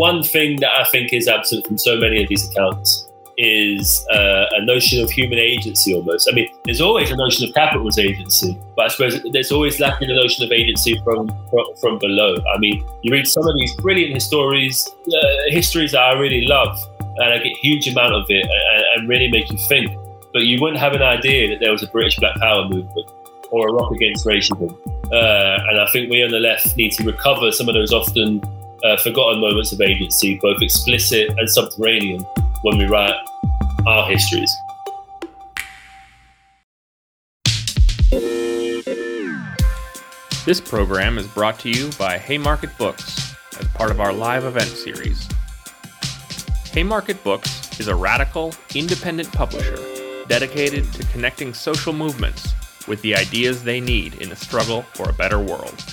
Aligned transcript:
one 0.00 0.22
thing 0.22 0.58
that 0.60 0.70
I 0.80 0.84
think 0.84 1.12
is 1.12 1.28
absent 1.28 1.66
from 1.66 1.76
so 1.76 1.98
many 1.98 2.22
of 2.22 2.28
these 2.30 2.48
accounts 2.48 3.06
is 3.36 4.06
uh, 4.10 4.46
a 4.52 4.64
notion 4.64 5.02
of 5.04 5.10
human 5.10 5.38
agency 5.38 5.94
almost. 5.94 6.26
I 6.30 6.32
mean, 6.32 6.48
there's 6.64 6.80
always 6.80 7.10
a 7.10 7.16
notion 7.16 7.46
of 7.46 7.54
capitalist 7.54 7.98
agency, 7.98 8.58
but 8.76 8.86
I 8.86 8.88
suppose 8.88 9.22
there's 9.34 9.52
always 9.52 9.78
lacking 9.78 10.08
the 10.08 10.14
notion 10.14 10.42
of 10.46 10.52
agency 10.52 10.98
from 11.04 11.28
from, 11.50 11.64
from 11.82 11.98
below. 11.98 12.34
I 12.54 12.58
mean, 12.58 12.82
you 13.02 13.12
read 13.12 13.26
some 13.26 13.46
of 13.46 13.54
these 13.60 13.76
brilliant 13.76 14.14
histories, 14.14 14.88
uh, 14.88 15.36
histories 15.48 15.92
that 15.92 16.02
I 16.10 16.12
really 16.18 16.46
love, 16.46 16.74
and 17.18 17.34
I 17.34 17.38
get 17.38 17.54
huge 17.58 17.86
amount 17.86 18.14
of 18.14 18.24
it 18.30 18.44
and, 18.44 18.84
and 18.94 19.08
really 19.08 19.30
make 19.30 19.50
you 19.52 19.58
think. 19.68 19.90
But 20.32 20.44
you 20.44 20.56
wouldn't 20.62 20.80
have 20.80 20.94
an 20.94 21.02
idea 21.02 21.50
that 21.50 21.60
there 21.60 21.72
was 21.72 21.82
a 21.82 21.88
British 21.88 22.16
Black 22.16 22.36
Power 22.36 22.64
movement 22.68 23.06
or 23.50 23.68
a 23.68 23.72
rock 23.72 23.92
against 23.92 24.24
racism. 24.24 24.70
Uh, 25.12 25.68
and 25.68 25.80
I 25.80 25.86
think 25.92 26.10
we 26.10 26.22
on 26.22 26.30
the 26.30 26.38
left 26.38 26.74
need 26.76 26.92
to 26.92 27.04
recover 27.04 27.50
some 27.52 27.68
of 27.68 27.74
those 27.74 27.92
often 27.92 28.40
uh, 28.84 28.96
forgotten 28.96 29.40
moments 29.40 29.72
of 29.72 29.80
agency, 29.80 30.38
both 30.40 30.60
explicit 30.62 31.30
and 31.38 31.48
subterranean, 31.48 32.20
when 32.62 32.78
we 32.78 32.84
write 32.84 33.14
our 33.86 34.08
histories. 34.08 34.50
This 40.44 40.60
program 40.60 41.18
is 41.18 41.26
brought 41.28 41.58
to 41.60 41.70
you 41.70 41.90
by 41.98 42.18
Haymarket 42.18 42.76
Books 42.78 43.34
as 43.58 43.68
part 43.68 43.90
of 43.90 44.00
our 44.00 44.12
live 44.12 44.44
event 44.44 44.68
series. 44.68 45.28
Haymarket 46.72 47.22
Books 47.22 47.78
is 47.78 47.88
a 47.88 47.94
radical, 47.94 48.54
independent 48.74 49.30
publisher 49.32 49.78
dedicated 50.28 50.90
to 50.92 51.04
connecting 51.08 51.52
social 51.52 51.92
movements 51.92 52.54
with 52.86 53.02
the 53.02 53.14
ideas 53.14 53.62
they 53.62 53.80
need 53.80 54.14
in 54.22 54.28
the 54.28 54.36
struggle 54.36 54.82
for 54.94 55.10
a 55.10 55.12
better 55.12 55.40
world. 55.40 55.84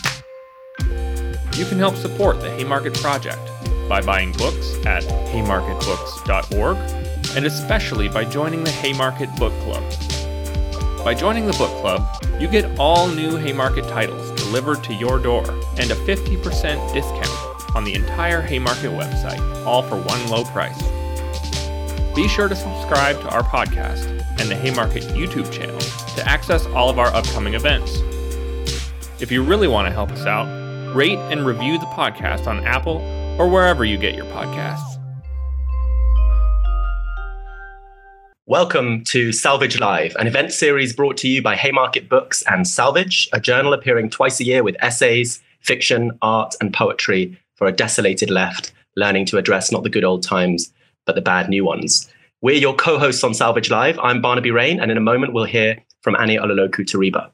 You 1.57 1.65
can 1.65 1.79
help 1.79 1.95
support 1.95 2.39
the 2.39 2.51
Haymarket 2.51 2.93
Project 2.93 3.41
by 3.89 3.99
buying 4.01 4.31
books 4.33 4.75
at 4.85 5.01
haymarketbooks.org 5.33 6.77
and 7.35 7.45
especially 7.47 8.07
by 8.09 8.25
joining 8.25 8.63
the 8.63 8.69
Haymarket 8.69 9.35
Book 9.37 9.53
Club. 9.63 9.83
By 11.03 11.15
joining 11.15 11.47
the 11.47 11.53
book 11.53 11.71
club, 11.81 12.05
you 12.39 12.47
get 12.47 12.77
all 12.77 13.07
new 13.07 13.37
Haymarket 13.37 13.85
titles 13.85 14.39
delivered 14.39 14.83
to 14.83 14.93
your 14.93 15.17
door 15.17 15.49
and 15.79 15.89
a 15.89 15.95
50% 15.95 16.93
discount 16.93 17.75
on 17.75 17.83
the 17.83 17.95
entire 17.95 18.41
Haymarket 18.41 18.91
website, 18.91 19.65
all 19.65 19.81
for 19.81 19.95
one 19.95 20.29
low 20.29 20.43
price. 20.43 20.79
Be 22.15 22.27
sure 22.27 22.47
to 22.47 22.55
subscribe 22.55 23.19
to 23.21 23.29
our 23.29 23.41
podcast 23.41 24.05
and 24.39 24.47
the 24.47 24.55
Haymarket 24.55 25.03
YouTube 25.05 25.51
channel 25.51 25.79
to 25.79 26.27
access 26.29 26.67
all 26.67 26.89
of 26.89 26.99
our 26.99 27.07
upcoming 27.15 27.55
events. 27.55 27.99
If 29.19 29.31
you 29.31 29.41
really 29.41 29.67
want 29.67 29.87
to 29.87 29.91
help 29.91 30.11
us 30.11 30.27
out, 30.27 30.66
rate 30.97 31.19
and 31.29 31.45
review 31.45 31.77
the 31.77 31.85
podcast 31.85 32.47
on 32.47 32.65
Apple 32.65 32.97
or 33.37 33.47
wherever 33.47 33.85
you 33.85 33.99
get 33.99 34.15
your 34.15 34.25
podcasts. 34.25 34.95
Welcome 38.47 39.03
to 39.03 39.31
Salvage 39.31 39.79
Live, 39.79 40.15
an 40.15 40.25
event 40.25 40.53
series 40.53 40.93
brought 40.93 41.15
to 41.17 41.27
you 41.27 41.43
by 41.43 41.55
Haymarket 41.55 42.09
Books 42.09 42.43
and 42.47 42.67
Salvage, 42.67 43.29
a 43.31 43.39
journal 43.39 43.73
appearing 43.73 44.09
twice 44.09 44.39
a 44.39 44.43
year 44.43 44.63
with 44.63 44.75
essays, 44.79 45.39
fiction, 45.59 46.17
art, 46.23 46.55
and 46.61 46.73
poetry 46.73 47.37
for 47.53 47.67
a 47.67 47.71
desolated 47.71 48.31
left, 48.31 48.73
learning 48.95 49.27
to 49.27 49.37
address 49.37 49.71
not 49.71 49.83
the 49.83 49.91
good 49.91 50.03
old 50.03 50.23
times, 50.23 50.73
but 51.05 51.13
the 51.13 51.21
bad 51.21 51.47
new 51.47 51.63
ones. 51.63 52.11
We're 52.41 52.55
your 52.55 52.73
co 52.73 52.97
hosts 52.97 53.23
on 53.23 53.35
Salvage 53.35 53.69
Live. 53.69 53.99
I'm 53.99 54.19
Barnaby 54.19 54.49
Raine, 54.49 54.79
and 54.79 54.89
in 54.89 54.97
a 54.97 55.01
moment 55.01 55.33
we'll 55.33 55.43
hear 55.43 55.77
from 56.01 56.15
Annie 56.15 56.37
Olaloku 56.37 56.79
Teriba. 56.79 57.29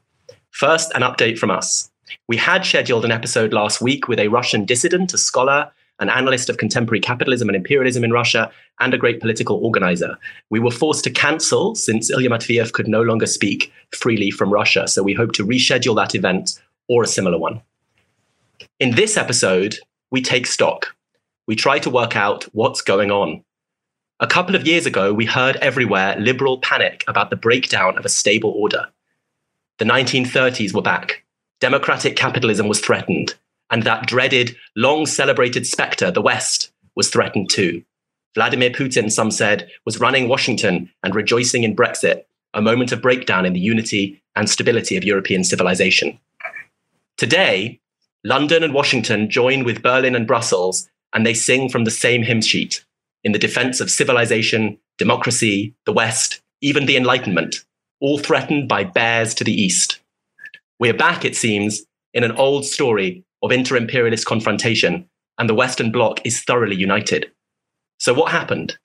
First, 0.50 0.92
an 0.94 1.00
update 1.00 1.38
from 1.38 1.50
us. 1.50 1.90
We 2.28 2.36
had 2.36 2.64
scheduled 2.64 3.04
an 3.04 3.12
episode 3.12 3.52
last 3.52 3.80
week 3.80 4.08
with 4.08 4.18
a 4.18 4.28
Russian 4.28 4.64
dissident, 4.64 5.14
a 5.14 5.18
scholar, 5.18 5.70
an 6.00 6.08
analyst 6.08 6.48
of 6.48 6.58
contemporary 6.58 7.00
capitalism 7.00 7.48
and 7.48 7.56
imperialism 7.56 8.02
in 8.04 8.12
Russia, 8.12 8.50
and 8.80 8.92
a 8.92 8.98
great 8.98 9.20
political 9.20 9.64
organizer. 9.64 10.18
We 10.50 10.60
were 10.60 10.70
forced 10.70 11.04
to 11.04 11.10
cancel 11.10 11.74
since 11.74 12.10
Ilya 12.10 12.30
Matveyev 12.30 12.72
could 12.72 12.88
no 12.88 13.02
longer 13.02 13.26
speak 13.26 13.72
freely 13.92 14.30
from 14.30 14.52
Russia. 14.52 14.88
So 14.88 15.02
we 15.02 15.14
hope 15.14 15.32
to 15.32 15.46
reschedule 15.46 15.96
that 15.96 16.14
event 16.14 16.60
or 16.88 17.02
a 17.02 17.06
similar 17.08 17.38
one. 17.38 17.62
In 18.80 18.96
this 18.96 19.16
episode, 19.16 19.78
we 20.10 20.20
take 20.20 20.46
stock. 20.46 20.94
We 21.46 21.54
try 21.54 21.78
to 21.78 21.90
work 21.90 22.16
out 22.16 22.44
what's 22.52 22.80
going 22.80 23.10
on. 23.10 23.44
A 24.20 24.26
couple 24.26 24.54
of 24.54 24.66
years 24.66 24.86
ago, 24.86 25.12
we 25.12 25.26
heard 25.26 25.56
everywhere 25.56 26.16
liberal 26.18 26.58
panic 26.58 27.04
about 27.06 27.30
the 27.30 27.36
breakdown 27.36 27.98
of 27.98 28.04
a 28.04 28.08
stable 28.08 28.50
order. 28.50 28.86
The 29.78 29.84
1930s 29.84 30.72
were 30.72 30.82
back. 30.82 31.23
Democratic 31.60 32.16
capitalism 32.16 32.68
was 32.68 32.80
threatened 32.80 33.34
and 33.70 33.82
that 33.82 34.06
dreaded, 34.06 34.56
long 34.76 35.06
celebrated 35.06 35.66
specter, 35.66 36.10
the 36.10 36.22
West, 36.22 36.70
was 36.94 37.08
threatened 37.08 37.50
too. 37.50 37.82
Vladimir 38.34 38.70
Putin, 38.70 39.10
some 39.10 39.30
said, 39.30 39.68
was 39.84 40.00
running 40.00 40.28
Washington 40.28 40.90
and 41.02 41.14
rejoicing 41.14 41.64
in 41.64 41.76
Brexit, 41.76 42.24
a 42.52 42.62
moment 42.62 42.92
of 42.92 43.02
breakdown 43.02 43.46
in 43.46 43.52
the 43.52 43.60
unity 43.60 44.22
and 44.36 44.48
stability 44.48 44.96
of 44.96 45.04
European 45.04 45.44
civilization. 45.44 46.18
Today, 47.16 47.80
London 48.24 48.62
and 48.62 48.74
Washington 48.74 49.30
join 49.30 49.64
with 49.64 49.82
Berlin 49.82 50.14
and 50.14 50.26
Brussels, 50.26 50.88
and 51.12 51.24
they 51.24 51.34
sing 51.34 51.68
from 51.68 51.84
the 51.84 51.90
same 51.90 52.22
hymn 52.22 52.42
sheet 52.42 52.84
in 53.22 53.32
the 53.32 53.38
defense 53.38 53.80
of 53.80 53.90
civilization, 53.90 54.78
democracy, 54.98 55.74
the 55.86 55.92
West, 55.92 56.42
even 56.60 56.86
the 56.86 56.96
Enlightenment, 56.96 57.64
all 58.00 58.18
threatened 58.18 58.68
by 58.68 58.84
bears 58.84 59.34
to 59.34 59.44
the 59.44 59.52
east. 59.52 60.00
We're 60.84 60.92
back, 60.92 61.24
it 61.24 61.34
seems, 61.34 61.80
in 62.12 62.24
an 62.24 62.32
old 62.32 62.66
story 62.66 63.24
of 63.42 63.50
inter 63.50 63.74
imperialist 63.74 64.26
confrontation, 64.26 65.08
and 65.38 65.48
the 65.48 65.54
Western 65.54 65.90
Bloc 65.90 66.20
is 66.26 66.42
thoroughly 66.42 66.76
united. 66.76 67.32
So, 67.96 68.12
what 68.12 68.30
happened? 68.30 68.76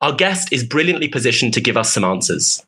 Our 0.00 0.12
guest 0.12 0.52
is 0.52 0.62
brilliantly 0.62 1.08
positioned 1.08 1.54
to 1.54 1.60
give 1.60 1.76
us 1.76 1.92
some 1.92 2.04
answers. 2.04 2.64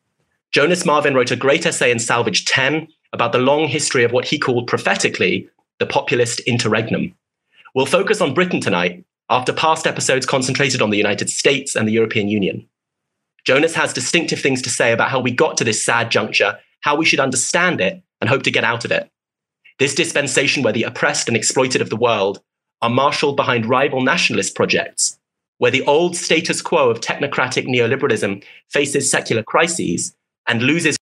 Jonas 0.51 0.85
Marvin 0.85 1.15
wrote 1.15 1.31
a 1.31 1.37
great 1.37 1.65
essay 1.65 1.93
in 1.93 2.01
Salvage 2.01 2.45
10 2.45 2.89
about 3.13 3.31
the 3.31 3.39
long 3.39 3.69
history 3.69 4.03
of 4.03 4.11
what 4.11 4.25
he 4.25 4.37
called 4.37 4.67
prophetically 4.67 5.49
the 5.79 5.87
populist 5.87 6.41
interregnum. 6.41 7.15
We'll 7.77 7.87
focus 7.87 8.21
on 8.21 8.35
Britain 8.35 8.61
tonight, 8.61 9.05
after 9.29 9.53
past 9.53 9.87
episodes 9.87 10.27
concentrated 10.27 10.83
on 10.83 10.91
the 10.91 10.99
United 10.99 11.31
States 11.31 11.77
and 11.77 11.87
the 11.87 11.93
European 11.93 12.27
Union. 12.27 12.67
Jonas 13.45 13.77
has 13.77 13.93
distinctive 13.93 14.41
things 14.41 14.61
to 14.63 14.71
say 14.71 14.91
about 14.91 15.11
how 15.11 15.21
we 15.21 15.31
got 15.31 15.57
to 15.59 15.63
this 15.63 15.85
sad 15.85 16.11
juncture, 16.11 16.59
how 16.81 16.97
we 16.97 17.05
should 17.05 17.21
understand 17.21 17.81
it, 17.81 18.03
and 18.21 18.29
hope 18.31 18.43
to 18.43 18.51
get 18.51 18.65
out 18.65 18.85
of 18.85 18.93
it. 18.93 19.11
This 19.79 19.95
dispensation 19.95 20.63
where 20.63 20.73
the 20.73 20.83
oppressed 20.83 21.29
and 21.29 21.37
exploited 21.37 21.81
of 21.81 21.91
the 21.91 21.97
world 21.97 22.43
are 22.83 22.91
marshaled 22.91 23.37
behind 23.37 23.67
rival 23.67 24.03
nationalist 24.03 24.55
projects, 24.55 25.19
where 25.59 25.71
the 25.71 25.83
old 25.83 26.17
status 26.17 26.63
quo 26.63 26.91
of 26.91 27.01
technocratic 27.01 27.67
neoliberalism 27.67 28.43
faces 28.69 29.11
secular 29.11 29.43
crises 29.43 30.15
and 30.47 30.63
loses. 30.63 30.97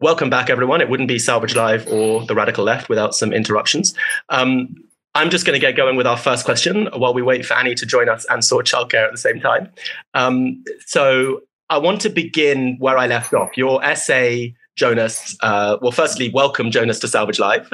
Welcome 0.00 0.30
back, 0.30 0.48
everyone. 0.48 0.80
It 0.80 0.88
wouldn't 0.88 1.08
be 1.08 1.18
Salvage 1.18 1.56
Live 1.56 1.86
or 1.88 2.24
the 2.24 2.34
Radical 2.34 2.64
Left 2.64 2.88
without 2.88 3.14
some 3.14 3.32
interruptions. 3.32 3.94
Um, 4.28 4.74
I'm 5.14 5.30
just 5.30 5.44
going 5.44 5.58
to 5.58 5.66
get 5.66 5.76
going 5.76 5.96
with 5.96 6.06
our 6.06 6.16
first 6.16 6.44
question 6.44 6.88
while 6.94 7.12
we 7.12 7.22
wait 7.22 7.44
for 7.44 7.54
Annie 7.54 7.74
to 7.74 7.86
join 7.86 8.08
us 8.08 8.24
and 8.30 8.44
sort 8.44 8.66
childcare 8.66 9.04
at 9.04 9.10
the 9.10 9.18
same 9.18 9.40
time. 9.40 9.70
Um, 10.14 10.62
so 10.86 11.40
I 11.70 11.78
want 11.78 12.00
to 12.02 12.10
begin 12.10 12.76
where 12.78 12.96
I 12.96 13.06
left 13.06 13.34
off. 13.34 13.56
Your 13.56 13.82
essay 13.84 14.54
Jonas. 14.78 15.36
Uh, 15.40 15.76
well, 15.82 15.92
firstly, 15.92 16.30
welcome 16.30 16.70
Jonas 16.70 17.00
to 17.00 17.08
Salvage 17.08 17.38
Live. 17.40 17.68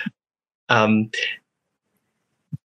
um, 0.68 1.10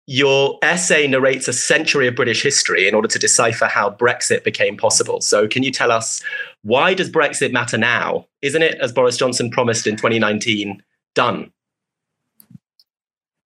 your 0.07 0.57
essay 0.61 1.05
narrates 1.05 1.49
a 1.49 1.53
century 1.53 2.07
of 2.07 2.15
British 2.15 2.41
history 2.41 2.87
in 2.87 2.95
order 2.95 3.09
to 3.09 3.19
decipher 3.19 3.65
how 3.65 3.89
Brexit 3.89 4.45
became 4.45 4.77
possible. 4.77 5.19
So, 5.19 5.47
can 5.49 5.63
you 5.63 5.71
tell 5.71 5.91
us 5.91 6.23
why 6.63 6.93
does 6.93 7.11
Brexit 7.11 7.51
matter 7.51 7.77
now? 7.77 8.25
Isn't 8.41 8.61
it, 8.61 8.79
as 8.79 8.93
Boris 8.93 9.17
Johnson 9.17 9.51
promised 9.51 9.85
in 9.85 9.97
2019, 9.97 10.81
done? 11.13 11.51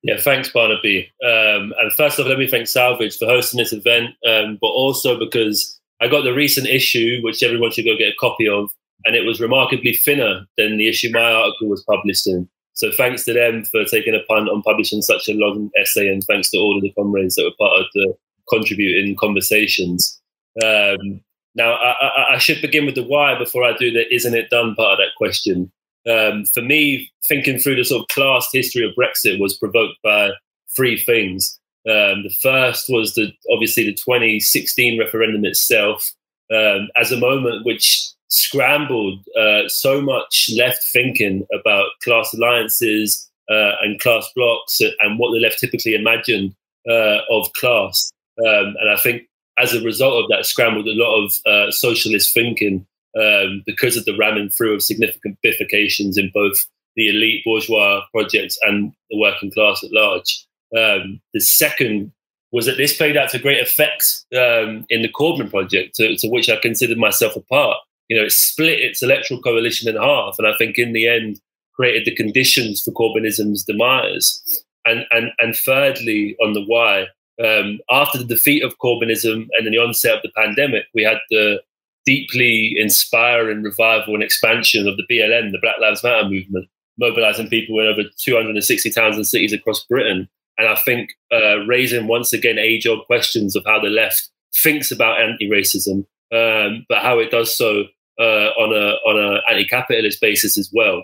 Yeah, 0.03 0.17
thanks, 0.17 0.49
Barnaby. 0.49 1.12
Um, 1.24 1.74
and 1.79 1.91
first 1.95 2.19
of 2.19 2.25
all, 2.25 2.29
let 2.29 2.39
me 2.39 2.47
thank 2.47 2.67
Salvage 2.67 3.17
for 3.17 3.25
hosting 3.25 3.57
this 3.57 3.74
event, 3.74 4.15
um, 4.27 4.57
but 4.62 4.67
also 4.67 5.17
because 5.17 5.79
I 6.00 6.07
got 6.07 6.24
the 6.24 6.33
recent 6.33 6.67
issue, 6.67 7.21
which 7.24 7.44
everyone 7.44 7.71
should 7.71 7.85
go 7.85 7.97
get 7.97 8.13
a 8.13 8.15
copy 8.19 8.47
of, 8.47 8.71
and 9.06 9.15
it 9.15 9.25
was 9.25 9.42
remarkably 9.42 9.94
thinner 9.94 10.45
than 10.57 10.77
the 10.77 10.89
issue 10.89 11.12
my 11.12 11.31
article 11.31 11.68
was 11.68 11.83
published 11.83 12.27
in. 12.27 12.48
So 12.74 12.92
thanks 12.92 13.25
to 13.25 13.33
them 13.33 13.65
for 13.65 13.83
taking 13.86 14.15
a 14.15 14.24
punt 14.27 14.50
on 14.50 14.62
publishing 14.62 15.01
such 15.01 15.27
a 15.27 15.33
long 15.33 15.69
essay, 15.77 16.07
and 16.07 16.24
thanks 16.24 16.50
to 16.51 16.57
all 16.57 16.77
of 16.77 16.81
the 16.81 16.94
comrades 16.94 17.36
that 17.36 17.44
were 17.44 17.68
part 17.68 17.80
of 17.80 17.86
the 17.94 18.13
contributing 18.50 19.15
conversations. 19.15 20.19
Um, 20.63 21.21
now, 21.56 21.74
I, 21.74 21.95
I, 22.01 22.33
I, 22.36 22.38
should 22.38 22.62
begin 22.62 22.86
with 22.86 22.95
the 22.95 23.03
why 23.03 23.38
before 23.38 23.63
I 23.63 23.75
do 23.77 23.92
the 23.92 24.13
isn't 24.13 24.36
it 24.36 24.50
done 24.50 24.75
part 24.75 24.94
of 24.94 24.98
that 25.00 25.15
question. 25.18 25.71
Um, 26.09 26.45
for 26.45 26.62
me, 26.62 27.12
thinking 27.27 27.59
through 27.59 27.75
the 27.75 27.83
sort 27.83 28.01
of 28.01 28.07
class 28.07 28.48
history 28.51 28.86
of 28.86 28.95
Brexit 28.95 29.39
was 29.39 29.57
provoked 29.57 29.98
by 30.03 30.31
three 30.75 30.98
things. 30.98 31.59
Um, 31.88 32.24
the 32.24 32.36
first 32.42 32.86
was 32.89 33.15
the 33.15 33.31
obviously 33.51 33.86
the 33.86 33.94
2016 33.94 35.00
referendum 35.00 35.45
itself 35.45 36.12
um, 36.53 36.89
as 36.95 37.12
a 37.12 37.18
moment 37.18 37.65
which 37.65 38.11
scrambled 38.31 39.25
uh, 39.39 39.68
so 39.68 40.01
much 40.01 40.50
left 40.57 40.83
thinking 40.92 41.45
about 41.54 41.88
class 42.04 42.33
alliances 42.33 43.30
uh, 43.50 43.74
and 43.81 44.00
class 44.00 44.30
blocks 44.36 44.80
and 45.00 45.19
what 45.19 45.31
the 45.33 45.39
left 45.39 45.60
typically 45.60 45.94
imagined 45.94 46.56
uh, 46.89 47.19
of 47.30 47.51
class. 47.54 48.10
Um, 48.39 48.75
and 48.80 48.89
I 48.89 48.95
think 48.95 49.24
as 49.57 49.74
a 49.74 49.81
result 49.81 50.24
of 50.24 50.30
that, 50.30 50.45
scrambled 50.45 50.88
a 50.88 50.94
lot 50.94 51.24
of 51.24 51.33
uh, 51.45 51.72
socialist 51.72 52.33
thinking 52.33 52.86
um, 53.22 53.63
because 53.66 53.98
of 53.98 54.06
the 54.06 54.18
ramming 54.18 54.50
through 54.50 54.75
of 54.75 54.81
significant 54.81 55.38
bifurcations 55.45 56.18
in 56.18 56.31
both 56.34 56.66
the 56.95 57.10
elite 57.10 57.44
bourgeois 57.44 58.01
projects 58.12 58.57
and 58.63 58.94
the 59.10 59.18
working 59.18 59.51
class 59.51 59.84
at 59.84 59.92
large. 59.92 60.45
Um, 60.77 61.22
the 61.34 61.42
second 61.42 62.13
was 62.54 62.66
that 62.66 62.77
this 62.77 62.95
played 62.95 63.18
out 63.18 63.30
to 63.30 63.39
great 63.39 63.62
effect 63.62 64.25
um, 64.36 64.86
in 64.89 65.01
the 65.01 65.10
Corbyn 65.10 65.50
project, 65.50 65.95
to, 65.95 66.16
to, 66.18 66.30
which 66.30 66.50
I 66.50 66.57
considered 66.57 66.98
myself 66.98 67.36
a 67.36 67.42
part. 67.42 67.77
You 68.12 68.18
know, 68.18 68.25
it 68.25 68.34
split 68.34 68.81
its 68.81 69.02
electoral 69.02 69.42
coalition 69.42 69.88
in 69.88 69.96
half, 69.96 70.36
and 70.38 70.46
I 70.46 70.52
think 70.58 70.78
in 70.78 70.92
the 70.92 71.08
end 71.08 71.40
created 71.74 72.04
the 72.04 72.13
conditions 72.13 72.81
for 72.81 72.92
Corbynism's 72.92 73.63
demise. 73.63 74.44
And 74.86 75.06
and 75.12 75.31
and 75.40 75.56
thirdly, 75.56 76.36
on 76.44 76.52
the 76.52 76.62
why, 76.62 77.06
um, 77.42 77.80
after 77.90 78.18
the 78.18 78.25
defeat 78.25 78.66
of 78.66 78.78
Corbynism 78.80 79.48
and 79.54 79.66
then 79.66 79.72
the 79.72 79.78
onset 79.78 80.16
of 80.16 80.24
the 80.24 80.31
pandemic, 80.36 80.88
we 80.94 81.04
had 81.04 81.19
the 81.30 81.62
deeply 82.06 82.75
inspiring 82.75 83.63
revival 83.63 84.13
and 84.13 84.24
expansion 84.24 84.90
of 84.90 84.98
the 84.98 85.08
BLM, 85.10 85.54
the 85.54 85.60
Black 85.62 85.80
Lives 85.80 86.04
Matter 86.04 86.28
movement, 86.28 86.68
mobilizing 87.00 87.48
people 87.48 87.80
in 87.80 87.88
over 87.88 88.02
260 88.19 88.90
towns 88.90 89.16
and 89.16 89.25
cities 89.25 89.54
across 89.54 89.86
Britain. 89.86 90.28
And 90.58 90.68
I 90.68 90.75
think 90.75 91.12
uh, 91.31 91.60
raising 91.66 92.08
once 92.08 92.34
again 92.34 92.60
age 92.60 92.86
old 92.86 93.06
questions 93.06 93.56
of 93.56 93.63
how 93.66 93.80
the 93.80 93.88
left 93.88 94.30
thinks 94.54 94.92
about 94.92 95.22
anti 95.22 95.50
racism, 95.50 96.06
um, 96.34 96.86
but 96.90 96.98
how 96.98 97.19
it 97.19 97.31
does 97.31 97.58
so 97.58 97.86
uh, 98.21 98.51
on 98.59 98.71
a 98.71 98.91
on 99.09 99.18
an 99.18 99.41
anti 99.50 99.65
capitalist 99.65 100.21
basis 100.21 100.57
as 100.57 100.69
well. 100.71 101.03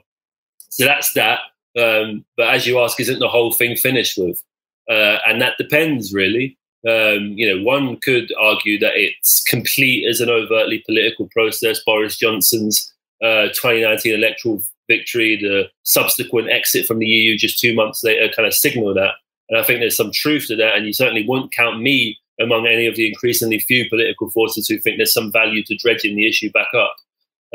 So 0.69 0.85
that's 0.85 1.13
that. 1.13 1.39
Um, 1.77 2.25
but 2.35 2.53
as 2.53 2.67
you 2.67 2.79
ask, 2.79 2.99
isn't 2.99 3.19
the 3.19 3.27
whole 3.27 3.51
thing 3.51 3.75
finished 3.75 4.17
with? 4.17 4.41
Uh, 4.89 5.17
and 5.25 5.41
that 5.41 5.57
depends 5.57 6.13
really. 6.13 6.57
Um, 6.87 7.33
you 7.35 7.49
know, 7.49 7.63
one 7.63 7.97
could 7.97 8.31
argue 8.39 8.79
that 8.79 8.93
it's 8.95 9.43
complete 9.43 10.07
as 10.07 10.21
an 10.21 10.29
overtly 10.29 10.83
political 10.85 11.27
process. 11.33 11.81
Boris 11.85 12.17
Johnson's 12.17 12.93
uh, 13.21 13.47
2019 13.47 14.13
electoral 14.13 14.63
victory, 14.87 15.37
the 15.41 15.69
subsequent 15.83 16.49
exit 16.49 16.85
from 16.85 16.99
the 16.99 17.05
EU 17.05 17.37
just 17.37 17.59
two 17.59 17.73
months 17.73 18.03
later, 18.03 18.31
kind 18.33 18.47
of 18.47 18.53
signal 18.53 18.93
that. 18.93 19.15
And 19.49 19.59
I 19.59 19.63
think 19.63 19.79
there's 19.79 19.97
some 19.97 20.11
truth 20.11 20.47
to 20.47 20.55
that. 20.57 20.75
And 20.75 20.85
you 20.85 20.93
certainly 20.93 21.25
wouldn't 21.27 21.53
count 21.53 21.81
me 21.81 22.17
among 22.39 22.67
any 22.67 22.85
of 22.85 22.95
the 22.95 23.07
increasingly 23.07 23.59
few 23.59 23.89
political 23.89 24.29
forces 24.29 24.67
who 24.67 24.77
think 24.77 24.97
there's 24.97 25.13
some 25.13 25.31
value 25.31 25.63
to 25.63 25.75
dredging 25.75 26.15
the 26.15 26.27
issue 26.27 26.51
back 26.51 26.67
up. 26.75 26.95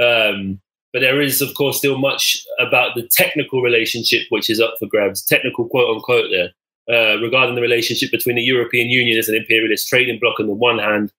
Um, 0.00 0.60
but 0.92 1.00
there 1.00 1.20
is, 1.20 1.40
of 1.40 1.54
course, 1.54 1.78
still 1.78 1.98
much 1.98 2.44
about 2.58 2.94
the 2.94 3.08
technical 3.08 3.62
relationship 3.62 4.22
which 4.28 4.50
is 4.50 4.60
up 4.60 4.74
for 4.78 4.86
grabs, 4.86 5.22
technical 5.22 5.66
quote 5.66 5.94
unquote 5.94 6.30
there, 6.30 6.50
uh, 6.94 7.18
regarding 7.20 7.54
the 7.54 7.62
relationship 7.62 8.10
between 8.10 8.36
the 8.36 8.42
European 8.42 8.90
Union 8.90 9.18
as 9.18 9.28
an 9.28 9.34
imperialist 9.34 9.88
trading 9.88 10.18
bloc 10.20 10.38
on 10.38 10.46
the 10.46 10.54
one 10.54 10.78
hand, 10.78 11.12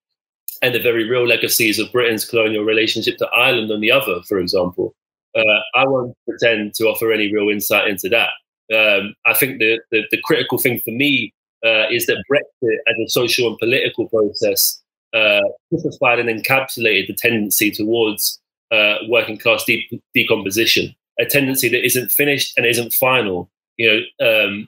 and 0.61 0.75
the 0.75 0.79
very 0.79 1.09
real 1.09 1.27
legacies 1.27 1.79
of 1.79 1.91
Britain's 1.91 2.25
colonial 2.25 2.63
relationship 2.63 3.17
to 3.17 3.27
Ireland 3.27 3.71
on 3.71 3.81
the 3.81 3.91
other, 3.91 4.21
for 4.27 4.39
example. 4.39 4.95
Uh, 5.35 5.61
I 5.75 5.87
won't 5.87 6.15
pretend 6.27 6.75
to 6.75 6.85
offer 6.85 7.11
any 7.11 7.33
real 7.33 7.49
insight 7.49 7.87
into 7.87 8.07
that. 8.09 8.29
Um, 8.73 9.15
I 9.25 9.33
think 9.33 9.59
the, 9.59 9.79
the, 9.91 10.03
the, 10.11 10.21
critical 10.21 10.57
thing 10.57 10.79
for 10.85 10.91
me 10.91 11.33
uh, 11.65 11.89
is 11.89 12.05
that 12.05 12.23
Brexit 12.31 12.77
as 12.87 12.95
a 13.03 13.09
social 13.09 13.47
and 13.47 13.57
political 13.57 14.07
process 14.07 14.81
uh, 15.13 15.41
typified 15.69 16.19
and 16.19 16.29
encapsulated 16.29 17.07
the 17.07 17.13
tendency 17.13 17.71
towards 17.71 18.39
uh, 18.71 18.95
working 19.07 19.37
class 19.37 19.63
de- 19.65 20.01
decomposition, 20.13 20.93
a 21.19 21.25
tendency 21.25 21.69
that 21.69 21.85
isn't 21.85 22.11
finished 22.11 22.53
and 22.57 22.65
isn't 22.65 22.93
final. 22.93 23.49
You 23.77 24.05
know, 24.19 24.45
um, 24.45 24.67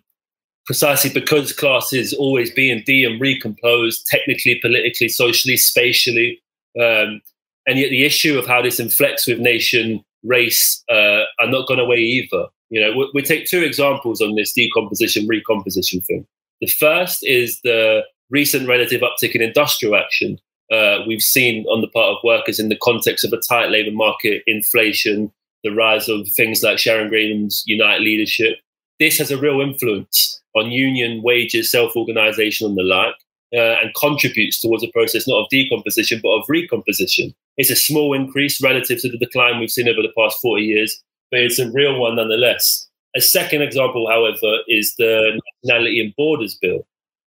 precisely 0.65 1.11
because 1.11 1.53
class 1.53 1.93
is 1.93 2.13
always 2.13 2.51
being 2.51 2.83
de 2.85 3.03
and 3.03 3.21
recomposed, 3.21 4.05
technically, 4.07 4.59
politically, 4.61 5.09
socially, 5.09 5.57
spatially, 5.57 6.41
um, 6.79 7.21
and 7.67 7.79
yet 7.79 7.89
the 7.89 8.03
issue 8.03 8.37
of 8.37 8.45
how 8.45 8.61
this 8.61 8.79
inflects 8.79 9.27
with 9.27 9.39
nation, 9.39 10.03
race, 10.23 10.83
uh, 10.89 11.23
are 11.39 11.47
not 11.47 11.67
gone 11.67 11.79
away 11.79 11.97
either. 11.97 12.47
You 12.69 12.81
know, 12.81 12.97
we, 12.97 13.11
we 13.15 13.21
take 13.21 13.47
two 13.47 13.61
examples 13.63 14.21
on 14.21 14.35
this 14.35 14.53
decomposition, 14.53 15.27
recomposition 15.27 16.01
thing. 16.01 16.25
The 16.61 16.67
first 16.67 17.25
is 17.25 17.61
the 17.61 18.03
recent 18.29 18.67
relative 18.67 19.01
uptick 19.01 19.35
in 19.35 19.41
industrial 19.41 19.95
action 19.95 20.39
uh, 20.71 20.99
we've 21.07 21.21
seen 21.21 21.65
on 21.67 21.81
the 21.81 21.87
part 21.87 22.07
of 22.07 22.23
workers 22.23 22.59
in 22.59 22.69
the 22.69 22.79
context 22.81 23.23
of 23.23 23.33
a 23.33 23.37
tight 23.37 23.69
labour 23.69 23.95
market, 23.95 24.43
inflation, 24.47 25.31
the 25.63 25.71
rise 25.71 26.09
of 26.09 26.27
things 26.35 26.63
like 26.63 26.77
Sharon 26.77 27.09
Graham's 27.09 27.63
Unite 27.65 28.01
leadership. 28.01 28.57
This 28.99 29.17
has 29.17 29.31
a 29.31 29.37
real 29.37 29.61
influence 29.61 30.41
on 30.55 30.71
union 30.71 31.21
wages, 31.21 31.71
self 31.71 31.95
organisation, 31.95 32.67
and 32.67 32.77
the 32.77 32.83
like, 32.83 33.15
uh, 33.53 33.77
and 33.81 33.93
contributes 33.95 34.59
towards 34.59 34.83
a 34.83 34.91
process 34.91 35.27
not 35.27 35.43
of 35.43 35.49
decomposition 35.49 36.19
but 36.21 36.29
of 36.29 36.45
recomposition. 36.47 37.33
It's 37.57 37.69
a 37.69 37.75
small 37.75 38.13
increase 38.13 38.61
relative 38.61 39.01
to 39.01 39.09
the 39.09 39.17
decline 39.17 39.59
we've 39.59 39.71
seen 39.71 39.87
over 39.87 40.01
the 40.01 40.13
past 40.17 40.39
40 40.41 40.63
years, 40.63 41.03
but 41.31 41.41
it's 41.41 41.59
a 41.59 41.71
real 41.71 41.99
one 41.99 42.15
nonetheless. 42.15 42.87
A 43.15 43.21
second 43.21 43.61
example, 43.61 44.09
however, 44.09 44.59
is 44.67 44.95
the 44.97 45.39
Nationality 45.63 46.01
and 46.01 46.13
Borders 46.17 46.55
Bill, 46.61 46.85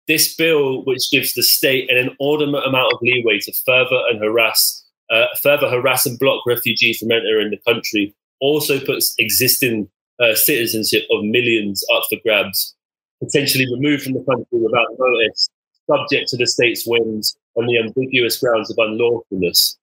this 0.06 0.34
bill, 0.34 0.84
which 0.84 1.10
gives 1.10 1.34
the 1.34 1.42
state 1.42 1.90
an 1.90 1.96
inordinate 1.96 2.66
amount 2.66 2.92
of 2.92 2.98
leeway 3.02 3.38
to 3.40 3.52
further 3.64 4.00
and 4.10 4.20
harass, 4.22 4.84
uh, 5.10 5.26
further 5.42 5.68
harass 5.68 6.06
and 6.06 6.18
block 6.18 6.42
refugees 6.46 6.98
from 6.98 7.12
entering 7.12 7.50
the 7.50 7.72
country, 7.72 8.14
also 8.40 8.78
puts 8.80 9.14
existing 9.18 9.88
uh, 10.20 10.34
citizenship 10.34 11.04
of 11.10 11.24
millions 11.24 11.84
up 11.94 12.02
for 12.08 12.18
grabs, 12.22 12.74
potentially 13.22 13.66
removed 13.72 14.02
from 14.02 14.12
the 14.12 14.24
country 14.24 14.58
without 14.58 14.86
notice, 14.98 15.48
subject 15.90 16.28
to 16.28 16.36
the 16.36 16.46
state's 16.46 16.86
whims 16.86 17.36
on 17.56 17.66
the 17.66 17.78
ambiguous 17.78 18.38
grounds 18.38 18.70
of 18.70 18.76
unlawfulness. 18.76 19.76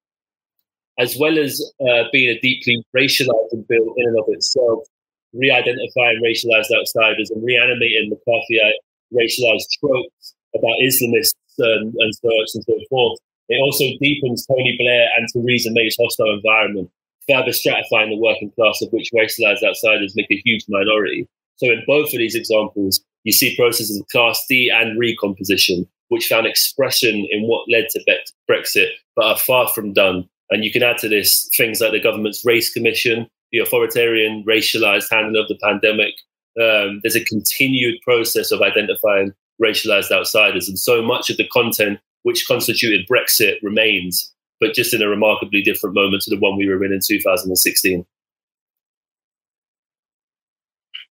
As 1.00 1.18
well 1.20 1.40
as 1.40 1.62
uh, 1.82 2.04
being 2.12 2.30
a 2.30 2.40
deeply 2.42 2.84
racializing 2.96 3.68
bill 3.68 3.94
in 3.98 4.08
and 4.08 4.20
of 4.20 4.26
itself, 4.28 4.80
re-identifying 5.34 6.22
racialized 6.24 6.78
outsiders 6.78 7.32
and 7.32 7.44
reanimating 7.44 8.12
McCarthyite 8.12 8.74
racialized 9.14 9.68
tropes 9.80 10.36
about 10.56 10.76
Islamists 10.82 11.34
and, 11.58 11.94
and 11.98 12.16
such 12.16 12.56
and 12.56 12.64
so 12.64 12.80
forth. 12.90 13.20
It 13.50 13.62
also 13.62 13.86
deepens 14.00 14.46
Tony 14.46 14.78
Blair 14.80 15.10
and 15.18 15.28
Theresa 15.34 15.72
May's 15.72 15.98
hostile 16.00 16.34
environment, 16.34 16.90
further 17.28 17.52
stratifying 17.52 18.10
the 18.10 18.18
working 18.18 18.52
class, 18.52 18.82
of 18.82 18.90
which 18.92 19.10
racialized 19.14 19.64
outsiders 19.64 20.16
make 20.16 20.32
a 20.32 20.42
huge 20.46 20.64
minority. 20.70 21.28
So, 21.58 21.68
in 21.68 21.84
both 21.86 22.14
of 22.14 22.20
these 22.20 22.36
examples, 22.36 23.02
you 23.24 23.32
see 23.32 23.56
processes 23.56 24.00
of 24.00 24.08
Class 24.08 24.44
D 24.48 24.72
and 24.74 24.98
recomposition, 24.98 25.88
which 26.08 26.28
found 26.28 26.48
expression 26.48 27.28
in 27.30 27.44
what 27.44 27.70
led 27.70 27.88
to 27.90 28.22
Brexit, 28.50 28.90
but 29.16 29.26
are 29.26 29.38
far 29.38 29.68
from 29.68 29.94
done. 29.94 30.28
And 30.50 30.64
you 30.64 30.72
can 30.72 30.84
add 30.84 30.98
to 31.00 31.10
this 31.10 31.50
things 31.56 31.80
like 31.80 31.92
the 31.92 32.00
government's 32.00 32.44
race 32.46 32.72
commission, 32.74 33.28
the 33.52 33.60
authoritarian, 33.60 34.44
racialized 34.44 35.10
handling 35.12 35.42
of 35.42 35.48
the 35.48 35.60
pandemic, 35.62 36.14
um, 36.60 37.00
there's 37.04 37.16
a 37.16 37.24
continued 37.26 38.00
process 38.02 38.52
of 38.52 38.62
identifying 38.62 39.34
racialized 39.62 40.12
outsiders, 40.12 40.68
and 40.68 40.78
so 40.78 41.02
much 41.02 41.30
of 41.30 41.38
the 41.38 41.48
content 41.48 42.00
which 42.24 42.48
constituted 42.48 43.08
Brexit 43.08 43.58
remains, 43.62 44.34
but 44.60 44.74
just 44.74 44.94
in 44.94 45.02
a 45.02 45.08
remarkably 45.08 45.62
different 45.62 45.96
moment 45.96 46.24
to 46.24 46.30
the 46.30 46.40
one 46.40 46.58
we 46.58 46.68
were 46.68 46.84
in 46.84 46.92
in 46.92 47.00
2016. 47.06 48.06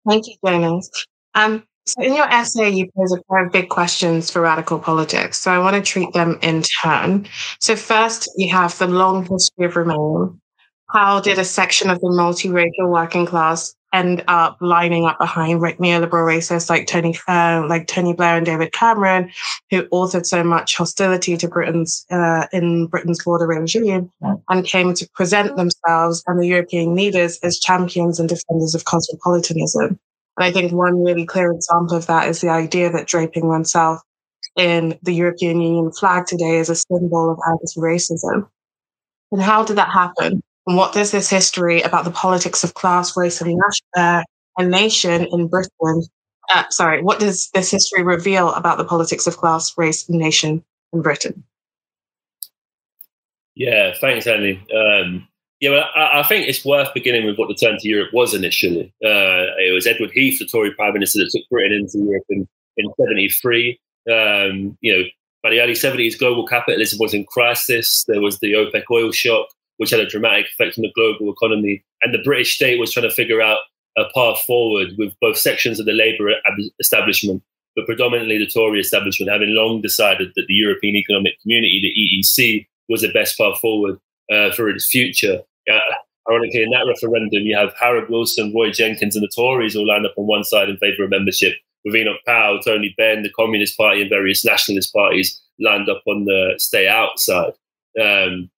Thank 0.08 0.26
you, 0.26 0.34
Jonas. 0.44 0.90
Um, 1.34 1.64
so 1.86 2.02
in 2.02 2.14
your 2.14 2.26
essay, 2.26 2.70
you 2.70 2.90
pose 2.96 3.12
a 3.12 3.22
pair 3.30 3.46
of 3.46 3.52
big 3.52 3.68
questions 3.68 4.30
for 4.30 4.42
radical 4.42 4.78
politics. 4.78 5.38
So 5.38 5.52
I 5.52 5.58
want 5.58 5.76
to 5.76 5.82
treat 5.82 6.12
them 6.12 6.38
in 6.42 6.62
turn. 6.82 7.28
So 7.60 7.76
first, 7.76 8.28
you 8.36 8.50
have 8.52 8.76
the 8.78 8.88
long 8.88 9.24
history 9.24 9.66
of 9.66 9.76
Remain. 9.76 10.40
How 10.90 11.20
did 11.20 11.38
a 11.38 11.44
section 11.44 11.90
of 11.90 12.00
the 12.00 12.08
multiracial 12.08 12.90
working 12.90 13.26
class 13.26 13.74
end 13.92 14.24
up 14.28 14.58
lining 14.60 15.04
up 15.04 15.18
behind 15.18 15.60
right 15.60 15.78
neoliberal 15.78 16.26
racists 16.26 16.68
like 16.68 16.86
Tony, 16.86 17.16
uh, 17.28 17.64
like 17.68 17.86
Tony 17.86 18.12
Blair 18.12 18.36
and 18.36 18.44
David 18.44 18.72
Cameron, 18.72 19.30
who 19.70 19.84
authored 19.84 20.26
so 20.26 20.42
much 20.44 20.76
hostility 20.76 21.36
to 21.36 21.48
Britain's 21.48 22.04
uh, 22.10 22.46
in 22.52 22.86
Britain's 22.86 23.22
border 23.24 23.46
regime, 23.46 24.10
and 24.48 24.64
came 24.64 24.92
to 24.94 25.08
present 25.14 25.56
themselves 25.56 26.22
and 26.26 26.40
the 26.40 26.46
European 26.46 26.94
leaders 26.94 27.38
as 27.42 27.58
champions 27.58 28.20
and 28.20 28.28
defenders 28.28 28.74
of 28.74 28.84
cosmopolitanism. 28.84 29.98
And 30.36 30.44
I 30.44 30.52
think 30.52 30.72
one 30.72 31.02
really 31.02 31.24
clear 31.24 31.50
example 31.52 31.96
of 31.96 32.06
that 32.06 32.28
is 32.28 32.40
the 32.40 32.50
idea 32.50 32.90
that 32.92 33.06
draping 33.06 33.48
oneself 33.48 34.00
in 34.56 34.98
the 35.02 35.12
European 35.12 35.60
Union 35.60 35.92
flag 35.92 36.26
today 36.26 36.58
is 36.58 36.68
a 36.68 36.74
symbol 36.74 37.30
of 37.30 37.38
anti-racism. 37.48 38.48
And 39.32 39.42
how 39.42 39.64
did 39.64 39.76
that 39.76 39.90
happen? 39.90 40.42
And 40.66 40.76
what 40.76 40.92
does 40.92 41.12
this 41.12 41.30
history 41.30 41.80
about 41.82 42.04
the 42.04 42.10
politics 42.10 42.64
of 42.64 42.74
class, 42.74 43.16
race, 43.16 43.40
and, 43.40 43.60
uh, 43.96 44.22
and 44.58 44.70
nation 44.70 45.26
in 45.30 45.46
Britain, 45.48 46.02
uh, 46.54 46.64
sorry, 46.70 47.02
what 47.02 47.20
does 47.20 47.50
this 47.54 47.70
history 47.70 48.02
reveal 48.02 48.52
about 48.52 48.78
the 48.78 48.84
politics 48.84 49.26
of 49.26 49.36
class, 49.36 49.76
race, 49.76 50.08
and 50.08 50.18
nation 50.18 50.64
in 50.92 51.02
Britain? 51.02 51.44
Yeah, 53.54 53.94
thanks, 54.00 54.26
Annie. 54.26 54.62
Um, 54.74 55.26
yeah, 55.60 55.70
well, 55.70 55.84
I, 55.94 56.20
I, 56.20 56.22
think 56.24 56.46
it's 56.46 56.64
worth 56.64 56.92
beginning 56.92 57.26
with 57.26 57.38
what 57.38 57.48
the 57.48 57.54
turn 57.54 57.78
to 57.78 57.88
Europe 57.88 58.10
was 58.12 58.34
initially. 58.34 58.92
Uh, 59.02 59.56
it 59.58 59.72
was 59.74 59.86
Edward 59.86 60.10
Heath, 60.10 60.38
the 60.38 60.46
Tory 60.46 60.72
Prime 60.74 60.92
Minister, 60.92 61.20
that 61.20 61.30
took 61.30 61.48
Britain 61.48 61.72
into 61.72 61.98
Europe 61.98 62.24
in, 62.28 62.46
in 62.76 62.92
73. 63.00 63.80
Um, 64.10 64.76
you 64.82 64.92
know, 64.92 65.04
by 65.42 65.50
the 65.50 65.60
early 65.60 65.72
70s, 65.72 66.18
global 66.18 66.46
capitalism 66.46 66.98
was 67.00 67.14
in 67.14 67.24
crisis. 67.24 68.04
There 68.06 68.20
was 68.20 68.38
the 68.40 68.52
OPEC 68.52 68.82
oil 68.90 69.10
shock, 69.10 69.46
which 69.78 69.90
had 69.90 70.00
a 70.00 70.06
dramatic 70.06 70.46
effect 70.46 70.78
on 70.78 70.82
the 70.82 70.92
global 70.94 71.32
economy. 71.32 71.84
And 72.02 72.12
the 72.14 72.22
British 72.22 72.54
state 72.54 72.78
was 72.78 72.92
trying 72.92 73.08
to 73.08 73.14
figure 73.14 73.40
out 73.40 73.58
a 73.96 74.04
path 74.14 74.40
forward 74.46 74.88
with 74.98 75.14
both 75.20 75.38
sections 75.38 75.80
of 75.80 75.86
the 75.86 75.92
Labour 75.92 76.30
establishment, 76.80 77.42
but 77.74 77.86
predominantly 77.86 78.38
the 78.38 78.46
Tory 78.46 78.80
establishment, 78.80 79.32
having 79.32 79.54
long 79.54 79.80
decided 79.80 80.32
that 80.36 80.44
the 80.48 80.54
European 80.54 80.96
Economic 80.96 81.40
Community, 81.40 81.80
the 81.80 82.22
EEC, 82.22 82.66
was 82.88 83.02
the 83.02 83.12
best 83.12 83.38
path 83.38 83.58
forward 83.58 83.98
uh, 84.30 84.50
for 84.52 84.68
its 84.68 84.86
future. 84.86 85.40
Uh, 85.70 85.80
ironically, 86.30 86.62
in 86.62 86.70
that 86.70 86.86
referendum, 86.86 87.42
you 87.44 87.56
have 87.56 87.74
Harold 87.80 88.08
Wilson, 88.10 88.52
Roy 88.54 88.70
Jenkins, 88.70 89.16
and 89.16 89.22
the 89.22 89.32
Tories 89.34 89.76
all 89.76 89.86
lined 89.86 90.06
up 90.06 90.14
on 90.16 90.26
one 90.26 90.44
side 90.44 90.68
in 90.68 90.76
favour 90.76 91.04
of 91.04 91.10
membership, 91.10 91.54
with 91.84 91.96
Enoch 91.96 92.20
Powell, 92.26 92.60
Tony 92.60 92.94
Benn, 92.96 93.22
the 93.22 93.30
Communist 93.30 93.76
Party, 93.76 94.02
and 94.02 94.10
various 94.10 94.44
nationalist 94.44 94.92
parties 94.92 95.40
lined 95.60 95.88
up 95.88 96.02
on 96.06 96.24
the 96.24 96.54
stay 96.58 96.88
outside. 96.88 97.52
Um, 98.00 98.50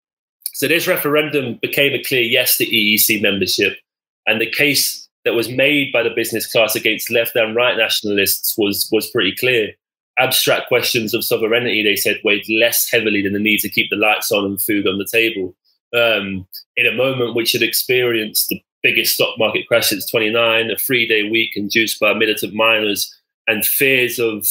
so 0.57 0.67
this 0.67 0.87
referendum 0.87 1.59
became 1.61 1.93
a 1.93 2.01
clear 2.01 2.23
yes 2.23 2.57
to 2.57 2.65
EEC 2.65 3.21
membership, 3.21 3.77
and 4.25 4.41
the 4.41 4.49
case 4.49 5.07
that 5.23 5.35
was 5.35 5.49
made 5.49 5.93
by 5.93 6.01
the 6.01 6.09
business 6.09 6.51
class 6.51 6.75
against 6.75 7.11
left 7.11 7.35
and 7.35 7.55
right 7.55 7.77
nationalists 7.77 8.55
was 8.57 8.89
was 8.91 9.07
pretty 9.11 9.35
clear. 9.35 9.73
Abstract 10.17 10.67
questions 10.67 11.13
of 11.13 11.23
sovereignty, 11.23 11.83
they 11.83 11.95
said, 11.95 12.19
weighed 12.23 12.49
less 12.49 12.89
heavily 12.89 13.21
than 13.21 13.33
the 13.33 13.39
need 13.39 13.59
to 13.59 13.69
keep 13.69 13.91
the 13.91 13.97
lights 13.97 14.31
on 14.31 14.45
and 14.45 14.59
food 14.59 14.87
on 14.87 14.97
the 14.97 15.05
table. 15.05 15.55
Um, 15.95 16.47
in 16.75 16.87
a 16.87 16.95
moment 16.95 17.35
which 17.35 17.51
had 17.51 17.61
experienced 17.61 18.47
the 18.49 18.59
biggest 18.81 19.13
stock 19.13 19.37
market 19.37 19.67
crash 19.67 19.89
since 19.89 20.09
29, 20.09 20.71
a 20.71 20.75
three-day 20.75 21.29
week 21.29 21.51
induced 21.55 21.99
by 21.99 22.15
militant 22.15 22.55
miners, 22.55 23.15
and 23.45 23.63
fears 23.63 24.17
of 24.17 24.47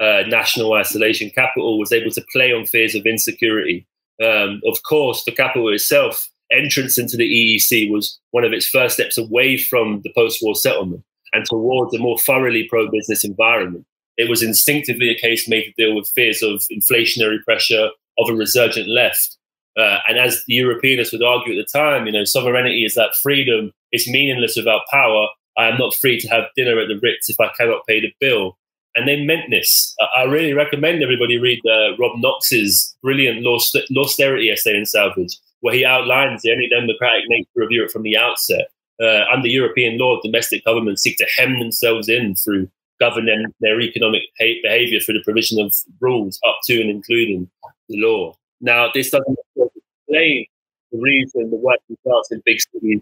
uh, 0.00 0.22
national 0.26 0.72
isolation, 0.72 1.28
capital 1.28 1.78
was 1.78 1.92
able 1.92 2.12
to 2.12 2.24
play 2.32 2.50
on 2.50 2.64
fears 2.64 2.94
of 2.94 3.04
insecurity 3.04 3.86
um, 4.22 4.60
of 4.66 4.82
course, 4.82 5.22
for 5.22 5.30
Capital 5.32 5.72
itself, 5.72 6.28
entrance 6.52 6.98
into 6.98 7.16
the 7.16 7.28
EEC 7.28 7.90
was 7.90 8.18
one 8.32 8.44
of 8.44 8.52
its 8.52 8.66
first 8.66 8.94
steps 8.94 9.16
away 9.16 9.56
from 9.56 10.00
the 10.02 10.12
post 10.14 10.40
war 10.42 10.54
settlement 10.54 11.02
and 11.32 11.44
towards 11.46 11.94
a 11.94 11.98
more 11.98 12.18
thoroughly 12.18 12.66
pro 12.68 12.90
business 12.90 13.24
environment. 13.24 13.86
It 14.16 14.28
was 14.28 14.42
instinctively 14.42 15.10
a 15.10 15.18
case 15.18 15.48
made 15.48 15.64
to 15.64 15.72
deal 15.78 15.94
with 15.94 16.08
fears 16.08 16.42
of 16.42 16.62
inflationary 16.72 17.42
pressure, 17.44 17.88
of 18.18 18.28
a 18.28 18.34
resurgent 18.34 18.88
left. 18.88 19.38
Uh, 19.78 19.98
and 20.08 20.18
as 20.18 20.42
the 20.46 20.58
Europeanists 20.58 21.12
would 21.12 21.22
argue 21.22 21.58
at 21.58 21.64
the 21.64 21.78
time, 21.78 22.06
you 22.06 22.12
know, 22.12 22.24
sovereignty 22.24 22.84
is 22.84 22.94
that 22.96 23.14
freedom. 23.14 23.72
It's 23.92 24.10
meaningless 24.10 24.56
without 24.56 24.82
power. 24.90 25.28
I 25.56 25.68
am 25.68 25.78
not 25.78 25.94
free 25.94 26.18
to 26.20 26.28
have 26.28 26.44
dinner 26.56 26.78
at 26.80 26.88
the 26.88 26.98
Ritz 27.00 27.30
if 27.30 27.40
I 27.40 27.50
cannot 27.56 27.86
pay 27.86 28.00
the 28.00 28.12
bill 28.20 28.58
and 28.94 29.06
they 29.06 29.24
meant 29.24 29.50
this. 29.50 29.94
I 30.16 30.24
really 30.24 30.52
recommend 30.52 31.02
everybody 31.02 31.38
read 31.38 31.60
uh, 31.66 31.96
Rob 31.96 32.18
Knox's 32.18 32.96
brilliant 33.02 33.46
austerity 33.46 34.50
essay 34.50 34.76
in 34.76 34.86
Salvage, 34.86 35.36
where 35.60 35.74
he 35.74 35.84
outlines 35.84 36.42
the 36.42 36.50
anti-democratic 36.52 37.24
nature 37.28 37.62
of 37.62 37.70
Europe 37.70 37.92
from 37.92 38.02
the 38.02 38.16
outset. 38.16 38.68
Uh, 39.00 39.24
under 39.32 39.48
European 39.48 39.98
law, 39.98 40.20
domestic 40.22 40.64
governments 40.64 41.02
seek 41.02 41.16
to 41.18 41.26
hem 41.36 41.58
themselves 41.58 42.08
in 42.08 42.34
through 42.34 42.68
governing 42.98 43.46
their 43.60 43.80
economic 43.80 44.22
behavior 44.38 45.00
through 45.00 45.14
the 45.14 45.24
provision 45.24 45.58
of 45.58 45.74
rules 46.00 46.38
up 46.46 46.56
to 46.64 46.80
and 46.80 46.90
including 46.90 47.48
the 47.88 47.96
law. 47.96 48.36
Now, 48.60 48.90
this 48.92 49.10
doesn't 49.10 49.38
explain 49.56 50.46
the 50.92 50.98
reason 50.98 51.50
the 51.50 51.56
working 51.56 51.96
class 52.02 52.28
in 52.30 52.42
big 52.44 52.58
cities 52.60 53.00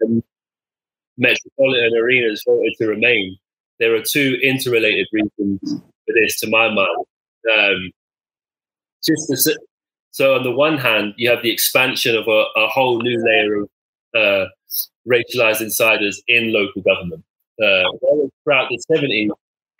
and 0.00 0.22
metropolitan 1.16 1.96
arenas 1.96 2.42
voted 2.46 2.74
to 2.78 2.88
remain 2.88 3.36
there 3.80 3.94
are 3.94 4.02
two 4.02 4.38
interrelated 4.42 5.08
reasons 5.12 5.60
for 5.62 6.14
this, 6.14 6.38
to 6.40 6.48
my 6.48 6.68
mind. 6.68 7.04
Um, 7.52 7.90
just 9.04 9.46
to, 9.46 9.58
so, 10.12 10.34
on 10.34 10.42
the 10.42 10.50
one 10.50 10.76
hand, 10.76 11.14
you 11.16 11.30
have 11.30 11.42
the 11.42 11.50
expansion 11.50 12.14
of 12.14 12.28
a, 12.28 12.44
a 12.56 12.68
whole 12.68 13.00
new 13.00 13.22
layer 13.24 13.62
of 13.62 13.68
uh, 14.14 14.46
racialized 15.10 15.60
insiders 15.60 16.22
in 16.28 16.52
local 16.52 16.82
government. 16.82 17.24
Uh, 17.62 17.84
throughout 18.44 18.68
the 18.70 18.82
70s, 18.90 19.30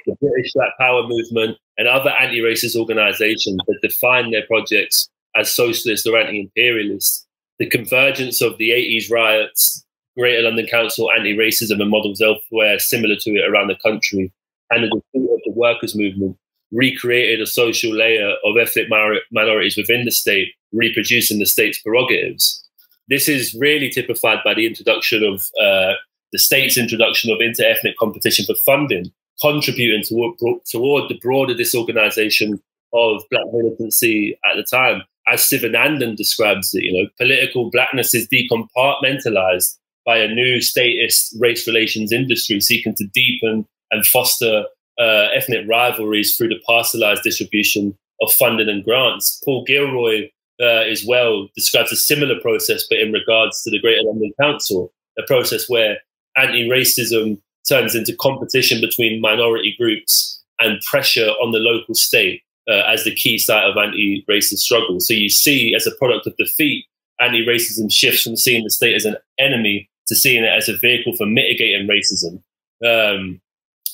the 0.07 0.15
British 0.21 0.53
Black 0.55 0.77
Power 0.79 1.07
movement 1.07 1.57
and 1.79 1.89
other 1.89 2.11
anti-racist 2.11 2.77
organizations 2.77 3.59
that 3.67 3.79
defined 3.83 4.33
their 4.33 4.47
projects 4.47 5.09
as 5.37 5.55
socialist 5.55 6.07
or 6.07 6.19
anti-imperialist. 6.19 7.27
The 7.59 7.69
convergence 7.69 8.41
of 8.41 8.57
the 8.59 8.71
80s 8.71 9.11
riots, 9.11 9.85
Greater 10.21 10.43
London 10.43 10.67
Council 10.67 11.11
anti-racism 11.17 11.81
and 11.81 11.91
models 11.91 12.21
elsewhere 12.21 12.79
similar 12.79 13.17
to 13.17 13.31
it 13.31 13.49
around 13.49 13.69
the 13.69 13.77
country, 13.77 14.31
and 14.71 14.85
the 14.85 14.89
defeat 14.89 15.31
of 15.31 15.41
the 15.47 15.53
workers' 15.57 15.97
movement 15.97 16.37
recreated 16.71 17.41
a 17.41 17.47
social 17.47 17.93
layer 17.93 18.35
of 18.45 18.59
ethnic 18.61 18.89
minorities 19.33 19.79
within 19.79 20.05
the 20.05 20.11
state, 20.11 20.49
reproducing 20.73 21.39
the 21.39 21.47
state's 21.47 21.81
prerogatives. 21.81 22.63
This 23.09 23.29
is 23.29 23.57
really 23.59 23.89
typified 23.89 24.41
by 24.45 24.53
the 24.55 24.67
introduction 24.67 25.25
of 25.25 25.43
uh, 25.59 25.95
the 26.33 26.39
state's 26.39 26.77
introduction 26.77 27.33
of 27.33 27.41
inter-ethnic 27.41 27.97
competition 27.97 28.45
for 28.45 28.55
funding, 28.67 29.11
contributing 29.41 30.05
toward, 30.05 30.39
toward 30.71 31.09
the 31.09 31.19
broader 31.23 31.55
disorganization 31.55 32.63
of 32.93 33.23
black 33.31 33.47
militancy 33.53 34.39
at 34.45 34.57
the 34.57 34.63
time. 34.63 35.03
As 35.27 35.41
Sivanandan 35.41 36.15
describes 36.15 36.75
it, 36.75 36.85
you 36.85 36.93
know, 36.93 37.09
political 37.19 37.71
blackness 37.71 38.15
is 38.15 38.29
decompartmentalized 38.29 39.79
by 40.11 40.19
a 40.19 40.27
new 40.27 40.61
statist 40.61 41.37
race 41.39 41.69
relations 41.69 42.11
industry 42.11 42.61
seeking 42.61 42.93
to 42.97 43.07
deepen 43.15 43.65
and 43.93 44.05
foster 44.05 44.65
uh, 44.99 45.29
ethnic 45.33 45.65
rivalries 45.69 46.37
through 46.37 46.49
the 46.49 46.61
parcelized 46.69 47.23
distribution 47.23 47.97
of 48.21 48.33
funding 48.33 48.69
and 48.69 48.85
grants. 48.85 49.41
Paul 49.45 49.63
Gilroy, 49.65 50.29
uh, 50.61 50.83
as 50.93 51.05
well, 51.07 51.47
describes 51.55 51.93
a 51.93 51.97
similar 51.97 52.41
process, 52.41 52.85
but 52.91 52.99
in 52.99 53.13
regards 53.13 53.63
to 53.63 53.71
the 53.71 53.79
Greater 53.79 54.03
London 54.03 54.33
Council, 54.41 54.93
a 55.17 55.23
process 55.29 55.71
where 55.71 55.99
anti 56.37 56.69
racism 56.69 57.41
turns 57.69 57.95
into 57.95 58.17
competition 58.17 58.81
between 58.81 59.21
minority 59.21 59.77
groups 59.79 60.43
and 60.59 60.83
pressure 60.91 61.29
on 61.41 61.53
the 61.53 61.61
local 61.61 61.95
state 61.95 62.43
uh, 62.69 62.83
as 62.89 63.05
the 63.05 63.15
key 63.15 63.39
site 63.39 63.63
of 63.63 63.77
anti 63.77 64.25
racist 64.29 64.59
struggle. 64.59 64.99
So 64.99 65.15
you 65.15 65.29
see, 65.29 65.73
as 65.73 65.87
a 65.87 65.95
product 65.95 66.27
of 66.27 66.37
defeat, 66.37 66.87
anti 67.21 67.47
racism 67.47 67.93
shifts 67.93 68.25
from 68.25 68.35
seeing 68.35 68.65
the 68.65 68.71
state 68.71 68.97
as 68.97 69.05
an 69.05 69.17
enemy 69.39 69.87
to 70.11 70.17
seeing 70.17 70.45
it 70.45 70.53
as 70.53 70.69
a 70.69 70.77
vehicle 70.77 71.17
for 71.17 71.25
mitigating 71.25 71.89
racism. 71.89 72.43
Um, 72.85 73.41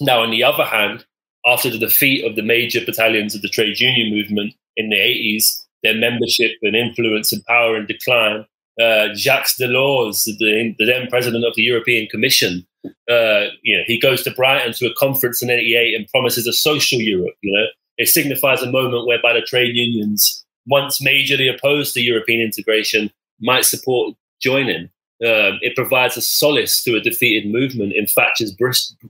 now, 0.00 0.23
on 0.23 0.30
the 0.30 0.42
other 0.42 0.64
hand, 0.64 1.04
after 1.46 1.70
the 1.70 1.78
defeat 1.78 2.25
of 2.25 2.37
the 2.37 2.42
major 2.42 2.85
battalions 2.85 3.35
of 3.35 3.42
the 3.42 3.49
trade 3.49 3.78
union 3.78 4.11
movement 4.11 4.54
in 4.76 4.88
the 4.88 4.96
80s, 4.96 5.62
their 5.82 5.94
membership 5.94 6.52
and 6.62 6.75
influence 6.75 7.32
and 7.32 7.44
power 7.44 7.76
in 7.76 7.87
decline, 7.87 8.46
uh, 8.80 9.08
Jacques 9.14 9.56
Delors, 9.61 10.25
the, 10.25 10.75
the, 10.78 10.87
then 10.87 11.06
president 11.08 11.44
of 11.44 11.54
the 11.54 11.62
European 11.62 12.08
Commission, 12.08 12.66
uh, 13.11 13.46
you 13.62 13.76
know, 13.76 13.82
he 13.87 14.00
goes 14.00 14.23
to 14.23 14.30
Brighton 14.30 14.73
to 14.75 14.87
a 14.87 14.94
conference 14.94 15.42
in 15.42 15.50
'88 15.50 15.94
and 15.94 16.08
promises 16.08 16.46
a 16.46 16.52
social 16.52 17.00
Europe. 17.00 17.35
You 17.42 17.52
know, 17.52 17.66
it 17.99 18.08
signifies 18.08 18.62
a 18.62 18.70
moment 18.70 19.06
whereby 19.06 19.32
the 19.32 19.40
trade 19.42 19.76
unions, 19.76 20.44
once 20.66 21.00
majorly 21.00 21.52
opposed 21.52 21.94
to 21.94 22.00
European 22.00 22.40
integration, 22.40 23.11
might 23.40 23.64
support 23.64 24.14
joining. 24.40 24.90
Um, 25.25 25.58
it 25.62 25.75
provides 25.75 26.16
a 26.16 26.23
solace 26.23 26.82
to 26.85 26.96
a 26.96 27.00
defeated 27.00 27.50
movement 27.50 27.94
in 27.94 28.06
Thatcher's, 28.06 28.54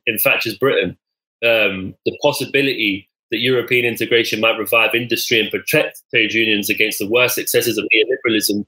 in 0.07 0.19
Thatcher's 0.19 0.57
Britain. 0.57 0.97
Um, 1.45 1.95
the 2.05 2.17
possibility 2.23 3.09
that 3.31 3.39
European 3.39 3.85
integration 3.85 4.41
might 4.41 4.59
revive 4.59 4.95
industry 4.95 5.41
and 5.41 5.51
protect 5.51 6.03
trade 6.11 6.33
unions 6.33 6.71
against 6.71 6.99
the 6.99 7.09
worst 7.09 7.39
excesses 7.39 7.77
of 7.77 7.85
neoliberalism. 7.93 8.65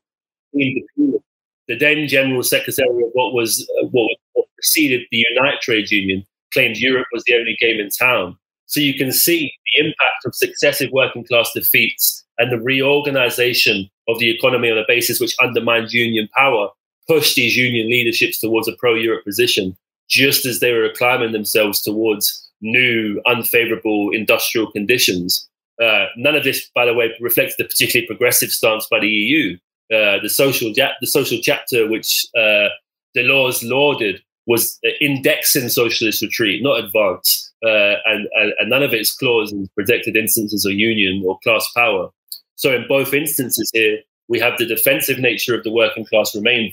The 0.53 1.77
then 1.79 2.09
General 2.09 2.43
Secretary 2.43 2.89
of 2.89 3.11
what 3.13 3.35
was 3.35 3.69
uh, 3.81 3.87
what, 3.87 4.11
what 4.33 4.47
preceded 4.57 5.03
the 5.11 5.25
Unite 5.31 5.61
Trade 5.61 5.91
Union 5.91 6.25
claimed 6.53 6.77
Europe 6.77 7.07
was 7.13 7.23
the 7.25 7.35
only 7.37 7.57
game 7.61 7.79
in 7.79 7.91
town. 7.91 8.37
So 8.67 8.81
you 8.81 8.95
can 8.95 9.13
see 9.13 9.53
the 9.65 9.87
impact 9.87 10.27
of 10.27 10.35
successive 10.35 10.91
working 10.93 11.25
class 11.25 11.51
defeats 11.55 12.25
and 12.39 12.51
the 12.51 12.61
reorganization 12.61 13.89
of 14.09 14.19
the 14.19 14.31
economy 14.31 14.71
on 14.71 14.79
a 14.79 14.85
basis 14.87 15.21
which 15.21 15.37
undermined 15.41 15.93
union 15.93 16.29
power 16.37 16.69
push 17.09 17.35
these 17.35 17.57
union 17.57 17.89
leaderships 17.89 18.41
towards 18.41 18.69
a 18.69 18.73
pro 18.73 18.95
Europe 18.95 19.25
position, 19.25 19.77
just 20.09 20.47
as 20.47 20.61
they 20.61 20.73
were 20.73 20.89
acclimating 20.89 21.33
themselves 21.33 21.83
towards 21.83 22.49
new, 22.61 23.21
unfavorable 23.27 24.11
industrial 24.13 24.71
conditions. 24.71 25.49
Uh, 25.83 26.07
none 26.17 26.35
of 26.35 26.45
this, 26.45 26.71
by 26.75 26.85
the 26.85 26.95
way, 26.95 27.11
reflects 27.21 27.57
the 27.57 27.65
particularly 27.65 28.07
progressive 28.07 28.51
stance 28.51 28.87
by 28.91 29.01
the 29.01 29.09
EU. 29.09 29.57
Uh, 29.91 30.21
the 30.23 30.29
social 30.29 30.73
the 30.73 31.07
social 31.07 31.39
chapter, 31.41 31.89
which 31.89 32.27
uh, 32.37 32.69
Delors 33.17 33.67
lauded, 33.67 34.21
was 34.47 34.79
indexing 35.01 35.69
socialist 35.69 36.21
retreat, 36.21 36.63
not 36.63 36.83
advance, 36.83 37.53
uh, 37.65 37.97
and, 38.07 38.29
and, 38.35 38.53
and 38.59 38.71
none 38.71 38.83
of 38.83 38.93
its 38.93 39.15
clauses 39.15 39.69
protected 39.77 40.17
instances 40.17 40.65
of 40.65 40.73
union 40.73 41.23
or 41.27 41.39
class 41.43 41.67
power. 41.75 42.11
So, 42.57 42.75
in 42.75 42.87
both 42.89 43.15
instances 43.15 43.71
here, 43.73 43.99
we 44.29 44.39
have 44.41 44.59
the 44.59 44.67
defensive 44.67 45.19
nature 45.19 45.55
of 45.55 45.65
the 45.65 45.73
working 45.73 46.05
class 46.05 46.35
Remain. 46.35 46.73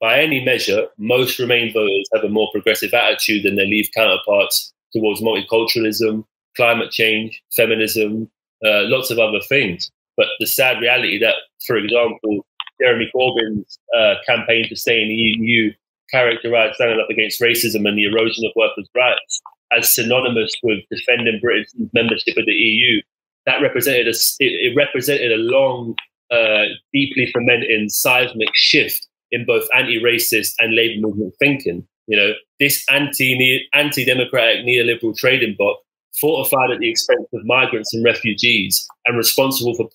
By 0.00 0.20
any 0.20 0.44
measure, 0.44 0.86
most 0.98 1.38
Remain 1.38 1.72
voters 1.72 2.08
have 2.14 2.24
a 2.24 2.28
more 2.28 2.50
progressive 2.52 2.92
attitude 2.92 3.44
than 3.44 3.56
their 3.56 3.66
Leave 3.66 3.88
counterparts 3.94 4.72
towards 4.92 5.22
multiculturalism, 5.22 6.24
climate 6.56 6.90
change, 6.90 7.42
feminism, 7.56 8.30
uh, 8.64 8.82
lots 8.84 9.10
of 9.10 9.18
other 9.18 9.40
things. 9.48 9.90
But 10.16 10.26
the 10.38 10.46
sad 10.46 10.80
reality 10.80 11.18
that, 11.20 11.36
for 11.66 11.76
example, 11.76 12.44
Jeremy 12.80 13.10
Corbyn's 13.14 13.78
uh, 13.96 14.14
campaign 14.26 14.68
to 14.68 14.76
stay 14.76 15.02
in 15.02 15.08
the 15.08 15.14
EU 15.14 15.72
characterized 16.10 16.74
standing 16.74 17.00
up 17.00 17.08
against 17.08 17.40
racism 17.40 17.88
and 17.88 17.96
the 17.96 18.04
erosion 18.04 18.44
of 18.44 18.52
workers' 18.56 18.88
rights 18.96 19.40
as 19.72 19.94
synonymous 19.94 20.52
with 20.62 20.80
defending 20.90 21.38
Britain's 21.40 21.72
membership 21.92 22.36
of 22.36 22.46
the 22.46 22.52
EU. 22.52 23.00
That 23.46 23.62
represented 23.62 24.08
a, 24.08 24.14
it 24.40 24.76
represented 24.76 25.32
a 25.32 25.36
long, 25.36 25.94
uh, 26.30 26.64
deeply 26.92 27.30
fermenting 27.32 27.88
seismic 27.88 28.48
shift 28.54 29.06
in 29.32 29.44
both 29.46 29.68
anti-racist 29.74 30.54
and 30.58 30.74
labour 30.74 31.00
movement 31.00 31.34
thinking. 31.38 31.86
You 32.06 32.16
know, 32.16 32.32
this 32.58 32.84
anti 32.90 33.68
anti-democratic 33.72 34.64
neoliberal 34.64 35.16
trading 35.16 35.54
bloc 35.56 35.78
fortified 36.20 36.70
at 36.70 36.80
the 36.80 36.90
expense 36.90 37.26
of 37.32 37.44
migrants 37.44 37.94
and 37.94 38.04
refugees 38.04 38.86
and 39.06 39.16
responsible 39.16 39.74
for 39.74 39.88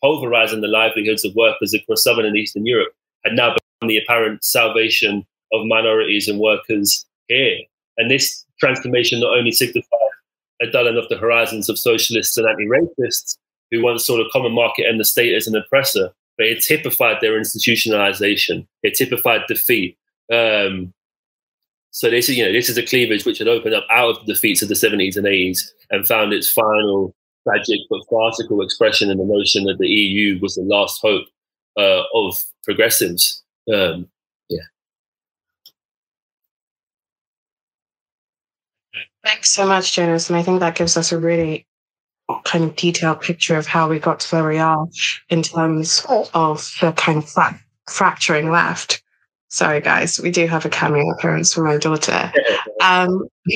pulverizing 0.00 0.62
the 0.62 0.68
livelihoods 0.68 1.24
of 1.24 1.34
workers 1.34 1.74
across 1.74 2.04
southern 2.04 2.24
and 2.24 2.36
eastern 2.36 2.64
Europe 2.64 2.92
had 3.24 3.34
now 3.34 3.50
become 3.50 3.88
the 3.88 3.98
apparent 3.98 4.42
salvation 4.42 5.26
of 5.52 5.66
minorities 5.66 6.28
and 6.28 6.40
workers 6.40 7.04
here. 7.28 7.58
And 7.98 8.10
this 8.10 8.44
transformation 8.58 9.20
not 9.20 9.36
only 9.36 9.52
signified 9.52 9.98
a 10.62 10.70
dulling 10.70 10.96
of 10.96 11.08
the 11.08 11.18
horizons 11.18 11.68
of 11.68 11.78
socialists 11.78 12.36
and 12.36 12.48
anti-racists 12.48 13.36
who 13.70 13.82
once 13.82 14.06
saw 14.06 14.16
the 14.16 14.30
common 14.32 14.52
market 14.52 14.86
and 14.86 14.98
the 14.98 15.04
state 15.04 15.34
as 15.34 15.46
an 15.46 15.56
oppressor, 15.56 16.12
but 16.36 16.46
it 16.46 16.62
typified 16.62 17.18
their 17.20 17.38
institutionalization. 17.38 18.66
It 18.82 18.94
typified 18.94 19.42
defeat. 19.48 19.98
Um, 20.32 20.92
so 21.90 22.08
this 22.08 22.28
is, 22.28 22.36
you 22.36 22.44
know, 22.44 22.52
this 22.52 22.70
is 22.70 22.78
a 22.78 22.86
cleavage 22.86 23.26
which 23.26 23.38
had 23.38 23.48
opened 23.48 23.74
up 23.74 23.84
out 23.90 24.16
of 24.16 24.26
the 24.26 24.32
defeats 24.32 24.62
of 24.62 24.68
the 24.68 24.74
70s 24.74 25.16
and 25.16 25.26
80s 25.26 25.60
and 25.90 26.06
found 26.06 26.32
its 26.32 26.50
final 26.50 27.14
tragic 27.44 27.80
but 27.90 28.00
farcical 28.08 28.62
expression 28.62 29.10
in 29.10 29.18
the 29.18 29.24
notion 29.24 29.64
that 29.64 29.78
the 29.78 29.88
EU 29.88 30.38
was 30.40 30.54
the 30.54 30.62
last 30.62 31.00
hope 31.02 31.26
uh, 31.76 32.02
of 32.14 32.42
progressives. 32.64 33.42
Um, 33.72 34.08
yeah. 34.48 34.62
Thanks 39.24 39.50
so 39.50 39.66
much, 39.66 39.92
Jonas. 39.92 40.30
And 40.30 40.38
I 40.38 40.42
think 40.42 40.60
that 40.60 40.74
gives 40.74 40.96
us 40.96 41.12
a 41.12 41.18
really 41.18 41.66
kind 42.44 42.64
of 42.64 42.76
detailed 42.76 43.20
picture 43.20 43.56
of 43.56 43.66
how 43.66 43.88
we 43.88 43.98
got 43.98 44.20
to 44.20 44.36
where 44.36 44.48
we 44.48 44.58
are 44.58 44.86
in 45.28 45.42
terms 45.42 46.04
of 46.08 46.72
the 46.80 46.92
kind 46.92 47.18
of 47.18 47.28
fra- 47.28 47.60
fracturing 47.88 48.50
left. 48.50 49.02
Sorry, 49.48 49.80
guys, 49.80 50.18
we 50.18 50.30
do 50.30 50.46
have 50.46 50.64
a 50.64 50.70
cameo 50.70 51.10
appearance 51.10 51.52
from 51.52 51.64
my 51.64 51.76
daughter. 51.78 52.32
Um, 52.80 53.28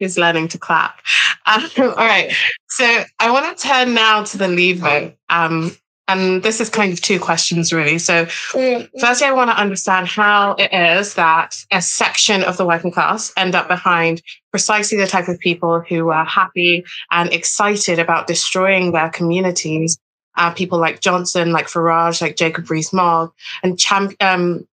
who's 0.00 0.18
learning 0.18 0.48
to 0.48 0.58
clap. 0.58 1.00
Um, 1.46 1.68
all 1.78 1.94
right, 1.94 2.34
so 2.70 3.04
I 3.20 3.30
want 3.30 3.54
to 3.58 3.68
turn 3.68 3.92
now 3.92 4.24
to 4.24 4.38
the 4.38 4.48
lever. 4.48 5.12
Um, 5.28 5.76
and 6.06 6.42
this 6.42 6.60
is 6.60 6.68
kind 6.68 6.92
of 6.92 7.00
two 7.00 7.18
questions, 7.18 7.72
really. 7.72 7.98
So, 7.98 8.26
firstly, 8.26 9.26
I 9.26 9.32
want 9.32 9.50
to 9.50 9.58
understand 9.58 10.06
how 10.06 10.54
it 10.58 10.72
is 10.72 11.14
that 11.14 11.56
a 11.70 11.80
section 11.80 12.42
of 12.42 12.58
the 12.58 12.66
working 12.66 12.90
class 12.90 13.32
end 13.36 13.54
up 13.54 13.68
behind 13.68 14.22
precisely 14.50 14.98
the 14.98 15.06
type 15.06 15.28
of 15.28 15.38
people 15.38 15.80
who 15.80 16.10
are 16.10 16.24
happy 16.26 16.84
and 17.10 17.32
excited 17.32 17.98
about 17.98 18.26
destroying 18.26 18.92
their 18.92 19.08
communities. 19.08 19.98
Uh, 20.36 20.52
people 20.52 20.78
like 20.78 21.00
Johnson, 21.00 21.52
like 21.52 21.68
Farage, 21.68 22.20
like 22.20 22.36
Jacob 22.36 22.68
Rees-Mogg, 22.68 23.32
and 23.62 23.78
champ- 23.78 24.20
um, 24.20 24.66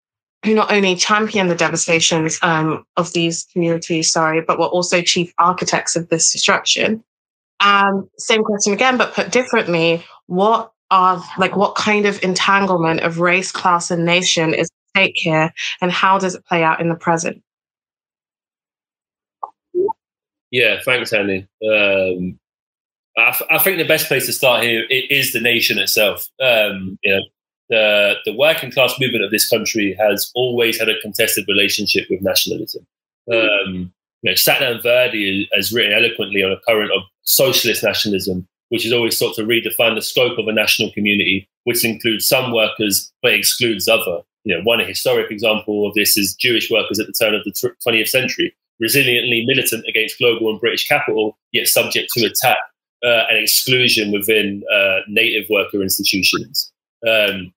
who 0.44 0.54
not 0.54 0.72
only 0.72 0.94
champion 0.94 1.48
the 1.48 1.54
devastations 1.56 2.38
um, 2.42 2.86
of 2.96 3.12
these 3.12 3.44
communities, 3.52 4.12
sorry, 4.12 4.40
but 4.40 4.58
were 4.58 4.66
also 4.66 5.02
chief 5.02 5.32
architects 5.38 5.96
of 5.96 6.08
this 6.08 6.30
destruction. 6.30 7.02
Um, 7.60 8.08
same 8.18 8.44
question 8.44 8.72
again, 8.72 8.96
but 8.96 9.14
put 9.14 9.32
differently: 9.32 10.04
What 10.26 10.70
of 10.90 11.24
like 11.38 11.56
what 11.56 11.74
kind 11.74 12.06
of 12.06 12.22
entanglement 12.22 13.00
of 13.00 13.20
race, 13.20 13.52
class, 13.52 13.90
and 13.90 14.04
nation 14.04 14.54
is 14.54 14.68
at 14.68 15.00
stake 15.00 15.16
here, 15.16 15.52
and 15.80 15.90
how 15.90 16.18
does 16.18 16.34
it 16.34 16.44
play 16.46 16.62
out 16.62 16.80
in 16.80 16.88
the 16.88 16.94
present? 16.94 17.42
Yeah, 20.50 20.80
thanks, 20.84 21.12
Annie. 21.12 21.46
Um, 21.62 22.38
I, 23.18 23.58
think 23.58 23.78
the 23.78 23.84
best 23.86 24.06
place 24.06 24.26
to 24.26 24.32
start 24.32 24.62
here 24.62 24.84
is 24.88 25.32
the 25.32 25.40
nation 25.40 25.78
itself. 25.78 26.28
Um, 26.40 26.98
you 27.02 27.14
know, 27.14 27.22
the 27.68 28.14
the 28.24 28.36
working 28.36 28.70
class 28.70 28.98
movement 28.98 29.24
of 29.24 29.30
this 29.30 29.48
country 29.48 29.96
has 29.98 30.30
always 30.34 30.78
had 30.78 30.88
a 30.88 31.00
contested 31.00 31.44
relationship 31.48 32.06
with 32.08 32.22
nationalism. 32.22 32.86
Um, 33.30 33.92
you 34.22 34.30
know, 34.30 34.32
Satnam 34.32 34.82
Virdee 34.82 35.48
has 35.52 35.72
written 35.72 35.92
eloquently 35.92 36.42
on 36.42 36.52
a 36.52 36.60
current 36.66 36.90
of 36.92 37.02
socialist 37.22 37.82
nationalism 37.82 38.48
which 38.68 38.84
is 38.84 38.92
always 38.92 39.16
sought 39.16 39.34
to 39.36 39.42
redefine 39.42 39.94
the 39.94 40.02
scope 40.02 40.38
of 40.38 40.46
a 40.46 40.52
national 40.52 40.92
community, 40.92 41.48
which 41.64 41.84
includes 41.84 42.28
some 42.28 42.52
workers 42.52 43.12
but 43.22 43.32
excludes 43.32 43.88
other. 43.88 44.22
You 44.44 44.56
know, 44.56 44.62
one 44.62 44.80
historic 44.80 45.30
example 45.30 45.86
of 45.86 45.94
this 45.94 46.16
is 46.16 46.34
Jewish 46.34 46.70
workers 46.70 46.98
at 46.98 47.06
the 47.06 47.12
turn 47.12 47.34
of 47.34 47.44
the 47.44 47.52
20th 47.86 48.08
century, 48.08 48.54
resiliently 48.82 49.44
militant 49.46 49.84
against 49.88 50.18
global 50.18 50.50
and 50.50 50.60
British 50.60 50.86
capital, 50.86 51.36
yet 51.52 51.66
subject 51.66 52.10
to 52.14 52.24
attack 52.24 52.58
uh, 53.04 53.24
and 53.28 53.38
exclusion 53.38 54.12
within 54.12 54.62
uh, 54.72 55.00
native 55.08 55.48
worker 55.50 55.82
institutions. 55.82 56.72
Um, 57.06 57.52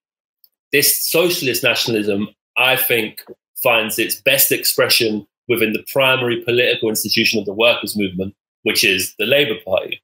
this 0.71 1.03
socialist 1.03 1.63
nationalism, 1.63 2.29
I 2.57 2.75
think, 2.75 3.21
finds 3.61 3.99
its 3.99 4.19
best 4.21 4.51
expression 4.51 5.27
within 5.47 5.73
the 5.73 5.83
primary 5.91 6.41
political 6.41 6.89
institution 6.89 7.39
of 7.39 7.45
the 7.45 7.53
workers' 7.53 7.97
movement, 7.97 8.33
which 8.63 8.83
is 8.83 9.13
the 9.19 9.25
Labour 9.25 9.59
Party 9.65 10.01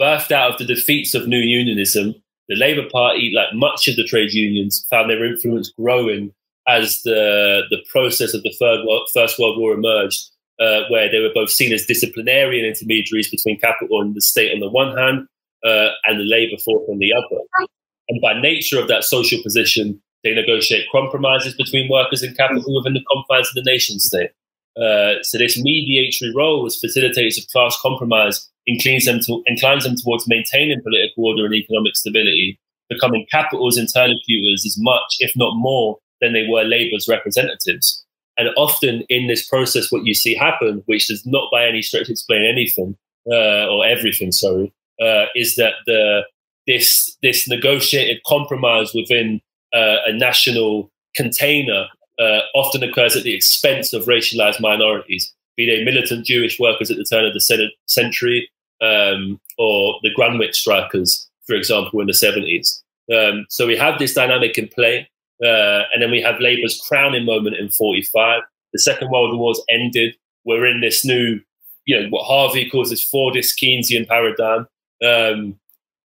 birthed 0.00 0.32
out 0.32 0.52
of 0.52 0.58
the 0.58 0.74
defeats 0.74 1.14
of 1.14 1.28
new 1.28 1.38
unionism, 1.38 2.14
the 2.48 2.56
Labour 2.56 2.88
Party, 2.90 3.32
like 3.34 3.54
much 3.54 3.88
of 3.88 3.96
the 3.96 4.04
trade 4.04 4.32
unions, 4.32 4.86
found 4.90 5.10
their 5.10 5.24
influence 5.24 5.72
growing 5.78 6.32
as 6.68 7.02
the 7.02 7.62
the 7.70 7.82
process 7.90 8.34
of 8.34 8.42
the 8.42 8.54
Third 8.58 8.84
World, 8.86 9.08
First 9.12 9.38
World 9.38 9.58
War 9.58 9.72
emerged, 9.72 10.22
uh, 10.60 10.82
where 10.90 11.10
they 11.10 11.18
were 11.18 11.32
both 11.34 11.50
seen 11.50 11.72
as 11.72 11.86
disciplinarian 11.86 12.64
intermediaries 12.64 13.30
between 13.30 13.58
capital 13.58 14.00
and 14.00 14.14
the 14.14 14.20
state 14.20 14.52
on 14.52 14.60
the 14.60 14.70
one 14.70 14.96
hand, 14.96 15.26
uh, 15.64 15.90
and 16.04 16.20
the 16.20 16.24
labour 16.24 16.58
force 16.64 16.88
on 16.88 16.98
the 16.98 17.12
other. 17.12 17.68
And 18.08 18.20
by 18.20 18.38
nature 18.40 18.80
of 18.80 18.88
that 18.88 19.04
social 19.04 19.42
position, 19.42 20.00
they 20.24 20.34
negotiate 20.34 20.86
compromises 20.92 21.54
between 21.54 21.90
workers 21.90 22.22
and 22.22 22.36
capital 22.36 22.74
within 22.76 22.94
the 22.94 23.04
confines 23.12 23.48
of 23.48 23.54
the 23.54 23.70
nation 23.70 23.98
state. 23.98 24.30
Uh, 24.76 25.22
so 25.22 25.38
this 25.38 25.60
mediatory 25.60 26.32
role 26.34 26.64
as 26.64 26.80
facilitators 26.82 27.38
of 27.38 27.48
class 27.48 27.76
compromise 27.82 28.48
inclines 28.66 29.04
them, 29.06 29.20
to, 29.20 29.42
inclines 29.46 29.84
them 29.84 29.96
towards 29.96 30.28
maintaining 30.28 30.82
political 30.82 31.26
order 31.26 31.44
and 31.44 31.54
economic 31.54 31.96
stability, 31.96 32.58
becoming 32.88 33.26
capital's 33.30 33.78
interlocutors 33.78 34.64
as 34.66 34.76
much, 34.78 35.16
if 35.18 35.32
not 35.36 35.54
more, 35.56 35.98
than 36.20 36.32
they 36.32 36.46
were 36.48 36.62
Labour's 36.62 37.08
representatives. 37.08 38.04
And 38.38 38.48
often 38.56 39.02
in 39.08 39.26
this 39.26 39.46
process, 39.46 39.92
what 39.92 40.04
you 40.04 40.14
see 40.14 40.34
happen, 40.34 40.82
which 40.86 41.08
does 41.08 41.26
not 41.26 41.50
by 41.52 41.66
any 41.66 41.82
stretch 41.82 42.08
explain 42.08 42.44
anything 42.44 42.96
uh, 43.30 43.66
or 43.66 43.84
everything, 43.84 44.32
sorry, 44.32 44.72
uh, 45.00 45.26
is 45.34 45.56
that 45.56 45.74
the 45.86 46.22
this 46.66 47.16
this 47.22 47.48
negotiated 47.48 48.22
compromise 48.24 48.92
within 48.94 49.40
uh, 49.74 49.96
a 50.06 50.12
national 50.12 50.90
container 51.16 51.86
uh, 52.18 52.40
often 52.54 52.82
occurs 52.82 53.16
at 53.16 53.24
the 53.24 53.34
expense 53.34 53.92
of 53.92 54.04
racialized 54.04 54.60
minorities, 54.60 55.34
be 55.56 55.66
they 55.66 55.84
militant 55.84 56.26
Jewish 56.26 56.58
workers 56.58 56.90
at 56.90 56.96
the 56.96 57.04
turn 57.04 57.24
of 57.24 57.34
the 57.34 57.70
century 57.86 58.48
um, 58.80 59.40
or 59.58 59.94
the 60.02 60.10
Grunwick 60.18 60.54
strikers, 60.54 61.28
for 61.46 61.54
example, 61.54 62.00
in 62.00 62.06
the 62.06 62.12
70s. 62.12 62.80
Um, 63.12 63.46
so 63.48 63.66
we 63.66 63.76
have 63.76 63.98
this 63.98 64.14
dynamic 64.14 64.58
in 64.58 64.68
play. 64.68 65.08
Uh, 65.42 65.82
and 65.92 66.00
then 66.00 66.10
we 66.10 66.22
have 66.22 66.40
Labour's 66.40 66.80
crowning 66.88 67.24
moment 67.24 67.56
in 67.56 67.68
45. 67.68 68.42
The 68.72 68.78
Second 68.78 69.10
World 69.10 69.36
War's 69.38 69.60
ended. 69.68 70.14
We're 70.44 70.66
in 70.66 70.80
this 70.80 71.04
new, 71.04 71.40
you 71.84 72.00
know, 72.00 72.08
what 72.10 72.24
Harvey 72.24 72.70
calls 72.70 72.90
this 72.90 73.08
Fordist 73.08 73.58
Keynesian 73.60 74.06
paradigm. 74.06 74.66
Um, 75.04 75.58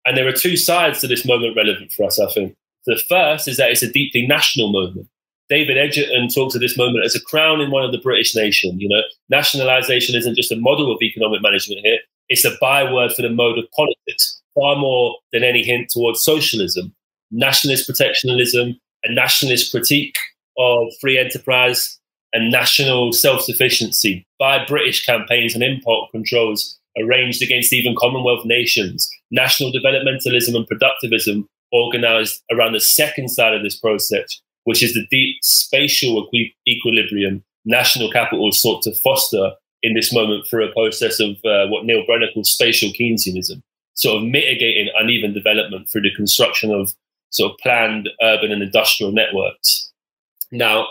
and 0.04 0.16
there 0.16 0.26
are 0.26 0.32
two 0.32 0.56
sides 0.56 1.00
to 1.00 1.06
this 1.06 1.24
moment 1.24 1.56
relevant 1.56 1.92
for 1.92 2.04
us, 2.04 2.18
I 2.18 2.30
think. 2.32 2.56
The 2.86 3.00
first 3.08 3.46
is 3.46 3.56
that 3.58 3.70
it's 3.70 3.82
a 3.82 3.92
deeply 3.92 4.26
national 4.26 4.72
moment. 4.72 5.08
David 5.50 5.76
Edgerton 5.76 6.28
talks 6.28 6.54
of 6.54 6.60
this 6.60 6.78
moment 6.78 7.04
as 7.04 7.16
a 7.16 7.20
crown 7.20 7.60
in 7.60 7.72
one 7.72 7.84
of 7.84 7.90
the 7.90 7.98
British 7.98 8.36
nation. 8.36 8.78
You 8.78 8.88
know, 8.88 9.02
nationalisation 9.28 10.14
isn't 10.14 10.36
just 10.36 10.52
a 10.52 10.56
model 10.56 10.92
of 10.92 11.02
economic 11.02 11.42
management 11.42 11.80
here; 11.84 11.98
it's 12.28 12.44
a 12.44 12.56
byword 12.60 13.12
for 13.12 13.22
the 13.22 13.28
mode 13.28 13.58
of 13.58 13.70
politics, 13.72 14.40
far 14.54 14.76
more 14.76 15.16
than 15.32 15.42
any 15.42 15.62
hint 15.64 15.90
towards 15.90 16.22
socialism, 16.22 16.94
nationalist 17.30 17.86
protectionism, 17.86 18.78
a 19.04 19.12
nationalist 19.12 19.72
critique 19.72 20.16
of 20.56 20.86
free 21.00 21.18
enterprise 21.18 21.98
and 22.32 22.52
national 22.52 23.12
self-sufficiency 23.12 24.24
by 24.38 24.64
British 24.64 25.04
campaigns 25.04 25.54
and 25.54 25.64
import 25.64 26.10
controls 26.12 26.78
arranged 26.98 27.42
against 27.42 27.72
even 27.72 27.94
Commonwealth 27.98 28.44
nations, 28.44 29.08
national 29.30 29.72
developmentalism 29.72 30.54
and 30.54 30.68
productivism 30.68 31.44
organized 31.72 32.42
around 32.52 32.72
the 32.72 32.80
second 32.80 33.28
side 33.28 33.54
of 33.54 33.62
this 33.62 33.78
process, 33.78 34.40
which 34.64 34.82
is 34.82 34.94
the 34.94 35.06
deep 35.10 35.36
spatial 35.42 36.26
equi- 36.26 36.54
equilibrium 36.68 37.42
national 37.64 38.10
capital 38.10 38.52
sought 38.52 38.82
to 38.82 38.94
foster 38.96 39.52
in 39.82 39.94
this 39.94 40.12
moment 40.12 40.46
through 40.46 40.68
a 40.68 40.72
process 40.72 41.20
of 41.20 41.36
uh, 41.44 41.66
what 41.68 41.84
Neil 41.84 42.04
Brenner 42.06 42.26
calls 42.32 42.50
spatial 42.50 42.90
Keynesianism, 42.90 43.62
sort 43.94 44.22
of 44.22 44.28
mitigating 44.28 44.90
uneven 44.98 45.32
development 45.32 45.88
through 45.88 46.02
the 46.02 46.14
construction 46.14 46.72
of 46.72 46.92
sort 47.30 47.52
of 47.52 47.58
planned 47.58 48.08
urban 48.22 48.52
and 48.52 48.62
industrial 48.62 49.12
networks. 49.12 49.90
Now, 50.50 50.88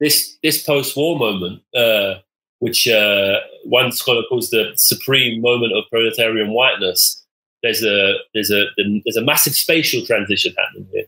this 0.00 0.36
this 0.42 0.62
post-war 0.62 1.18
moment, 1.18 1.62
uh, 1.76 2.14
which 2.60 2.88
uh, 2.88 3.40
one 3.64 3.92
scholar 3.92 4.22
calls 4.28 4.50
the 4.50 4.72
supreme 4.76 5.40
moment 5.40 5.72
of 5.74 5.84
proletarian 5.90 6.52
whiteness, 6.52 7.24
there's 7.62 7.84
a 7.84 8.14
there's 8.34 8.50
a 8.50 8.64
there's 8.76 9.16
a 9.16 9.24
massive 9.24 9.54
spatial 9.54 10.04
transition 10.04 10.54
happening 10.56 10.88
here. 10.92 11.06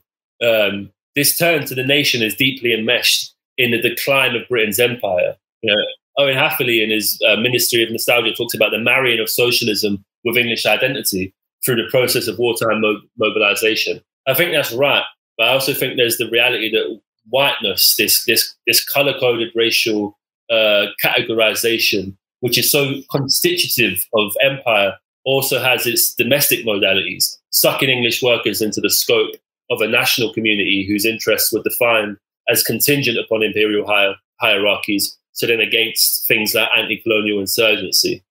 Um, 0.48 0.92
this 1.14 1.36
turn 1.36 1.64
to 1.66 1.74
the 1.74 1.84
nation 1.84 2.22
is 2.22 2.34
deeply 2.34 2.72
enmeshed 2.72 3.34
in 3.56 3.70
the 3.70 3.80
decline 3.80 4.34
of 4.34 4.48
Britain's 4.48 4.80
empire. 4.80 5.36
You 5.62 5.74
know, 5.74 5.82
Owen 6.18 6.36
Hatherley, 6.36 6.82
in 6.82 6.90
his 6.90 7.20
uh, 7.28 7.36
Ministry 7.36 7.82
of 7.82 7.90
Nostalgia, 7.90 8.34
talks 8.34 8.54
about 8.54 8.70
the 8.70 8.78
marrying 8.78 9.20
of 9.20 9.30
socialism 9.30 10.04
with 10.24 10.36
English 10.36 10.66
identity 10.66 11.34
through 11.64 11.76
the 11.76 11.88
process 11.90 12.26
of 12.28 12.38
wartime 12.38 12.80
mo- 12.80 13.00
mobilization. 13.18 14.00
I 14.26 14.34
think 14.34 14.52
that's 14.52 14.72
right, 14.72 15.04
but 15.36 15.48
I 15.48 15.52
also 15.52 15.74
think 15.74 15.96
there's 15.96 16.18
the 16.18 16.30
reality 16.30 16.70
that 16.72 17.00
whiteness, 17.28 17.96
this 17.96 18.24
this 18.24 18.54
this 18.66 18.84
color 18.84 19.18
coded 19.18 19.50
racial 19.54 20.18
uh, 20.50 20.86
categorization, 21.02 22.16
which 22.40 22.58
is 22.58 22.70
so 22.70 23.00
constitutive 23.10 24.04
of 24.14 24.32
empire, 24.42 24.96
also 25.24 25.60
has 25.60 25.86
its 25.86 26.14
domestic 26.14 26.64
modalities, 26.64 27.36
sucking 27.50 27.88
English 27.88 28.22
workers 28.22 28.60
into 28.60 28.80
the 28.80 28.90
scope 28.90 29.34
of 29.70 29.80
a 29.80 29.88
national 29.88 30.32
community 30.32 30.86
whose 30.86 31.04
interests 31.04 31.52
were 31.52 31.62
defined 31.62 32.16
as 32.48 32.62
contingent 32.62 33.18
upon 33.18 33.42
imperial 33.42 33.86
hier- 33.86 34.16
hierarchies, 34.40 35.16
so 35.32 35.46
then 35.46 35.60
against 35.60 36.26
things 36.26 36.54
like 36.54 36.68
anti 36.76 36.98
colonial 36.98 37.40
insurgency. 37.40 38.22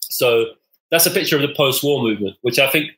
So 0.00 0.46
that's 0.90 1.06
a 1.06 1.10
picture 1.10 1.36
of 1.36 1.42
the 1.42 1.54
post 1.54 1.82
war 1.82 2.02
movement, 2.02 2.36
which 2.42 2.58
I 2.58 2.68
think 2.68 2.90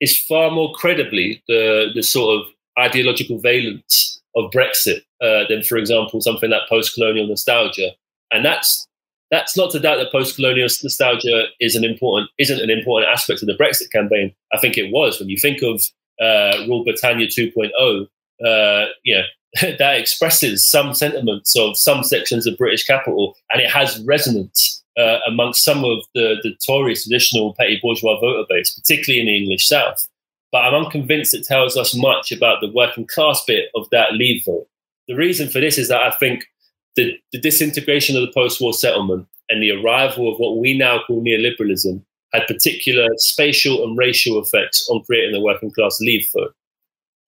is 0.00 0.20
far 0.20 0.50
more 0.50 0.72
credibly 0.74 1.42
the, 1.48 1.90
the 1.94 2.02
sort 2.02 2.40
of 2.40 2.46
ideological 2.78 3.38
valence 3.38 4.20
of 4.36 4.50
Brexit 4.50 5.00
uh, 5.22 5.44
than, 5.48 5.62
for 5.62 5.78
example, 5.78 6.20
something 6.20 6.50
like 6.50 6.68
post 6.68 6.94
colonial 6.94 7.26
nostalgia. 7.26 7.90
And 8.30 8.44
that's 8.44 8.86
that's 9.30 9.56
not 9.56 9.70
to 9.72 9.80
doubt 9.80 9.96
that 9.96 10.12
post-colonial 10.12 10.68
nostalgia 10.82 11.46
is 11.60 11.74
an 11.74 11.84
important 11.84 12.30
isn't 12.38 12.60
an 12.60 12.70
important 12.70 13.12
aspect 13.12 13.42
of 13.42 13.48
the 13.48 13.54
Brexit 13.54 13.90
campaign. 13.90 14.34
I 14.52 14.58
think 14.58 14.78
it 14.78 14.92
was 14.92 15.18
when 15.18 15.28
you 15.28 15.36
think 15.36 15.62
of 15.62 15.82
uh, 16.20 16.64
Rule 16.68 16.84
Britannia 16.84 17.26
2.0. 17.26 18.06
Uh, 18.44 18.86
you 19.02 19.16
know 19.16 19.22
that 19.78 19.98
expresses 19.98 20.66
some 20.66 20.92
sentiments 20.92 21.56
of 21.58 21.78
some 21.78 22.02
sections 22.02 22.46
of 22.46 22.58
British 22.58 22.84
capital, 22.84 23.36
and 23.50 23.60
it 23.60 23.70
has 23.70 24.02
resonance 24.04 24.84
uh, 24.98 25.18
amongst 25.26 25.64
some 25.64 25.84
of 25.84 26.04
the, 26.14 26.36
the 26.42 26.54
Tory 26.66 26.94
traditional 26.94 27.54
petty 27.54 27.78
bourgeois 27.82 28.18
voter 28.20 28.44
base, 28.48 28.74
particularly 28.74 29.20
in 29.20 29.26
the 29.26 29.36
English 29.36 29.68
South. 29.68 30.06
But 30.52 30.62
I'm 30.62 30.84
unconvinced 30.84 31.34
it 31.34 31.44
tells 31.44 31.76
us 31.76 31.94
much 31.94 32.32
about 32.32 32.60
the 32.60 32.72
working 32.72 33.06
class 33.06 33.44
bit 33.46 33.70
of 33.74 33.88
that 33.90 34.14
Leave 34.14 34.44
vote. 34.44 34.66
The 35.08 35.14
reason 35.14 35.48
for 35.48 35.60
this 35.60 35.78
is 35.78 35.88
that 35.88 36.02
I 36.02 36.10
think 36.16 36.46
the, 36.94 37.18
the 37.32 37.40
disintegration 37.40 38.16
of 38.16 38.22
the 38.22 38.32
post 38.32 38.60
war 38.60 38.72
settlement 38.72 39.26
and 39.48 39.62
the 39.62 39.70
arrival 39.72 40.32
of 40.32 40.38
what 40.38 40.58
we 40.58 40.76
now 40.76 41.00
call 41.06 41.22
neoliberalism 41.22 42.02
had 42.32 42.46
particular 42.46 43.06
spatial 43.16 43.84
and 43.84 43.96
racial 43.96 44.40
effects 44.40 44.86
on 44.90 45.02
creating 45.04 45.32
the 45.32 45.40
working 45.40 45.70
class 45.70 45.98
leave 46.00 46.28
vote. 46.34 46.54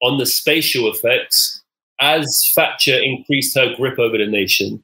On 0.03 0.19
the 0.19 0.27
spatial 0.27 0.91
effects, 0.91 1.63
as 2.01 2.51
Thatcher 2.55 2.97
increased 2.97 3.57
her 3.57 3.75
grip 3.77 3.99
over 3.99 4.19
the 4.19 4.27
nation, 4.27 4.83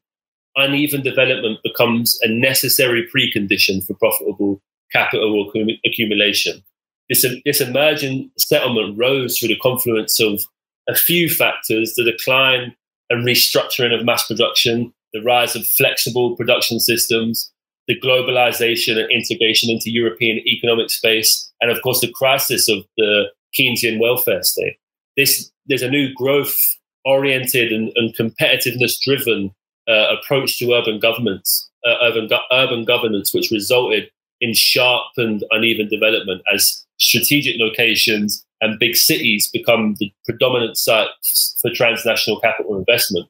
uneven 0.56 1.02
development 1.02 1.58
becomes 1.62 2.18
a 2.22 2.28
necessary 2.28 3.08
precondition 3.14 3.84
for 3.84 3.94
profitable 3.94 4.60
capital 4.92 5.50
accumulation. 5.84 6.62
This, 7.08 7.26
this 7.44 7.60
emergent 7.60 8.30
settlement 8.38 8.96
rose 8.98 9.38
through 9.38 9.48
the 9.48 9.58
confluence 9.58 10.20
of 10.20 10.42
a 10.88 10.94
few 10.94 11.28
factors 11.28 11.94
the 11.94 12.04
decline 12.04 12.74
and 13.10 13.26
restructuring 13.26 13.98
of 13.98 14.04
mass 14.04 14.26
production, 14.26 14.92
the 15.12 15.22
rise 15.22 15.54
of 15.54 15.66
flexible 15.66 16.36
production 16.36 16.80
systems, 16.80 17.52
the 17.86 18.00
globalization 18.00 18.98
and 18.98 19.10
integration 19.10 19.70
into 19.70 19.90
European 19.90 20.38
economic 20.46 20.90
space, 20.90 21.52
and 21.60 21.70
of 21.70 21.80
course 21.82 22.00
the 22.00 22.12
crisis 22.12 22.68
of 22.68 22.84
the 22.96 23.26
Keynesian 23.58 24.00
welfare 24.00 24.42
state. 24.42 24.76
This 25.16 25.50
there's 25.66 25.82
a 25.82 25.90
new 25.90 26.12
growth 26.14 26.56
oriented 27.04 27.72
and, 27.72 27.92
and 27.96 28.16
competitiveness 28.16 28.98
driven 29.02 29.54
uh, 29.88 30.06
approach 30.16 30.58
to 30.58 30.72
urban 30.72 30.98
governments, 30.98 31.70
uh, 31.86 31.96
urban 32.02 32.28
urban 32.52 32.84
governance, 32.84 33.34
which 33.34 33.50
resulted 33.50 34.10
in 34.40 34.54
sharp 34.54 35.04
and 35.16 35.44
uneven 35.50 35.88
development 35.88 36.42
as 36.52 36.84
strategic 36.98 37.56
locations 37.58 38.44
and 38.60 38.78
big 38.78 38.96
cities 38.96 39.50
become 39.52 39.94
the 39.98 40.12
predominant 40.24 40.76
sites 40.76 41.56
for 41.60 41.70
transnational 41.70 42.40
capital 42.40 42.78
investment. 42.78 43.28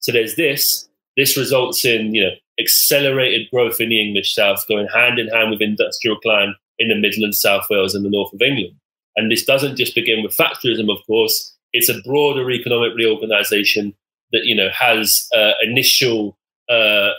So 0.00 0.12
there's 0.12 0.36
this. 0.36 0.88
This 1.16 1.36
results 1.36 1.84
in 1.84 2.14
you 2.14 2.22
know 2.24 2.30
accelerated 2.58 3.48
growth 3.50 3.80
in 3.80 3.90
the 3.90 4.00
English 4.00 4.34
South, 4.34 4.66
going 4.68 4.88
hand 4.88 5.18
in 5.18 5.28
hand 5.28 5.50
with 5.50 5.60
industrial 5.60 6.16
decline 6.16 6.54
in 6.78 6.88
the 6.88 6.94
Midlands, 6.94 7.40
South 7.40 7.66
Wales, 7.70 7.94
and 7.94 8.04
the 8.04 8.10
north 8.10 8.32
of 8.32 8.42
England. 8.42 8.74
And 9.16 9.30
this 9.30 9.44
doesn't 9.44 9.76
just 9.76 9.94
begin 9.94 10.22
with 10.22 10.36
Thatcherism, 10.36 10.90
of 10.90 11.04
course. 11.06 11.54
It's 11.72 11.88
a 11.88 12.00
broader 12.02 12.50
economic 12.50 12.94
reorganisation 12.94 13.94
that 14.32 14.44
you 14.44 14.54
know 14.54 14.68
has 14.70 15.28
uh, 15.36 15.52
initial 15.62 16.36
uh, 16.68 17.10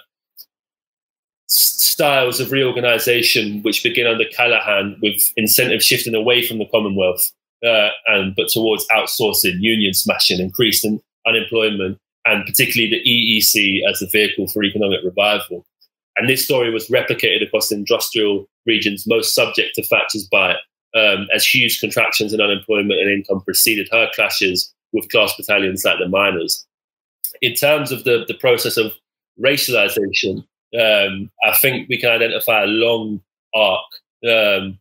styles 1.47 2.39
of 2.39 2.51
reorganisation 2.51 3.61
which 3.63 3.83
begin 3.83 4.05
under 4.07 4.25
Callaghan 4.25 4.97
with 5.01 5.31
incentive 5.37 5.81
shifting 5.81 6.15
away 6.15 6.45
from 6.45 6.59
the 6.59 6.67
Commonwealth 6.67 7.31
uh, 7.65 7.89
and 8.07 8.35
but 8.35 8.49
towards 8.49 8.85
outsourcing, 8.87 9.57
union 9.59 9.93
smashing, 9.93 10.39
increased 10.39 10.85
unemployment, 11.25 11.97
and 12.27 12.45
particularly 12.45 12.89
the 12.91 13.09
EEC 13.09 13.79
as 13.89 14.01
a 14.01 14.07
vehicle 14.07 14.47
for 14.47 14.63
economic 14.63 14.99
revival. 15.03 15.65
And 16.17 16.29
this 16.29 16.43
story 16.43 16.71
was 16.71 16.87
replicated 16.87 17.45
across 17.45 17.71
industrial 17.71 18.47
regions 18.65 19.07
most 19.07 19.33
subject 19.35 19.75
to 19.75 19.83
Thatcher's 19.83 20.27
bite, 20.27 20.57
um, 20.95 21.27
as 21.33 21.45
huge 21.45 21.79
contractions 21.79 22.33
in 22.33 22.41
unemployment 22.41 22.99
and 22.99 23.09
income 23.09 23.41
preceded 23.41 23.87
her 23.91 24.09
clashes 24.13 24.73
with 24.93 25.09
class 25.09 25.35
battalions 25.35 25.85
like 25.85 25.99
the 25.99 26.07
miners. 26.07 26.65
In 27.41 27.53
terms 27.53 27.91
of 27.91 28.03
the, 28.03 28.25
the 28.27 28.33
process 28.33 28.77
of 28.77 28.93
racialization, 29.39 30.43
um, 30.79 31.29
I 31.43 31.55
think 31.61 31.87
we 31.87 31.99
can 31.99 32.09
identify 32.09 32.63
a 32.63 32.67
long 32.67 33.21
arc 33.53 33.85
um, 34.27 34.79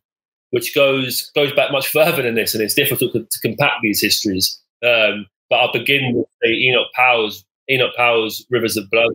which 0.51 0.73
goes 0.73 1.29
goes 1.35 1.51
back 1.53 1.71
much 1.71 1.87
further 1.87 2.21
than 2.21 2.35
this, 2.35 2.53
and 2.53 2.63
it's 2.63 2.73
difficult 2.73 3.13
to, 3.13 3.27
to 3.29 3.39
compact 3.41 3.81
these 3.81 4.01
histories. 4.01 4.59
Um, 4.85 5.27
but 5.49 5.57
I'll 5.57 5.71
begin 5.71 6.13
with 6.13 6.27
the 6.41 6.49
Enoch 6.49 6.87
Powell's 6.93 7.45
Enoch 7.69 7.93
Powell's 7.95 8.45
Rivers 8.49 8.77
of 8.77 8.89
Blood 8.89 9.13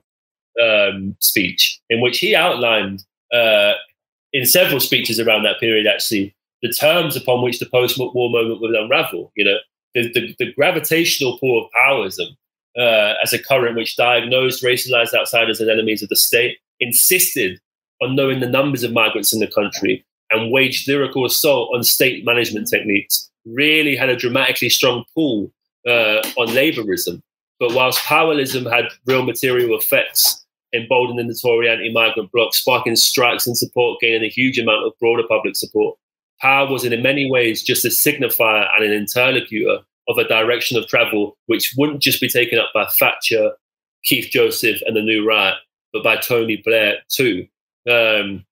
um, 0.62 1.16
speech, 1.20 1.80
in 1.88 2.00
which 2.00 2.18
he 2.18 2.34
outlined 2.34 3.04
uh, 3.32 3.72
in 4.32 4.46
several 4.46 4.80
speeches 4.80 5.18
around 5.18 5.44
that 5.44 5.60
period, 5.60 5.86
actually, 5.86 6.34
the 6.62 6.72
terms 6.72 7.16
upon 7.16 7.42
which 7.42 7.58
the 7.58 7.66
post-war 7.66 8.12
moment 8.14 8.60
would 8.60 8.74
unravel. 8.74 9.32
You 9.36 9.44
know, 9.44 9.56
the, 9.94 10.12
the, 10.12 10.34
the 10.38 10.52
gravitational 10.52 11.38
pull 11.38 11.64
of 11.64 11.70
Powellism 11.72 12.36
uh, 12.76 13.14
as 13.22 13.32
a 13.32 13.42
current 13.42 13.76
which 13.76 13.96
diagnosed 13.96 14.62
racialized 14.62 15.14
outsiders 15.14 15.60
as 15.60 15.68
enemies 15.68 16.02
of 16.02 16.08
the 16.08 16.16
state, 16.16 16.58
insisted 16.80 17.60
on 18.00 18.16
knowing 18.16 18.40
the 18.40 18.48
numbers 18.48 18.82
of 18.82 18.92
migrants 18.92 19.32
in 19.32 19.40
the 19.40 19.46
country, 19.46 20.04
and 20.30 20.50
waged 20.50 20.88
lyrical 20.88 21.24
assault 21.26 21.70
on 21.74 21.84
state 21.84 22.24
management 22.24 22.68
techniques, 22.68 23.30
really 23.44 23.94
had 23.94 24.08
a 24.08 24.16
dramatically 24.16 24.70
strong 24.70 25.04
pull 25.14 25.52
uh, 25.86 26.22
on 26.36 26.48
labourism. 26.48 27.20
But 27.58 27.74
whilst 27.74 28.00
Powellism 28.00 28.70
had 28.70 28.86
real 29.06 29.24
material 29.24 29.78
effects, 29.78 30.44
emboldening 30.74 31.28
the 31.28 31.38
Tory 31.40 31.68
anti-migrant 31.68 32.32
bloc, 32.32 32.54
sparking 32.54 32.96
strikes 32.96 33.46
and 33.46 33.56
support, 33.56 34.00
gaining 34.00 34.24
a 34.24 34.28
huge 34.28 34.58
amount 34.58 34.84
of 34.86 34.92
broader 34.98 35.22
public 35.28 35.54
support, 35.56 35.96
power 36.40 36.70
was 36.70 36.84
in 36.84 37.02
many 37.02 37.30
ways 37.30 37.62
just 37.62 37.84
a 37.84 37.88
signifier 37.88 38.66
and 38.74 38.84
an 38.84 38.92
interlocutor 38.92 39.78
of 40.08 40.18
a 40.18 40.26
direction 40.26 40.76
of 40.76 40.88
travel 40.88 41.36
which 41.46 41.74
wouldn't 41.76 42.02
just 42.02 42.20
be 42.20 42.28
taken 42.28 42.58
up 42.58 42.70
by 42.74 42.86
Thatcher, 42.98 43.52
Keith 44.02 44.30
Joseph, 44.30 44.80
and 44.84 44.96
the 44.96 45.02
New 45.02 45.26
Right, 45.26 45.54
but 45.92 46.02
by 46.02 46.16
Tony 46.16 46.60
Blair 46.64 46.96
too. 47.08 47.46
Um, 47.88 48.44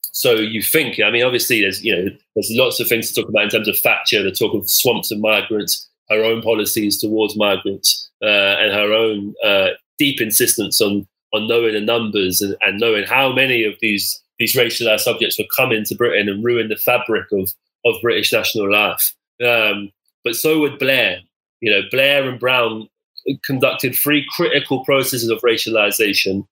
so 0.00 0.34
you 0.34 0.62
think, 0.62 1.00
I 1.00 1.10
mean, 1.10 1.24
obviously, 1.24 1.60
there's 1.60 1.84
you 1.84 1.94
know, 1.94 2.10
there's 2.34 2.50
lots 2.52 2.80
of 2.80 2.88
things 2.88 3.08
to 3.08 3.20
talk 3.20 3.28
about 3.28 3.44
in 3.44 3.50
terms 3.50 3.68
of 3.68 3.78
Thatcher, 3.78 4.22
the 4.22 4.30
talk 4.30 4.54
of 4.54 4.70
swamps 4.70 5.10
and 5.10 5.20
migrants, 5.20 5.90
her 6.10 6.22
own 6.22 6.42
policies 6.42 7.00
towards 7.00 7.36
migrants, 7.36 8.10
uh, 8.22 8.56
and 8.60 8.72
her 8.72 8.92
own 8.92 9.34
uh, 9.44 9.70
deep 9.98 10.20
insistence 10.20 10.80
on 10.80 11.06
on 11.32 11.48
knowing 11.48 11.74
the 11.74 11.80
numbers 11.80 12.40
and, 12.40 12.56
and 12.60 12.78
knowing 12.78 13.04
how 13.04 13.32
many 13.32 13.64
of 13.64 13.74
these 13.80 14.20
these 14.38 14.54
racialized 14.54 15.00
subjects 15.00 15.38
would 15.38 15.48
come 15.56 15.72
into 15.72 15.94
Britain 15.94 16.28
and 16.28 16.44
ruin 16.44 16.68
the 16.68 16.76
fabric 16.76 17.26
of 17.32 17.52
of 17.84 18.00
British 18.02 18.32
national 18.32 18.70
life. 18.70 19.14
Um, 19.44 19.90
but 20.24 20.36
so 20.36 20.60
would 20.60 20.78
Blair. 20.78 21.18
You 21.60 21.70
know, 21.70 21.82
Blair 21.90 22.28
and 22.28 22.40
Brown 22.40 22.88
conducted 23.44 23.94
three 23.94 24.26
critical 24.36 24.84
processes 24.84 25.30
of 25.30 25.40
racialization 25.40 26.46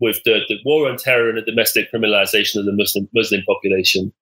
with 0.00 0.20
the, 0.24 0.40
the 0.48 0.58
war 0.64 0.88
on 0.88 0.96
terror 0.96 1.28
and 1.28 1.38
the 1.38 1.42
domestic 1.42 1.90
criminalization 1.92 2.56
of 2.56 2.66
the 2.66 2.72
Muslim 2.72 3.08
Muslim 3.14 3.42
population, 3.46 4.12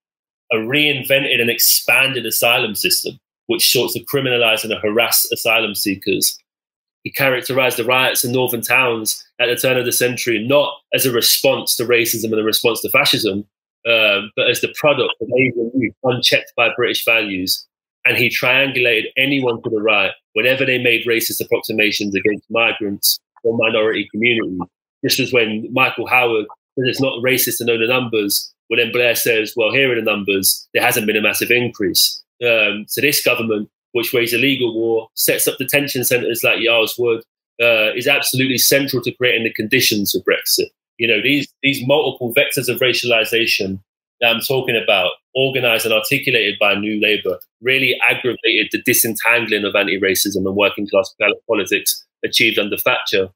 a 0.52 0.56
reinvented 0.56 1.40
and 1.40 1.50
expanded 1.50 2.26
asylum 2.26 2.74
system, 2.74 3.18
which 3.46 3.72
sought 3.72 3.92
to 3.92 4.04
criminalize 4.04 4.64
and 4.64 4.72
harass 4.82 5.30
asylum 5.32 5.74
seekers. 5.74 6.38
He 7.02 7.12
characterized 7.12 7.76
the 7.76 7.84
riots 7.84 8.24
in 8.24 8.32
northern 8.32 8.62
towns 8.62 9.22
at 9.38 9.46
the 9.46 9.56
turn 9.56 9.76
of 9.76 9.84
the 9.84 9.92
century 9.92 10.44
not 10.46 10.74
as 10.94 11.04
a 11.04 11.12
response 11.12 11.76
to 11.76 11.84
racism 11.84 12.32
and 12.32 12.40
a 12.40 12.44
response 12.44 12.80
to 12.80 12.88
fascism, 12.88 13.46
um, 13.86 14.32
but 14.36 14.48
as 14.48 14.62
the 14.62 14.74
product 14.78 15.14
of 15.20 15.28
Asian 15.38 15.70
youth 15.74 15.94
unchecked 16.02 16.52
by 16.56 16.70
British 16.74 17.04
values. 17.04 17.66
And 18.06 18.16
he 18.16 18.28
triangulated 18.28 19.04
anyone 19.16 19.62
to 19.62 19.70
the 19.70 19.80
right 19.80 20.12
whenever 20.32 20.64
they 20.64 20.78
made 20.78 21.06
racist 21.06 21.44
approximations 21.44 22.14
against 22.14 22.44
migrants 22.50 23.18
or 23.44 23.56
minority 23.56 24.08
communities. 24.10 24.58
This 25.02 25.18
was 25.18 25.32
when 25.32 25.68
Michael 25.72 26.06
Howard 26.06 26.46
said 26.78 26.88
it's 26.88 27.00
not 27.00 27.22
racist 27.22 27.58
to 27.58 27.64
know 27.64 27.78
the 27.78 27.86
numbers. 27.86 28.52
Well, 28.68 28.78
then 28.78 28.92
Blair 28.92 29.14
says, 29.14 29.52
well, 29.56 29.72
here 29.72 29.92
are 29.92 29.94
the 29.94 30.02
numbers. 30.02 30.66
There 30.72 30.82
hasn't 30.82 31.06
been 31.06 31.16
a 31.16 31.22
massive 31.22 31.50
increase. 31.50 32.22
Um, 32.42 32.86
so 32.88 33.00
this 33.00 33.24
government, 33.24 33.68
which 33.92 34.12
waged 34.12 34.34
a 34.34 34.38
legal 34.38 34.74
war, 34.74 35.08
sets 35.14 35.46
up 35.46 35.58
detention 35.58 36.04
centres 36.04 36.42
like 36.42 36.60
Yarl's 36.60 36.96
Wood, 36.98 37.22
uh, 37.62 37.92
is 37.94 38.08
absolutely 38.08 38.58
central 38.58 39.02
to 39.02 39.12
creating 39.12 39.44
the 39.44 39.52
conditions 39.52 40.12
for 40.12 40.18
Brexit. 40.20 40.68
You 40.98 41.08
know, 41.08 41.22
these 41.22 41.52
these 41.62 41.86
multiple 41.86 42.32
vectors 42.34 42.68
of 42.68 42.80
racialization 42.80 43.80
that 44.20 44.28
I'm 44.28 44.40
talking 44.40 44.80
about, 44.80 45.10
organized 45.34 45.84
and 45.84 45.94
articulated 45.94 46.56
by 46.58 46.74
New 46.74 47.00
Labour, 47.00 47.38
really 47.60 47.98
aggravated 48.08 48.68
the 48.70 48.82
disentangling 48.84 49.64
of 49.64 49.74
anti-racism 49.74 50.46
and 50.46 50.56
working 50.56 50.88
class 50.88 51.12
politics 51.48 52.04
achieved 52.24 52.58
under 52.58 52.76
Thatcher. 52.76 53.28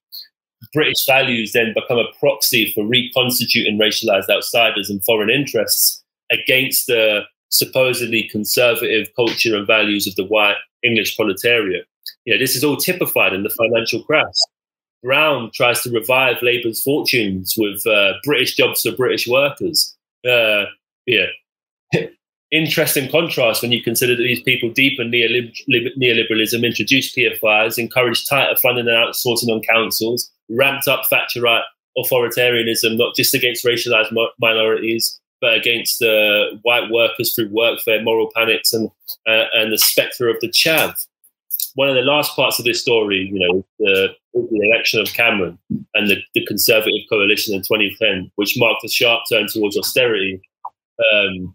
British 0.72 1.04
values 1.06 1.52
then 1.52 1.74
become 1.74 1.98
a 1.98 2.12
proxy 2.18 2.72
for 2.72 2.86
reconstituting 2.86 3.78
racialized 3.78 4.28
outsiders 4.28 4.90
and 4.90 5.04
foreign 5.04 5.30
interests 5.30 6.02
against 6.30 6.86
the 6.86 7.22
supposedly 7.50 8.28
conservative 8.30 9.08
culture 9.16 9.56
and 9.56 9.66
values 9.66 10.06
of 10.06 10.14
the 10.16 10.24
white 10.24 10.56
English 10.82 11.16
proletariat. 11.16 11.86
You 12.24 12.34
know, 12.34 12.38
this 12.38 12.56
is 12.56 12.64
all 12.64 12.76
typified 12.76 13.32
in 13.32 13.42
the 13.42 13.50
financial 13.50 14.02
crash. 14.02 14.34
Brown 15.02 15.50
tries 15.54 15.82
to 15.82 15.90
revive 15.90 16.42
Labour's 16.42 16.82
fortunes 16.82 17.54
with 17.56 17.86
uh, 17.86 18.14
British 18.24 18.56
jobs 18.56 18.82
for 18.82 18.92
British 18.92 19.28
workers. 19.28 19.96
Uh, 20.28 20.64
yeah. 21.06 21.26
Interesting 22.50 23.10
contrast 23.10 23.62
when 23.62 23.72
you 23.72 23.82
consider 23.82 24.16
that 24.16 24.22
these 24.22 24.42
people 24.42 24.70
deepen 24.70 25.10
neoliberalism, 25.10 26.64
introduced 26.64 27.16
PFIs, 27.16 27.78
encouraged 27.78 28.28
tighter 28.28 28.56
funding 28.56 28.88
and 28.88 28.96
outsourcing 28.96 29.48
on 29.48 29.62
councils, 29.62 30.30
ramped 30.48 30.88
up 30.88 31.04
Thatcherite 31.12 31.62
authoritarianism, 31.98 32.96
not 32.96 33.14
just 33.14 33.34
against 33.34 33.64
racialized 33.64 34.12
minorities, 34.40 35.20
but 35.40 35.54
against 35.54 35.98
the 35.98 36.58
white 36.62 36.90
workers 36.90 37.34
through 37.34 37.50
workfare, 37.50 38.02
moral 38.02 38.30
panics, 38.34 38.72
and 38.72 38.90
uh, 39.26 39.44
and 39.54 39.72
the 39.72 39.78
spectre 39.78 40.28
of 40.28 40.36
the 40.40 40.48
chav 40.48 40.94
one 41.74 41.88
of 41.88 41.94
the 41.94 42.02
last 42.02 42.34
parts 42.34 42.58
of 42.58 42.64
this 42.64 42.80
story, 42.80 43.30
you 43.32 43.38
know, 43.38 43.64
the, 43.78 44.08
the 44.34 44.70
election 44.70 45.00
of 45.00 45.12
Cameron 45.12 45.58
and 45.94 46.10
the, 46.10 46.16
the, 46.34 46.44
Conservative 46.46 47.02
coalition 47.08 47.54
in 47.54 47.60
2010, 47.60 48.30
which 48.36 48.58
marked 48.58 48.84
a 48.84 48.88
sharp 48.88 49.22
turn 49.30 49.46
towards 49.46 49.76
austerity. 49.76 50.40
Um, 51.12 51.54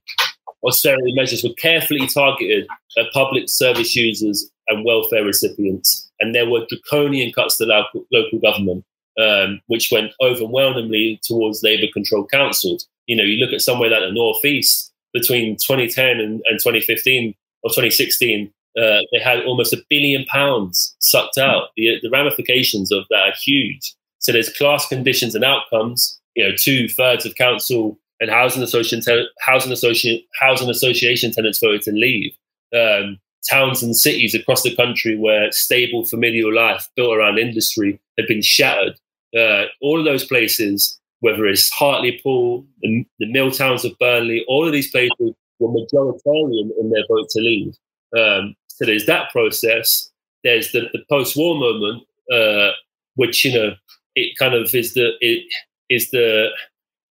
austerity 0.66 1.14
measures 1.14 1.44
were 1.44 1.54
carefully 1.58 2.08
targeted 2.08 2.68
at 2.98 3.12
public 3.14 3.50
service 3.50 3.96
users 3.96 4.50
and 4.70 4.86
welfare 4.86 5.26
recipients, 5.26 6.10
and 6.20 6.34
there 6.34 6.50
were 6.50 6.66
draconian 6.70 7.34
cuts 7.34 7.58
to 7.58 7.66
local, 7.66 8.06
local 8.12 8.40
government, 8.40 8.86
um, 9.20 9.60
which 9.68 9.92
went 9.92 10.12
overwhelmingly 10.22 11.20
towards 11.24 11.64
Labour-controlled 11.64 12.32
councils. 12.32 12.88
You 13.08 13.16
know, 13.16 13.24
you 13.24 13.38
look 13.44 13.54
at 13.54 13.62
somewhere 13.62 13.90
like 13.90 14.02
the 14.02 14.12
Northeast 14.12 14.92
between 15.14 15.58
2010 15.58 16.20
and, 16.20 16.42
and 16.46 16.60
2015 16.60 17.36
or 17.64 17.70
2016 17.70 18.52
uh, 18.78 19.02
they 19.12 19.20
had 19.24 19.44
almost 19.46 19.74
a 19.74 19.84
billion 19.90 20.26
pounds 20.26 20.96
sucked 21.00 21.38
out. 21.38 21.70
The, 21.78 22.00
the 22.02 22.10
ramifications 22.10 22.92
of 22.92 23.06
that 23.10 23.28
are 23.28 23.34
huge. 23.40 23.94
So 24.20 24.32
there's 24.32 24.50
class 24.50 24.88
conditions 24.88 25.36
and 25.36 25.44
outcomes. 25.44 26.20
You 26.36 26.50
know, 26.50 26.56
two 26.58 26.88
thirds 26.90 27.26
of 27.26 27.36
council 27.36 28.00
and 28.20 28.32
housing 28.32 28.64
association 28.64 29.28
housing 29.42 29.72
association 29.72 30.26
housing 30.40 30.70
association 30.70 31.32
tenants 31.32 31.60
voted 31.60 31.84
to 31.84 31.92
leave. 31.92 32.32
Um, 32.76 33.20
towns 33.48 33.84
and 33.84 33.96
cities 33.96 34.34
across 34.34 34.64
the 34.64 34.76
country 34.76 35.18
where 35.18 35.52
stable 35.52 36.06
familial 36.06 36.54
life 36.54 36.90
built 36.96 37.16
around 37.16 37.38
industry 37.38 38.00
had 38.18 38.26
been 38.28 38.42
shattered. 38.42 38.98
Uh, 39.38 39.66
all 39.82 40.00
of 40.00 40.06
those 40.06 40.24
places, 40.24 41.00
whether 41.24 41.46
it's 41.46 41.70
Hartlepool, 41.70 42.66
the, 42.82 43.06
the 43.20 43.32
mill 43.32 43.50
towns 43.50 43.86
of 43.86 43.98
Burnley, 43.98 44.44
all 44.50 44.66
of 44.66 44.74
these 44.74 44.92
places 44.92 45.34
were 45.58 45.70
majoritarian 45.70 46.70
in 46.78 46.92
their 46.92 47.06
vote 47.08 47.30
to 47.30 47.40
leave. 47.40 47.74
Um, 48.18 48.56
so 48.68 48.86
there's 48.86 49.06
that 49.06 49.32
process. 49.32 50.12
There's 50.44 50.74
the, 50.74 50.90
the 50.92 51.00
post-war 51.10 51.58
moment, 51.58 52.04
uh, 52.30 52.72
which 53.16 53.46
you 53.46 53.54
know 53.54 53.74
it 54.16 54.38
kind 54.38 54.54
of 54.54 54.76
is 54.76 54.96
the 54.96 55.12
it 55.22 55.46
is 55.90 56.12
the 56.12 56.50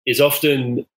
is 0.07 0.19
often 0.19 0.87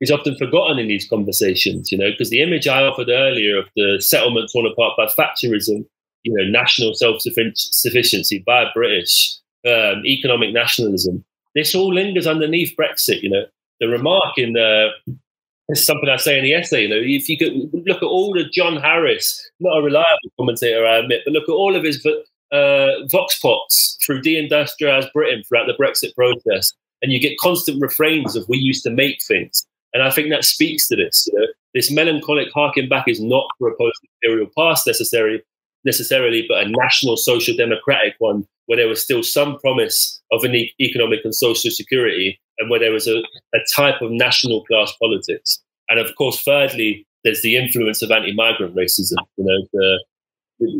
is 0.00 0.12
often 0.12 0.36
forgotten 0.36 0.78
in 0.78 0.86
these 0.86 1.08
conversations, 1.08 1.90
you 1.90 1.98
know, 1.98 2.12
because 2.12 2.30
the 2.30 2.42
image 2.42 2.68
I 2.68 2.82
offered 2.82 3.08
earlier 3.08 3.58
of 3.58 3.68
the 3.74 4.00
settlement 4.00 4.50
torn 4.52 4.66
apart 4.66 4.96
by 4.96 5.06
Thatcherism, 5.06 5.84
you 6.22 6.32
know, 6.32 6.44
national 6.48 6.94
self-sufficiency 6.94 8.44
by 8.46 8.66
British, 8.72 9.36
um, 9.66 10.06
economic 10.06 10.52
nationalism, 10.52 11.24
this 11.58 11.74
all 11.74 11.92
lingers 11.92 12.26
underneath 12.26 12.74
Brexit, 12.76 13.22
you 13.22 13.30
know. 13.30 13.44
The 13.80 13.88
remark 13.88 14.38
in 14.38 14.54
the 14.54 14.88
it's 15.68 15.84
something 15.84 16.08
I 16.08 16.16
say 16.16 16.38
in 16.38 16.44
the 16.44 16.54
essay. 16.54 16.82
You 16.82 16.88
know, 16.88 17.00
if 17.00 17.28
you 17.28 17.36
could 17.36 17.52
look 17.86 17.98
at 17.98 18.02
all 18.02 18.32
the 18.32 18.44
John 18.44 18.76
Harris, 18.76 19.50
not 19.60 19.78
a 19.78 19.82
reliable 19.82 20.30
commentator, 20.38 20.86
I 20.86 20.96
admit, 20.98 21.20
but 21.24 21.32
look 21.32 21.48
at 21.48 21.52
all 21.52 21.76
of 21.76 21.84
his 21.84 22.04
uh, 22.52 23.06
vox 23.10 23.38
pops 23.38 23.98
through 24.04 24.22
deindustrialized 24.22 25.12
Britain 25.12 25.42
throughout 25.46 25.66
the 25.66 25.74
Brexit 25.74 26.14
process, 26.14 26.72
and 27.02 27.12
you 27.12 27.20
get 27.20 27.38
constant 27.38 27.80
refrains 27.80 28.34
of 28.34 28.48
"we 28.48 28.58
used 28.58 28.82
to 28.84 28.90
make 28.90 29.22
things." 29.22 29.66
And 29.92 30.02
I 30.02 30.10
think 30.10 30.30
that 30.30 30.44
speaks 30.44 30.88
to 30.88 30.96
this. 30.96 31.28
You 31.30 31.38
know, 31.38 31.46
this 31.74 31.90
melancholic 31.90 32.48
harking 32.52 32.88
back 32.88 33.06
is 33.06 33.20
not 33.20 33.46
for 33.58 33.68
a 33.68 33.76
post-imperial 33.76 34.50
past 34.56 34.86
necessarily, 34.86 35.42
necessarily, 35.88 36.44
but 36.46 36.66
a 36.66 36.68
national 36.68 37.16
social 37.16 37.56
democratic 37.56 38.14
one 38.18 38.46
where 38.66 38.76
there 38.76 38.88
was 38.88 39.02
still 39.02 39.22
some 39.22 39.58
promise 39.58 40.20
of 40.30 40.44
an 40.44 40.54
e- 40.54 40.74
economic 40.78 41.20
and 41.24 41.34
social 41.34 41.70
security 41.70 42.38
and 42.58 42.68
where 42.68 42.78
there 42.78 42.92
was 42.92 43.08
a, 43.08 43.22
a 43.54 43.60
type 43.74 44.02
of 44.02 44.10
national 44.10 44.64
class 44.66 44.92
politics. 45.00 45.62
And 45.88 45.98
of 45.98 46.14
course, 46.16 46.42
thirdly, 46.42 47.06
there's 47.24 47.42
the 47.42 47.56
influence 47.56 48.02
of 48.02 48.10
anti-migrant 48.10 48.76
racism. 48.76 49.16
You 49.38 49.44
know, 49.44 49.66
the, 49.72 49.98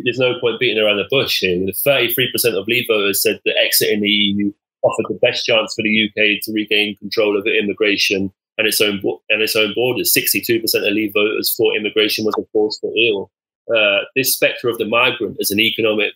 there's 0.05 0.19
no 0.19 0.39
point 0.41 0.61
beating 0.61 0.83
around 0.83 0.99
the 0.99 1.09
bush 1.11 1.41
here. 1.41 1.57
33% 1.57 2.59
of 2.59 2.69
Leave 2.69 2.87
voters 2.89 3.23
said 3.23 3.41
that 3.45 3.57
exiting 3.59 4.03
the 4.03 4.11
EU 4.11 4.53
offered 4.83 5.07
the 5.09 5.19
best 5.23 5.47
chance 5.47 5.75
for 5.75 5.83
the 5.83 6.09
UK 6.09 6.43
to 6.43 6.53
regain 6.53 6.97
control 6.97 7.39
of 7.39 7.47
immigration 7.47 8.31
and 8.59 8.67
its 8.67 8.81
own 8.81 9.01
and 9.31 9.41
its 9.41 9.57
own 9.57 9.73
borders. 9.75 10.13
62% 10.13 10.63
of 10.63 10.93
Leave 10.93 11.13
voters 11.15 11.55
thought 11.57 11.77
immigration 11.77 12.25
was 12.25 12.35
a 12.39 12.45
force 12.53 12.79
for 12.81 12.93
ill. 13.09 13.31
Uh, 13.75 14.01
this 14.17 14.35
spectre 14.35 14.69
of 14.69 14.79
the 14.79 14.87
migrant 14.87 15.37
as 15.41 15.51
an 15.51 15.61
economic, 15.61 16.13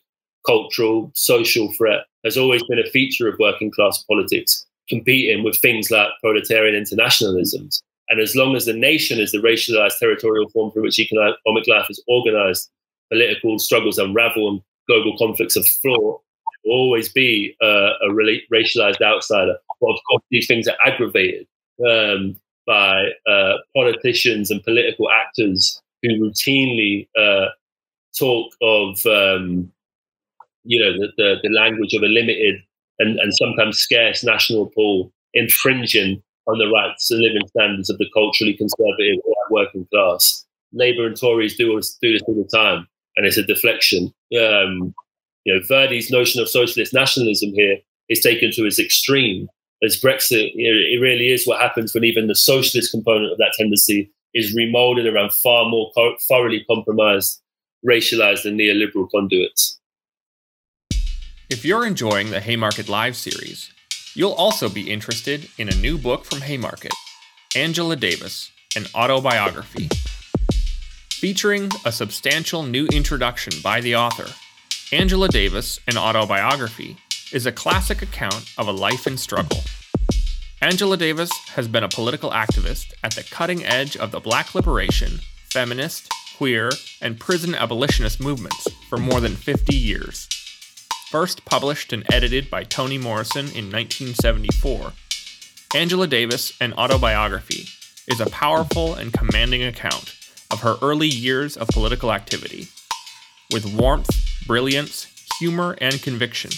cultural, 0.46 1.10
social 1.14 1.72
threat 1.72 2.00
has 2.24 2.36
always 2.36 2.62
been 2.64 2.78
a 2.78 2.90
feature 2.90 3.28
of 3.28 3.38
working 3.38 3.70
class 3.70 4.02
politics 4.04 4.66
competing 4.88 5.44
with 5.44 5.56
things 5.56 5.90
like 5.90 6.08
proletarian 6.20 6.80
internationalisms. 6.82 7.82
And 8.08 8.20
as 8.20 8.36
long 8.36 8.56
as 8.56 8.66
the 8.66 8.72
nation 8.72 9.20
is 9.20 9.32
the 9.32 9.38
racialized 9.38 9.98
territorial 9.98 10.48
form 10.50 10.70
through 10.70 10.82
which 10.82 10.98
economic 10.98 11.66
life 11.66 11.86
is 11.88 12.02
organized, 12.08 12.70
political 13.10 13.58
struggles 13.58 13.98
unravel 13.98 14.48
and 14.48 14.60
global 14.88 15.16
conflicts 15.16 15.56
are 15.56 15.62
fraught, 15.80 16.20
will 16.64 16.72
always 16.72 17.08
be 17.08 17.56
uh, 17.62 17.90
a 18.02 18.08
racialized 18.52 19.02
outsider. 19.02 19.56
But 19.80 19.90
of 19.90 19.98
course, 20.10 20.22
these 20.30 20.46
things 20.46 20.68
are 20.68 20.76
aggravated 20.84 21.46
um, 21.88 22.36
by 22.66 23.06
uh, 23.28 23.54
politicians 23.74 24.50
and 24.50 24.62
political 24.62 25.10
actors 25.10 25.81
who 26.02 26.08
routinely 26.20 27.08
uh, 27.18 27.46
talk 28.18 28.52
of, 28.62 29.04
um, 29.06 29.70
you 30.64 30.78
know, 30.78 30.92
the, 30.92 31.08
the, 31.16 31.36
the 31.42 31.48
language 31.48 31.94
of 31.94 32.02
a 32.02 32.06
limited 32.06 32.56
and, 32.98 33.18
and 33.18 33.32
sometimes 33.34 33.78
scarce 33.78 34.22
national 34.24 34.66
pool 34.66 35.12
infringing 35.34 36.22
on 36.46 36.58
the 36.58 36.68
rights 36.68 37.10
and 37.10 37.20
living 37.20 37.46
standards 37.48 37.88
of 37.88 37.98
the 37.98 38.08
culturally 38.12 38.54
conservative 38.54 39.18
working 39.50 39.86
class. 39.92 40.44
Labour 40.72 41.06
and 41.06 41.18
Tories 41.18 41.56
do, 41.56 41.80
do 42.00 42.12
this 42.12 42.22
all 42.26 42.34
the 42.34 42.48
time, 42.56 42.88
and 43.16 43.26
it's 43.26 43.36
a 43.36 43.42
deflection. 43.42 44.12
Um, 44.38 44.94
you 45.44 45.54
know, 45.54 45.60
Virdee's 45.68 46.10
notion 46.10 46.40
of 46.40 46.48
socialist 46.48 46.94
nationalism 46.94 47.52
here 47.54 47.78
is 48.08 48.20
taken 48.20 48.50
to 48.52 48.66
its 48.66 48.78
extreme. 48.78 49.48
As 49.84 50.00
Brexit, 50.00 50.52
you 50.54 50.72
know, 50.72 50.78
it 50.78 51.00
really 51.02 51.30
is 51.30 51.46
what 51.46 51.60
happens 51.60 51.92
when 51.92 52.04
even 52.04 52.28
the 52.28 52.34
socialist 52.34 52.92
component 52.92 53.32
of 53.32 53.38
that 53.38 53.52
tendency 53.56 54.10
is 54.34 54.54
remolded 54.54 55.06
around 55.06 55.32
far 55.32 55.68
more 55.68 55.90
co- 55.94 56.16
thoroughly 56.28 56.64
compromised, 56.68 57.40
racialized, 57.86 58.44
and 58.44 58.58
neoliberal 58.58 59.08
conduits. 59.10 59.78
If 61.50 61.64
you're 61.64 61.86
enjoying 61.86 62.30
the 62.30 62.40
Haymarket 62.40 62.88
Live 62.88 63.14
series, 63.16 63.72
You'll 64.14 64.32
also 64.32 64.68
be 64.68 64.90
interested 64.90 65.48
in 65.56 65.70
a 65.70 65.74
new 65.76 65.96
book 65.96 66.26
from 66.26 66.42
Haymarket, 66.42 66.92
Angela 67.56 67.96
Davis, 67.96 68.50
an 68.76 68.84
autobiography. 68.94 69.88
Featuring 71.12 71.70
a 71.86 71.92
substantial 71.92 72.62
new 72.62 72.86
introduction 72.88 73.54
by 73.62 73.80
the 73.80 73.96
author, 73.96 74.26
Angela 74.94 75.28
Davis, 75.28 75.80
an 75.88 75.96
autobiography, 75.96 76.98
is 77.32 77.46
a 77.46 77.52
classic 77.52 78.02
account 78.02 78.52
of 78.58 78.68
a 78.68 78.72
life 78.72 79.06
in 79.06 79.16
struggle. 79.16 79.60
Angela 80.62 80.96
Davis 80.96 81.28
has 81.56 81.66
been 81.66 81.82
a 81.82 81.88
political 81.88 82.30
activist 82.30 82.92
at 83.02 83.16
the 83.16 83.24
cutting 83.24 83.64
edge 83.64 83.96
of 83.96 84.12
the 84.12 84.20
black 84.20 84.54
liberation, 84.54 85.18
feminist, 85.50 86.08
queer, 86.36 86.70
and 87.00 87.18
prison 87.18 87.52
abolitionist 87.52 88.20
movements 88.20 88.68
for 88.88 88.96
more 88.96 89.20
than 89.20 89.34
50 89.34 89.74
years. 89.74 90.28
First 91.10 91.44
published 91.44 91.92
and 91.92 92.04
edited 92.12 92.48
by 92.48 92.62
Toni 92.62 92.96
Morrison 92.96 93.46
in 93.46 93.72
1974, 93.72 94.92
Angela 95.74 96.06
Davis, 96.06 96.52
An 96.60 96.74
Autobiography, 96.74 97.66
is 98.06 98.20
a 98.20 98.30
powerful 98.30 98.94
and 98.94 99.12
commanding 99.12 99.64
account 99.64 100.14
of 100.52 100.60
her 100.60 100.76
early 100.80 101.08
years 101.08 101.56
of 101.56 101.66
political 101.70 102.12
activity. 102.12 102.68
With 103.52 103.74
warmth, 103.74 104.46
brilliance, 104.46 105.08
humor, 105.40 105.76
and 105.80 106.00
conviction, 106.00 106.52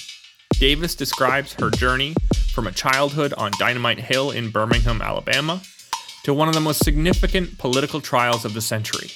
Davis 0.58 0.94
describes 0.94 1.54
her 1.54 1.70
journey 1.70 2.14
from 2.54 2.68
a 2.68 2.72
childhood 2.72 3.34
on 3.36 3.50
Dynamite 3.58 3.98
Hill 3.98 4.30
in 4.30 4.50
Birmingham, 4.50 5.02
Alabama, 5.02 5.60
to 6.22 6.32
one 6.32 6.46
of 6.46 6.54
the 6.54 6.60
most 6.60 6.84
significant 6.84 7.58
political 7.58 8.00
trials 8.00 8.44
of 8.44 8.54
the 8.54 8.60
century. 8.60 9.08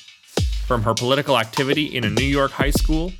From 0.66 0.82
her 0.82 0.92
political 0.92 1.38
activity 1.38 1.84
in 1.84 2.02
a 2.02 2.10
New 2.10 2.24
York 2.24 2.50
high 2.50 2.72
school 2.72 3.12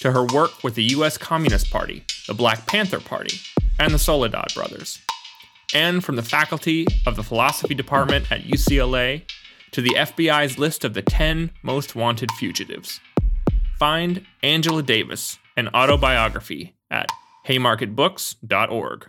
to 0.00 0.10
her 0.10 0.24
work 0.24 0.64
with 0.64 0.74
the 0.74 0.82
U.S. 0.94 1.16
Communist 1.16 1.70
Party, 1.70 2.04
the 2.26 2.34
Black 2.34 2.66
Panther 2.66 2.98
Party, 2.98 3.38
and 3.78 3.94
the 3.94 3.98
Soledad 3.98 4.52
Brothers. 4.54 4.98
And 5.72 6.04
from 6.04 6.16
the 6.16 6.22
faculty 6.22 6.86
of 7.06 7.14
the 7.14 7.22
philosophy 7.22 7.74
department 7.74 8.30
at 8.32 8.42
UCLA 8.42 9.22
to 9.70 9.80
the 9.80 9.90
FBI's 9.90 10.58
list 10.58 10.84
of 10.84 10.94
the 10.94 11.02
10 11.02 11.52
most 11.62 11.94
wanted 11.94 12.32
fugitives. 12.32 12.98
Find 13.78 14.26
Angela 14.42 14.82
Davis, 14.82 15.38
an 15.56 15.68
autobiography, 15.68 16.74
at 16.90 17.06
haymarketbooks.org. 17.46 19.08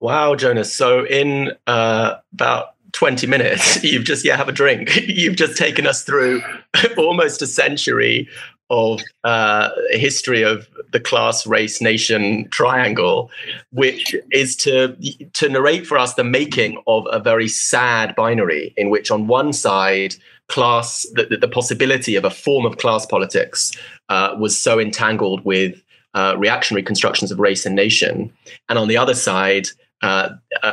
Wow, 0.00 0.34
Jonas. 0.34 0.72
So, 0.72 1.06
in 1.06 1.52
uh, 1.66 2.16
about 2.32 2.74
20 2.92 3.26
minutes, 3.26 3.82
you've 3.84 4.04
just, 4.04 4.24
yeah, 4.24 4.36
have 4.36 4.48
a 4.48 4.52
drink. 4.52 4.96
You've 5.06 5.36
just 5.36 5.56
taken 5.56 5.86
us 5.86 6.02
through 6.02 6.42
almost 6.98 7.42
a 7.42 7.46
century 7.46 8.28
of 8.70 9.00
uh, 9.24 9.70
history 9.90 10.42
of 10.42 10.68
the 10.92 11.00
class, 11.00 11.46
race, 11.46 11.80
nation 11.80 12.48
triangle, 12.50 13.30
which 13.72 14.14
is 14.30 14.54
to 14.56 14.96
to 15.32 15.48
narrate 15.48 15.86
for 15.86 15.98
us 15.98 16.14
the 16.14 16.22
making 16.22 16.80
of 16.86 17.04
a 17.10 17.18
very 17.18 17.48
sad 17.48 18.14
binary 18.14 18.72
in 18.76 18.88
which, 18.88 19.10
on 19.10 19.26
one 19.26 19.52
side, 19.52 20.14
class 20.48 21.04
the, 21.14 21.36
the 21.36 21.48
possibility 21.48 22.14
of 22.14 22.24
a 22.24 22.30
form 22.30 22.64
of 22.64 22.76
class 22.78 23.04
politics 23.06 23.72
uh, 24.08 24.36
was 24.38 24.58
so 24.60 24.78
entangled 24.78 25.44
with 25.44 25.82
uh, 26.14 26.34
reactionary 26.38 26.82
constructions 26.82 27.30
of 27.30 27.38
race 27.38 27.64
and 27.64 27.74
nation. 27.74 28.32
And 28.68 28.78
on 28.78 28.88
the 28.88 28.96
other 28.96 29.14
side, 29.14 29.68
uh, 30.02 30.30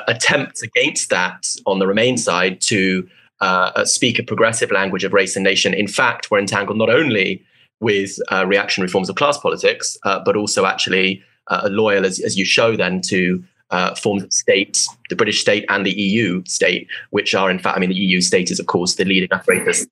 attempts 0.07 0.61
against 0.61 1.09
that 1.09 1.47
on 1.65 1.79
the 1.79 1.87
Remain 1.87 2.17
side 2.17 2.61
to 2.61 3.07
uh, 3.41 3.85
speak 3.85 4.19
a 4.19 4.23
progressive 4.23 4.71
language 4.71 5.03
of 5.03 5.13
race 5.13 5.35
and 5.35 5.43
nation, 5.43 5.73
in 5.73 5.87
fact, 5.87 6.31
were 6.31 6.39
entangled 6.39 6.77
not 6.77 6.89
only 6.89 7.43
with 7.79 8.17
uh, 8.31 8.45
reactionary 8.47 8.89
forms 8.89 9.09
of 9.09 9.15
class 9.15 9.37
politics, 9.37 9.97
uh, 10.03 10.19
but 10.23 10.35
also 10.35 10.65
actually 10.65 11.21
uh, 11.47 11.67
loyal, 11.71 12.05
as, 12.05 12.19
as 12.19 12.37
you 12.37 12.45
show 12.45 12.75
then, 12.75 13.01
to 13.01 13.43
forms 14.01 14.23
of 14.23 14.31
state, 14.31 14.87
the 15.09 15.15
British 15.15 15.41
state 15.41 15.65
and 15.69 15.85
the 15.85 15.91
EU 15.91 16.41
state, 16.45 16.87
which 17.11 17.35
are 17.35 17.51
in 17.51 17.59
fact, 17.59 17.77
I 17.77 17.79
mean, 17.79 17.89
the 17.89 17.95
EU 17.95 18.21
state 18.21 18.49
is, 18.49 18.59
of 18.59 18.67
course, 18.67 18.95
the 18.95 19.05
leading 19.05 19.29
apparatus 19.31 19.85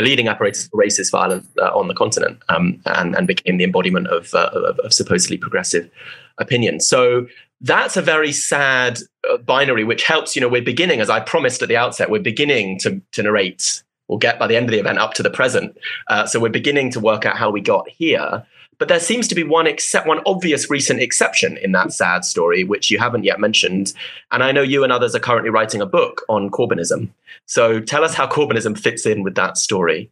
the 0.00 0.08
leading 0.08 0.28
apparatus 0.28 0.66
for 0.66 0.82
racist 0.82 1.10
violence 1.10 1.46
uh, 1.58 1.70
on 1.76 1.88
the 1.88 1.94
continent 1.94 2.38
um, 2.48 2.80
and, 2.86 3.14
and 3.14 3.26
became 3.26 3.58
the 3.58 3.64
embodiment 3.64 4.06
of, 4.08 4.32
uh, 4.34 4.50
of, 4.52 4.78
of, 4.78 4.92
supposedly 4.92 5.36
progressive 5.36 5.90
opinion. 6.38 6.80
So 6.80 7.26
that's 7.60 7.96
a 7.96 8.02
very 8.02 8.32
sad 8.32 8.98
uh, 9.30 9.36
binary, 9.38 9.84
which 9.84 10.04
helps, 10.04 10.34
you 10.34 10.40
know, 10.40 10.48
we're 10.48 10.62
beginning, 10.62 11.00
as 11.00 11.10
I 11.10 11.20
promised 11.20 11.60
at 11.60 11.68
the 11.68 11.76
outset, 11.76 12.08
we're 12.08 12.20
beginning 12.20 12.78
to, 12.80 13.00
to 13.12 13.22
narrate, 13.22 13.82
we'll 14.08 14.18
get 14.18 14.38
by 14.38 14.46
the 14.46 14.56
end 14.56 14.66
of 14.66 14.70
the 14.70 14.78
event 14.78 14.98
up 14.98 15.12
to 15.14 15.22
the 15.22 15.30
present. 15.30 15.76
Uh, 16.08 16.26
so 16.26 16.40
we're 16.40 16.48
beginning 16.48 16.90
to 16.92 17.00
work 17.00 17.26
out 17.26 17.36
how 17.36 17.50
we 17.50 17.60
got 17.60 17.86
here. 17.88 18.46
But 18.80 18.88
there 18.88 18.98
seems 18.98 19.28
to 19.28 19.34
be 19.34 19.44
one 19.44 19.66
except 19.66 20.06
one 20.06 20.20
obvious 20.24 20.70
recent 20.70 21.00
exception 21.00 21.58
in 21.58 21.72
that 21.72 21.92
sad 21.92 22.24
story, 22.24 22.64
which 22.64 22.90
you 22.90 22.98
haven't 22.98 23.24
yet 23.24 23.38
mentioned. 23.38 23.92
And 24.32 24.42
I 24.42 24.52
know 24.52 24.62
you 24.62 24.82
and 24.82 24.90
others 24.90 25.14
are 25.14 25.20
currently 25.20 25.50
writing 25.50 25.82
a 25.82 25.86
book 25.86 26.22
on 26.30 26.48
Corbynism. 26.48 27.10
So 27.44 27.80
tell 27.80 28.02
us 28.04 28.14
how 28.14 28.26
Corbynism 28.26 28.78
fits 28.78 29.04
in 29.04 29.22
with 29.22 29.34
that 29.34 29.58
story. 29.58 30.10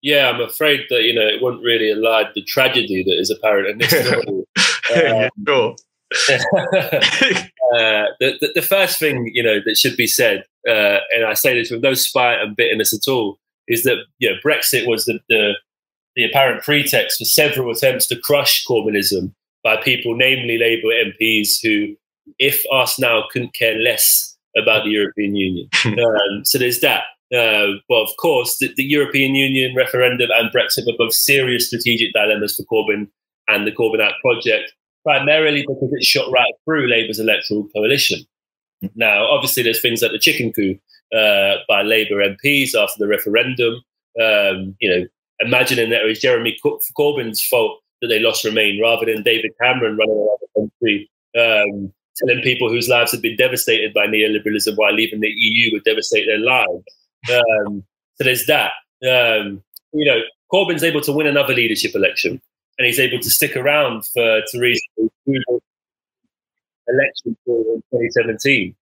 Yeah, 0.00 0.30
I'm 0.30 0.40
afraid 0.40 0.86
that 0.88 1.02
you 1.02 1.14
know 1.14 1.26
it 1.26 1.42
wouldn't 1.42 1.62
really 1.62 1.94
elide 1.94 2.32
the 2.32 2.42
tragedy 2.42 3.04
that 3.06 3.18
is 3.18 3.30
apparent 3.30 3.68
in 3.68 3.78
this 3.78 3.90
story. 3.90 5.22
um, 5.24 5.30
sure. 5.46 5.76
uh, 6.30 8.06
the, 8.18 8.38
the, 8.40 8.52
the, 8.54 8.62
first 8.62 8.98
thing 8.98 9.30
you 9.34 9.42
know 9.42 9.60
that 9.64 9.76
should 9.76 9.96
be 9.96 10.06
said, 10.06 10.44
uh, 10.66 11.00
and 11.14 11.26
I 11.26 11.34
say 11.34 11.54
this 11.54 11.70
with 11.70 11.82
no 11.82 11.92
spite 11.92 12.40
and 12.40 12.56
bitterness 12.56 12.94
at 12.94 13.12
all, 13.12 13.38
is 13.68 13.82
that 13.82 13.98
you 14.18 14.30
know 14.30 14.36
Brexit 14.42 14.88
was 14.88 15.04
the, 15.04 15.20
the 15.28 15.52
the 16.16 16.24
apparent 16.24 16.62
pretext 16.62 17.18
for 17.18 17.24
several 17.24 17.70
attempts 17.70 18.06
to 18.08 18.20
crush 18.20 18.64
Corbynism 18.66 19.32
by 19.62 19.76
people, 19.76 20.16
namely 20.16 20.58
Labour 20.58 20.88
MPs, 20.88 21.58
who, 21.62 21.94
if 22.38 22.64
asked 22.72 22.98
now, 22.98 23.24
couldn't 23.30 23.54
care 23.54 23.78
less 23.78 24.36
about 24.56 24.84
the 24.84 24.90
European 24.90 25.36
Union. 25.36 25.68
um, 25.84 26.44
so 26.44 26.58
there's 26.58 26.80
that. 26.80 27.04
Uh, 27.32 27.78
well, 27.88 28.02
of 28.02 28.10
course, 28.18 28.56
the, 28.58 28.72
the, 28.76 28.82
European 28.82 29.36
Union 29.36 29.72
referendum 29.76 30.30
and 30.32 30.50
Brexit 30.50 30.84
were 30.84 30.98
both 30.98 31.14
serious 31.14 31.68
strategic 31.68 32.12
dilemmas 32.12 32.56
for 32.56 32.64
Corbyn 32.64 33.06
and 33.46 33.64
the 33.64 33.70
Corbynite 33.70 34.18
project, 34.20 34.72
primarily 35.04 35.60
because 35.60 35.90
it 35.92 36.04
shot 36.04 36.28
right 36.32 36.52
through 36.64 36.88
Labour's 36.88 37.20
electoral 37.20 37.68
coalition. 37.72 38.24
Now, 38.96 39.26
obviously, 39.26 39.62
there's 39.62 39.80
things 39.80 40.02
like 40.02 40.10
the 40.10 40.18
chicken 40.18 40.52
coup 40.52 40.76
uh, 41.16 41.58
by 41.68 41.82
Labour 41.82 42.16
MPs 42.16 42.74
after 42.74 42.96
the 42.98 43.06
referendum. 43.06 43.74
Um, 44.20 44.74
you 44.80 44.90
know, 44.90 45.06
imagining 45.40 45.90
that 45.90 46.02
it 46.02 46.06
was 46.06 46.20
Jeremy 46.20 46.56
Corbyn's 46.98 47.44
fault 47.44 47.80
that 48.00 48.08
they 48.08 48.18
lost 48.18 48.44
Remain 48.44 48.80
rather 48.80 49.06
than 49.06 49.22
David 49.22 49.52
Cameron 49.60 49.96
running 49.96 50.16
around 50.16 50.38
the 50.40 50.60
country 50.60 51.10
um, 51.38 51.92
telling 52.16 52.42
people 52.42 52.68
whose 52.68 52.88
lives 52.88 53.12
had 53.12 53.22
been 53.22 53.36
devastated 53.36 53.94
by 53.94 54.06
neoliberalism 54.06 54.76
while 54.76 54.92
leaving 54.92 55.20
the 55.20 55.32
EU 55.34 55.72
would 55.72 55.84
devastate 55.84 56.26
their 56.26 56.38
lives. 56.38 56.84
Um, 57.30 57.84
so 58.16 58.24
there's 58.24 58.46
that. 58.46 58.72
Um, 59.02 59.62
you 59.92 60.04
know, 60.04 60.20
Corbyn's 60.52 60.82
able 60.82 61.00
to 61.02 61.12
win 61.12 61.26
another 61.26 61.54
leadership 61.54 61.94
election 61.94 62.40
and 62.78 62.86
he's 62.86 62.98
able 62.98 63.18
to 63.18 63.30
stick 63.30 63.56
around 63.56 64.06
for 64.06 64.42
Theresa 64.50 64.80
election 66.88 67.36
in 67.46 67.82
2017. 67.92 68.74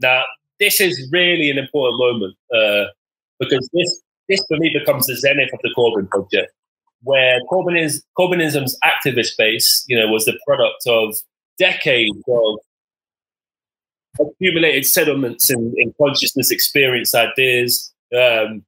Now, 0.00 0.22
this 0.60 0.80
is 0.80 1.08
really 1.10 1.50
an 1.50 1.58
important 1.58 1.98
moment 1.98 2.36
uh, 2.54 2.92
because 3.38 3.68
this 3.72 4.02
this 4.28 4.44
for 4.48 4.56
me 4.56 4.70
becomes 4.76 5.06
the 5.06 5.16
zenith 5.16 5.52
of 5.52 5.60
the 5.62 5.72
Corbyn 5.76 6.08
project, 6.08 6.52
where 7.02 7.38
Corbyn 7.50 7.80
is, 7.80 8.04
Corbynism's 8.18 8.78
activist 8.84 9.36
base, 9.36 9.84
you 9.88 9.98
know, 9.98 10.08
was 10.08 10.24
the 10.24 10.38
product 10.46 10.86
of 10.86 11.14
decades 11.58 12.16
of 12.28 12.58
accumulated 14.20 14.86
settlements 14.86 15.50
in, 15.50 15.74
in 15.76 15.92
consciousness, 16.00 16.50
experience, 16.50 17.14
ideas. 17.14 17.92
Um, 18.16 18.64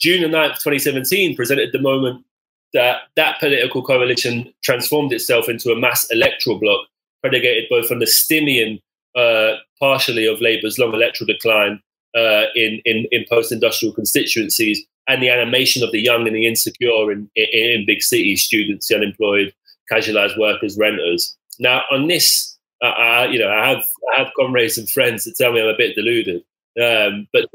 June 0.00 0.22
the 0.22 0.36
9th, 0.36 0.62
2017 0.62 1.36
presented 1.36 1.70
the 1.72 1.80
moment 1.80 2.24
that 2.72 3.02
that 3.16 3.38
political 3.40 3.82
coalition 3.82 4.52
transformed 4.62 5.12
itself 5.12 5.48
into 5.48 5.70
a 5.70 5.76
mass 5.76 6.06
electoral 6.10 6.58
bloc 6.58 6.86
predicated 7.20 7.64
both 7.68 7.90
on 7.90 7.98
the 7.98 8.06
stymian 8.06 8.78
uh, 9.16 9.54
partially 9.78 10.26
of 10.26 10.40
Labour's 10.40 10.78
long 10.78 10.94
electoral 10.94 11.26
decline 11.26 11.80
uh, 12.16 12.44
in, 12.54 12.80
in, 12.84 13.06
in 13.10 13.24
post-industrial 13.28 13.94
constituencies 13.94 14.82
and 15.08 15.22
the 15.22 15.28
animation 15.28 15.82
of 15.82 15.92
the 15.92 16.00
young 16.00 16.26
and 16.26 16.36
the 16.36 16.46
insecure 16.46 17.10
in, 17.10 17.30
in, 17.36 17.46
in 17.52 17.86
big 17.86 18.02
cities, 18.02 18.42
students, 18.42 18.88
the 18.88 18.96
unemployed, 18.96 19.52
casualized 19.88 20.36
workers, 20.38 20.76
renters. 20.78 21.36
Now, 21.58 21.82
on 21.90 22.08
this, 22.08 22.58
uh, 22.82 22.88
I, 22.88 23.26
you 23.26 23.38
know, 23.38 23.50
I 23.50 23.68
have 23.68 23.84
I 24.14 24.18
have 24.18 24.32
comrades 24.38 24.78
and 24.78 24.88
friends 24.88 25.24
that 25.24 25.36
tell 25.36 25.52
me 25.52 25.60
I'm 25.60 25.68
a 25.68 25.76
bit 25.76 25.94
deluded, 25.94 26.42
um, 26.80 27.26
but 27.32 27.46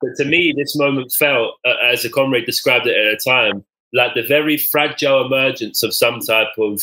but 0.00 0.10
to 0.16 0.24
me, 0.24 0.52
this 0.56 0.76
moment 0.76 1.12
felt, 1.18 1.54
uh, 1.64 1.74
as 1.84 2.04
a 2.04 2.10
comrade 2.10 2.44
described 2.44 2.86
it 2.86 2.96
at 2.96 3.14
a 3.14 3.16
time, 3.16 3.64
like 3.94 4.14
the 4.14 4.22
very 4.22 4.56
fragile 4.56 5.24
emergence 5.24 5.82
of 5.82 5.94
some 5.94 6.20
type 6.20 6.48
of, 6.58 6.82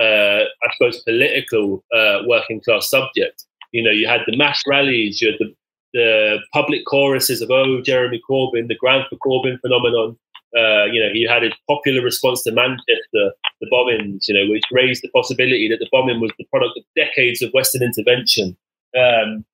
uh, 0.00 0.44
I 0.44 0.72
suppose, 0.72 1.02
political 1.02 1.84
uh, 1.94 2.20
working 2.26 2.60
class 2.60 2.88
subject. 2.88 3.44
You 3.72 3.82
know, 3.82 3.90
you 3.90 4.08
had 4.08 4.22
the 4.26 4.36
mass 4.36 4.62
rallies, 4.66 5.20
you 5.20 5.32
had 5.32 5.38
the 5.40 5.54
the 5.94 6.38
public 6.52 6.84
choruses 6.84 7.40
of 7.40 7.50
"Oh, 7.50 7.80
Jeremy 7.80 8.20
Corbyn," 8.28 8.68
the 8.68 8.76
Grime 8.76 9.06
for 9.08 9.16
Corbyn 9.16 9.58
phenomenon. 9.60 10.18
Uh, 10.56 10.84
you 10.84 11.00
know, 11.02 11.10
he 11.12 11.26
had 11.28 11.42
a 11.42 11.50
popular 11.68 12.02
response 12.02 12.42
to 12.42 12.52
Manchester, 12.52 13.32
the 13.60 13.68
bombings, 13.72 14.28
you 14.28 14.34
know, 14.34 14.48
which 14.52 14.62
raised 14.70 15.02
the 15.02 15.08
possibility 15.08 15.68
that 15.68 15.78
the 15.80 15.88
bombing 15.90 16.20
was 16.20 16.30
the 16.38 16.44
product 16.44 16.76
of 16.76 16.84
decades 16.94 17.42
of 17.42 17.50
Western 17.52 17.82
intervention. 17.82 18.56
Um, 18.96 19.44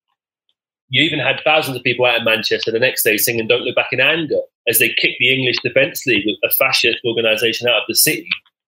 you 0.90 1.02
even 1.02 1.20
had 1.20 1.40
thousands 1.44 1.76
of 1.76 1.84
people 1.84 2.04
out 2.04 2.18
in 2.18 2.24
Manchester 2.24 2.70
the 2.70 2.80
next 2.80 3.04
day 3.04 3.16
singing 3.16 3.46
Don't 3.46 3.62
Look 3.62 3.76
Back 3.76 3.92
in 3.92 4.00
Anger 4.00 4.40
as 4.68 4.78
they 4.78 4.88
kicked 4.88 5.16
the 5.20 5.32
English 5.32 5.56
Defence 5.62 6.04
League, 6.04 6.26
a 6.44 6.50
fascist 6.50 6.98
organisation, 7.06 7.68
out 7.68 7.76
of 7.76 7.88
the 7.88 7.94
city. 7.94 8.28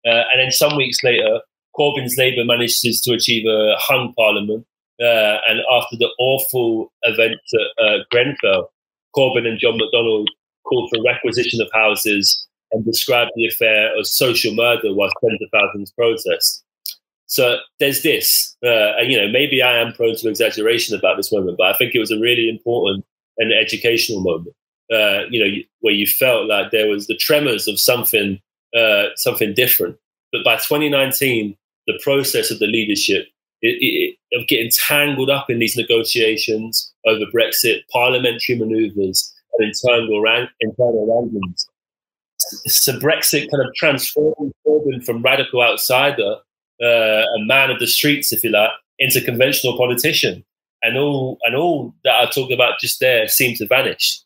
Uh, 0.04 0.24
and 0.32 0.40
then 0.40 0.50
some 0.50 0.76
weeks 0.76 1.04
later, 1.04 1.40
Corbyn's 1.78 2.16
Labour 2.16 2.44
manages 2.44 3.00
to 3.02 3.12
achieve 3.12 3.46
a 3.46 3.74
hung 3.78 4.14
parliament. 4.16 4.66
Uh, 5.00 5.38
and 5.46 5.60
after 5.70 5.96
the 5.96 6.08
awful 6.18 6.92
events 7.02 7.52
at 7.54 7.84
uh, 7.84 7.98
Grenfell, 8.10 8.70
Corbyn 9.14 9.46
and 9.46 9.58
John 9.58 9.78
McDonnell 9.78 10.26
called 10.64 10.90
for 10.92 11.02
requisition 11.02 11.60
of 11.60 11.68
houses 11.72 12.46
and 12.72 12.84
described 12.84 13.30
the 13.36 13.46
affair 13.46 13.96
as 13.98 14.16
social 14.16 14.54
murder 14.54 14.92
while 14.94 15.10
tens 15.22 15.40
of 15.40 15.48
thousands 15.52 15.92
protest. 15.92 16.64
So 17.26 17.58
there's 17.78 18.02
this, 18.02 18.56
uh, 18.64 18.96
and 18.98 19.10
you 19.10 19.18
know, 19.18 19.28
maybe 19.28 19.62
I 19.62 19.78
am 19.78 19.92
prone 19.92 20.16
to 20.16 20.28
exaggeration 20.28 20.96
about 20.96 21.16
this 21.16 21.32
moment, 21.32 21.58
but 21.58 21.74
I 21.74 21.76
think 21.76 21.94
it 21.94 21.98
was 21.98 22.10
a 22.10 22.18
really 22.18 22.48
important 22.48 23.04
and 23.38 23.52
educational 23.52 24.20
moment. 24.22 24.54
Uh, 24.92 25.26
you 25.30 25.44
know, 25.44 25.50
where 25.80 25.92
you 25.92 26.06
felt 26.06 26.46
like 26.46 26.70
there 26.70 26.88
was 26.88 27.08
the 27.08 27.16
tremors 27.16 27.66
of 27.66 27.78
something, 27.78 28.40
uh, 28.76 29.06
something 29.16 29.52
different. 29.52 29.96
But 30.30 30.44
by 30.44 30.56
2019, 30.56 31.56
the 31.88 31.98
process 32.02 32.52
of 32.52 32.60
the 32.60 32.66
leadership 32.66 33.26
it, 33.62 34.16
of 34.32 34.46
getting 34.48 34.70
tangled 34.88 35.30
up 35.30 35.48
in 35.50 35.58
these 35.58 35.76
negotiations 35.76 36.92
over 37.06 37.24
Brexit, 37.34 37.80
parliamentary 37.92 38.58
manoeuvres, 38.58 39.32
and 39.54 39.68
internal 39.68 40.20
ran- 40.20 40.48
internal 40.60 41.06
wranglings. 41.06 41.66
So 42.38 42.98
Brexit 42.98 43.50
kind 43.50 43.66
of 43.66 43.74
transformed 43.74 44.52
Corbyn 44.66 45.04
from 45.04 45.22
radical 45.22 45.62
outsider, 45.62 46.36
uh, 46.82 46.86
a 47.24 47.44
man 47.46 47.70
of 47.70 47.78
the 47.78 47.86
streets, 47.86 48.32
if 48.32 48.44
you 48.44 48.50
like, 48.50 48.70
into 48.98 49.20
conventional 49.20 49.76
politician, 49.76 50.44
and 50.82 50.98
all 50.98 51.38
and 51.44 51.56
all 51.56 51.94
that 52.04 52.20
I 52.20 52.26
talked 52.26 52.52
about 52.52 52.80
just 52.80 53.00
there 53.00 53.28
seemed 53.28 53.56
to 53.56 53.66
vanish. 53.66 54.20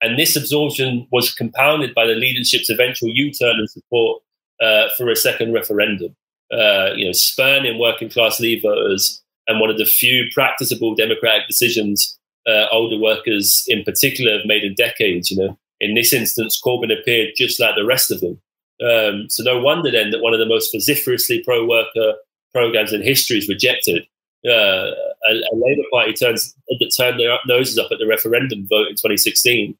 And 0.00 0.18
this 0.18 0.36
absorption 0.36 1.06
was 1.12 1.32
compounded 1.32 1.94
by 1.94 2.06
the 2.06 2.14
leadership's 2.14 2.68
eventual 2.68 3.08
U-turn 3.08 3.58
and 3.58 3.70
support 3.70 4.22
uh, 4.60 4.88
for 4.96 5.08
a 5.08 5.16
second 5.16 5.52
referendum. 5.52 6.14
Uh, 6.52 6.92
you 6.94 7.06
know, 7.06 7.12
spurning 7.12 7.78
working 7.78 8.10
class 8.10 8.38
leave 8.38 8.62
voters 8.62 9.22
and 9.46 9.60
one 9.60 9.70
of 9.70 9.78
the 9.78 9.84
few 9.84 10.24
practicable 10.32 10.94
democratic 10.94 11.46
decisions 11.46 12.18
uh, 12.46 12.66
older 12.70 12.98
workers 12.98 13.64
in 13.68 13.82
particular 13.84 14.36
have 14.36 14.46
made 14.46 14.64
in 14.64 14.74
decades. 14.74 15.30
You 15.30 15.38
know, 15.38 15.58
in 15.80 15.94
this 15.94 16.12
instance, 16.12 16.60
Corbyn 16.64 16.92
appeared 16.92 17.34
just 17.36 17.60
like 17.60 17.74
the 17.74 17.86
rest 17.86 18.10
of 18.10 18.20
them. 18.20 18.40
Um, 18.82 19.30
so 19.30 19.42
no 19.42 19.60
wonder 19.60 19.90
then 19.90 20.10
that 20.10 20.20
one 20.20 20.32
of 20.32 20.40
the 20.40 20.46
most 20.46 20.72
vociferously 20.72 21.42
pro-worker 21.44 22.14
programs 22.52 22.92
in 22.92 23.02
history 23.02 23.38
is 23.38 23.48
rejected. 23.48 24.06
Uh, 24.46 24.90
a, 25.28 25.32
a, 25.32 25.54
Labour 25.54 25.84
Party 25.90 26.12
turns 26.12 26.54
that 26.68 26.94
turned 26.94 27.18
their 27.18 27.38
noses 27.46 27.78
up 27.78 27.90
at 27.90 27.98
the 27.98 28.06
referendum 28.06 28.66
vote 28.68 28.88
in 28.88 28.94
2016. 28.94 29.74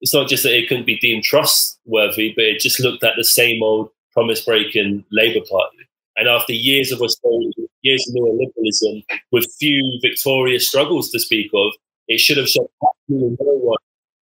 It's 0.00 0.14
not 0.14 0.28
just 0.28 0.42
that 0.44 0.56
it 0.56 0.68
couldn't 0.68 0.86
be 0.86 0.98
deemed 0.98 1.22
trustworthy, 1.22 2.32
but 2.34 2.44
it 2.44 2.60
just 2.60 2.80
looked 2.80 3.02
like 3.02 3.12
the 3.16 3.24
same 3.24 3.62
old 3.62 3.90
promise-breaking 4.12 5.04
Labour 5.12 5.44
Party. 5.50 5.75
And 6.16 6.28
after 6.28 6.52
years 6.52 6.92
of 6.92 7.02
austerity, 7.02 7.68
years 7.82 8.06
of 8.08 8.14
neoliberalism, 8.14 9.04
with 9.32 9.46
few 9.58 9.98
victorious 10.02 10.68
struggles 10.68 11.10
to 11.10 11.20
speak 11.20 11.50
of, 11.54 11.72
it 12.08 12.20
should 12.20 12.38
have 12.38 12.48
shown 12.48 12.66
absolutely 12.82 13.36
no 13.40 13.52
one 13.52 13.76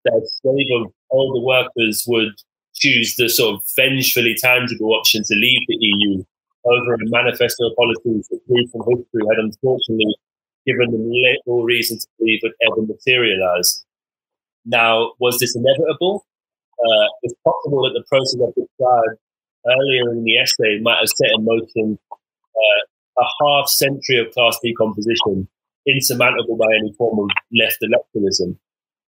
that 0.05 0.29
slave 0.43 0.67
of 0.81 0.93
older 1.11 1.45
workers 1.45 2.05
would 2.07 2.33
choose 2.75 3.17
the 3.17 3.29
sort 3.29 3.55
of 3.55 3.63
vengefully 3.77 4.37
tangible 4.39 4.95
option 4.95 5.23
to 5.25 5.35
leave 5.35 5.61
the 5.69 5.77
EU 5.81 6.25
over 6.65 6.95
a 6.95 6.99
manifesto 7.05 7.69
of 7.69 7.77
policies 7.77 8.29
that 8.29 8.41
recent 8.49 8.83
history 8.89 9.23
had 9.31 9.39
unfortunately 9.39 10.15
given 10.67 10.91
them 10.91 11.11
little 11.11 11.63
reason 11.63 11.99
to 11.99 12.07
believe 12.19 12.41
would 12.43 12.53
ever 12.63 12.83
materialize. 12.83 13.85
Now, 14.65 15.13
was 15.21 15.39
this 15.39 15.55
inevitable? 15.55 16.27
Uh, 16.79 17.07
it's 17.23 17.35
possible 17.45 17.83
that 17.85 17.93
the 17.93 18.05
process 18.09 18.41
I've 18.41 18.55
described 18.55 19.21
earlier 19.67 20.13
in 20.13 20.25
the 20.25 20.39
essay 20.39 20.81
might 20.83 20.99
have 20.99 21.09
set 21.09 21.31
in 21.35 21.45
motion 21.45 21.99
uh, 22.13 23.23
a 23.23 23.25
half 23.45 23.69
century 23.69 24.19
of 24.19 24.33
class 24.33 24.59
decomposition, 24.63 25.49
insurmountable 25.87 26.57
by 26.57 26.67
any 26.79 26.93
form 26.95 27.19
of 27.19 27.31
left 27.57 27.79
electoralism. 27.83 28.57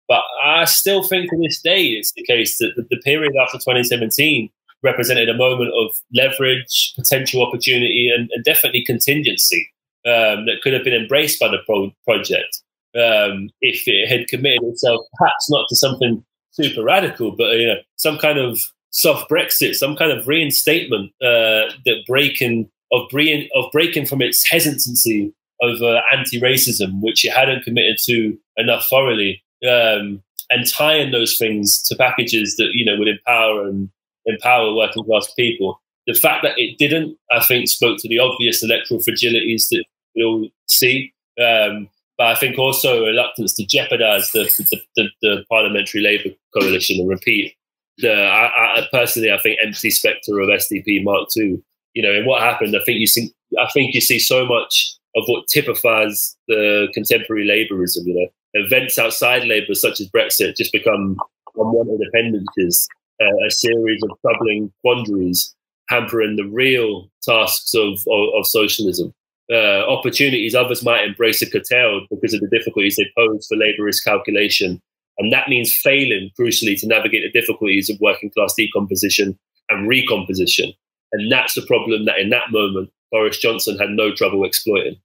But 0.08 0.22
I 0.44 0.66
still 0.66 1.04
think 1.04 1.30
to 1.32 1.38
this 1.42 1.62
day 1.62 1.88
it's 1.88 2.14
the 2.14 2.24
case 2.24 2.60
that 2.60 2.74
the, 2.76 2.98
period 2.98 3.34
after 3.42 3.58
2017 3.58 4.50
represented 4.84 5.30
a 5.30 5.34
moment 5.34 5.72
of 5.74 5.96
leverage, 6.14 6.94
potential 6.96 7.46
opportunity, 7.46 8.12
and, 8.16 8.30
and 8.32 8.44
definitely 8.44 8.86
contingency 8.86 9.68
um, 10.06 10.46
that 10.46 10.60
could 10.62 10.74
have 10.74 10.84
been 10.84 10.94
embraced 10.94 11.40
by 11.40 11.48
the 11.48 11.58
pro- 11.66 11.92
project 12.04 12.62
um, 12.96 13.50
if 13.62 13.88
it 13.88 14.08
had 14.08 14.28
committed 14.28 14.64
itself, 14.64 15.02
perhaps 15.18 15.50
not 15.50 15.66
to 15.70 15.76
something 15.76 16.24
super 16.52 16.84
radical, 16.84 17.36
but 17.36 17.58
you 17.58 17.68
know, 17.68 17.80
some 17.98 18.18
kind 18.18 18.38
of 18.38 18.62
soft 18.96 19.30
Brexit, 19.30 19.76
some 19.76 19.96
kind 19.96 20.12
of 20.12 20.26
reinstatement 20.26 21.12
uh, 21.22 21.68
that 21.86 22.04
breaking 22.08 22.70
of, 22.94 23.08
breaking 23.12 23.50
of 23.54 23.66
breaking 23.72 24.06
from 24.06 24.22
its 24.22 24.50
hesitancy 24.50 25.34
over 25.62 26.02
anti-racism, 26.14 27.02
which 27.02 27.26
it 27.26 27.34
hadn't 27.34 27.64
committed 27.64 27.98
to 28.06 28.38
enough 28.58 28.88
thoroughly, 28.90 29.44
um, 29.70 30.24
and 30.50 30.68
tying 30.68 31.12
those 31.12 31.38
things 31.38 31.82
to 31.84 31.96
packages 31.96 32.56
that 32.56 32.72
you 32.74 32.86
know 32.86 32.98
would 32.98 33.10
empower 33.10 33.68
and 33.68 33.90
empower 34.26 34.74
working 34.74 35.04
class 35.04 35.32
people. 35.36 35.82
The 36.08 36.14
fact 36.14 36.44
that 36.44 36.58
it 36.58 36.78
didn't, 36.78 37.18
I 37.32 37.44
think, 37.44 37.68
spoke 37.68 37.98
to 38.00 38.08
the 38.08 38.20
obvious 38.20 38.64
electoral 38.64 39.02
fragilities 39.02 39.68
that 39.70 39.84
we 40.16 40.24
all 40.24 40.48
see. 40.68 41.12
Um, 41.42 41.90
but 42.18 42.28
I 42.28 42.36
think 42.36 42.58
also 42.58 43.04
a 43.04 43.08
reluctance 43.08 43.54
to 43.56 43.66
jeopardize 43.66 44.32
the, 44.32 44.44
the, 44.72 44.82
the, 44.96 45.10
the 45.22 45.46
parliamentary 45.50 46.02
Labour 46.02 46.30
coalition 46.54 47.02
and 47.02 47.10
repeat 47.10 47.56
the 47.98 48.14
I, 48.14 48.80
I, 48.80 48.88
personally 48.92 49.32
I 49.32 49.38
think 49.38 49.60
empty 49.64 49.90
spectre 49.90 50.40
of 50.40 50.50
SDP 50.50 51.04
Mark 51.04 51.30
II. 51.38 51.62
You 51.94 52.04
know, 52.04 52.12
and 52.12 52.26
what 52.26 52.42
happened, 52.42 52.76
I 52.76 52.84
think 52.84 53.00
you 53.00 53.08
see 53.08 53.34
I 53.60 53.68
think 53.74 53.94
you 53.94 54.02
see 54.02 54.20
so 54.20 54.46
much 54.46 54.96
of 55.16 55.24
what 55.28 55.48
typifies 55.48 56.36
the 56.48 56.88
contemporary 56.94 57.46
labourism, 57.46 58.06
you 58.06 58.14
know. 58.16 58.28
Events 58.58 58.98
outside 58.98 59.44
Labour 59.46 59.74
such 59.74 60.00
as 60.00 60.10
Brexit 60.10 60.56
just 60.56 60.72
become 60.72 61.18
unwanted 61.56 62.00
appendages, 62.08 62.88
uh, 63.22 63.46
a 63.46 63.52
series 63.52 64.02
of 64.04 64.18
troubling 64.22 64.72
quandaries 64.82 65.54
hampering 65.90 66.36
the 66.36 66.48
real 66.48 67.10
tasks 67.22 67.74
of, 67.74 67.94
of, 68.08 68.30
of 68.40 68.48
socialism. 68.48 69.14
Uh, 69.52 69.86
opportunities 69.88 70.56
others 70.56 70.84
might 70.84 71.06
embrace 71.06 71.44
are 71.44 71.50
curtailed 71.50 72.08
because 72.10 72.34
of 72.34 72.42
the 72.42 72.50
difficulties 72.50 72.96
they 72.96 73.06
pose 73.16 73.46
for 73.46 73.56
labourist 73.56 74.04
calculation 74.04 74.82
and 75.18 75.32
that 75.32 75.50
means 75.50 75.74
failing, 75.74 76.30
crucially, 76.40 76.80
to 76.80 76.88
navigate 76.88 77.24
the 77.24 77.40
difficulties 77.40 77.90
of 77.90 78.00
working 78.02 78.30
class 78.32 78.54
decomposition 78.56 79.38
and 79.70 79.88
recomposition. 79.88 80.74
And 81.12 81.32
that's 81.32 81.54
the 81.54 81.66
problem 81.66 82.06
that 82.06 82.20
in 82.20 82.30
that 82.30 82.52
moment, 82.52 82.90
Boris 83.12 83.38
Johnson 83.38 83.78
had 83.78 83.92
no 83.92 84.14
trouble 84.14 84.46
exploiting. 84.46 84.98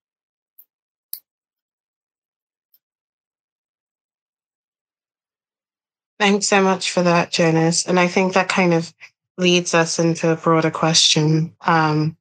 Thanks 6.18 6.46
so 6.46 6.62
much 6.62 6.90
for 6.90 7.02
that, 7.02 7.30
Jonas. 7.30 7.86
And 7.86 7.98
I 7.98 8.06
think 8.06 8.34
that 8.34 8.48
kind 8.48 8.74
of 8.74 8.92
leads 9.38 9.72
us 9.72 9.98
into 9.98 10.30
a 10.30 10.36
broader 10.36 10.70
question. 10.70 11.56
Um, 11.62 12.18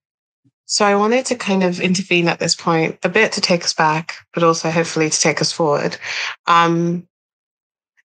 so 0.66 0.86
I 0.86 0.96
wanted 0.96 1.26
to 1.26 1.36
kind 1.36 1.64
of 1.64 1.82
intervene 1.82 2.30
at 2.30 2.40
this 2.40 2.56
point, 2.56 2.98
a 3.04 3.10
bit 3.10 3.34
to 3.34 3.42
take 3.42 3.66
us 3.66 3.74
back, 3.74 4.16
but 4.34 4.44
also 4.44 4.70
hopefully 4.70 5.10
to 5.10 5.20
take 5.20 5.42
us 5.42 5.52
forward. 5.52 5.98
Um, 6.48 7.09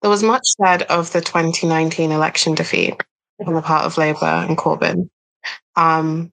there 0.01 0.11
was 0.11 0.23
much 0.23 0.43
said 0.61 0.83
of 0.83 1.11
the 1.11 1.21
2019 1.21 2.11
election 2.11 2.55
defeat 2.55 2.95
on 3.45 3.53
the 3.53 3.61
part 3.61 3.85
of 3.85 3.97
Labour 3.97 4.25
and 4.25 4.57
Corbyn. 4.57 5.09
Um, 5.75 6.31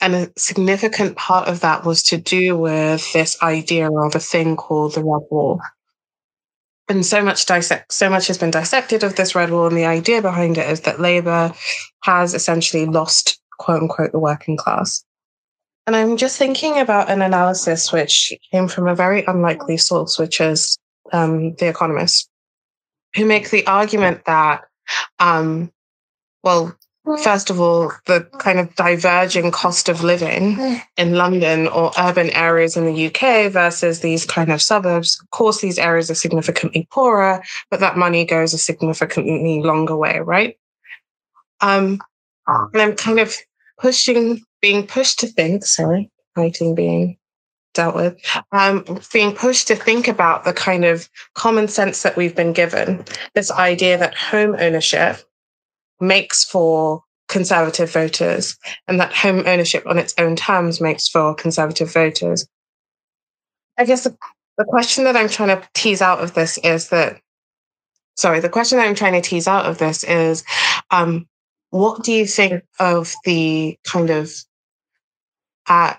and 0.00 0.14
a 0.14 0.32
significant 0.36 1.16
part 1.16 1.48
of 1.48 1.60
that 1.60 1.84
was 1.84 2.02
to 2.04 2.16
do 2.16 2.56
with 2.56 3.12
this 3.12 3.40
idea 3.42 3.90
of 3.90 4.14
a 4.14 4.20
thing 4.20 4.56
called 4.56 4.94
the 4.94 5.00
Red 5.00 5.26
Wall. 5.30 5.60
And 6.88 7.06
so 7.06 7.22
much 7.22 7.46
dissect, 7.46 7.92
so 7.92 8.10
much 8.10 8.26
has 8.26 8.36
been 8.36 8.50
dissected 8.50 9.02
of 9.02 9.16
this 9.16 9.34
red 9.34 9.50
wall, 9.50 9.66
and 9.66 9.76
the 9.76 9.86
idea 9.86 10.20
behind 10.20 10.58
it 10.58 10.68
is 10.68 10.82
that 10.82 11.00
Labour 11.00 11.54
has 12.02 12.34
essentially 12.34 12.84
lost, 12.84 13.40
quote 13.58 13.80
unquote, 13.80 14.12
the 14.12 14.18
working 14.18 14.58
class. 14.58 15.02
And 15.86 15.96
I'm 15.96 16.18
just 16.18 16.36
thinking 16.36 16.78
about 16.78 17.08
an 17.08 17.22
analysis 17.22 17.90
which 17.90 18.34
came 18.52 18.68
from 18.68 18.86
a 18.86 18.94
very 18.94 19.24
unlikely 19.26 19.78
source, 19.78 20.18
which 20.18 20.42
is 20.42 20.76
um, 21.12 21.54
The 21.54 21.68
Economist 21.68 22.28
who 23.14 23.24
make 23.24 23.50
the 23.50 23.66
argument 23.66 24.24
that, 24.24 24.64
um, 25.18 25.72
well, 26.42 26.76
first 27.22 27.50
of 27.50 27.60
all, 27.60 27.92
the 28.06 28.22
kind 28.38 28.58
of 28.58 28.74
diverging 28.76 29.50
cost 29.50 29.88
of 29.88 30.02
living 30.02 30.80
in 30.96 31.14
London 31.14 31.68
or 31.68 31.92
urban 31.98 32.30
areas 32.30 32.76
in 32.76 32.86
the 32.86 33.06
UK 33.06 33.52
versus 33.52 34.00
these 34.00 34.24
kind 34.24 34.50
of 34.50 34.62
suburbs. 34.62 35.20
Of 35.20 35.30
course, 35.30 35.60
these 35.60 35.78
areas 35.78 36.10
are 36.10 36.14
significantly 36.14 36.88
poorer, 36.90 37.42
but 37.70 37.80
that 37.80 37.96
money 37.96 38.24
goes 38.24 38.54
a 38.54 38.58
significantly 38.58 39.62
longer 39.62 39.96
way, 39.96 40.20
right? 40.20 40.56
Um, 41.60 42.00
and 42.46 42.82
I'm 42.82 42.96
kind 42.96 43.20
of 43.20 43.34
pushing, 43.78 44.42
being 44.60 44.86
pushed 44.86 45.20
to 45.20 45.26
think, 45.26 45.64
sorry, 45.64 46.10
writing 46.36 46.74
being 46.74 47.18
dealt 47.74 47.94
with, 47.94 48.16
um, 48.52 48.84
being 49.12 49.34
pushed 49.34 49.68
to 49.68 49.76
think 49.76 50.08
about 50.08 50.44
the 50.44 50.52
kind 50.52 50.84
of 50.84 51.08
common 51.34 51.68
sense 51.68 52.02
that 52.02 52.16
we've 52.16 52.34
been 52.34 52.52
given. 52.52 53.04
This 53.34 53.50
idea 53.50 53.98
that 53.98 54.14
home 54.14 54.56
ownership 54.58 55.18
makes 56.00 56.44
for 56.44 57.02
conservative 57.28 57.92
voters 57.92 58.56
and 58.86 59.00
that 59.00 59.12
home 59.12 59.42
ownership 59.46 59.84
on 59.86 59.98
its 59.98 60.14
own 60.18 60.36
terms 60.36 60.80
makes 60.80 61.08
for 61.08 61.34
conservative 61.34 61.92
voters. 61.92 62.46
I 63.76 63.84
guess 63.84 64.04
the, 64.04 64.16
the 64.56 64.64
question 64.64 65.04
that 65.04 65.16
I'm 65.16 65.28
trying 65.28 65.48
to 65.48 65.68
tease 65.74 66.00
out 66.00 66.20
of 66.20 66.34
this 66.34 66.58
is 66.58 66.88
that, 66.90 67.20
sorry, 68.16 68.40
the 68.40 68.48
question 68.48 68.78
that 68.78 68.86
I'm 68.86 68.94
trying 68.94 69.20
to 69.20 69.28
tease 69.28 69.48
out 69.48 69.66
of 69.66 69.78
this 69.78 70.04
is 70.04 70.44
um, 70.90 71.26
what 71.70 72.04
do 72.04 72.12
you 72.12 72.26
think 72.26 72.62
of 72.78 73.14
the 73.24 73.76
kind 73.84 74.10
of 74.10 74.32
uh, 75.66 75.94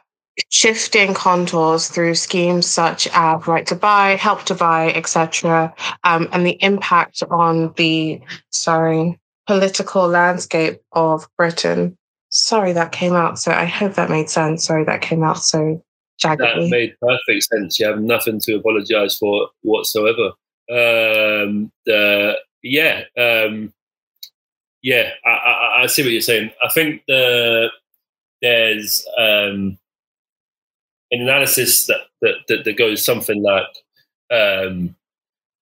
shifting 0.50 1.14
contours 1.14 1.88
through 1.88 2.16
schemes 2.16 2.66
such 2.66 3.08
as 3.14 3.48
right 3.48 3.66
to 3.68 3.76
buy, 3.76 4.16
help 4.16 4.44
to 4.44 4.56
buy, 4.56 4.92
etc., 4.94 5.74
um, 6.04 6.28
and 6.32 6.46
the 6.46 6.58
impact 6.62 7.24
on 7.30 7.74
the 7.78 8.22
sorry 8.50 9.20
political 9.48 10.08
landscape 10.08 10.82
of 10.92 11.28
Britain. 11.38 11.98
Sorry 12.30 12.74
that 12.74 12.92
came 12.92 13.14
out. 13.14 13.40
So 13.40 13.52
I 13.52 13.66
hope 13.66 13.94
that 13.94 14.10
made 14.10 14.30
sense. 14.30 14.66
Sorry 14.66 14.84
that 14.86 15.02
came 15.02 15.24
out 15.24 15.38
so 15.38 15.82
jaggedly. 16.22 16.38
That 16.38 16.70
made 16.70 16.96
perfect 17.02 17.44
sense. 17.44 17.80
You 17.80 17.88
have 17.88 18.02
nothing 18.02 18.40
to 18.42 18.56
apologise 18.56 19.18
for 19.18 19.50
whatsoever. 19.62 20.32
Um, 20.70 21.72
yeah, 22.64 23.04
um, 23.18 23.74
yeah, 24.82 25.12
I, 25.26 25.30
I, 25.30 25.82
I, 25.84 25.86
see 25.88 26.02
what 26.04 26.12
you're 26.12 26.22
saying. 26.22 26.52
I 26.62 26.70
think 26.70 27.04
the 27.08 27.70
there's 28.42 29.06
um, 29.18 29.78
an 31.16 31.28
analysis 31.28 31.88
that, 31.88 32.02
that, 32.22 32.36
that, 32.48 32.66
that 32.66 32.78
goes 32.78 33.04
something 33.04 33.42
like 33.42 33.68
um, 34.32 34.96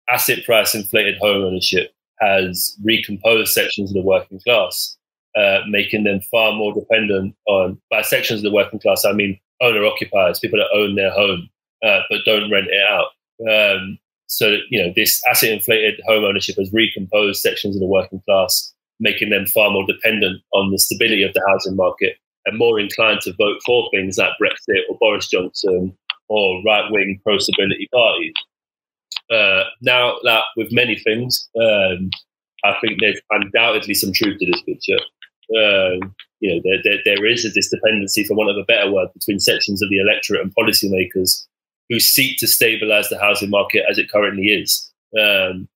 asset 0.09 0.45
price 0.45 0.75
inflated 0.75 1.17
home 1.17 1.43
ownership 1.43 1.93
has 2.19 2.77
recomposed 2.83 3.51
sections 3.51 3.89
of 3.89 3.95
the 3.95 4.01
working 4.01 4.39
class, 4.39 4.97
uh, 5.35 5.59
making 5.67 6.03
them 6.03 6.21
far 6.31 6.53
more 6.53 6.73
dependent 6.73 7.35
on, 7.47 7.79
by 7.89 8.01
sections 8.01 8.39
of 8.39 8.43
the 8.43 8.55
working 8.55 8.79
class, 8.79 9.05
I 9.05 9.13
mean 9.13 9.39
owner 9.61 9.85
occupiers, 9.85 10.39
people 10.39 10.59
that 10.59 10.77
own 10.77 10.95
their 10.95 11.11
home 11.11 11.49
uh, 11.85 12.01
but 12.09 12.21
don't 12.25 12.51
rent 12.51 12.67
it 12.69 12.81
out. 12.89 13.07
Um, 13.49 13.97
so, 14.27 14.57
you 14.69 14.81
know, 14.81 14.91
this 14.95 15.21
asset 15.29 15.51
inflated 15.51 16.01
home 16.05 16.23
ownership 16.23 16.55
has 16.57 16.71
recomposed 16.73 17.41
sections 17.41 17.75
of 17.75 17.79
the 17.79 17.87
working 17.87 18.21
class, 18.27 18.73
making 18.99 19.29
them 19.29 19.45
far 19.45 19.69
more 19.69 19.85
dependent 19.85 20.41
on 20.53 20.71
the 20.71 20.79
stability 20.79 21.23
of 21.23 21.33
the 21.33 21.45
housing 21.47 21.75
market 21.75 22.17
and 22.45 22.57
more 22.57 22.79
inclined 22.79 23.21
to 23.21 23.33
vote 23.33 23.59
for 23.65 23.89
things 23.91 24.17
like 24.17 24.31
Brexit 24.41 24.81
or 24.89 24.97
Boris 24.99 25.27
Johnson 25.27 25.97
or 26.27 26.61
right 26.65 26.89
wing 26.91 27.19
pro 27.23 27.37
stability 27.37 27.87
parties. 27.93 28.33
Uh, 29.31 29.63
now, 29.81 30.17
that 30.23 30.43
with 30.55 30.71
many 30.71 30.97
things, 30.97 31.49
um, 31.59 32.09
I 32.63 32.75
think 32.81 32.99
there's 32.99 33.21
undoubtedly 33.31 33.93
some 33.93 34.13
truth 34.13 34.37
to 34.39 34.45
this 34.45 34.61
picture. 34.63 34.99
Um, 35.55 36.15
you 36.39 36.53
know, 36.53 36.61
there, 36.63 36.81
there, 36.83 37.01
there 37.05 37.25
is 37.25 37.45
a 37.45 37.49
disdependency, 37.49 38.25
for 38.25 38.35
want 38.35 38.49
of 38.49 38.57
a 38.57 38.65
better 38.65 38.91
word, 38.91 39.09
between 39.13 39.39
sections 39.39 39.81
of 39.81 39.89
the 39.89 39.99
electorate 39.99 40.41
and 40.41 40.55
policymakers 40.55 41.45
who 41.89 41.99
seek 41.99 42.37
to 42.39 42.47
stabilize 42.47 43.09
the 43.09 43.19
housing 43.19 43.49
market 43.49 43.83
as 43.89 43.97
it 43.97 44.09
currently 44.09 44.47
is. 44.47 44.91
Um, 45.19 45.67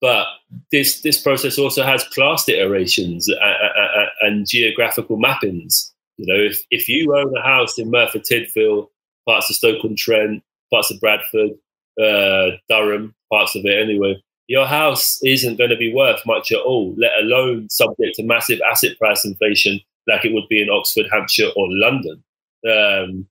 but 0.00 0.26
this 0.70 1.00
this 1.02 1.20
process 1.20 1.58
also 1.58 1.82
has 1.82 2.04
class 2.04 2.48
iterations 2.48 3.28
and, 3.28 4.07
and 4.28 4.46
geographical 4.46 5.16
mappings. 5.16 5.90
You 6.18 6.26
know, 6.26 6.40
if, 6.40 6.62
if 6.70 6.88
you 6.88 7.16
own 7.16 7.36
a 7.36 7.42
house 7.42 7.78
in 7.78 7.90
Merthyr 7.90 8.20
Tydfil, 8.20 8.88
parts 9.26 9.50
of 9.50 9.56
Stoke-on-Trent, 9.56 10.42
parts 10.72 10.90
of 10.90 11.00
Bradford, 11.00 11.52
uh, 12.00 12.56
Durham, 12.68 13.14
parts 13.32 13.56
of 13.56 13.64
it 13.64 13.82
anyway, 13.82 14.22
your 14.48 14.66
house 14.66 15.18
isn't 15.24 15.58
going 15.58 15.70
to 15.70 15.76
be 15.76 15.92
worth 15.92 16.20
much 16.26 16.52
at 16.52 16.60
all, 16.60 16.94
let 16.96 17.12
alone 17.20 17.68
subject 17.70 18.16
to 18.16 18.24
massive 18.24 18.60
asset 18.70 18.98
price 18.98 19.24
inflation 19.24 19.80
like 20.06 20.24
it 20.24 20.32
would 20.32 20.48
be 20.48 20.62
in 20.62 20.70
Oxford, 20.70 21.06
Hampshire, 21.12 21.50
or 21.54 21.66
London. 21.68 22.24
Um, 22.68 23.28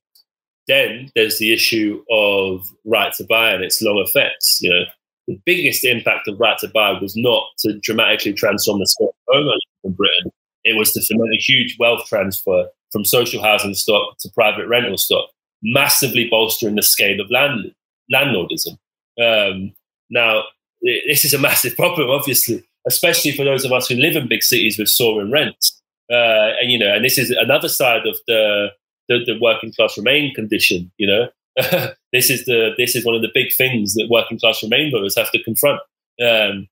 then 0.68 1.10
there's 1.14 1.38
the 1.38 1.52
issue 1.52 2.04
of 2.10 2.70
right 2.84 3.12
to 3.14 3.24
buy 3.24 3.50
and 3.52 3.64
its 3.64 3.82
long 3.82 3.98
effects. 3.98 4.60
You 4.62 4.70
know, 4.70 4.84
the 5.26 5.40
biggest 5.44 5.84
impact 5.84 6.28
of 6.28 6.38
right 6.38 6.56
to 6.58 6.68
buy 6.68 6.92
was 6.92 7.16
not 7.16 7.44
to 7.60 7.78
dramatically 7.80 8.32
transform 8.32 8.78
the 8.78 8.86
scope 8.86 9.14
of 9.28 9.36
ownership 9.36 9.60
in 9.84 9.92
Britain. 9.92 10.30
It 10.68 10.76
was 10.76 10.92
to 10.92 11.02
foment 11.02 11.34
a 11.34 11.42
huge 11.42 11.76
wealth 11.78 12.06
transfer 12.06 12.68
from 12.92 13.04
social 13.04 13.42
housing 13.42 13.74
stock 13.74 14.18
to 14.20 14.30
private 14.30 14.68
rental 14.68 14.98
stock, 14.98 15.28
massively 15.62 16.28
bolstering 16.28 16.76
the 16.76 16.82
scale 16.82 17.20
of 17.20 17.30
land 17.30 17.72
landlordism. 18.12 18.78
Um, 19.20 19.72
now, 20.10 20.44
this 20.82 21.24
is 21.24 21.34
a 21.34 21.38
massive 21.38 21.76
problem, 21.82 22.10
obviously, 22.10 22.64
especially 22.86 23.32
for 23.32 23.44
those 23.44 23.64
of 23.64 23.72
us 23.72 23.88
who 23.88 23.96
live 23.96 24.16
in 24.16 24.28
big 24.28 24.42
cities 24.42 24.78
with 24.78 24.88
soaring 24.88 25.30
rents. 25.30 25.80
Uh, 26.10 26.56
and 26.60 26.70
you 26.70 26.78
know, 26.78 26.94
and 26.94 27.04
this 27.04 27.18
is 27.18 27.30
another 27.30 27.68
side 27.68 28.06
of 28.06 28.16
the 28.26 28.68
the, 29.08 29.24
the 29.24 29.38
working 29.40 29.72
class 29.72 29.96
remain 29.96 30.34
condition. 30.34 30.90
You 30.96 31.06
know, 31.06 31.28
this 32.12 32.30
is 32.30 32.44
the 32.46 32.70
this 32.78 32.94
is 32.96 33.04
one 33.04 33.14
of 33.14 33.22
the 33.22 33.30
big 33.34 33.52
things 33.52 33.94
that 33.94 34.08
working 34.10 34.38
class 34.38 34.62
remain 34.62 34.90
voters 34.90 35.16
have 35.16 35.30
to 35.32 35.42
confront. 35.42 35.80
Um, 36.22 36.68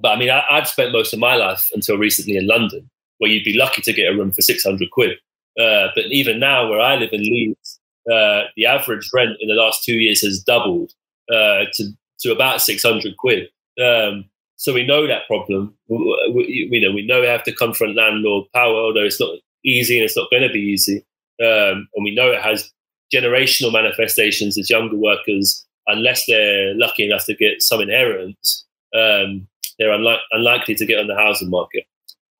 but 0.00 0.12
I 0.12 0.16
mean, 0.18 0.30
I, 0.30 0.42
I'd 0.50 0.66
spent 0.66 0.92
most 0.92 1.12
of 1.12 1.18
my 1.18 1.34
life 1.34 1.70
until 1.74 1.98
recently 1.98 2.36
in 2.36 2.46
London, 2.46 2.88
where 3.22 3.30
you'd 3.30 3.44
be 3.44 3.56
lucky 3.56 3.80
to 3.82 3.92
get 3.92 4.12
a 4.12 4.16
room 4.16 4.32
for 4.32 4.42
six 4.42 4.64
hundred 4.64 4.90
quid. 4.90 5.12
Uh, 5.56 5.88
but 5.94 6.06
even 6.10 6.40
now, 6.40 6.68
where 6.68 6.80
I 6.80 6.96
live 6.96 7.10
in 7.12 7.20
Leeds, 7.20 7.78
uh, 8.10 8.42
the 8.56 8.66
average 8.66 9.08
rent 9.14 9.36
in 9.38 9.48
the 9.48 9.54
last 9.54 9.84
two 9.84 9.94
years 9.94 10.22
has 10.22 10.42
doubled 10.42 10.90
uh, 11.30 11.64
to 11.74 11.92
to 12.22 12.32
about 12.32 12.60
600 12.62 13.16
quid. 13.16 13.48
Um, 13.82 14.26
so 14.56 14.72
we 14.72 14.86
know 14.86 15.06
that 15.06 15.26
problem. 15.26 15.74
We, 15.88 15.96
we, 16.32 16.68
you 16.70 16.80
know, 16.80 16.94
we 16.94 17.04
know 17.04 17.20
we 17.20 17.26
have 17.26 17.42
to 17.44 17.54
confront 17.54 17.96
landlord 17.96 18.46
power, 18.54 18.74
although 18.74 19.04
it's 19.04 19.20
not 19.20 19.38
easy 19.64 19.96
and 19.96 20.04
it's 20.04 20.16
not 20.16 20.30
going 20.30 20.44
to 20.44 20.52
be 20.52 20.60
easy. 20.60 21.04
Um, 21.42 21.88
and 21.94 22.04
we 22.04 22.14
know 22.14 22.30
it 22.30 22.40
has 22.40 22.70
generational 23.12 23.72
manifestations 23.72 24.56
as 24.56 24.70
younger 24.70 24.96
workers, 24.96 25.66
unless 25.88 26.24
they're 26.26 26.74
lucky 26.76 27.04
enough 27.04 27.26
to 27.26 27.34
get 27.34 27.60
some 27.60 27.80
inheritance, 27.80 28.64
um, 28.94 29.48
they're 29.78 29.90
unli- 29.90 30.18
unlikely 30.30 30.76
to 30.76 30.86
get 30.86 31.00
on 31.00 31.08
the 31.08 31.16
housing 31.16 31.50
market. 31.50 31.84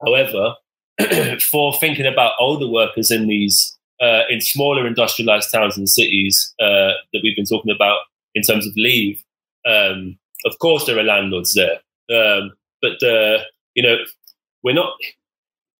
However, 0.05 0.55
for 1.51 1.72
thinking 1.74 2.07
about 2.07 2.34
older 2.38 2.68
workers 2.68 3.11
in 3.11 3.26
these 3.26 3.76
uh, 4.01 4.22
in 4.28 4.40
smaller 4.40 4.86
industrialized 4.86 5.53
towns 5.53 5.76
and 5.76 5.88
cities 5.88 6.53
uh, 6.61 6.93
that 7.12 7.20
we've 7.22 7.36
been 7.36 7.45
talking 7.45 7.72
about 7.74 7.99
in 8.34 8.43
terms 8.43 8.66
of 8.66 8.72
leave, 8.76 9.22
um, 9.66 10.18
of 10.45 10.59
course, 10.59 10.86
there 10.86 10.99
are 10.99 11.05
landlords 11.05 11.55
there, 11.55 11.78
um, 12.11 12.53
but 12.80 13.03
uh, 13.03 13.38
you 13.74 13.82
know, 13.82 13.97
we're 14.62 14.74
not. 14.74 14.95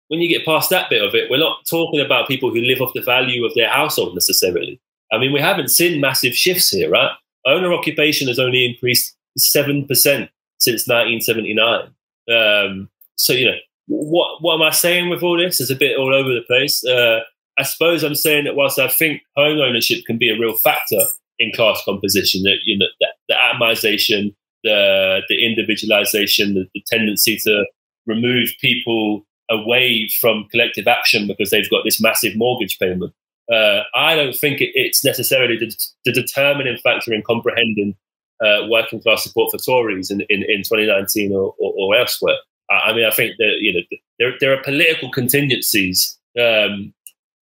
When 0.09 0.21
you 0.21 0.29
get 0.29 0.45
past 0.45 0.69
that 0.71 0.91
bit 0.91 1.03
of 1.03 1.15
it, 1.15 1.31
we're 1.31 1.39
not 1.39 1.65
talking 1.67 1.99
about 1.99 2.29
people 2.29 2.51
who 2.51 2.61
live 2.61 2.83
off 2.83 2.93
the 2.93 3.01
value 3.01 3.47
of 3.47 3.55
their 3.55 3.71
household 3.71 4.15
necessarily. 4.15 4.79
I 5.11 5.17
mean, 5.17 5.33
we 5.33 5.41
haven't 5.41 5.69
seen 5.69 6.03
massive 6.03 6.35
shifts 6.35 6.71
here, 6.71 6.91
right? 6.91 7.11
Owner 7.47 7.73
occupation 7.73 8.29
has 8.29 8.39
only 8.39 8.67
increased 8.67 9.17
seven 9.39 9.87
percent 9.87 10.31
since 10.59 10.87
1979. 10.87 11.89
Um, 12.31 12.91
so 13.17 13.33
you 13.33 13.47
know, 13.47 13.57
what 13.87 14.43
what 14.43 14.55
am 14.55 14.63
I 14.63 14.71
saying 14.71 15.09
with 15.09 15.23
all 15.23 15.39
this? 15.39 15.61
It's 15.61 15.71
a 15.71 15.77
bit 15.77 15.99
all 15.99 16.15
over 16.15 16.29
the 16.29 16.43
place. 16.47 16.85
Uh, 16.85 17.21
I 17.59 17.65
suppose 17.65 18.03
I'm 18.03 18.15
saying 18.15 18.45
that 18.45 18.57
whilst 18.57 18.79
I 18.79 18.89
think 18.89 19.23
home 19.37 19.59
ownership 19.59 20.05
can 20.07 20.19
be 20.19 20.31
a 20.31 20.39
real 20.39 20.57
factor 20.57 21.01
in 21.39 21.53
class 21.53 21.83
composition, 21.85 22.43
that 22.45 22.59
you 22.65 22.79
know 22.79 22.87
the, 23.01 23.07
the 23.29 23.35
atomization, 23.35 24.35
the 24.65 25.23
the 25.29 25.45
individualization, 25.45 26.55
the, 26.55 26.67
the 26.75 26.85
tendency 26.87 27.39
to 27.45 27.65
remove 28.07 28.51
people 28.61 29.27
away 29.51 30.09
from 30.21 30.49
collective 30.51 30.89
action 30.89 31.27
because 31.27 31.51
they've 31.51 31.71
got 31.71 31.85
this 31.85 32.01
massive 32.01 32.37
mortgage 32.37 32.79
payment. 32.79 33.13
Uh, 33.53 33.83
I 33.95 34.15
don't 34.15 34.35
think 34.35 34.61
it, 34.61 34.71
it's 34.75 35.05
necessarily 35.05 35.59
the, 35.59 35.75
the, 36.05 36.13
determining 36.13 36.79
factor 36.79 37.13
in 37.13 37.23
comprehending 37.23 37.95
uh, 38.43 38.67
working 38.69 39.01
class 39.03 39.25
support 39.25 39.51
for 39.51 39.59
Tories 39.59 40.11
in, 40.11 40.23
in, 40.31 40.43
in 40.49 40.63
2019 40.63 41.33
or, 41.33 41.55
or, 41.59 41.75
or 41.77 41.97
elsewhere. 41.97 42.37
I, 42.73 42.93
mean, 42.93 43.05
I 43.05 43.11
think 43.11 43.37
that 43.39 43.59
you 43.61 43.75
know 43.75 43.81
there, 44.19 44.33
there 44.41 44.53
are 44.53 44.63
political 44.63 45.11
contingencies 45.11 46.19
um, 46.41 46.93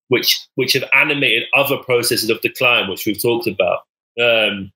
which 0.09 0.39
which 0.55 0.73
have 0.73 0.89
animated 0.93 1.43
other 1.53 1.77
processes 1.77 2.29
of 2.29 2.41
decline, 2.41 2.89
which 2.89 3.05
we've 3.05 3.21
talked 3.21 3.47
about. 3.47 3.79
Um, 4.21 4.71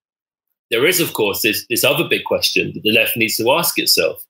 there 0.71 0.85
is, 0.85 0.99
of 0.99 1.13
course, 1.13 1.41
this 1.41 1.65
this 1.69 1.83
other 1.83 2.07
big 2.07 2.23
question 2.23 2.71
that 2.73 2.83
the 2.83 2.91
left 2.91 3.17
needs 3.17 3.35
to 3.37 3.51
ask 3.51 3.77
itself. 3.77 4.23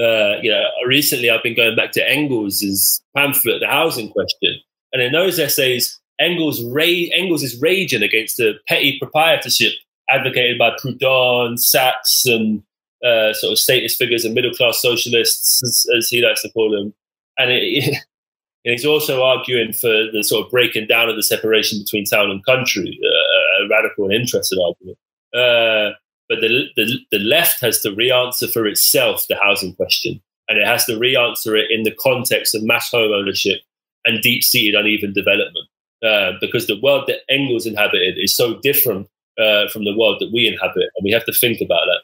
Uh, 0.00 0.38
you 0.42 0.50
know, 0.50 0.64
recently 0.86 1.28
I've 1.28 1.42
been 1.42 1.56
going 1.56 1.74
back 1.74 1.90
to 1.92 2.08
Engels' 2.08 3.00
pamphlet, 3.16 3.60
The 3.60 3.66
Housing 3.66 4.10
Question, 4.10 4.60
and 4.92 5.02
in 5.02 5.12
those 5.12 5.38
essays, 5.38 5.98
Engels 6.20 6.62
ra- 6.64 7.08
Engels 7.14 7.42
is 7.42 7.60
raging 7.60 8.02
against 8.02 8.36
the 8.36 8.54
petty 8.68 8.98
proprietorship 9.00 9.72
advocated 10.10 10.58
by 10.58 10.70
Proudhon, 10.70 11.58
Sax, 11.58 12.24
and 12.26 12.62
uh, 13.04 13.32
sort 13.32 13.52
of 13.52 13.58
status 13.58 13.96
figures 13.96 14.24
and 14.24 14.34
middle 14.34 14.52
class 14.52 14.82
socialists, 14.82 15.62
as, 15.62 15.86
as, 15.96 16.08
he 16.08 16.24
likes 16.24 16.42
to 16.42 16.50
call 16.52 16.70
them, 16.70 16.92
and 17.38 17.50
it, 17.50 17.84
and 18.64 18.72
he's 18.72 18.84
also 18.84 19.22
arguing 19.22 19.72
for 19.72 20.10
the 20.12 20.22
sort 20.22 20.44
of 20.44 20.50
breaking 20.50 20.86
down 20.86 21.08
of 21.08 21.16
the 21.16 21.22
separation 21.22 21.78
between 21.78 22.04
town 22.04 22.30
and 22.30 22.44
country, 22.44 22.98
uh, 23.02 23.64
a 23.64 23.68
radical 23.68 24.04
and 24.04 24.14
interested 24.14 24.58
argument. 24.60 24.98
Uh, 25.34 25.96
but 26.28 26.40
the, 26.40 26.66
the, 26.76 26.98
the 27.10 27.18
left 27.18 27.60
has 27.60 27.80
to 27.80 27.94
re-answer 27.94 28.48
for 28.48 28.66
itself 28.66 29.26
the 29.28 29.38
housing 29.42 29.74
question, 29.74 30.20
and 30.48 30.58
it 30.58 30.66
has 30.66 30.84
to 30.86 30.98
re-answer 30.98 31.56
it 31.56 31.70
in 31.70 31.84
the 31.84 31.94
context 31.98 32.54
of 32.54 32.62
mass 32.62 32.90
home 32.90 33.12
ownership 33.12 33.60
and 34.04 34.22
deep-seated 34.22 34.78
uneven 34.78 35.12
development. 35.12 35.68
Uh, 36.04 36.32
because 36.40 36.68
the 36.68 36.78
world 36.80 37.04
that 37.08 37.22
Engels 37.28 37.66
inhabited 37.66 38.16
is 38.18 38.36
so 38.36 38.60
different 38.60 39.08
uh, 39.36 39.68
from 39.68 39.84
the 39.84 39.96
world 39.96 40.18
that 40.20 40.30
we 40.32 40.46
inhabit, 40.46 40.88
and 40.96 41.04
we 41.04 41.10
have 41.10 41.24
to 41.24 41.32
think 41.32 41.60
about 41.60 41.86
that. 41.86 42.02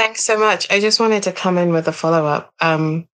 Thanks 0.00 0.24
so 0.24 0.38
much. 0.38 0.66
I 0.70 0.80
just 0.80 0.98
wanted 0.98 1.24
to 1.24 1.32
come 1.32 1.58
in 1.58 1.74
with 1.74 1.86
a 1.86 1.92
follow 1.92 2.24
up. 2.24 2.54
Um, 2.58 3.06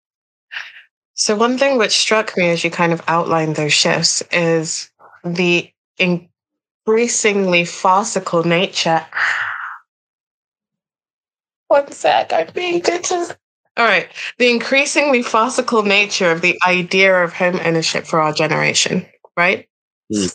so, 1.14 1.34
one 1.34 1.56
thing 1.56 1.78
which 1.78 1.92
struck 1.92 2.36
me 2.36 2.50
as 2.50 2.62
you 2.62 2.70
kind 2.70 2.92
of 2.92 3.00
outlined 3.08 3.56
those 3.56 3.72
shifts 3.72 4.22
is 4.30 4.90
the 5.24 5.72
increasingly 5.98 7.64
farcical 7.64 8.44
nature. 8.44 9.00
One 11.68 11.90
sec, 11.90 12.34
I'm 12.34 12.48
being. 12.52 12.82
All 12.84 13.86
right. 13.86 14.10
The 14.36 14.50
increasingly 14.50 15.22
farcical 15.22 15.84
nature 15.84 16.30
of 16.30 16.42
the 16.42 16.58
idea 16.66 17.24
of 17.24 17.32
home 17.32 17.60
ownership 17.64 18.04
for 18.04 18.20
our 18.20 18.34
generation, 18.34 19.06
right? 19.38 19.66
Mm. 20.12 20.32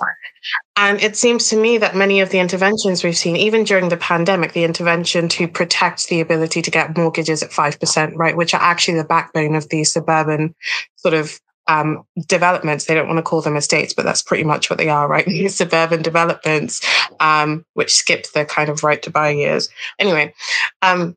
And 0.76 1.02
it 1.02 1.16
seems 1.16 1.50
to 1.50 1.58
me 1.58 1.78
that 1.78 1.96
many 1.96 2.22
of 2.22 2.30
the 2.30 2.40
interventions 2.40 3.04
we've 3.04 3.18
seen, 3.18 3.36
even 3.36 3.64
during 3.64 3.90
the 3.90 3.98
pandemic, 3.98 4.54
the 4.54 4.64
intervention 4.64 5.28
to 5.30 5.48
protect 5.48 6.08
the 6.08 6.22
ability 6.22 6.62
to 6.62 6.72
get 6.72 6.98
mortgages 6.98 7.44
at 7.44 7.52
5%, 7.52 8.16
right, 8.16 8.36
which 8.36 8.54
are 8.54 8.62
actually 8.62 8.98
the 8.98 9.04
backbone 9.04 9.56
of 9.56 9.70
these 9.70 9.92
suburban 9.94 10.56
sort 10.96 11.14
of 11.14 11.40
um, 11.68 12.04
developments. 12.28 12.86
They 12.86 12.96
don't 12.96 13.08
want 13.08 13.18
to 13.18 13.24
call 13.24 13.42
them 13.42 13.56
estates, 13.56 13.94
but 13.94 14.04
that's 14.04 14.24
pretty 14.24 14.44
much 14.44 14.70
what 14.70 14.80
they 14.80 14.90
are, 14.90 15.08
right? 15.08 15.26
These 15.26 15.56
suburban 15.58 16.02
developments, 16.02 16.82
um, 17.20 17.66
which 17.74 17.94
skip 17.94 18.26
the 18.34 18.46
kind 18.46 18.70
of 18.70 18.84
right 18.84 19.02
to 19.04 19.12
buy 19.12 19.30
years. 19.30 19.70
Anyway, 20.00 20.34
um, 20.82 21.16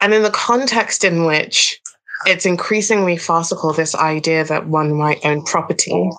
and 0.00 0.12
in 0.12 0.22
the 0.22 0.30
context 0.30 1.04
in 1.04 1.24
which 1.24 1.80
it's 2.26 2.46
increasingly 2.46 3.16
farcical, 3.16 3.72
this 3.72 3.94
idea 3.94 4.44
that 4.44 4.66
one 4.66 4.94
might 4.94 5.24
own 5.24 5.42
property, 5.42 6.10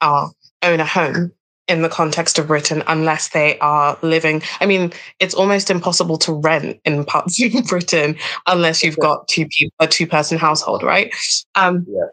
uh, 0.00 0.28
own 0.64 0.80
a 0.80 0.86
home 0.86 1.32
in 1.66 1.82
the 1.82 1.88
context 1.88 2.38
of 2.38 2.46
Britain 2.46 2.82
unless 2.86 3.28
they 3.28 3.58
are 3.58 3.98
living. 4.02 4.42
I 4.60 4.66
mean, 4.66 4.92
it's 5.18 5.34
almost 5.34 5.70
impossible 5.70 6.18
to 6.18 6.32
rent 6.32 6.80
in 6.84 7.04
parts 7.04 7.42
of 7.54 7.66
Britain 7.66 8.16
unless 8.46 8.82
you've 8.82 8.98
got 8.98 9.28
two 9.28 9.46
people, 9.46 9.74
a 9.80 9.86
two 9.86 10.06
person 10.06 10.38
household, 10.38 10.82
right? 10.82 11.14
Um, 11.54 11.86
yeah. 11.88 12.06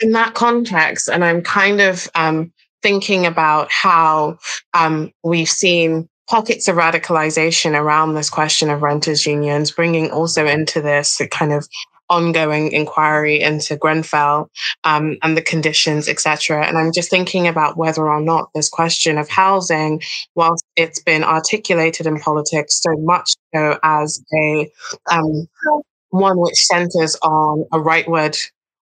In 0.00 0.12
that 0.12 0.34
context, 0.34 1.08
and 1.08 1.24
I'm 1.24 1.42
kind 1.42 1.80
of 1.80 2.08
um, 2.14 2.52
thinking 2.82 3.26
about 3.26 3.72
how 3.72 4.38
um, 4.72 5.12
we've 5.24 5.48
seen 5.48 6.08
pockets 6.28 6.68
of 6.68 6.76
radicalization 6.76 7.72
around 7.72 8.14
this 8.14 8.30
question 8.30 8.70
of 8.70 8.82
renters 8.82 9.26
unions, 9.26 9.72
bringing 9.72 10.10
also 10.10 10.46
into 10.46 10.80
this 10.80 11.20
kind 11.30 11.52
of 11.52 11.66
ongoing 12.10 12.72
inquiry 12.72 13.40
into 13.40 13.76
Grenfell 13.76 14.50
um, 14.84 15.16
and 15.22 15.36
the 15.36 15.42
conditions, 15.42 16.08
etc. 16.08 16.66
And 16.66 16.78
I'm 16.78 16.92
just 16.92 17.10
thinking 17.10 17.46
about 17.46 17.76
whether 17.76 18.08
or 18.08 18.20
not 18.20 18.50
this 18.54 18.68
question 18.68 19.18
of 19.18 19.28
housing, 19.28 20.02
whilst 20.34 20.64
it's 20.76 21.02
been 21.02 21.24
articulated 21.24 22.06
in 22.06 22.18
politics 22.18 22.80
so 22.80 22.96
much 22.98 23.30
so 23.54 23.78
as 23.82 24.22
a 24.34 24.70
um, 25.10 25.48
one 26.10 26.38
which 26.38 26.56
centers 26.56 27.16
on 27.22 27.66
a 27.72 27.78
rightward 27.78 28.38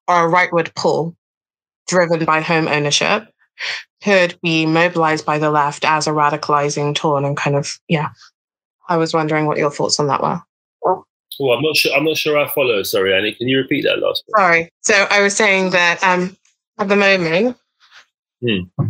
or 0.08 0.26
a 0.26 0.30
rightward 0.30 0.74
pull 0.74 1.16
driven 1.88 2.24
by 2.24 2.40
home 2.40 2.68
ownership, 2.68 3.28
could 4.02 4.38
be 4.42 4.66
mobilized 4.66 5.24
by 5.24 5.38
the 5.38 5.50
left 5.50 5.84
as 5.84 6.06
a 6.06 6.10
radicalizing 6.10 6.94
tool 6.94 7.16
and 7.16 7.36
kind 7.36 7.56
of 7.56 7.78
yeah. 7.88 8.10
I 8.88 8.98
was 8.98 9.12
wondering 9.12 9.46
what 9.46 9.58
your 9.58 9.70
thoughts 9.70 9.98
on 9.98 10.06
that 10.06 10.22
were. 10.22 10.40
Oh, 11.40 11.50
I'm 11.52 11.62
not 11.62 11.76
sure. 11.76 11.94
I'm 11.94 12.04
not 12.04 12.16
sure 12.16 12.38
I 12.38 12.48
follow. 12.48 12.82
Sorry, 12.82 13.14
Annie. 13.14 13.34
Can 13.34 13.48
you 13.48 13.58
repeat 13.58 13.82
that 13.82 13.98
last? 13.98 14.24
One? 14.26 14.40
Sorry. 14.40 14.70
So 14.82 14.94
I 15.10 15.22
was 15.22 15.36
saying 15.36 15.70
that 15.70 16.02
um, 16.02 16.36
at 16.78 16.88
the 16.88 16.96
moment, 16.96 17.56
hmm. 18.40 18.86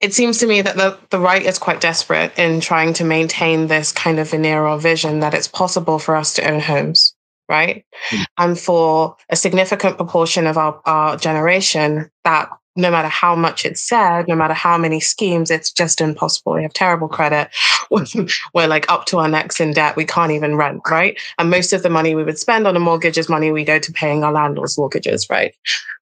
it 0.00 0.14
seems 0.14 0.38
to 0.38 0.46
me 0.46 0.62
that 0.62 0.76
the 0.76 0.98
the 1.10 1.20
right 1.20 1.42
is 1.42 1.58
quite 1.58 1.80
desperate 1.80 2.38
in 2.38 2.60
trying 2.60 2.92
to 2.94 3.04
maintain 3.04 3.66
this 3.66 3.92
kind 3.92 4.18
of 4.18 4.30
veneer 4.30 4.66
or 4.66 4.78
vision 4.78 5.20
that 5.20 5.34
it's 5.34 5.48
possible 5.48 5.98
for 5.98 6.16
us 6.16 6.34
to 6.34 6.50
own 6.50 6.60
homes, 6.60 7.14
right? 7.48 7.84
Hmm. 8.10 8.22
And 8.38 8.58
for 8.58 9.16
a 9.28 9.36
significant 9.36 9.96
proportion 9.96 10.46
of 10.46 10.56
our, 10.56 10.80
our 10.86 11.16
generation, 11.16 12.10
that 12.24 12.50
no 12.76 12.90
matter 12.90 13.08
how 13.08 13.34
much 13.34 13.64
it's 13.64 13.80
said, 13.80 14.28
no 14.28 14.36
matter 14.36 14.54
how 14.54 14.76
many 14.76 15.00
schemes, 15.00 15.50
it's 15.50 15.72
just 15.72 16.00
impossible. 16.00 16.54
We 16.54 16.62
have 16.62 16.72
terrible 16.72 17.08
credit. 17.08 17.48
We're 18.54 18.66
like 18.66 18.90
up 18.90 19.06
to 19.06 19.18
our 19.18 19.28
necks 19.28 19.60
in 19.60 19.72
debt. 19.72 19.96
We 19.96 20.04
can't 20.04 20.32
even 20.32 20.56
rent, 20.56 20.82
right? 20.90 21.18
And 21.38 21.50
most 21.50 21.72
of 21.72 21.82
the 21.82 21.90
money 21.90 22.14
we 22.14 22.24
would 22.24 22.38
spend 22.38 22.66
on 22.66 22.76
a 22.76 22.80
mortgage 22.80 23.18
is 23.18 23.28
money 23.28 23.50
we 23.50 23.64
go 23.64 23.78
to 23.78 23.92
paying 23.92 24.24
our 24.24 24.32
landlord's 24.32 24.78
mortgages, 24.78 25.26
right? 25.30 25.54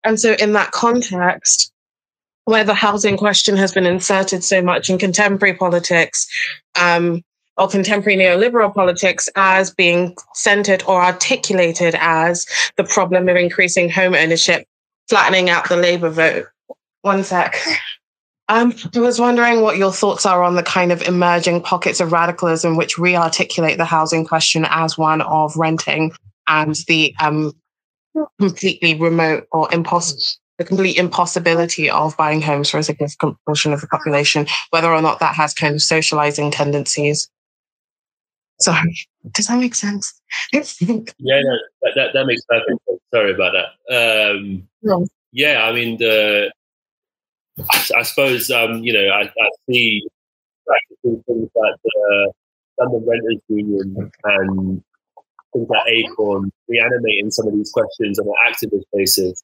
And 0.02 0.18
so, 0.18 0.34
in 0.34 0.52
that 0.52 0.72
context, 0.72 1.72
where 2.44 2.64
the 2.64 2.74
housing 2.74 3.16
question 3.16 3.56
has 3.56 3.72
been 3.72 3.86
inserted 3.86 4.44
so 4.44 4.60
much 4.60 4.90
in 4.90 4.98
contemporary 4.98 5.54
politics, 5.54 6.26
um, 6.78 7.22
or 7.56 7.68
contemporary 7.68 8.18
neoliberal 8.18 8.74
politics 8.74 9.28
as 9.36 9.70
being 9.70 10.16
centered 10.34 10.82
or 10.86 11.02
articulated 11.02 11.94
as 12.00 12.46
the 12.76 12.84
problem 12.84 13.28
of 13.28 13.36
increasing 13.36 13.88
home 13.88 14.14
ownership, 14.14 14.66
flattening 15.08 15.50
out 15.50 15.68
the 15.68 15.76
labor 15.76 16.10
vote, 16.10 16.46
one 17.04 17.22
sec. 17.22 17.56
Um, 18.48 18.74
I 18.94 18.98
was 18.98 19.20
wondering 19.20 19.60
what 19.60 19.78
your 19.78 19.92
thoughts 19.92 20.26
are 20.26 20.42
on 20.42 20.54
the 20.54 20.62
kind 20.62 20.92
of 20.92 21.02
emerging 21.02 21.62
pockets 21.62 22.00
of 22.00 22.12
radicalism 22.12 22.76
which 22.76 22.98
re-articulate 22.98 23.78
the 23.78 23.84
housing 23.84 24.26
question 24.26 24.66
as 24.68 24.98
one 24.98 25.22
of 25.22 25.56
renting 25.56 26.12
and 26.46 26.74
the 26.86 27.14
um, 27.20 27.52
completely 28.38 28.94
remote 28.94 29.46
or 29.52 29.72
impossible 29.72 30.22
the 30.58 30.64
complete 30.64 30.96
impossibility 30.96 31.90
of 31.90 32.16
buying 32.16 32.40
homes 32.40 32.70
for 32.70 32.78
a 32.78 32.82
significant 32.84 33.36
portion 33.44 33.72
of 33.72 33.80
the 33.80 33.88
population, 33.88 34.46
whether 34.70 34.92
or 34.92 35.02
not 35.02 35.18
that 35.18 35.34
has 35.34 35.52
kind 35.52 35.74
of 35.74 35.82
socializing 35.82 36.52
tendencies. 36.52 37.28
Sorry, 38.60 38.96
does 39.32 39.48
that 39.48 39.58
make 39.58 39.74
sense? 39.74 40.14
yeah, 40.52 40.60
no, 40.60 41.58
that, 41.82 41.92
that, 41.96 42.08
that, 42.14 42.26
makes 42.26 42.44
perfect 42.44 42.80
sense. 42.88 43.00
Sorry 43.12 43.34
about 43.34 43.52
that. 43.52 44.30
Um, 44.30 44.68
no. 44.82 45.08
Yeah, 45.32 45.64
I 45.64 45.72
mean, 45.72 45.98
the 45.98 46.52
I, 47.58 47.88
I 47.98 48.02
suppose 48.02 48.50
um, 48.50 48.82
you 48.82 48.92
know 48.92 49.08
I, 49.08 49.22
I 49.22 49.48
see 49.68 50.06
things 51.02 51.50
like 51.54 51.76
the 51.84 52.32
London 52.78 53.04
Renters 53.06 53.40
Union 53.48 54.10
and 54.24 54.82
things 55.52 55.68
like 55.68 55.86
Acorn 55.88 56.50
reanimating 56.68 57.30
some 57.30 57.46
of 57.46 57.54
these 57.54 57.70
questions 57.70 58.18
on 58.18 58.26
an 58.26 58.34
activist 58.52 58.84
basis 58.92 59.42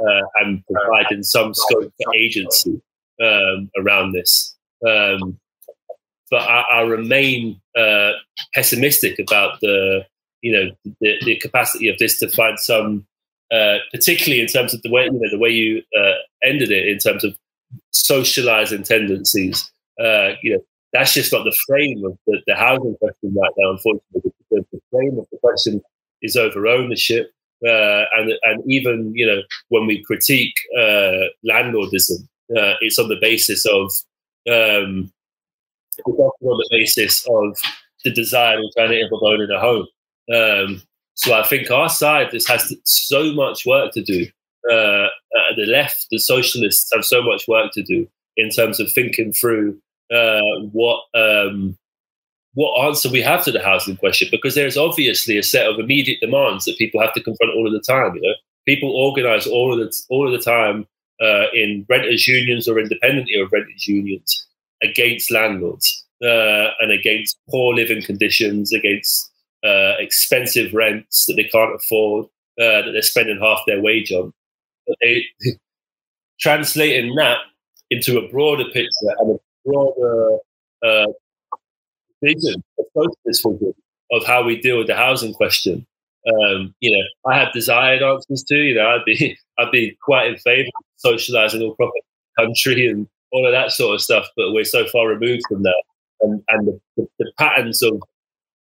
uh, 0.00 0.22
and 0.36 0.62
providing 0.70 1.22
some 1.22 1.54
scope 1.54 1.92
for 2.02 2.14
agency 2.14 2.80
um, 3.22 3.70
around 3.78 4.12
this. 4.12 4.56
Um, 4.86 5.38
but 6.30 6.40
I, 6.40 6.64
I 6.72 6.80
remain 6.80 7.60
uh, 7.76 8.12
pessimistic 8.54 9.18
about 9.18 9.60
the 9.60 10.04
you 10.40 10.52
know 10.52 10.92
the, 11.00 11.14
the 11.24 11.36
capacity 11.36 11.88
of 11.88 11.98
this 11.98 12.18
to 12.18 12.28
find 12.28 12.58
some 12.58 13.06
uh, 13.52 13.76
particularly 13.92 14.40
in 14.40 14.48
terms 14.48 14.74
of 14.74 14.82
the 14.82 14.90
way 14.90 15.04
you 15.04 15.12
know 15.12 15.30
the 15.30 15.38
way 15.38 15.50
you 15.50 15.82
uh, 15.96 16.14
ended 16.42 16.72
it 16.72 16.88
in 16.88 16.98
terms 16.98 17.22
of 17.22 17.36
socializing 17.92 18.82
tendencies. 18.82 19.70
Uh, 20.00 20.30
you 20.42 20.54
know, 20.54 20.64
that's 20.92 21.14
just 21.14 21.32
not 21.32 21.44
the 21.44 21.56
frame 21.66 22.04
of 22.04 22.18
the, 22.26 22.40
the 22.46 22.54
housing 22.54 22.96
question 22.96 23.34
right 23.34 23.52
now, 23.56 23.70
unfortunately. 23.70 24.32
The, 24.50 24.64
the 24.72 24.80
frame 24.90 25.18
of 25.18 25.26
the 25.30 25.38
question 25.38 25.80
is 26.20 26.36
over 26.36 26.66
ownership. 26.66 27.32
Uh, 27.64 28.04
and 28.16 28.32
and 28.42 28.62
even 28.66 29.12
you 29.14 29.24
know 29.24 29.40
when 29.68 29.86
we 29.86 30.02
critique 30.02 30.54
uh, 30.76 31.28
landlordism, 31.48 32.26
uh, 32.56 32.74
it's 32.80 32.98
on 32.98 33.08
the 33.08 33.18
basis 33.20 33.64
of 33.66 33.92
um, 34.50 35.12
on 36.04 36.32
the 36.40 36.68
basis 36.72 37.24
of 37.28 37.56
the 38.04 38.10
desire 38.10 38.56
and 38.56 38.64
alternative 38.64 39.10
of 39.12 39.22
owning 39.22 39.50
a 39.50 39.60
home. 39.60 39.86
Um, 40.34 40.82
so 41.14 41.34
I 41.34 41.44
think 41.44 41.70
our 41.70 41.88
side 41.88 42.30
this 42.32 42.48
has 42.48 42.74
so 42.84 43.32
much 43.32 43.64
work 43.64 43.92
to 43.92 44.02
do 44.02 44.26
uh, 44.70 45.06
uh, 45.06 45.08
the 45.56 45.66
left, 45.66 46.06
the 46.10 46.18
socialists 46.18 46.90
have 46.94 47.04
so 47.04 47.22
much 47.22 47.48
work 47.48 47.72
to 47.72 47.82
do 47.82 48.08
in 48.36 48.50
terms 48.50 48.80
of 48.80 48.90
thinking 48.92 49.32
through 49.32 49.78
uh, 50.12 50.42
what 50.72 51.02
um, 51.14 51.76
what 52.54 52.86
answer 52.86 53.10
we 53.10 53.22
have 53.22 53.44
to 53.44 53.52
the 53.52 53.62
housing 53.62 53.96
question, 53.96 54.28
because 54.30 54.54
there's 54.54 54.76
obviously 54.76 55.38
a 55.38 55.42
set 55.42 55.66
of 55.66 55.78
immediate 55.78 56.20
demands 56.20 56.66
that 56.66 56.76
people 56.76 57.00
have 57.00 57.14
to 57.14 57.22
confront 57.22 57.54
all 57.54 57.66
of 57.66 57.72
the 57.72 57.80
time. 57.80 58.14
You 58.14 58.22
know, 58.22 58.34
people 58.66 58.90
organise 58.90 59.46
all 59.46 59.72
of 59.72 59.78
the 59.78 59.92
all 60.10 60.26
of 60.26 60.32
the 60.32 60.50
time 60.50 60.86
uh, 61.20 61.46
in 61.54 61.86
renters 61.88 62.28
unions 62.28 62.68
or 62.68 62.78
independently 62.78 63.40
of 63.40 63.50
renters 63.52 63.86
unions 63.86 64.46
against 64.82 65.30
landlords 65.30 66.04
uh, 66.22 66.68
and 66.80 66.90
against 66.92 67.38
poor 67.50 67.74
living 67.74 68.02
conditions, 68.02 68.72
against 68.72 69.30
uh, 69.64 69.94
expensive 69.98 70.74
rents 70.74 71.26
that 71.26 71.34
they 71.34 71.44
can't 71.44 71.74
afford, 71.74 72.26
uh, 72.60 72.82
that 72.82 72.90
they're 72.92 73.02
spending 73.02 73.38
half 73.40 73.60
their 73.66 73.80
wage 73.80 74.12
on. 74.12 74.32
Translating 76.40 77.14
that 77.16 77.38
into 77.90 78.18
a 78.18 78.28
broader 78.28 78.64
picture 78.64 79.14
and 79.18 79.36
a 79.36 79.68
broader 79.68 80.38
uh, 80.84 81.06
vision, 82.22 82.62
vision 83.26 83.74
of 84.12 84.24
how 84.24 84.42
we 84.42 84.60
deal 84.60 84.78
with 84.78 84.86
the 84.86 84.94
housing 84.94 85.32
question. 85.32 85.86
Um, 86.26 86.74
you 86.80 86.96
know, 86.96 87.30
I 87.30 87.38
have 87.38 87.52
desired 87.52 88.02
answers 88.02 88.44
to. 88.44 88.56
You 88.56 88.76
know, 88.76 88.86
I'd 88.86 89.04
be 89.04 89.36
I'd 89.58 89.70
be 89.70 89.96
quite 90.02 90.28
in 90.28 90.36
favour 90.38 90.68
of 90.68 91.12
socialising 91.12 91.62
all 91.62 91.74
proper 91.74 91.92
country 92.38 92.88
and 92.88 93.06
all 93.32 93.46
of 93.46 93.52
that 93.52 93.72
sort 93.72 93.94
of 93.94 94.00
stuff, 94.00 94.26
but 94.36 94.52
we're 94.52 94.64
so 94.64 94.86
far 94.86 95.08
removed 95.08 95.42
from 95.48 95.62
that. 95.64 95.82
And 96.20 96.42
and 96.48 96.68
the, 96.68 96.80
the, 96.96 97.08
the 97.18 97.32
patterns 97.38 97.82
of 97.82 98.00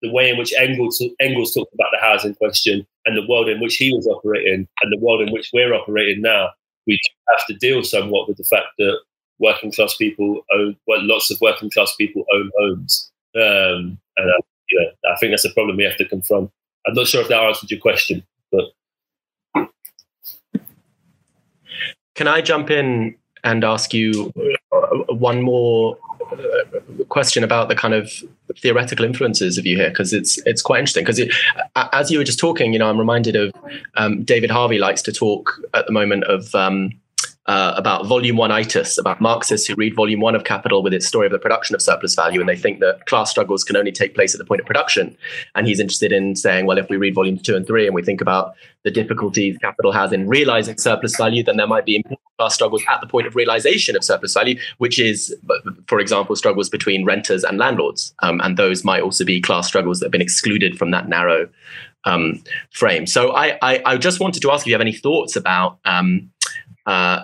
the 0.01 0.11
way 0.11 0.29
in 0.29 0.37
which 0.37 0.53
Engels 0.57 1.03
Engels 1.19 1.53
talked 1.53 1.73
about 1.73 1.89
the 1.91 2.05
housing 2.05 2.35
question 2.35 2.85
and 3.07 3.17
the 3.17 3.25
world 3.27 3.47
in 3.47 3.59
which 3.59 3.77
he 3.77 3.91
was 3.93 4.05
operating 4.05 4.67
and 4.81 4.93
the 4.93 4.99
world 4.99 5.21
in 5.21 5.31
which 5.31 5.49
we're 5.53 5.73
operating 5.73 6.21
now, 6.21 6.49
we 6.85 6.99
have 7.29 7.47
to 7.47 7.55
deal 7.55 7.83
somewhat 7.83 8.27
with 8.27 8.37
the 8.37 8.43
fact 8.43 8.67
that 8.77 8.99
working 9.39 9.71
class 9.71 9.95
people 9.95 10.41
own 10.53 10.75
well, 10.87 10.99
lots 11.03 11.31
of 11.31 11.39
working 11.41 11.69
class 11.71 11.95
people 11.95 12.25
own 12.33 12.51
homes, 12.59 13.11
um, 13.35 13.97
and 14.17 14.29
uh, 14.29 14.41
you 14.69 14.79
know, 14.79 15.11
I 15.11 15.15
think 15.19 15.31
that's 15.31 15.45
a 15.45 15.53
problem 15.53 15.77
we 15.77 15.83
have 15.85 15.97
to 15.97 16.05
confront. 16.05 16.51
I'm 16.85 16.93
not 16.93 17.07
sure 17.07 17.21
if 17.21 17.29
that 17.29 17.41
answered 17.41 17.71
your 17.71 17.79
question, 17.79 18.23
but 18.51 18.65
can 22.15 22.27
I 22.27 22.41
jump 22.41 22.69
in 22.69 23.15
and 23.43 23.63
ask 23.63 23.93
you 23.93 24.31
one 25.07 25.41
more 25.41 25.97
uh, 26.31 26.35
question 27.05 27.43
about 27.43 27.69
the 27.69 27.75
kind 27.75 27.93
of 27.93 28.11
theoretical 28.59 29.05
influences 29.05 29.57
of 29.57 29.65
you 29.65 29.77
here 29.77 29.89
because 29.89 30.13
it's 30.13 30.39
it's 30.45 30.61
quite 30.61 30.79
interesting. 30.79 31.03
Because 31.03 31.21
as 31.93 32.11
you 32.11 32.17
were 32.17 32.23
just 32.23 32.39
talking 32.39 32.73
you 32.73 32.79
know 32.79 32.89
i'm 32.89 32.97
reminded 32.97 33.35
of 33.35 33.53
um, 33.95 34.23
david 34.23 34.49
harvey 34.49 34.77
likes 34.77 35.01
to 35.01 35.11
talk 35.11 35.59
at 35.73 35.85
the 35.85 35.91
moment 35.91 36.23
of 36.25 36.53
um, 36.55 36.91
uh, 37.47 37.73
about 37.77 38.05
volume 38.05 38.35
one 38.35 38.51
itis, 38.51 38.97
about 38.97 39.21
Marxists 39.21 39.67
who 39.67 39.75
read 39.75 39.95
volume 39.95 40.19
one 40.19 40.35
of 40.35 40.43
Capital 40.43 40.83
with 40.83 40.93
its 40.93 41.07
story 41.07 41.25
of 41.25 41.31
the 41.31 41.39
production 41.39 41.75
of 41.75 41.81
surplus 41.81 42.13
value, 42.13 42.41
and 42.41 42.49
they 42.49 42.57
think 42.57 42.79
that 42.81 43.05
class 43.05 43.31
struggles 43.31 43.63
can 43.63 43.77
only 43.77 43.91
take 43.91 44.15
place 44.15 44.35
at 44.35 44.37
the 44.37 44.45
point 44.45 44.59
of 44.59 44.67
production. 44.67 45.15
And 45.55 45.65
he's 45.65 45.79
interested 45.79 46.11
in 46.11 46.35
saying, 46.35 46.65
well, 46.65 46.77
if 46.77 46.89
we 46.89 46.97
read 46.97 47.15
volumes 47.15 47.41
two 47.41 47.55
and 47.55 47.65
three 47.65 47.85
and 47.85 47.95
we 47.95 48.03
think 48.03 48.19
about 48.19 48.55
the 48.83 48.91
difficulties 48.91 49.57
Capital 49.59 49.93
has 49.93 50.11
in 50.11 50.27
realizing 50.27 50.77
surplus 50.77 51.15
value, 51.15 51.41
then 51.41 51.55
there 51.55 51.67
might 51.67 51.85
be 51.85 51.95
important 51.95 52.19
class 52.37 52.53
struggles 52.53 52.83
at 52.89 52.99
the 53.01 53.07
point 53.07 53.27
of 53.27 53.35
realization 53.35 53.95
of 53.95 54.03
surplus 54.03 54.33
value, 54.33 54.59
which 54.77 54.99
is, 54.99 55.35
for 55.87 55.99
example, 55.99 56.35
struggles 56.35 56.69
between 56.69 57.05
renters 57.05 57.45
and 57.45 57.57
landlords. 57.57 58.13
Um, 58.21 58.41
and 58.41 58.57
those 58.57 58.83
might 58.83 59.01
also 59.01 59.23
be 59.23 59.39
class 59.39 59.67
struggles 59.67 59.99
that 59.99 60.07
have 60.07 60.11
been 60.11 60.21
excluded 60.21 60.77
from 60.77 60.91
that 60.91 61.07
narrow 61.07 61.47
um, 62.03 62.43
frame. 62.71 63.07
So 63.07 63.31
I, 63.31 63.57
I, 63.61 63.81
I, 63.85 63.97
just 63.97 64.19
wanted 64.19 64.41
to 64.41 64.51
ask 64.51 64.63
if 64.63 64.67
you 64.67 64.73
have 64.73 64.81
any 64.81 64.93
thoughts 64.93 65.35
about 65.35 65.79
um, 65.83 66.29
uh, 66.85 67.23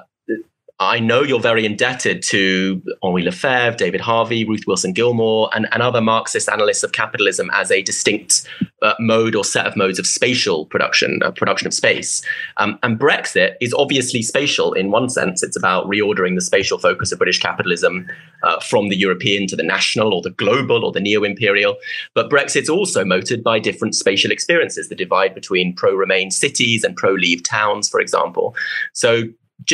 I 0.83 0.99
know 0.99 1.23
you're 1.23 1.39
very 1.39 1.65
indebted 1.65 2.21
to 2.23 2.81
Henri 3.01 3.23
Lefebvre, 3.23 3.77
David 3.77 4.01
Harvey, 4.01 4.45
Ruth 4.45 4.63
Wilson 4.67 4.93
Gilmore, 4.93 5.49
and, 5.53 5.67
and 5.71 5.81
other 5.81 6.01
Marxist 6.01 6.49
analysts 6.49 6.83
of 6.83 6.91
capitalism 6.91 7.49
as 7.53 7.71
a 7.71 7.81
distinct 7.81 8.47
uh, 8.81 8.93
mode 8.99 9.35
or 9.35 9.43
set 9.43 9.65
of 9.65 9.75
modes 9.75 9.97
of 9.97 10.05
spatial 10.05 10.65
production, 10.65 11.21
uh, 11.23 11.31
production 11.31 11.67
of 11.67 11.73
space. 11.73 12.21
Um, 12.57 12.77
and 12.83 12.99
Brexit 12.99 13.55
is 13.61 13.73
obviously 13.73 14.21
spatial 14.21 14.73
in 14.73 14.91
one 14.91 15.09
sense. 15.09 15.41
It's 15.41 15.55
about 15.55 15.85
reordering 15.85 16.35
the 16.35 16.41
spatial 16.41 16.77
focus 16.77 17.11
of 17.11 17.17
British 17.17 17.39
capitalism 17.39 18.07
uh, 18.43 18.59
from 18.59 18.89
the 18.89 18.97
European 18.97 19.47
to 19.47 19.55
the 19.55 19.63
national 19.63 20.13
or 20.13 20.21
the 20.21 20.31
global 20.31 20.83
or 20.83 20.91
the 20.91 20.99
neo 20.99 21.23
imperial. 21.23 21.77
But 22.13 22.29
Brexit's 22.29 22.69
also 22.69 23.05
motored 23.05 23.43
by 23.43 23.59
different 23.59 23.95
spatial 23.95 24.31
experiences, 24.31 24.89
the 24.89 24.95
divide 24.95 25.33
between 25.33 25.73
pro 25.73 25.93
Remain 25.93 26.31
cities 26.31 26.83
and 26.83 26.97
pro 26.97 27.13
Leave 27.13 27.43
towns, 27.43 27.87
for 27.87 27.99
example. 27.99 28.55
So 28.91 29.23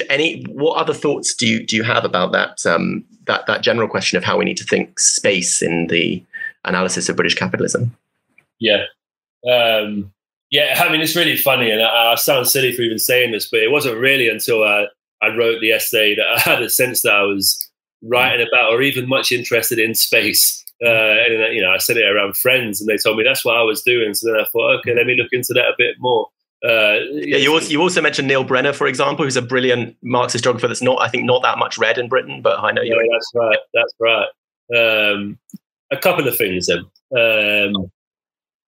any 0.10 0.44
what 0.44 0.78
other 0.78 0.94
thoughts 0.94 1.34
do 1.34 1.48
you 1.48 1.66
do 1.66 1.76
you 1.76 1.84
have 1.84 2.06
about 2.06 2.32
that 2.32 2.66
um, 2.66 3.04
that 3.26 3.46
that 3.48 3.62
general 3.62 3.88
question 3.88 4.18
of 4.18 4.24
how 4.24 4.38
we 4.38 4.46
need 4.46 4.58
to 4.58 4.64
think 4.64 5.00
space 5.00 5.62
in 5.62 5.88
the 5.88 6.24
analysis 6.66 7.10
of 7.10 7.16
British 7.16 7.36
capitalism? 7.36 7.96
Yeah, 8.60 8.86
um, 9.50 10.12
yeah. 10.50 10.82
I 10.84 10.92
mean, 10.92 11.02
it's 11.02 11.16
really 11.16 11.38
funny, 11.38 11.72
and 11.72 11.82
I, 11.82 12.12
I, 12.12 12.16
sound 12.16 12.48
silly 12.48 12.72
for 12.74 12.82
even 12.82 13.00
saying 13.00 13.32
this, 13.32 13.50
but 13.50 13.62
it 13.62 13.72
wasn't 13.72 13.98
really 13.98 14.30
until 14.30 14.64
I 14.64 14.88
I 15.22 15.36
wrote 15.36 15.62
the 15.62 15.72
essay 15.72 16.16
that 16.16 16.28
I 16.28 16.40
had 16.40 16.62
a 16.62 16.70
sense 16.70 17.02
that 17.04 17.14
I 17.14 17.24
was 17.24 17.70
writing 18.02 18.46
about 18.48 18.72
or 18.72 18.82
even 18.82 19.10
much 19.10 19.32
interested 19.32 19.80
in 19.80 19.94
space. 19.94 20.64
Uh, 20.82 20.88
and 21.28 21.54
you 21.54 21.62
know, 21.62 21.72
I 21.72 21.78
said 21.78 21.98
it 21.98 22.10
around 22.10 22.38
friends, 22.38 22.80
and 22.80 22.90
they 22.90 22.98
told 22.98 23.18
me 23.18 23.24
that's 23.24 23.44
what 23.44 23.58
I 23.58 23.64
was 23.64 23.82
doing. 23.82 24.14
So 24.14 24.32
then 24.32 24.40
I 24.40 24.46
thought, 24.46 24.80
okay, 24.80 24.96
let 24.96 25.06
me 25.06 25.16
look 25.16 25.32
into 25.32 25.54
that 25.54 25.68
a 25.68 25.76
bit 25.78 25.96
more. 26.00 26.28
Uh, 26.64 27.00
yeah, 27.12 27.38
you 27.38 27.54
also, 27.54 27.70
you 27.70 27.82
also 27.82 28.02
mentioned 28.02 28.28
Neil 28.28 28.44
Brenner, 28.44 28.74
for 28.74 28.88
example, 28.88 29.24
who's 29.24 29.38
a 29.38 29.42
brilliant 29.42 29.96
Marxist 30.04 30.44
geographer 30.44 30.68
that's 30.68 30.82
not, 30.82 31.02
I 31.02 31.08
think, 31.08 31.24
not 31.24 31.42
that 31.44 31.58
much 31.58 31.78
read 31.78 31.98
in 31.98 32.10
Britain, 32.10 32.42
but 32.42 32.60
I 32.60 32.72
know 32.72 32.82
you. 32.82 32.96
Yeah, 32.96 33.08
that's 33.12 33.32
right. 33.34 33.60
That's 33.74 33.94
right. 34.00 34.28
Um, 34.76 35.40
a 35.92 35.98
couple 35.98 36.28
of 36.28 36.38
things 36.38 36.68
then. 36.68 36.80
Um, 37.18 37.92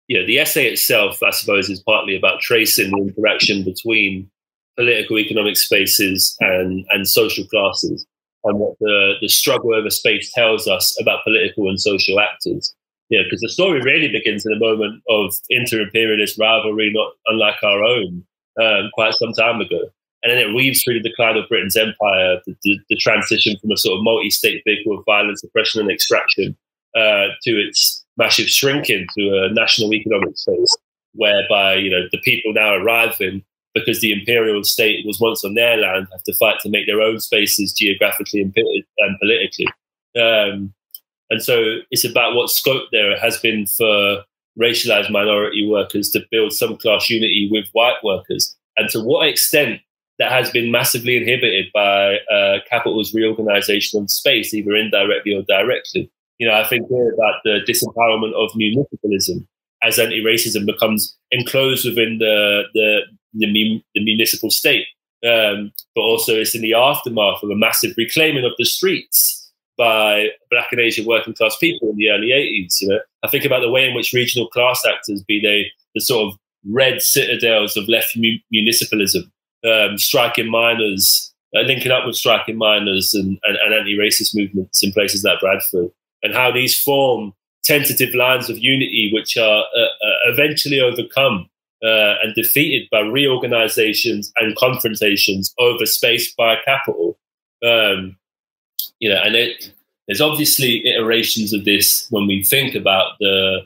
yeah, 0.08 0.24
the 0.24 0.38
essay 0.38 0.66
itself, 0.66 1.22
I 1.22 1.30
suppose, 1.30 1.68
is 1.68 1.80
partly 1.80 2.16
about 2.16 2.40
tracing 2.40 2.90
the 2.90 3.12
interaction 3.14 3.64
between 3.64 4.30
political 4.76 5.18
economic 5.18 5.56
spaces 5.56 6.36
and, 6.40 6.84
and 6.90 7.08
social 7.08 7.44
classes 7.46 8.06
and 8.44 8.58
what 8.58 8.78
the, 8.78 9.14
the 9.20 9.28
struggle 9.28 9.74
over 9.74 9.90
space 9.90 10.32
tells 10.32 10.68
us 10.68 10.96
about 11.00 11.24
political 11.24 11.68
and 11.68 11.80
social 11.80 12.20
actors 12.20 12.74
yeah, 13.08 13.22
because 13.24 13.40
the 13.40 13.48
story 13.48 13.80
really 13.80 14.08
begins 14.08 14.44
in 14.44 14.52
a 14.52 14.58
moment 14.58 15.02
of 15.08 15.34
inter-imperialist 15.48 16.38
rivalry, 16.38 16.90
not 16.92 17.12
unlike 17.26 17.62
our 17.62 17.84
own, 17.84 18.24
um, 18.60 18.90
quite 18.94 19.14
some 19.14 19.32
time 19.32 19.60
ago. 19.60 19.80
And 20.22 20.32
then 20.32 20.38
it 20.38 20.54
weaves 20.54 20.82
through 20.82 20.94
the 20.94 21.08
decline 21.08 21.36
of 21.36 21.48
Britain's 21.48 21.76
empire, 21.76 22.40
the, 22.46 22.56
the, 22.62 22.78
the 22.88 22.96
transition 22.96 23.56
from 23.60 23.70
a 23.70 23.76
sort 23.76 23.98
of 23.98 24.02
multi-state 24.02 24.62
vehicle 24.66 24.98
of 24.98 25.04
violence, 25.04 25.44
oppression, 25.44 25.82
and 25.82 25.90
extraction 25.90 26.56
uh, 26.96 27.28
to 27.42 27.50
its 27.50 28.04
massive 28.16 28.48
shrinking 28.48 29.06
to 29.16 29.44
a 29.44 29.52
national 29.52 29.92
economic 29.94 30.36
space, 30.36 30.76
whereby 31.12 31.74
you 31.74 31.90
know 31.90 32.08
the 32.10 32.18
people 32.18 32.52
now 32.52 32.74
arriving 32.74 33.44
because 33.74 34.00
the 34.00 34.10
imperial 34.10 34.64
state 34.64 35.04
was 35.06 35.20
once 35.20 35.44
on 35.44 35.54
their 35.54 35.76
land 35.76 36.08
have 36.10 36.22
to 36.22 36.34
fight 36.34 36.58
to 36.60 36.70
make 36.70 36.86
their 36.86 37.02
own 37.02 37.20
spaces 37.20 37.74
geographically 37.74 38.40
and, 38.40 38.54
and 38.56 39.18
politically. 39.20 39.66
Um, 40.18 40.72
and 41.30 41.42
so 41.42 41.78
it's 41.90 42.04
about 42.04 42.34
what 42.34 42.50
scope 42.50 42.84
there 42.92 43.18
has 43.18 43.38
been 43.40 43.66
for 43.66 44.22
racialized 44.60 45.10
minority 45.10 45.68
workers 45.68 46.10
to 46.10 46.20
build 46.30 46.52
some 46.52 46.76
class 46.76 47.10
unity 47.10 47.48
with 47.50 47.66
white 47.72 48.02
workers, 48.02 48.56
and 48.76 48.88
to 48.90 49.00
what 49.00 49.28
extent 49.28 49.80
that 50.18 50.32
has 50.32 50.50
been 50.50 50.70
massively 50.70 51.16
inhibited 51.16 51.66
by 51.74 52.16
uh, 52.32 52.58
capital's 52.68 53.12
reorganization 53.12 54.02
of 54.02 54.10
space, 54.10 54.54
either 54.54 54.74
indirectly 54.74 55.34
or 55.34 55.42
directly. 55.42 56.10
You 56.38 56.48
know, 56.48 56.54
I 56.54 56.66
think 56.66 56.88
here 56.88 57.12
about 57.12 57.40
the 57.44 57.60
disempowerment 57.68 58.32
of 58.34 58.50
municipalism 58.52 59.46
as 59.82 59.98
anti-racism 59.98 60.64
becomes 60.64 61.16
enclosed 61.30 61.84
within 61.84 62.18
the 62.18 62.62
the, 62.72 63.00
the, 63.34 63.82
the 63.94 64.04
municipal 64.04 64.50
state, 64.50 64.86
um, 65.26 65.72
but 65.94 66.02
also 66.02 66.34
it's 66.34 66.54
in 66.54 66.62
the 66.62 66.74
aftermath 66.74 67.42
of 67.42 67.50
a 67.50 67.56
massive 67.56 67.94
reclaiming 67.98 68.44
of 68.44 68.52
the 68.58 68.64
streets 68.64 69.35
by 69.76 70.28
black 70.50 70.68
and 70.72 70.80
Asian 70.80 71.06
working 71.06 71.34
class 71.34 71.56
people 71.58 71.90
in 71.90 71.96
the 71.96 72.10
early 72.10 72.28
80s. 72.28 72.80
You 72.80 72.88
know, 72.88 72.98
I 73.22 73.28
think 73.28 73.44
about 73.44 73.60
the 73.60 73.70
way 73.70 73.88
in 73.88 73.94
which 73.94 74.12
regional 74.12 74.48
class 74.48 74.82
actors, 74.86 75.22
be 75.22 75.40
they 75.40 75.70
the 75.94 76.00
sort 76.00 76.32
of 76.32 76.38
red 76.68 77.00
citadels 77.00 77.76
of 77.76 77.88
left 77.88 78.16
mu- 78.16 78.38
municipalism, 78.54 79.30
um, 79.68 79.98
striking 79.98 80.50
miners, 80.50 81.32
uh, 81.54 81.60
linking 81.60 81.92
up 81.92 82.06
with 82.06 82.16
striking 82.16 82.56
miners 82.56 83.14
and, 83.14 83.38
and, 83.44 83.56
and 83.56 83.74
anti-racist 83.74 84.34
movements 84.34 84.82
in 84.82 84.92
places 84.92 85.24
like 85.24 85.40
Bradford, 85.40 85.90
and 86.22 86.34
how 86.34 86.50
these 86.50 86.78
form 86.78 87.32
tentative 87.64 88.14
lines 88.14 88.48
of 88.48 88.58
unity 88.58 89.10
which 89.12 89.36
are 89.36 89.64
uh, 89.76 89.80
uh, 89.80 90.32
eventually 90.32 90.80
overcome 90.80 91.48
uh, 91.84 92.14
and 92.22 92.34
defeated 92.34 92.88
by 92.90 93.00
reorganizations 93.00 94.32
and 94.36 94.56
confrontations 94.56 95.52
over 95.58 95.84
space 95.84 96.32
by 96.34 96.56
capital. 96.64 97.18
Um, 97.64 98.16
you 99.00 99.10
know, 99.10 99.20
and 99.22 99.34
it, 99.34 99.72
there's 100.06 100.20
obviously 100.20 100.86
iterations 100.86 101.52
of 101.52 101.64
this 101.64 102.06
when 102.10 102.26
we 102.26 102.42
think 102.42 102.74
about 102.74 103.12
the 103.20 103.60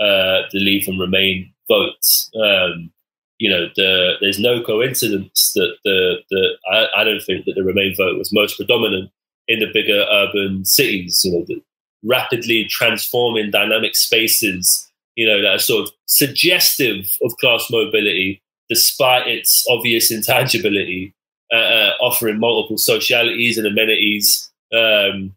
uh, 0.00 0.42
the 0.52 0.58
Leave 0.58 0.88
and 0.88 0.98
Remain 0.98 1.52
votes. 1.68 2.30
Um, 2.34 2.90
you 3.38 3.50
know, 3.50 3.68
the, 3.76 4.14
there's 4.20 4.38
no 4.38 4.62
coincidence 4.62 5.52
that 5.54 5.76
the 5.84 6.16
the 6.30 6.50
I, 6.70 6.86
I, 6.98 7.04
don't 7.04 7.22
think 7.22 7.44
that 7.44 7.54
the 7.54 7.62
Remain 7.62 7.94
vote 7.96 8.18
was 8.18 8.32
most 8.32 8.56
predominant 8.56 9.10
in 9.48 9.60
the 9.60 9.70
bigger 9.72 10.06
urban 10.10 10.64
cities. 10.64 11.20
You 11.24 11.32
know, 11.32 11.44
the 11.46 11.62
rapidly 12.02 12.64
transforming 12.64 13.50
dynamic 13.50 13.96
spaces. 13.96 14.90
You 15.16 15.28
know, 15.28 15.40
that 15.42 15.54
are 15.54 15.58
sort 15.60 15.84
of 15.84 15.94
suggestive 16.06 17.06
of 17.22 17.36
class 17.36 17.68
mobility, 17.70 18.42
despite 18.68 19.28
its 19.28 19.64
obvious 19.70 20.10
intangibility, 20.10 21.14
uh, 21.52 21.56
uh, 21.56 21.90
offering 22.00 22.40
multiple 22.40 22.78
socialities 22.78 23.56
and 23.56 23.64
amenities 23.64 24.50
um, 24.74 25.34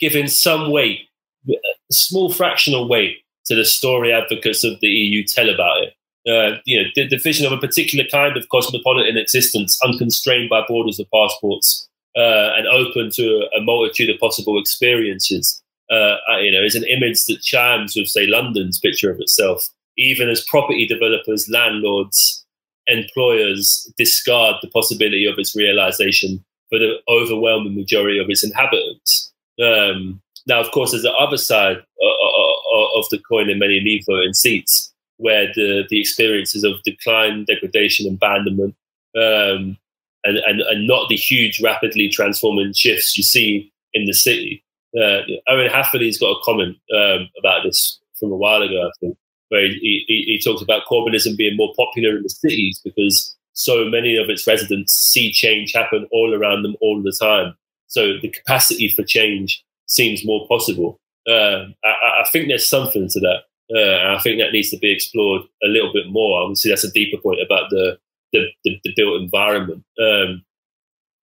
giving 0.00 0.26
some 0.26 0.70
weight, 0.70 1.00
a 1.48 1.54
small 1.92 2.32
fractional 2.32 2.88
weight 2.88 3.18
to 3.46 3.54
the 3.54 3.64
story 3.64 4.12
advocates 4.12 4.64
of 4.64 4.78
the 4.80 4.88
EU 4.88 5.24
tell 5.24 5.48
about 5.48 5.82
it. 5.82 5.94
uh, 6.28 6.58
you 6.66 6.82
know, 6.82 6.88
the, 6.94 7.16
vision 7.16 7.46
of 7.46 7.52
a 7.52 7.58
particular 7.58 8.04
kind 8.10 8.36
of 8.36 8.48
cosmopolitan 8.50 9.16
existence, 9.16 9.78
unconstrained 9.82 10.50
by 10.50 10.62
borders 10.68 11.00
of 11.00 11.06
passports, 11.10 11.88
uh, 12.16 12.52
and 12.56 12.66
open 12.66 13.10
to 13.10 13.48
a, 13.54 13.58
a, 13.58 13.62
multitude 13.62 14.10
of 14.10 14.20
possible 14.20 14.60
experiences. 14.60 15.62
Uh, 15.90 16.16
you 16.40 16.52
know, 16.52 16.62
is 16.62 16.74
an 16.74 16.84
image 16.84 17.24
that 17.26 17.40
chimes 17.40 17.96
with, 17.96 18.08
say, 18.08 18.26
London's 18.26 18.78
picture 18.78 19.10
of 19.10 19.18
itself. 19.20 19.66
Even 19.96 20.28
as 20.28 20.44
property 20.44 20.86
developers, 20.86 21.48
landlords, 21.48 22.44
employers 22.88 23.90
discard 23.96 24.56
the 24.60 24.68
possibility 24.68 25.24
of 25.24 25.38
its 25.38 25.56
realization 25.56 26.44
for 26.70 26.78
the 26.78 26.96
overwhelming 27.08 27.74
majority 27.74 28.18
of 28.18 28.28
its 28.28 28.44
inhabitants. 28.44 29.32
Um, 29.62 30.20
now, 30.46 30.60
of 30.60 30.70
course, 30.70 30.92
there's 30.92 31.02
the 31.02 31.12
other 31.12 31.36
side 31.36 31.76
of 31.76 33.04
the 33.10 33.20
coin 33.28 33.50
in 33.50 33.58
many 33.58 33.80
leave 33.80 34.04
voting 34.06 34.34
seats, 34.34 34.92
where 35.16 35.48
the, 35.54 35.84
the 35.88 36.00
experiences 36.00 36.64
of 36.64 36.82
decline, 36.84 37.44
degradation, 37.44 38.06
abandonment, 38.06 38.74
um, 39.16 39.76
and, 40.24 40.38
and, 40.38 40.60
and 40.60 40.86
not 40.86 41.08
the 41.08 41.16
huge, 41.16 41.60
rapidly 41.62 42.08
transforming 42.08 42.72
shifts 42.72 43.16
you 43.16 43.22
see 43.22 43.72
in 43.94 44.04
the 44.06 44.12
city. 44.12 44.62
Uh, 44.96 45.20
Owen 45.48 45.70
Hatherley's 45.70 46.18
got 46.18 46.30
a 46.30 46.42
comment 46.44 46.76
um, 46.94 47.28
about 47.38 47.62
this 47.64 47.98
from 48.18 48.32
a 48.32 48.36
while 48.36 48.62
ago, 48.62 48.86
I 48.86 48.90
think, 49.00 49.16
where 49.48 49.66
he, 49.66 50.04
he, 50.06 50.24
he 50.26 50.40
talks 50.42 50.62
about 50.62 50.82
Corbynism 50.90 51.36
being 51.36 51.56
more 51.56 51.72
popular 51.76 52.16
in 52.16 52.22
the 52.22 52.30
cities 52.30 52.80
because 52.82 53.36
so 53.58 53.84
many 53.86 54.16
of 54.16 54.30
its 54.30 54.46
residents 54.46 54.92
see 54.92 55.32
change 55.32 55.72
happen 55.72 56.06
all 56.12 56.32
around 56.32 56.62
them 56.62 56.76
all 56.80 57.02
the 57.02 57.16
time. 57.20 57.56
So 57.88 58.16
the 58.22 58.28
capacity 58.28 58.88
for 58.88 59.02
change 59.02 59.64
seems 59.86 60.24
more 60.24 60.46
possible. 60.46 61.00
Uh, 61.28 61.64
I, 61.84 62.22
I, 62.22 62.28
think 62.30 62.46
there's 62.46 62.68
something 62.68 63.08
to 63.08 63.20
that. 63.20 63.40
Uh, 63.74 64.16
I 64.16 64.20
think 64.20 64.38
that 64.38 64.52
needs 64.52 64.70
to 64.70 64.78
be 64.78 64.92
explored 64.92 65.42
a 65.64 65.66
little 65.66 65.92
bit 65.92 66.08
more. 66.08 66.40
Obviously, 66.40 66.70
that's 66.70 66.84
a 66.84 66.92
deeper 66.92 67.20
point 67.20 67.40
about 67.44 67.68
the 67.70 67.98
the, 68.32 68.46
the, 68.62 68.78
the 68.84 68.92
built 68.94 69.20
environment. 69.20 69.82
Um, 70.00 70.44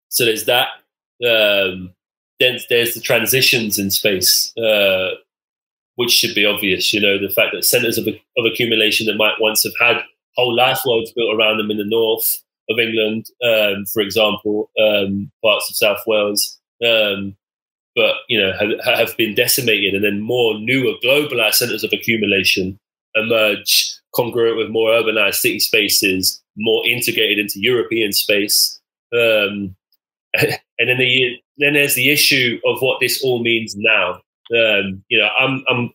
so 0.10 0.26
there's 0.26 0.46
that. 0.46 0.68
Um, 1.26 1.94
then 2.42 2.60
there's 2.70 2.96
the 2.96 3.00
transitions 3.02 3.80
in 3.80 3.92
space, 3.92 4.52
uh, 4.58 5.12
which 5.96 6.12
should 6.12 6.36
be 6.36 6.46
obvious. 6.46 6.94
You 6.94 7.00
know, 7.00 7.18
the 7.18 7.34
fact 7.34 7.52
that 7.54 7.64
centers 7.64 7.98
of, 7.98 8.08
of 8.08 8.46
accumulation 8.46 9.08
that 9.08 9.16
might 9.16 9.40
once 9.40 9.64
have 9.64 9.74
had 9.80 10.04
whole 10.36 10.56
life 10.56 10.80
worlds 10.86 11.12
built 11.16 11.36
around 11.36 11.58
them 11.58 11.72
in 11.72 11.78
the 11.78 11.86
north 11.86 12.30
of 12.70 12.80
England, 12.80 13.26
um, 13.44 13.86
for 13.94 14.02
example, 14.02 14.70
um, 14.80 15.32
parts 15.44 15.70
of 15.70 15.76
South 15.76 16.00
Wales, 16.08 16.60
um, 16.86 17.36
but 17.96 18.16
you 18.28 18.40
know 18.40 18.52
have, 18.60 18.98
have, 18.98 19.18
been 19.18 19.36
decimated, 19.36 19.94
and 19.94 20.04
then 20.04 20.22
more 20.22 20.58
newer 20.60 20.94
globalized 21.04 21.56
centers 21.56 21.84
of 21.84 21.94
accumulation 21.94 22.80
emerge, 23.16 23.98
congruent 24.14 24.58
with 24.58 24.70
more 24.70 24.90
urbanized 24.90 25.36
city 25.36 25.60
spaces, 25.60 26.42
more 26.58 26.86
integrated 26.86 27.40
into 27.40 27.60
European 27.60 28.12
space. 28.12 28.80
Um, 29.14 29.76
and 30.38 30.90
then 30.90 30.98
the 30.98 31.38
then 31.58 31.74
there's 31.74 31.96
the 31.96 32.12
issue 32.12 32.60
of 32.66 32.82
what 32.82 33.00
this 33.00 33.24
all 33.24 33.42
means 33.42 33.76
now. 33.78 34.22
Um, 34.56 35.04
you 35.10 35.18
know, 35.18 35.30
I'm 35.40 35.64
I'm 35.70 35.92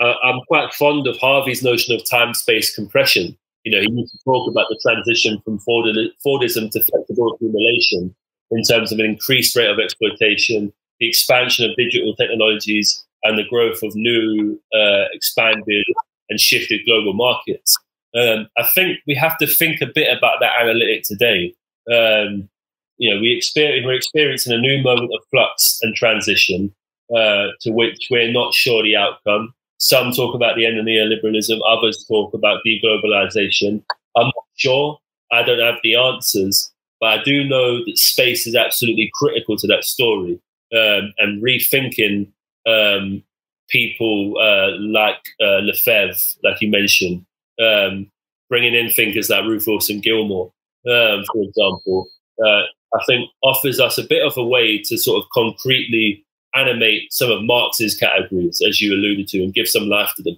uh, 0.00 0.14
I'm 0.22 0.40
quite 0.46 0.72
fond 0.74 1.06
of 1.06 1.16
Harvey's 1.18 1.62
notion 1.62 1.94
of 1.94 2.08
time 2.08 2.34
space 2.34 2.74
compression. 2.74 3.36
You 3.64 3.72
know, 3.72 3.80
he 3.80 3.90
used 3.90 4.12
to 4.12 4.18
talk 4.24 4.50
about 4.50 4.66
the 4.70 4.78
transition 4.82 5.40
from 5.44 5.58
Fordism 5.58 6.70
to 6.70 6.82
flexible 6.82 7.34
accumulation 7.34 8.14
in 8.50 8.62
terms 8.62 8.92
of 8.92 8.98
an 8.98 9.04
increased 9.04 9.56
rate 9.56 9.68
of 9.68 9.78
exploitation, 9.78 10.72
the 11.00 11.08
expansion 11.08 11.68
of 11.68 11.76
digital 11.76 12.14
technologies, 12.14 13.04
and 13.24 13.36
the 13.36 13.44
growth 13.48 13.82
of 13.82 13.94
new, 13.94 14.60
uh, 14.72 15.04
expanded, 15.12 15.84
and 16.30 16.40
shifted 16.40 16.80
global 16.86 17.12
markets. 17.12 17.76
Um, 18.16 18.48
I 18.56 18.66
think 18.74 18.98
we 19.06 19.14
have 19.14 19.36
to 19.38 19.46
think 19.46 19.80
a 19.80 19.86
bit 19.86 20.16
about 20.16 20.40
that 20.40 20.52
analytic 20.60 21.02
today. 21.04 21.54
Um, 21.92 22.48
you 22.96 23.14
know, 23.14 23.20
we 23.20 23.34
experience, 23.34 23.84
we're 23.84 23.94
experiencing 23.94 24.52
a 24.52 24.58
new 24.58 24.82
moment 24.82 25.10
of 25.14 25.24
flux 25.30 25.78
and 25.82 25.94
transition 25.94 26.74
uh, 27.14 27.48
to 27.60 27.70
which 27.70 28.08
we're 28.10 28.32
not 28.32 28.54
sure 28.54 28.82
the 28.82 28.96
outcome. 28.96 29.54
Some 29.78 30.12
talk 30.12 30.34
about 30.34 30.56
the 30.56 30.66
end 30.66 30.78
of 30.78 30.84
neoliberalism, 30.84 31.60
others 31.66 32.04
talk 32.08 32.34
about 32.34 32.62
deglobalization. 32.66 33.82
I'm 34.16 34.26
not 34.26 34.44
sure. 34.56 34.98
I 35.30 35.42
don't 35.42 35.60
have 35.60 35.80
the 35.82 35.94
answers, 35.94 36.72
but 37.00 37.18
I 37.18 37.22
do 37.22 37.44
know 37.44 37.84
that 37.84 37.98
space 37.98 38.46
is 38.46 38.56
absolutely 38.56 39.10
critical 39.14 39.56
to 39.56 39.66
that 39.68 39.84
story 39.84 40.40
um, 40.72 41.12
and 41.18 41.42
rethinking 41.42 42.28
um, 42.66 43.22
people 43.68 44.36
uh, 44.40 44.76
like 44.80 45.22
uh, 45.40 45.60
Lefebvre, 45.60 46.16
like 46.42 46.60
you 46.60 46.70
mentioned, 46.70 47.24
um, 47.62 48.10
bringing 48.48 48.74
in 48.74 48.90
thinkers 48.90 49.30
like 49.30 49.44
Ruth 49.44 49.66
Wilson 49.66 50.00
Gilmore, 50.00 50.52
um, 50.86 51.24
for 51.32 51.42
example, 51.42 52.08
uh, 52.44 52.62
I 52.94 53.04
think 53.06 53.28
offers 53.42 53.80
us 53.80 53.98
a 53.98 54.04
bit 54.04 54.26
of 54.26 54.36
a 54.36 54.44
way 54.44 54.78
to 54.78 54.96
sort 54.96 55.22
of 55.22 55.28
concretely 55.30 56.24
animate 56.54 57.12
some 57.12 57.30
of 57.30 57.42
Marx's 57.42 57.96
categories, 57.96 58.60
as 58.66 58.80
you 58.80 58.94
alluded 58.94 59.28
to, 59.28 59.42
and 59.42 59.54
give 59.54 59.68
some 59.68 59.88
life 59.88 60.12
to 60.16 60.22
them. 60.22 60.36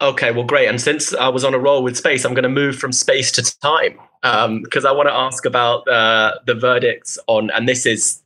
Okay, 0.00 0.32
well, 0.32 0.44
great. 0.44 0.68
And 0.68 0.80
since 0.80 1.14
I 1.14 1.28
was 1.28 1.44
on 1.44 1.54
a 1.54 1.58
roll 1.58 1.82
with 1.82 1.96
space, 1.96 2.24
I'm 2.24 2.34
going 2.34 2.42
to 2.42 2.48
move 2.48 2.76
from 2.76 2.92
space 2.92 3.32
to 3.32 3.58
time 3.60 3.98
because 4.62 4.84
um, 4.84 4.90
I 4.90 4.92
want 4.92 5.08
to 5.08 5.14
ask 5.14 5.46
about 5.46 5.86
uh, 5.88 6.34
the 6.46 6.54
verdicts 6.54 7.18
on, 7.26 7.50
and 7.50 7.68
this 7.68 7.86
is 7.86 8.22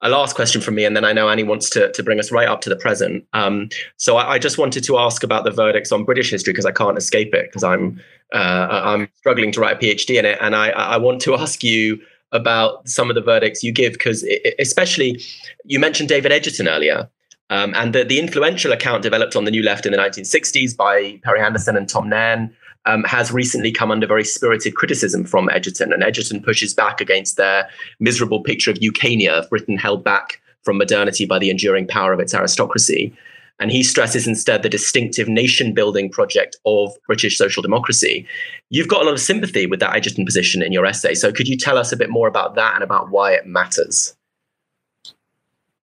a 0.00 0.08
last 0.08 0.36
question 0.36 0.60
from 0.60 0.76
me, 0.76 0.84
and 0.84 0.94
then 0.94 1.04
I 1.04 1.12
know 1.12 1.28
Annie 1.28 1.42
wants 1.42 1.70
to, 1.70 1.90
to 1.92 2.02
bring 2.02 2.20
us 2.20 2.30
right 2.30 2.46
up 2.46 2.60
to 2.62 2.68
the 2.68 2.76
present. 2.76 3.24
Um, 3.32 3.68
so 3.96 4.16
I, 4.16 4.34
I, 4.34 4.38
just 4.38 4.58
wanted 4.58 4.84
to 4.84 4.98
ask 4.98 5.24
about 5.24 5.42
the 5.42 5.50
verdicts 5.50 5.90
on 5.90 6.04
British 6.04 6.30
history 6.30 6.52
because 6.52 6.66
I 6.66 6.70
can't 6.70 6.96
escape 6.96 7.34
it 7.34 7.46
because 7.46 7.64
I'm 7.64 8.00
uh, 8.32 8.68
I'm 8.70 9.08
struggling 9.16 9.50
to 9.52 9.60
write 9.60 9.76
a 9.76 9.78
PhD 9.80 10.18
in 10.18 10.24
it, 10.24 10.38
and 10.40 10.54
I, 10.54 10.68
I 10.70 10.96
want 10.98 11.20
to 11.22 11.34
ask 11.34 11.64
you 11.64 12.00
about 12.32 12.88
some 12.88 13.08
of 13.10 13.14
the 13.14 13.22
verdicts 13.22 13.62
you 13.62 13.72
give 13.72 13.94
because 13.94 14.26
especially 14.58 15.20
you 15.64 15.78
mentioned 15.78 16.08
David 16.08 16.32
Edgerton 16.32 16.68
earlier. 16.68 17.08
Um, 17.50 17.72
and 17.74 17.94
the, 17.94 18.04
the 18.04 18.18
influential 18.18 18.72
account 18.72 19.02
developed 19.02 19.34
on 19.34 19.44
the 19.44 19.50
New 19.50 19.62
Left 19.62 19.86
in 19.86 19.92
the 19.92 19.98
1960s 19.98 20.76
by 20.76 21.18
Perry 21.24 21.40
Anderson 21.40 21.76
and 21.76 21.88
Tom 21.88 22.08
Nairn 22.08 22.54
um, 22.84 23.04
has 23.04 23.32
recently 23.32 23.72
come 23.72 23.90
under 23.90 24.06
very 24.06 24.24
spirited 24.24 24.74
criticism 24.74 25.24
from 25.24 25.48
Edgerton. 25.50 25.92
and 25.92 26.02
Edgerton 26.02 26.42
pushes 26.42 26.74
back 26.74 27.00
against 27.00 27.36
their 27.36 27.68
miserable 28.00 28.42
picture 28.42 28.70
of 28.70 28.78
Ukania, 28.78 29.30
of 29.30 29.48
Britain 29.50 29.78
held 29.78 30.04
back 30.04 30.40
from 30.62 30.76
modernity 30.76 31.24
by 31.24 31.38
the 31.38 31.50
enduring 31.50 31.86
power 31.86 32.12
of 32.12 32.20
its 32.20 32.34
aristocracy. 32.34 33.14
And 33.60 33.72
he 33.72 33.82
stresses 33.82 34.26
instead 34.26 34.62
the 34.62 34.68
distinctive 34.68 35.28
nation 35.28 35.74
building 35.74 36.10
project 36.10 36.56
of 36.64 36.92
British 37.06 37.36
social 37.36 37.62
democracy. 37.62 38.26
You've 38.70 38.88
got 38.88 39.02
a 39.02 39.04
lot 39.04 39.14
of 39.14 39.20
sympathy 39.20 39.66
with 39.66 39.80
that 39.80 39.96
Edgerton 39.96 40.24
position 40.24 40.62
in 40.62 40.72
your 40.72 40.86
essay. 40.86 41.14
So 41.14 41.32
could 41.32 41.48
you 41.48 41.56
tell 41.56 41.76
us 41.76 41.90
a 41.90 41.96
bit 41.96 42.10
more 42.10 42.28
about 42.28 42.54
that 42.54 42.74
and 42.74 42.84
about 42.84 43.10
why 43.10 43.32
it 43.32 43.46
matters? 43.46 44.16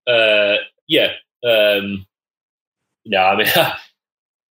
Uh, 0.07 0.55
yeah. 0.87 1.11
Um, 1.43 2.05
no, 3.05 3.19
I 3.19 3.35
mean, 3.35 3.47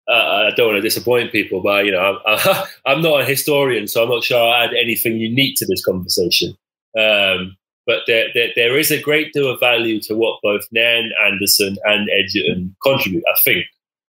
I 0.09 0.51
don't 0.57 0.69
want 0.69 0.77
to 0.77 0.81
disappoint 0.81 1.33
people, 1.33 1.61
but 1.61 1.85
you 1.85 1.93
know, 1.93 2.21
I'm, 2.27 2.67
I'm, 2.87 3.03
not 3.03 3.23
a 3.23 3.25
historian, 3.25 3.89
so 3.89 4.03
I'm 4.03 4.09
not 4.09 4.25
sure 4.25 4.41
I 4.41 4.65
add 4.65 4.75
anything 4.75 5.19
unique 5.19 5.57
to 5.59 5.67
this 5.67 5.85
conversation. 5.85 6.57
Um, 6.99 7.58
but 7.89 8.03
there, 8.07 8.29
there, 8.35 8.51
there 8.55 8.79
is 8.79 8.91
a 8.91 9.01
great 9.01 9.33
deal 9.33 9.51
of 9.51 9.59
value 9.59 9.99
to 10.03 10.15
what 10.15 10.39
both 10.43 10.69
Nairn, 10.71 11.11
Anderson, 11.25 11.79
and 11.85 12.09
Edgerton 12.11 12.77
contribute. 12.85 13.25
I 13.27 13.37
think. 13.43 13.65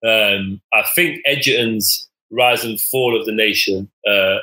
Um, 0.07 0.63
I 0.73 0.85
think 0.95 1.21
Edgerton's 1.27 2.09
rise 2.31 2.65
and 2.65 2.81
fall 2.81 3.19
of 3.19 3.27
the 3.27 3.33
nation 3.33 3.91
uh, 4.09 4.39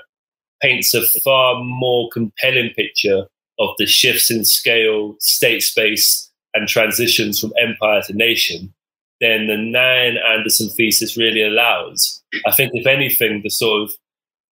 paints 0.62 0.94
a 0.94 1.02
far 1.24 1.64
more 1.64 2.10
compelling 2.12 2.70
picture 2.76 3.26
of 3.58 3.70
the 3.78 3.88
shifts 3.88 4.30
in 4.30 4.46
scale, 4.46 5.16
state 5.20 5.62
space, 5.62 6.30
and 6.54 6.68
transitions 6.68 7.40
from 7.40 7.54
empire 7.60 8.02
to 8.04 8.14
nation 8.14 8.74
than 9.22 9.48
the 9.48 9.58
Nairn 9.58 10.18
Anderson 10.18 10.70
thesis 10.70 11.18
really 11.18 11.42
allows. 11.42 12.22
I 12.46 12.52
think, 12.52 12.72
if 12.76 12.86
anything, 12.86 13.42
the 13.42 13.50
sort 13.50 13.82
of 13.84 13.96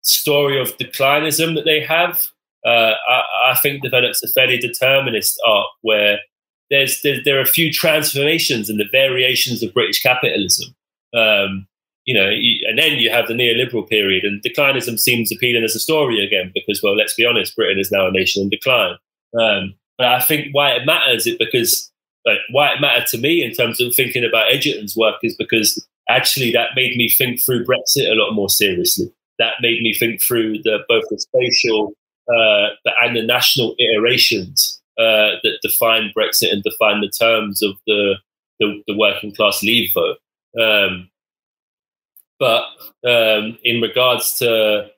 story 0.02 0.60
of 0.60 0.76
declinism 0.78 1.54
that 1.54 1.66
they 1.66 1.80
have, 1.80 2.26
uh, 2.66 2.94
I, 3.08 3.22
I, 3.52 3.54
think 3.62 3.82
develops 3.82 4.22
a 4.22 4.28
fairly 4.28 4.58
determinist 4.58 5.40
arc 5.46 5.68
where 5.82 6.18
there's, 6.70 7.00
there, 7.02 7.18
there, 7.24 7.38
are 7.38 7.42
a 7.42 7.46
few 7.46 7.72
transformations 7.72 8.68
and 8.68 8.80
the 8.80 8.88
variations 8.90 9.62
of 9.62 9.72
British 9.72 10.02
capitalism. 10.02 10.74
Um, 11.14 11.68
you 12.04 12.14
know, 12.14 12.28
and 12.28 12.78
then 12.78 12.98
you 12.98 13.10
have 13.10 13.26
the 13.26 13.34
neoliberal 13.34 13.88
period, 13.88 14.24
and 14.24 14.42
declinism 14.42 14.98
seems 14.98 15.32
appealing 15.32 15.64
as 15.64 15.74
a 15.74 15.80
story 15.80 16.24
again 16.24 16.52
because, 16.54 16.80
well, 16.82 16.96
let's 16.96 17.14
be 17.14 17.26
honest, 17.26 17.56
Britain 17.56 17.80
is 17.80 17.90
now 17.90 18.06
a 18.06 18.12
nation 18.12 18.42
in 18.42 18.48
decline. 18.48 18.96
Um, 19.38 19.74
but 19.98 20.08
I 20.08 20.20
think 20.20 20.48
why 20.52 20.70
it 20.72 20.86
matters 20.86 21.26
is 21.26 21.36
because 21.36 21.90
like 22.24 22.38
why 22.50 22.72
it 22.72 22.80
mattered 22.80 23.06
to 23.08 23.18
me 23.18 23.42
in 23.42 23.52
terms 23.52 23.80
of 23.80 23.94
thinking 23.94 24.24
about 24.24 24.52
Edgerton's 24.52 24.96
work 24.96 25.16
is 25.22 25.34
because 25.36 25.84
actually 26.08 26.52
that 26.52 26.70
made 26.74 26.96
me 26.96 27.08
think 27.08 27.42
through 27.42 27.64
Brexit 27.64 28.10
a 28.10 28.14
lot 28.14 28.32
more 28.32 28.48
seriously. 28.48 29.12
That 29.38 29.54
made 29.60 29.82
me 29.82 29.94
think 29.94 30.22
through 30.22 30.62
the 30.62 30.80
both 30.88 31.04
the 31.10 31.18
spatial 31.18 31.94
uh, 32.28 32.68
and 33.02 33.16
the 33.16 33.22
national 33.22 33.74
iterations 33.78 34.80
uh, 34.98 35.36
that 35.42 35.58
define 35.62 36.12
Brexit 36.16 36.52
and 36.52 36.62
define 36.62 37.00
the 37.00 37.10
terms 37.10 37.62
of 37.62 37.72
the 37.86 38.14
the, 38.60 38.82
the 38.86 38.96
working 38.96 39.34
class 39.34 39.62
leave 39.62 39.90
vote. 39.94 40.18
Um, 40.60 41.10
But 42.38 42.64
um, 43.06 43.58
in 43.64 43.80
regards 43.80 44.38
to 44.40 44.90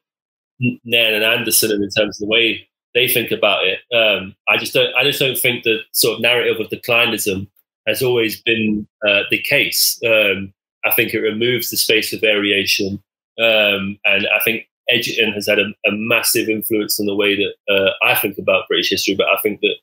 Nairn 0.84 1.14
and 1.14 1.24
Anderson, 1.24 1.70
and 1.70 1.84
in 1.84 1.90
terms 1.90 2.20
of 2.20 2.26
the 2.26 2.32
way 2.32 2.68
they 2.94 3.06
think 3.06 3.30
about 3.30 3.62
it, 3.64 3.78
um, 3.94 4.34
I 4.48 4.56
just 4.56 4.74
don't. 4.74 4.92
I 4.96 5.04
just 5.04 5.20
don't 5.20 5.38
think 5.38 5.62
the 5.62 5.78
sort 5.92 6.16
of 6.16 6.20
narrative 6.20 6.58
of 6.60 6.70
declinism 6.70 7.46
has 7.86 8.02
always 8.02 8.42
been 8.42 8.88
uh, 9.06 9.22
the 9.30 9.40
case. 9.42 10.00
Um, 10.04 10.52
I 10.84 10.90
think 10.94 11.14
it 11.14 11.20
removes 11.20 11.70
the 11.70 11.76
space 11.76 12.10
for 12.10 12.18
variation, 12.18 13.00
um, 13.38 13.98
and 14.04 14.26
I 14.34 14.40
think 14.44 14.66
Edgerton 14.89 15.32
has 15.32 15.47
had 15.47 15.59
a, 15.59 15.66
a, 15.86 15.93
massive 15.93 16.49
influence 16.49 16.99
on 16.99 17.07
the 17.07 17.14
way 17.14 17.36
that 17.36 17.55
uh, 17.72 17.91
I 18.03 18.14
think 18.14 18.39
about 18.39 18.68
British 18.68 18.91
history. 18.91 19.14
But 19.14 19.26
I 19.26 19.39
think 19.43 19.61
that 19.61 19.74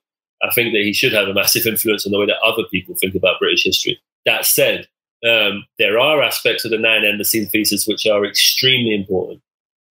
I 0.43 0.51
think 0.51 0.73
that 0.73 0.81
he 0.81 0.93
should 0.93 1.13
have 1.13 1.27
a 1.27 1.33
massive 1.33 1.65
influence 1.65 2.05
on 2.05 2.11
the 2.11 2.19
way 2.19 2.25
that 2.25 2.41
other 2.43 2.63
people 2.71 2.95
think 2.95 3.15
about 3.15 3.39
British 3.39 3.63
history. 3.63 3.99
That 4.25 4.45
said, 4.45 4.87
um, 5.27 5.65
there 5.79 5.99
are 5.99 6.21
aspects 6.21 6.65
of 6.65 6.71
the 6.71 6.77
Nairn 6.77 7.05
Anderson 7.05 7.47
thesis 7.47 7.87
which 7.87 8.05
are 8.05 8.25
extremely 8.25 8.93
important, 8.93 9.41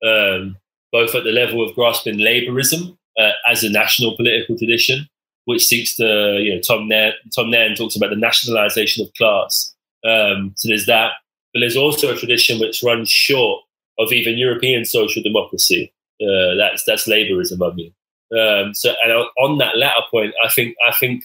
um, 0.05 0.57
both 0.93 1.15
at 1.15 1.25
the 1.25 1.33
level 1.33 1.67
of 1.67 1.75
grasping 1.75 2.19
labourism 2.19 2.97
uh, 3.19 3.33
as 3.49 3.65
a 3.65 3.71
national 3.71 4.17
political 4.17 4.57
tradition, 4.57 5.09
which 5.47 5.65
seeks 5.65 5.97
to, 5.97 6.39
you 6.41 6.55
know, 6.55 6.61
Tom 6.61 6.89
Nairn, 6.89 7.15
Tom 7.35 7.51
Nairn 7.51 7.75
talks 7.75 7.97
about 7.97 8.11
the 8.11 8.17
nationalisation 8.17 9.05
of 9.05 9.13
class. 9.15 9.75
Um, 10.05 10.53
so 10.57 10.69
there's 10.69 10.87
that, 10.87 11.13
but 11.53 11.61
there's 11.61 11.77
also 11.77 12.13
a 12.13 12.17
tradition 12.17 12.61
which 12.61 12.83
runs 12.83 13.09
short 13.09 13.63
of 13.99 14.13
even 14.13 14.39
European 14.39 14.85
social 14.85 15.23
democracy. 15.23 15.93
Uh, 16.21 16.55
that's 16.57 16.85
that's 16.85 17.09
labourism, 17.09 17.63
I 17.63 17.75
mean. 17.75 17.93
Um, 18.39 18.75
so, 18.75 18.95
and 19.05 19.13
on 19.39 19.59
that 19.59 19.77
latter 19.77 20.03
point, 20.11 20.35
I 20.45 20.49
think 20.49 20.77
I 20.89 20.93
think 20.93 21.25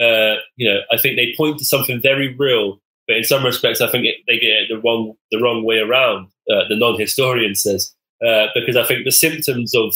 uh, 0.00 0.36
you 0.56 0.70
know 0.70 0.80
I 0.90 0.98
think 0.98 1.16
they 1.16 1.34
point 1.36 1.58
to 1.58 1.64
something 1.64 2.00
very 2.00 2.34
real, 2.34 2.80
but 3.06 3.16
in 3.16 3.24
some 3.24 3.44
respects, 3.44 3.80
I 3.80 3.90
think 3.90 4.06
it, 4.06 4.16
they 4.26 4.38
get 4.38 4.52
it 4.52 4.68
the 4.68 4.80
wrong 4.80 5.14
the 5.30 5.40
wrong 5.40 5.64
way 5.64 5.78
around. 5.78 6.28
Uh, 6.50 6.66
the 6.68 6.76
non-historian 6.76 7.54
says 7.54 7.94
uh, 8.26 8.46
because 8.54 8.76
I 8.76 8.84
think 8.84 9.04
the 9.04 9.12
symptoms 9.12 9.74
of 9.74 9.94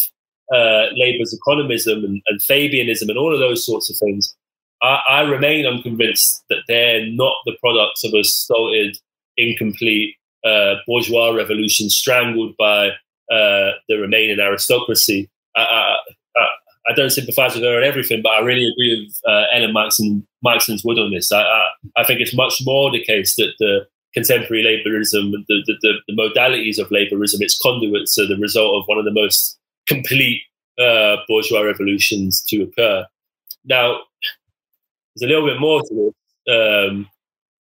uh, 0.52 0.86
Labour's 0.94 1.38
economism 1.38 2.04
and, 2.04 2.22
and, 2.26 2.40
Fabianism 2.40 3.08
and 3.08 3.18
all 3.18 3.32
of 3.32 3.40
those 3.40 3.64
sorts 3.64 3.90
of 3.90 3.96
things, 3.96 4.34
I, 4.82 5.00
I 5.08 5.20
remain 5.22 5.66
unconvinced 5.66 6.44
that 6.50 6.62
they're 6.68 7.06
not 7.06 7.34
the 7.44 7.56
products 7.60 8.04
of 8.04 8.12
a 8.14 8.22
stolted, 8.22 8.98
incomplete 9.36 10.16
uh, 10.44 10.74
bourgeois 10.86 11.30
revolution 11.30 11.88
strangled 11.90 12.56
by 12.56 12.88
uh, 13.30 13.72
the 13.88 13.96
remaining 13.98 14.38
aristocracy. 14.40 15.30
I, 15.56 15.96
I, 16.36 16.46
I, 16.88 16.92
don't 16.94 17.10
sympathise 17.10 17.54
with 17.54 17.64
her 17.64 17.78
on 17.78 17.84
everything, 17.84 18.20
but 18.22 18.32
I 18.32 18.40
really 18.40 18.68
agree 18.68 19.06
with 19.06 19.18
uh, 19.26 19.44
Ellen 19.52 19.74
Meiksins, 19.74 20.22
Meiksins 20.44 20.84
Wood 20.84 20.98
on 20.98 21.12
this. 21.12 21.32
I, 21.32 21.44
I, 21.96 22.04
think 22.04 22.20
it's 22.20 22.34
much 22.34 22.60
more 22.64 22.90
the 22.90 23.02
case 23.02 23.36
that 23.36 23.54
the 23.58 23.86
contemporary 24.12 24.62
labourism, 24.62 25.30
the, 25.30 25.44
the, 25.48 25.74
the, 25.80 25.94
the, 26.08 26.14
modalities 26.14 26.78
of 26.78 26.90
labourism, 26.90 27.40
its 27.40 27.58
conduits 27.60 28.18
are 28.18 28.26
the 28.26 28.36
result 28.36 28.76
of 28.76 28.86
one 28.86 28.98
of 28.98 29.04
the 29.04 29.12
most 29.12 29.58
complete 29.86 30.42
uh, 30.78 31.16
bourgeois 31.28 31.62
revolutions 31.62 32.42
to 32.48 32.62
occur. 32.62 33.06
Now, 33.64 34.00
there's 35.16 35.30
a 35.30 35.34
little 35.34 35.48
bit 35.48 35.60
more 35.60 35.80
to 35.80 36.12
this, 36.46 36.90
um, 36.90 37.08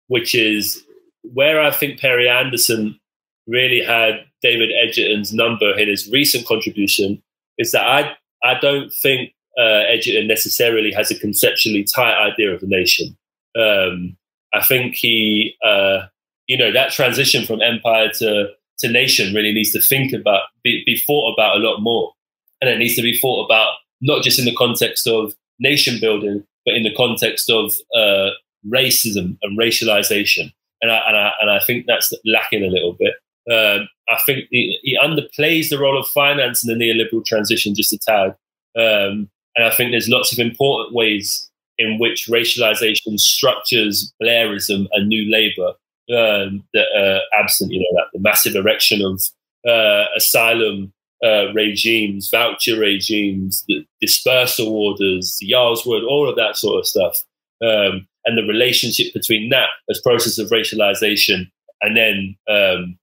which 0.07 0.35
is 0.35 0.83
where 1.23 1.61
I 1.61 1.71
think 1.71 2.01
Perry 2.01 2.29
Anderson 2.29 2.99
really 3.47 3.83
had 3.85 4.25
David 4.43 4.71
Edgerton's 4.83 5.33
number 5.33 5.77
in 5.79 5.89
his 5.89 6.09
recent 6.11 6.47
contribution 6.47 7.23
is 7.59 7.73
that 7.73 7.85
I 7.85 8.17
I 8.43 8.59
don't 8.59 8.93
think 8.93 9.33
uh, 9.59 9.83
Edgerton 9.89 10.27
necessarily 10.27 10.93
has 10.93 11.11
a 11.11 11.19
conceptually 11.19 11.85
tight 11.85 12.15
idea 12.15 12.55
of 12.55 12.61
the 12.61 12.67
nation. 12.67 13.17
Um, 13.59 14.17
I 14.55 14.63
think 14.63 14.95
he, 14.95 15.55
uh, 15.65 16.07
you 16.47 16.57
know, 16.57 16.73
that 16.73 16.93
transition 16.93 17.45
from 17.45 17.61
empire 17.61 18.11
to 18.19 18.49
to 18.79 18.89
nation 18.89 19.35
really 19.35 19.53
needs 19.53 19.73
to 19.73 19.81
think 19.81 20.15
about, 20.15 20.45
be, 20.65 20.83
be 20.87 20.97
thought 20.97 21.35
about 21.35 21.57
a 21.57 21.59
lot 21.59 21.81
more, 21.81 22.13
and 22.61 22.71
it 22.71 22.79
needs 22.79 22.97
to 22.97 23.03
be 23.03 23.19
thought 23.19 23.45
about 23.45 23.75
not 24.01 24.23
just 24.23 24.39
in 24.39 24.47
the 24.47 24.55
context 24.55 25.07
of 25.07 25.35
nation 25.59 25.99
building, 26.01 26.43
but 26.65 26.75
in 26.75 26.83
the 26.83 26.95
context 26.95 27.51
of 27.51 27.73
uh, 27.95 28.31
racism 28.67 29.37
and 29.43 29.59
racialization 29.59 30.51
and 30.83 30.91
I, 30.91 31.01
and 31.07 31.17
I, 31.17 31.33
and 31.41 31.51
I 31.51 31.61
think 31.61 31.87
that's 31.87 32.13
lacking 32.25 32.65
a 32.65 32.69
little 32.69 32.95
bit. 32.95 33.15
Um, 33.51 33.89
I 34.09 34.19
think 34.27 34.47
he, 34.51 34.79
he, 34.83 34.99
underplays 35.03 35.71
the 35.71 35.79
role 35.79 35.99
of 35.99 36.07
finance 36.09 36.67
in 36.67 36.79
the 36.79 36.85
neoliberal 36.85 37.25
transition 37.25 37.75
just 37.75 37.93
a 37.93 37.99
tad. 37.99 38.37
Um, 38.77 39.31
and 39.57 39.65
I 39.65 39.71
think 39.71 39.91
there's 39.91 40.09
lots 40.09 40.33
of 40.33 40.39
important 40.39 40.95
ways 40.95 41.51
in 41.79 41.99
which 41.99 42.29
racialization 42.31 43.19
structures 43.19 44.13
Blairism 44.23 44.87
and 44.93 45.09
New 45.09 45.31
Labour 45.31 45.73
um, 46.11 46.65
that 46.75 46.87
are 46.97 47.21
absent. 47.41 47.73
You 47.73 47.81
know, 47.81 48.05
the 48.13 48.21
massive 48.21 48.55
erection 48.55 49.03
of 49.03 49.23
uh, 49.69 50.05
asylum 50.17 50.93
uh, 51.25 51.53
regimes, 51.53 52.29
voucher 52.31 52.79
regimes, 52.79 53.65
the 53.69 53.85
dispersal 54.01 54.69
orders, 54.69 55.39
the 55.41 55.47
Yarl's 55.47 55.85
Wood, 55.85 56.05
all 56.05 56.29
of 56.29 56.37
that 56.37 56.57
sort 56.57 56.79
of 56.79 56.87
stuff. 56.87 57.17
Um, 57.63 58.07
and 58.25 58.37
the 58.37 58.43
relationship 58.43 59.13
between 59.13 59.49
that 59.51 59.69
as 59.89 60.01
process 60.01 60.39
of 60.39 60.51
racialization 60.51 61.51
and 61.83 61.97
then 61.97 62.37
um, 62.49 62.99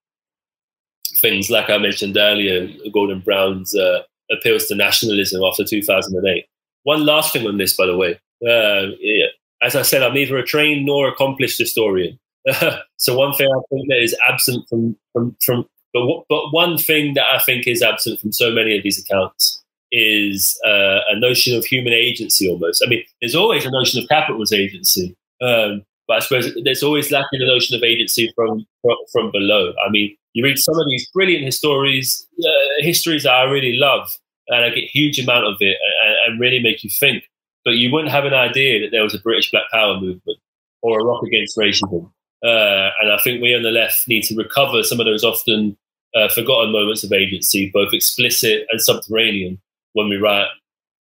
things 1.21 1.49
like 1.49 1.69
I 1.69 1.77
mentioned 1.77 2.17
earlier, 2.17 2.69
Gordon 2.93 3.21
Brown's 3.21 3.75
uh, 3.75 4.03
appeals 4.31 4.67
to 4.67 4.75
nationalism 4.75 5.41
after 5.43 5.63
2008. 5.63 6.45
One 6.83 7.05
last 7.05 7.33
thing 7.33 7.47
on 7.47 7.57
this, 7.57 7.75
by 7.75 7.85
the 7.85 7.97
way. 7.97 8.19
Uh, 8.45 8.93
yeah, 8.99 9.27
as 9.61 9.75
I 9.75 9.81
said, 9.81 10.03
I'm 10.03 10.13
neither 10.13 10.37
a 10.37 10.45
trained 10.45 10.85
nor 10.85 11.07
accomplished 11.07 11.57
historian. 11.57 12.19
so 12.97 13.17
one 13.17 13.33
thing 13.33 13.47
I 13.47 13.59
think 13.69 13.89
that 13.89 14.01
is 14.01 14.15
absent 14.27 14.67
from 14.69 14.95
from 15.11 15.35
from 15.43 15.65
but 15.93 16.23
but 16.29 16.51
one 16.51 16.77
thing 16.77 17.13
that 17.15 17.25
I 17.33 17.39
think 17.39 17.67
is 17.67 17.81
absent 17.81 18.21
from 18.21 18.31
so 18.31 18.51
many 18.51 18.77
of 18.77 18.83
these 18.83 19.03
accounts 19.03 19.56
is 19.91 20.59
uh, 20.65 20.99
a 21.09 21.19
notion 21.19 21.55
of 21.55 21.65
human 21.65 21.93
agency 21.93 22.49
almost. 22.49 22.83
I 22.85 22.89
mean, 22.89 23.03
there's 23.21 23.35
always 23.35 23.65
a 23.65 23.71
notion 23.71 24.01
of 24.01 24.09
capital's 24.09 24.51
agency, 24.51 25.15
um, 25.41 25.83
but 26.07 26.17
I 26.17 26.19
suppose 26.19 26.55
there's 26.63 26.83
always 26.83 27.11
lacking 27.11 27.41
a 27.41 27.45
notion 27.45 27.75
of 27.75 27.83
agency 27.83 28.31
from, 28.35 28.65
from, 28.81 28.95
from 29.11 29.31
below. 29.31 29.73
I 29.85 29.89
mean, 29.89 30.15
you 30.33 30.43
read 30.43 30.57
some 30.57 30.79
of 30.79 30.85
these 30.87 31.09
brilliant 31.13 31.43
histories, 31.43 32.25
uh, 32.43 32.49
histories 32.79 33.23
that 33.23 33.33
I 33.33 33.43
really 33.43 33.77
love, 33.77 34.07
and 34.47 34.63
I 34.63 34.69
get 34.69 34.85
huge 34.85 35.19
amount 35.19 35.45
of 35.45 35.57
it 35.59 35.77
and, 36.05 36.15
and, 36.25 36.39
really 36.39 36.59
make 36.59 36.83
you 36.83 36.89
think. 36.89 37.23
But 37.65 37.71
you 37.71 37.91
wouldn't 37.91 38.11
have 38.11 38.23
an 38.23 38.33
idea 38.33 38.79
that 38.81 38.91
there 38.91 39.03
was 39.03 39.13
a 39.13 39.19
British 39.19 39.51
Black 39.51 39.63
Power 39.73 39.99
movement 39.99 40.37
or 40.81 40.99
a 40.99 41.03
rock 41.03 41.23
against 41.23 41.57
racism. 41.57 42.11
Uh, 42.45 42.91
and 43.01 43.11
I 43.11 43.17
think 43.23 43.41
we 43.41 43.55
on 43.55 43.63
the 43.63 43.71
left 43.71 44.07
need 44.07 44.23
to 44.25 44.35
recover 44.35 44.83
some 44.83 44.99
of 44.99 45.05
those 45.05 45.23
often 45.23 45.75
uh, 46.15 46.29
forgotten 46.29 46.71
moments 46.71 47.03
of 47.03 47.11
agency, 47.11 47.69
both 47.73 47.93
explicit 47.93 48.67
and 48.71 48.81
subterranean, 48.81 49.59
when 49.93 50.09
we 50.09 50.17
write 50.17 50.47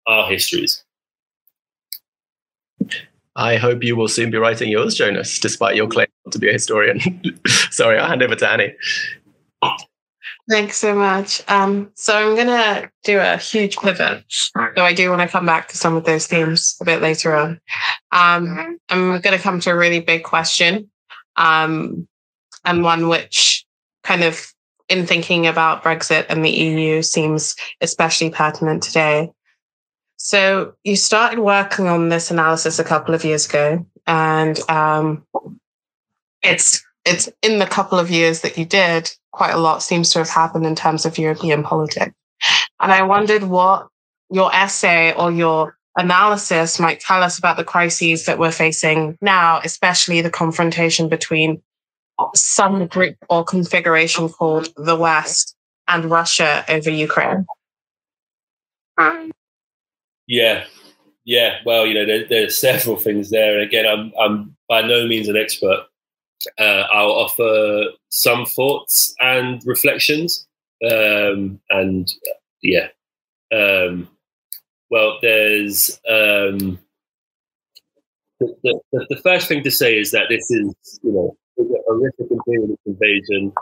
our 0.06 0.28
histories. 0.28 0.84
I 3.36 3.56
hope 3.56 3.84
you 3.84 3.96
will 3.96 4.08
soon 4.08 4.30
be 4.30 4.38
writing 4.38 4.70
yours, 4.70 4.94
Jonas, 4.94 5.38
despite 5.38 5.76
your 5.76 5.88
claim 5.88 6.06
to 6.30 6.38
be 6.38 6.48
a 6.48 6.52
historian. 6.52 7.00
Sorry, 7.70 7.98
I'll 7.98 8.08
hand 8.08 8.22
over 8.22 8.34
to 8.34 8.48
Annie. 8.48 8.74
Thanks 10.48 10.76
so 10.76 10.94
much. 10.94 11.42
Um, 11.48 11.90
so 11.94 12.16
I'm 12.16 12.34
going 12.36 12.46
to 12.46 12.90
do 13.02 13.18
a 13.18 13.36
huge 13.36 13.76
pivot, 13.78 14.24
though 14.76 14.84
I 14.84 14.94
do 14.94 15.10
want 15.10 15.22
to 15.22 15.28
come 15.28 15.44
back 15.44 15.68
to 15.68 15.76
some 15.76 15.96
of 15.96 16.04
those 16.04 16.26
themes 16.28 16.76
a 16.80 16.84
bit 16.84 17.02
later 17.02 17.34
on. 17.34 17.60
Um, 18.12 18.78
I'm 18.88 19.20
going 19.20 19.36
to 19.36 19.38
come 19.38 19.58
to 19.60 19.70
a 19.70 19.76
really 19.76 20.00
big 20.00 20.22
question, 20.22 20.88
um, 21.36 22.06
and 22.64 22.84
one 22.84 23.08
which 23.08 23.66
kind 24.04 24.22
of 24.22 24.52
in 24.88 25.06
thinking 25.06 25.46
about 25.46 25.82
Brexit 25.82 26.26
and 26.28 26.44
the 26.44 26.50
EU 26.50 27.02
seems 27.02 27.56
especially 27.80 28.30
pertinent 28.30 28.82
today. 28.82 29.32
So 30.16 30.74
you 30.84 30.96
started 30.96 31.40
working 31.40 31.88
on 31.88 32.08
this 32.08 32.30
analysis 32.30 32.78
a 32.78 32.84
couple 32.84 33.14
of 33.14 33.24
years 33.24 33.46
ago, 33.46 33.86
and 34.06 34.58
um, 34.70 35.24
it's 36.42 36.82
it's 37.04 37.28
in 37.42 37.58
the 37.58 37.66
couple 37.66 37.98
of 37.98 38.10
years 38.10 38.40
that 38.40 38.58
you 38.58 38.64
did, 38.64 39.10
quite 39.32 39.52
a 39.52 39.58
lot 39.58 39.82
seems 39.82 40.10
to 40.10 40.18
have 40.18 40.28
happened 40.28 40.66
in 40.66 40.74
terms 40.74 41.06
of 41.06 41.18
European 41.18 41.62
politics. 41.62 42.14
And 42.80 42.92
I 42.92 43.02
wondered 43.02 43.44
what 43.44 43.88
your 44.30 44.52
essay 44.54 45.12
or 45.12 45.30
your 45.30 45.76
analysis 45.96 46.78
might 46.78 47.00
tell 47.00 47.22
us 47.22 47.38
about 47.38 47.56
the 47.56 47.64
crises 47.64 48.26
that 48.26 48.38
we're 48.38 48.50
facing 48.50 49.16
now, 49.20 49.60
especially 49.64 50.20
the 50.20 50.30
confrontation 50.30 51.08
between 51.08 51.62
some 52.34 52.86
group 52.86 53.16
or 53.28 53.44
configuration 53.44 54.28
called 54.28 54.68
the 54.76 54.96
West 54.96 55.54
and 55.88 56.06
Russia 56.06 56.64
over 56.68 56.90
Ukraine? 56.90 57.46
Yeah, 60.26 60.64
yeah. 61.24 61.56
Well, 61.64 61.86
you 61.86 61.94
know, 61.94 62.06
there, 62.06 62.26
there's 62.26 62.56
several 62.60 62.96
things 62.96 63.30
there. 63.30 63.54
And 63.54 63.62
again, 63.62 63.86
I'm 63.86 64.12
I'm 64.18 64.56
by 64.68 64.82
no 64.82 65.06
means 65.06 65.28
an 65.28 65.36
expert. 65.36 65.86
Uh, 66.58 66.84
I'll 66.92 67.12
offer 67.12 67.90
some 68.08 68.46
thoughts 68.46 69.14
and 69.20 69.62
reflections. 69.66 70.46
Um, 70.84 71.60
and 71.70 72.12
yeah, 72.62 72.88
um, 73.52 74.08
well, 74.90 75.18
there's 75.22 76.00
um, 76.08 76.78
the, 78.40 78.54
the, 78.92 79.06
the 79.08 79.20
first 79.22 79.48
thing 79.48 79.62
to 79.64 79.70
say 79.70 79.98
is 79.98 80.10
that 80.12 80.26
this 80.28 80.50
is, 80.50 81.00
you 81.02 81.12
know, 81.12 81.36
horrific 81.86 82.26
imperialist 82.30 82.80
invasion 82.86 83.52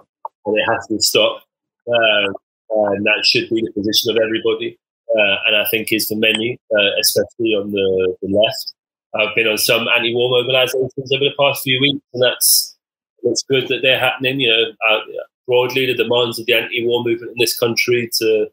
and 0.46 0.56
it 0.56 0.64
has 0.70 0.86
to 0.88 1.00
stop. 1.00 1.42
Uh, 1.86 2.32
and 2.70 3.04
that 3.04 3.24
should 3.24 3.48
be 3.50 3.62
the 3.62 3.72
position 3.72 4.10
of 4.10 4.22
everybody. 4.22 4.78
Uh, 5.16 5.36
and 5.46 5.56
I 5.56 5.64
think 5.70 5.92
is 5.92 6.08
for 6.08 6.16
many, 6.16 6.58
uh, 6.76 6.90
especially 7.00 7.54
on 7.54 7.70
the, 7.70 8.16
the 8.22 8.28
left. 8.28 8.74
I've 9.14 9.34
been 9.36 9.46
on 9.46 9.58
some 9.58 9.86
anti-war 9.86 10.42
mobilizations 10.42 10.90
over 11.14 11.24
the 11.24 11.34
past 11.38 11.62
few 11.62 11.80
weeks, 11.80 12.04
and 12.14 12.22
that's 12.22 12.76
it's 13.22 13.44
good 13.44 13.68
that 13.68 13.80
they're 13.82 13.98
happening. 13.98 14.40
You 14.40 14.50
know, 14.50 14.64
uh, 14.90 15.00
broadly 15.46 15.86
the 15.86 15.94
demands 15.94 16.38
of 16.38 16.46
the 16.46 16.54
anti-war 16.54 17.04
movement 17.04 17.32
in 17.32 17.38
this 17.38 17.56
country 17.56 18.10
to 18.18 18.48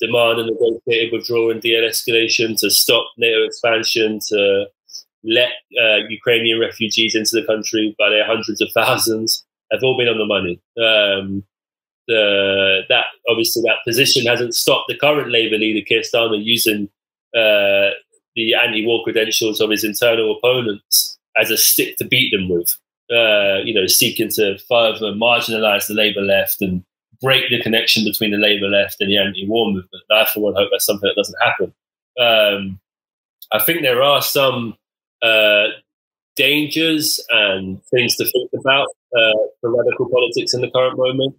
demand 0.00 0.38
a 0.38 0.46
negotiated 0.46 1.12
withdrawal 1.12 1.50
and 1.50 1.60
de-escalation, 1.60 2.58
to 2.60 2.70
stop 2.70 3.06
NATO 3.18 3.44
expansion, 3.44 4.20
to 4.28 4.66
let 5.26 5.50
uh, 5.82 6.06
Ukrainian 6.08 6.60
refugees 6.60 7.14
into 7.14 7.34
the 7.34 7.46
country 7.46 7.94
by 7.98 8.08
their 8.08 8.26
hundreds 8.26 8.60
of 8.60 8.70
thousands 8.72 9.44
have 9.72 9.82
all 9.82 9.98
been 9.98 10.08
on 10.08 10.18
the 10.18 10.24
money. 10.24 10.60
Um, 10.78 11.44
the, 12.06 12.82
that 12.88 13.06
obviously 13.28 13.62
that 13.62 13.84
position 13.84 14.26
hasn't 14.26 14.54
stopped 14.54 14.84
the 14.88 14.96
current 14.96 15.30
Labour 15.30 15.58
leader 15.58 15.84
Keir 15.84 16.02
Starmer 16.02 16.42
using 16.42 16.88
uh, 17.34 17.90
the 18.36 18.54
anti-war 18.54 19.02
credentials 19.02 19.60
of 19.60 19.70
his 19.70 19.82
internal 19.82 20.36
opponents 20.38 21.18
as 21.36 21.50
a 21.50 21.56
stick 21.56 21.96
to 21.96 22.04
beat 22.04 22.30
them 22.30 22.48
with. 22.48 22.76
Uh, 23.10 23.58
you 23.64 23.72
know, 23.74 23.86
seeking 23.86 24.28
to 24.28 24.58
further 24.68 25.12
marginalise 25.12 25.86
the 25.86 25.94
Labour 25.94 26.22
left 26.22 26.60
and 26.60 26.84
break 27.20 27.48
the 27.50 27.62
connection 27.62 28.04
between 28.04 28.30
the 28.30 28.36
Labour 28.36 28.68
left 28.68 29.00
and 29.00 29.10
the 29.10 29.16
anti-war 29.16 29.66
movement. 29.66 30.02
I, 30.10 30.24
for 30.26 30.40
one, 30.40 30.54
hope 30.54 30.70
that's 30.70 30.84
something 30.84 31.08
that 31.08 31.20
doesn't 31.20 31.42
happen. 31.42 31.72
Um, 32.18 32.80
I 33.52 33.62
think 33.62 33.82
there 33.82 34.02
are 34.02 34.22
some 34.22 34.76
uh, 35.26 35.68
dangers 36.36 37.24
and 37.30 37.82
things 37.86 38.16
to 38.16 38.24
think 38.24 38.50
about 38.58 38.88
uh, 39.16 39.38
for 39.60 39.76
radical 39.76 40.08
politics 40.08 40.54
in 40.54 40.60
the 40.60 40.70
current 40.70 40.96
moment. 40.98 41.34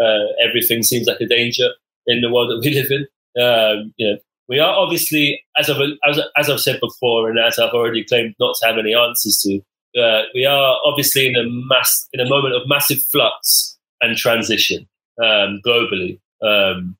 Uh, 0.00 0.24
everything 0.46 0.82
seems 0.82 1.06
like 1.06 1.20
a 1.20 1.26
danger 1.26 1.68
in 2.06 2.20
the 2.20 2.30
world 2.30 2.50
that 2.50 2.60
we 2.64 2.74
live 2.80 2.90
in. 2.90 3.06
Um, 3.42 3.94
you 3.96 4.10
know, 4.10 4.18
we 4.48 4.58
are 4.58 4.74
obviously, 4.74 5.42
as 5.58 5.70
I've, 5.70 5.80
as, 6.08 6.20
as, 6.36 6.50
I've 6.50 6.60
said 6.60 6.80
before, 6.80 7.28
and 7.28 7.38
as 7.38 7.58
I've 7.58 7.74
already 7.74 8.04
claimed 8.04 8.34
not 8.40 8.56
to 8.60 8.66
have 8.66 8.78
any 8.78 8.94
answers 8.94 9.40
to, 9.42 10.00
uh, 10.00 10.22
we 10.34 10.44
are 10.46 10.78
obviously 10.84 11.26
in 11.26 11.36
a 11.36 11.44
mass 11.44 12.08
in 12.12 12.20
a 12.20 12.28
moment 12.28 12.54
of 12.54 12.62
massive 12.66 13.02
flux 13.02 13.78
and 14.00 14.16
transition 14.16 14.88
um, 15.22 15.60
globally. 15.66 16.18
Um, 16.42 16.96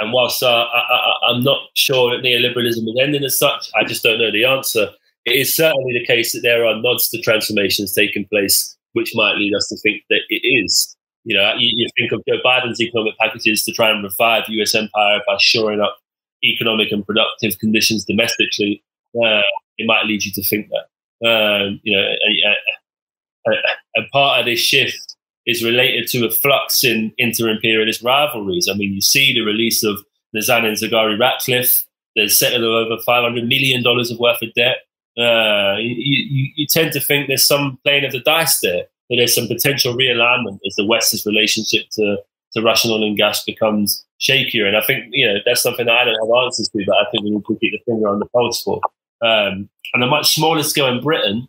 and 0.00 0.12
whilst 0.12 0.42
uh, 0.42 0.66
I, 0.72 1.30
am 1.30 1.42
not 1.42 1.60
sure 1.74 2.10
that 2.10 2.24
neoliberalism 2.24 2.88
is 2.88 2.98
ending 3.00 3.24
as 3.24 3.38
such, 3.38 3.70
I 3.74 3.84
just 3.84 4.02
don't 4.02 4.18
know 4.18 4.32
the 4.32 4.44
answer. 4.44 4.88
It 5.26 5.36
is 5.36 5.54
certainly 5.54 5.92
the 5.92 6.06
case 6.06 6.32
that 6.32 6.40
there 6.40 6.64
are 6.64 6.80
nods 6.80 7.10
to 7.10 7.20
transformations 7.20 7.94
taking 7.94 8.26
place, 8.26 8.76
which 8.94 9.12
might 9.14 9.36
lead 9.36 9.54
us 9.54 9.68
to 9.68 9.76
think 9.76 10.02
that 10.08 10.20
it 10.30 10.40
is. 10.46 10.96
You 11.24 11.36
know, 11.36 11.52
you, 11.58 11.70
you 11.76 11.88
think 11.98 12.12
of 12.12 12.22
Joe 12.26 12.38
Biden's 12.42 12.80
economic 12.80 13.16
packages 13.18 13.62
to 13.64 13.72
try 13.72 13.90
and 13.90 14.02
revive 14.02 14.44
U.S. 14.48 14.74
empire 14.74 15.20
by 15.26 15.36
shoring 15.38 15.80
up 15.80 15.98
economic 16.42 16.90
and 16.90 17.04
productive 17.04 17.58
conditions 17.58 18.04
domestically, 18.04 18.82
uh, 19.22 19.42
it 19.76 19.86
might 19.86 20.06
lead 20.06 20.24
you 20.24 20.32
to 20.32 20.42
think 20.42 20.68
that. 20.70 20.86
Um, 21.22 21.80
you 21.82 21.94
know, 21.94 22.02
a, 22.02 23.50
a, 23.50 24.00
a, 24.00 24.08
part 24.10 24.40
of 24.40 24.46
this 24.46 24.58
shift 24.58 25.09
is 25.46 25.64
related 25.64 26.06
to 26.08 26.26
a 26.26 26.30
flux 26.30 26.84
in 26.84 27.12
inter-imperialist 27.18 28.02
rivalries. 28.02 28.68
I 28.70 28.74
mean, 28.74 28.92
you 28.92 29.00
see 29.00 29.32
the 29.32 29.40
release 29.40 29.82
of 29.82 29.98
Nazanin 30.36 30.72
Zaghari 30.72 31.18
Ratcliffe. 31.18 31.84
There's 32.14 32.38
settled 32.38 32.64
over 32.64 33.00
$500 33.02 33.46
million 33.46 33.84
of 33.86 34.18
worth 34.18 34.42
of 34.42 34.52
debt. 34.54 34.78
Uh, 35.18 35.76
you, 35.78 35.94
you, 35.96 36.52
you, 36.56 36.66
tend 36.66 36.92
to 36.92 37.00
think 37.00 37.26
there's 37.26 37.46
some 37.46 37.78
playing 37.84 38.04
of 38.04 38.12
the 38.12 38.20
dice 38.20 38.60
there, 38.60 38.84
that 39.08 39.16
there's 39.16 39.34
some 39.34 39.48
potential 39.48 39.94
realignment 39.94 40.58
as 40.66 40.74
the 40.76 40.86
West's 40.86 41.26
relationship 41.26 41.86
to, 41.90 42.16
to 42.52 42.62
Russian 42.62 42.90
oil 42.90 43.04
and 43.04 43.16
gas 43.16 43.42
becomes 43.44 44.04
shakier. 44.20 44.66
And 44.66 44.76
I 44.76 44.82
think, 44.82 45.06
you 45.10 45.26
know, 45.26 45.38
that's 45.44 45.62
something 45.62 45.86
that 45.86 45.96
I 45.96 46.04
don't 46.04 46.14
have 46.14 46.44
answers 46.44 46.68
to, 46.68 46.84
but 46.86 46.96
I 46.96 47.10
think 47.10 47.24
we 47.24 47.30
need 47.30 47.44
to 47.44 47.58
keep 47.60 47.72
the 47.72 47.80
finger 47.86 48.08
on 48.08 48.20
the 48.20 48.26
pulse 48.26 48.62
for. 48.62 48.80
Um, 49.22 49.68
on 49.94 50.02
a 50.02 50.06
much 50.06 50.34
smaller 50.34 50.62
scale 50.62 50.86
in 50.86 51.02
Britain, 51.02 51.48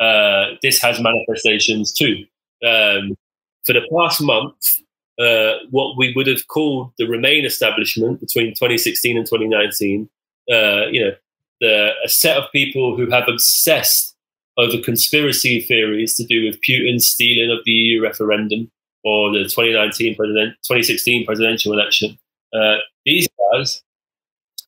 uh, 0.00 0.56
this 0.62 0.82
has 0.82 1.00
manifestations 1.00 1.92
too. 1.92 2.24
Um, 2.64 3.16
for 3.64 3.72
the 3.72 3.86
past 3.94 4.20
month, 4.22 4.78
uh, 5.18 5.54
what 5.70 5.96
we 5.96 6.12
would 6.14 6.26
have 6.26 6.46
called 6.48 6.92
the 6.98 7.06
Remain 7.06 7.44
establishment 7.44 8.20
between 8.20 8.54
2016 8.54 9.16
and 9.16 9.26
2019, 9.26 10.08
uh, 10.50 10.86
you 10.90 11.04
know, 11.04 11.12
the, 11.60 11.90
a 12.04 12.08
set 12.08 12.36
of 12.36 12.50
people 12.52 12.96
who 12.96 13.10
have 13.10 13.28
obsessed 13.28 14.14
over 14.56 14.78
conspiracy 14.78 15.60
theories 15.60 16.16
to 16.16 16.24
do 16.24 16.44
with 16.44 16.60
Putin's 16.62 17.06
stealing 17.06 17.50
of 17.50 17.64
the 17.64 17.72
EU 17.72 18.02
referendum 18.02 18.70
or 19.04 19.30
the 19.32 19.44
2019 19.44 20.16
president, 20.16 20.54
2016 20.64 21.26
presidential 21.26 21.72
election. 21.72 22.18
Uh, 22.52 22.76
these 23.04 23.28
guys 23.52 23.82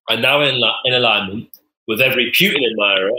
are 0.09 0.17
now 0.17 0.41
in, 0.43 0.61
in 0.85 0.95
alignment 0.95 1.49
with 1.89 2.01
every 2.01 2.31
Putin 2.33 2.69
admirer 2.71 3.11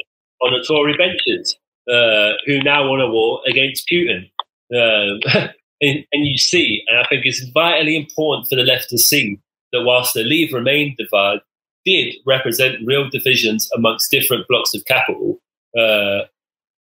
on 0.41 0.53
the 0.53 0.63
Tory 0.65 0.95
benches 0.97 1.57
uh, 1.91 2.33
who 2.45 2.61
now 2.61 2.87
want 2.87 3.01
a 3.01 3.07
war 3.07 3.41
against 3.47 3.87
Putin. 3.89 4.29
Um, 4.73 5.19
and, 5.81 6.05
and, 6.11 6.25
you 6.25 6.37
see, 6.37 6.83
and 6.87 6.97
I 6.97 7.05
think 7.07 7.25
it's 7.25 7.43
vitally 7.53 7.95
important 7.95 8.47
for 8.49 8.55
the 8.55 8.63
left 8.63 8.89
to 8.89 8.97
see 8.97 9.39
that 9.73 9.83
whilst 9.83 10.13
the 10.13 10.23
Leave 10.23 10.53
Remain 10.53 10.95
divide 10.97 11.39
did 11.85 12.15
represent 12.25 12.85
real 12.85 13.09
divisions 13.09 13.69
amongst 13.75 14.11
different 14.11 14.47
blocks 14.47 14.73
of 14.73 14.85
capital, 14.85 15.39
uh, 15.77 16.21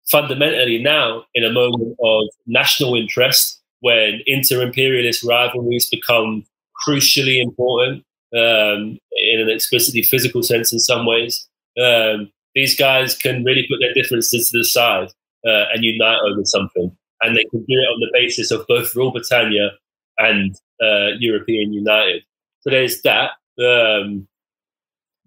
fundamentally 0.09 0.83
now 0.83 1.25
in 1.35 1.45
a 1.45 1.53
moment 1.53 1.97
of 2.03 2.25
national 2.47 2.95
interest 2.95 3.61
when 3.81 4.21
inter-imperialist 4.27 5.25
rivalries 5.25 5.89
become 5.89 6.45
crucially 6.87 7.43
important 7.43 8.05
um, 8.35 8.99
in 9.13 9.41
an 9.41 9.51
explicitly 9.51 10.03
physical 10.03 10.43
sense 10.43 10.73
in 10.73 10.79
some 10.79 11.07
ways, 11.07 11.49
um, 11.83 12.31
these 12.55 12.77
guys 12.77 13.17
can 13.17 13.45
really 13.45 13.67
put 13.71 13.79
their 13.81 13.95
differences 13.95 14.51
to 14.51 14.59
the 14.59 14.65
side 14.65 15.09
uh, 15.47 15.65
and 15.73 15.85
unite 15.85 16.19
over 16.27 16.45
something. 16.45 16.97
And 17.23 17.37
they 17.37 17.45
can 17.45 17.61
do 17.61 17.75
it 17.75 17.93
on 17.93 18.01
the 18.01 18.11
basis 18.13 18.51
of 18.51 18.67
both 18.67 18.95
Rule 18.97 19.13
Britannia 19.13 19.73
and 20.19 20.55
uh, 20.83 21.09
European 21.19 21.73
United. 21.73 22.23
So 22.61 22.71
there's 22.71 23.03
that. 23.03 23.33
Um, 23.63 24.27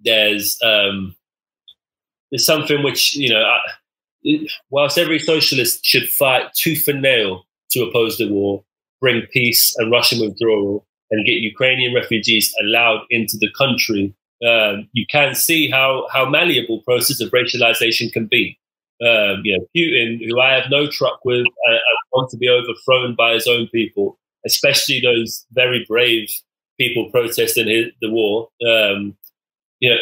there's 0.03 0.57
um, 0.63 1.15
there's 2.31 2.45
something 2.45 2.83
which 2.83 3.15
you 3.15 3.29
know. 3.29 3.43
I, 3.43 3.59
whilst 4.69 4.97
every 4.97 5.19
socialist 5.19 5.85
should 5.85 6.09
fight 6.09 6.53
tooth 6.53 6.87
and 6.87 7.01
nail 7.01 7.43
to 7.71 7.83
oppose 7.83 8.17
the 8.17 8.31
war, 8.31 8.63
bring 9.01 9.21
peace 9.33 9.75
and 9.77 9.91
Russian 9.91 10.21
withdrawal, 10.21 10.87
and 11.11 11.25
get 11.25 11.33
Ukrainian 11.33 11.93
refugees 11.93 12.53
allowed 12.61 13.01
into 13.09 13.37
the 13.37 13.51
country, 13.57 14.15
um, 14.47 14.89
you 14.93 15.05
can 15.09 15.35
see 15.35 15.69
how 15.69 16.07
how 16.11 16.29
malleable 16.29 16.81
process 16.81 17.21
of 17.21 17.31
racialization 17.31 18.11
can 18.11 18.25
be. 18.25 18.57
Um, 19.05 19.41
you 19.43 19.57
know, 19.57 19.65
Putin, 19.75 20.19
who 20.25 20.39
I 20.39 20.53
have 20.53 20.69
no 20.69 20.87
truck 20.87 21.19
with, 21.25 21.45
uh, 21.45 21.77
want 22.13 22.29
to 22.31 22.37
be 22.37 22.49
overthrown 22.49 23.15
by 23.15 23.33
his 23.33 23.47
own 23.47 23.67
people, 23.67 24.19
especially 24.45 24.99
those 25.01 25.45
very 25.51 25.85
brave 25.87 26.29
people 26.79 27.09
protesting 27.11 27.67
his, 27.67 27.85
the 28.01 28.09
war. 28.09 28.49
Um, 28.67 29.17
you 29.79 29.89
know, 29.89 29.97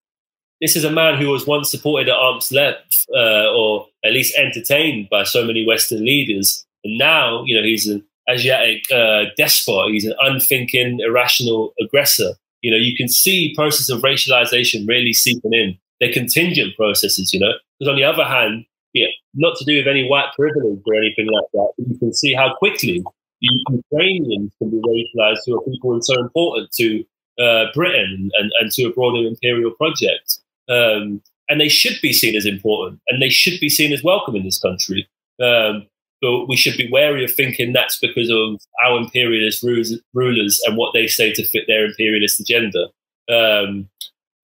this 0.60 0.76
is 0.76 0.84
a 0.84 0.90
man 0.90 1.20
who 1.20 1.28
was 1.30 1.46
once 1.46 1.70
supported 1.70 2.08
at 2.08 2.16
arm's 2.16 2.52
length, 2.52 3.04
uh, 3.14 3.50
or 3.52 3.86
at 4.04 4.12
least 4.12 4.36
entertained 4.36 5.08
by 5.10 5.24
so 5.24 5.44
many 5.44 5.66
Western 5.66 6.04
leaders, 6.04 6.64
and 6.84 6.98
now, 6.98 7.42
you 7.44 7.56
know, 7.56 7.64
he's 7.64 7.88
an 7.88 8.04
Asiatic 8.28 8.82
uh, 8.92 9.24
despot. 9.36 9.92
He's 9.92 10.04
an 10.04 10.14
unthinking, 10.20 10.98
irrational 11.00 11.72
aggressor 11.80 12.34
you 12.66 12.72
know, 12.72 12.78
you 12.78 12.96
can 12.96 13.08
see 13.08 13.54
process 13.54 13.88
of 13.90 14.02
racialization 14.02 14.88
really 14.88 15.12
seeping 15.12 15.52
in. 15.52 15.78
They're 16.00 16.12
contingent 16.12 16.76
processes, 16.76 17.32
you 17.32 17.40
know, 17.40 17.52
because 17.78 17.90
on 17.90 17.96
the 17.96 18.04
other 18.04 18.24
hand, 18.24 18.64
yeah, 18.92 19.08
not 19.34 19.56
to 19.58 19.64
do 19.64 19.76
with 19.76 19.86
any 19.86 20.08
white 20.08 20.30
privilege 20.36 20.80
or 20.86 20.94
anything 20.94 21.26
like 21.26 21.44
that, 21.52 21.72
you 21.78 21.98
can 21.98 22.12
see 22.12 22.34
how 22.34 22.54
quickly 22.54 23.04
Ukrainians 23.40 24.52
can 24.58 24.70
be 24.70 24.78
racialized 24.78 25.40
who 25.46 25.58
are 25.58 25.64
people 25.64 25.90
who 25.90 25.98
are 25.98 26.02
so 26.02 26.20
important 26.20 26.70
to 26.72 27.04
uh, 27.38 27.66
Britain 27.74 28.30
and, 28.38 28.50
and 28.60 28.70
to 28.72 28.84
a 28.84 28.92
broader 28.92 29.26
imperial 29.26 29.70
project. 29.72 30.38
Um, 30.68 31.22
and 31.48 31.60
they 31.60 31.68
should 31.68 32.00
be 32.02 32.12
seen 32.12 32.34
as 32.34 32.46
important 32.46 33.00
and 33.08 33.22
they 33.22 33.28
should 33.28 33.60
be 33.60 33.68
seen 33.68 33.92
as 33.92 34.02
welcome 34.02 34.34
in 34.34 34.44
this 34.44 34.58
country. 34.58 35.08
Um, 35.40 35.86
but 36.22 36.46
we 36.46 36.56
should 36.56 36.76
be 36.76 36.90
wary 36.90 37.24
of 37.24 37.32
thinking 37.32 37.72
that's 37.72 37.98
because 37.98 38.30
of 38.30 38.60
our 38.84 38.98
imperialist 38.98 39.62
rulers 39.62 40.60
and 40.64 40.76
what 40.76 40.92
they 40.94 41.06
say 41.06 41.32
to 41.32 41.44
fit 41.44 41.64
their 41.68 41.84
imperialist 41.84 42.40
agenda. 42.40 42.88
Um, 43.28 43.88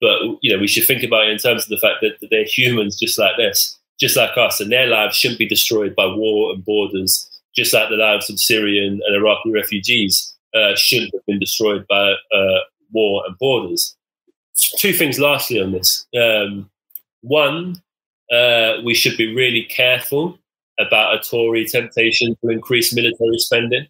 but 0.02 0.18
you 0.42 0.52
know, 0.52 0.58
we 0.58 0.66
should 0.66 0.84
think 0.84 1.04
about 1.04 1.28
it 1.28 1.30
in 1.30 1.38
terms 1.38 1.62
of 1.62 1.68
the 1.70 1.78
fact 1.78 1.98
that, 2.02 2.18
that 2.20 2.28
they're 2.30 2.44
humans 2.44 2.98
just 2.98 3.18
like 3.18 3.36
this, 3.38 3.78
just 3.98 4.16
like 4.16 4.36
us, 4.36 4.60
and 4.60 4.70
their 4.70 4.88
lives 4.88 5.16
shouldn't 5.16 5.38
be 5.38 5.48
destroyed 5.48 5.94
by 5.94 6.06
war 6.06 6.52
and 6.52 6.64
borders, 6.64 7.30
just 7.56 7.72
like 7.72 7.88
the 7.88 7.96
lives 7.96 8.28
of 8.28 8.40
Syrian 8.40 9.00
and 9.06 9.16
Iraqi 9.16 9.52
refugees 9.52 10.36
uh, 10.54 10.74
shouldn't 10.74 11.14
have 11.14 11.24
been 11.26 11.38
destroyed 11.38 11.86
by 11.88 12.14
uh, 12.34 12.58
war 12.90 13.22
and 13.26 13.38
borders. 13.38 13.96
Two 14.76 14.92
things, 14.92 15.18
lastly, 15.18 15.60
on 15.60 15.72
this. 15.72 16.06
Um, 16.20 16.68
one, 17.22 17.80
uh, 18.30 18.78
we 18.84 18.94
should 18.94 19.16
be 19.16 19.34
really 19.34 19.62
careful 19.62 20.38
about 20.80 21.14
a 21.14 21.30
Tory 21.30 21.64
temptation 21.64 22.36
to 22.42 22.50
increase 22.50 22.92
military 22.92 23.38
spending. 23.38 23.86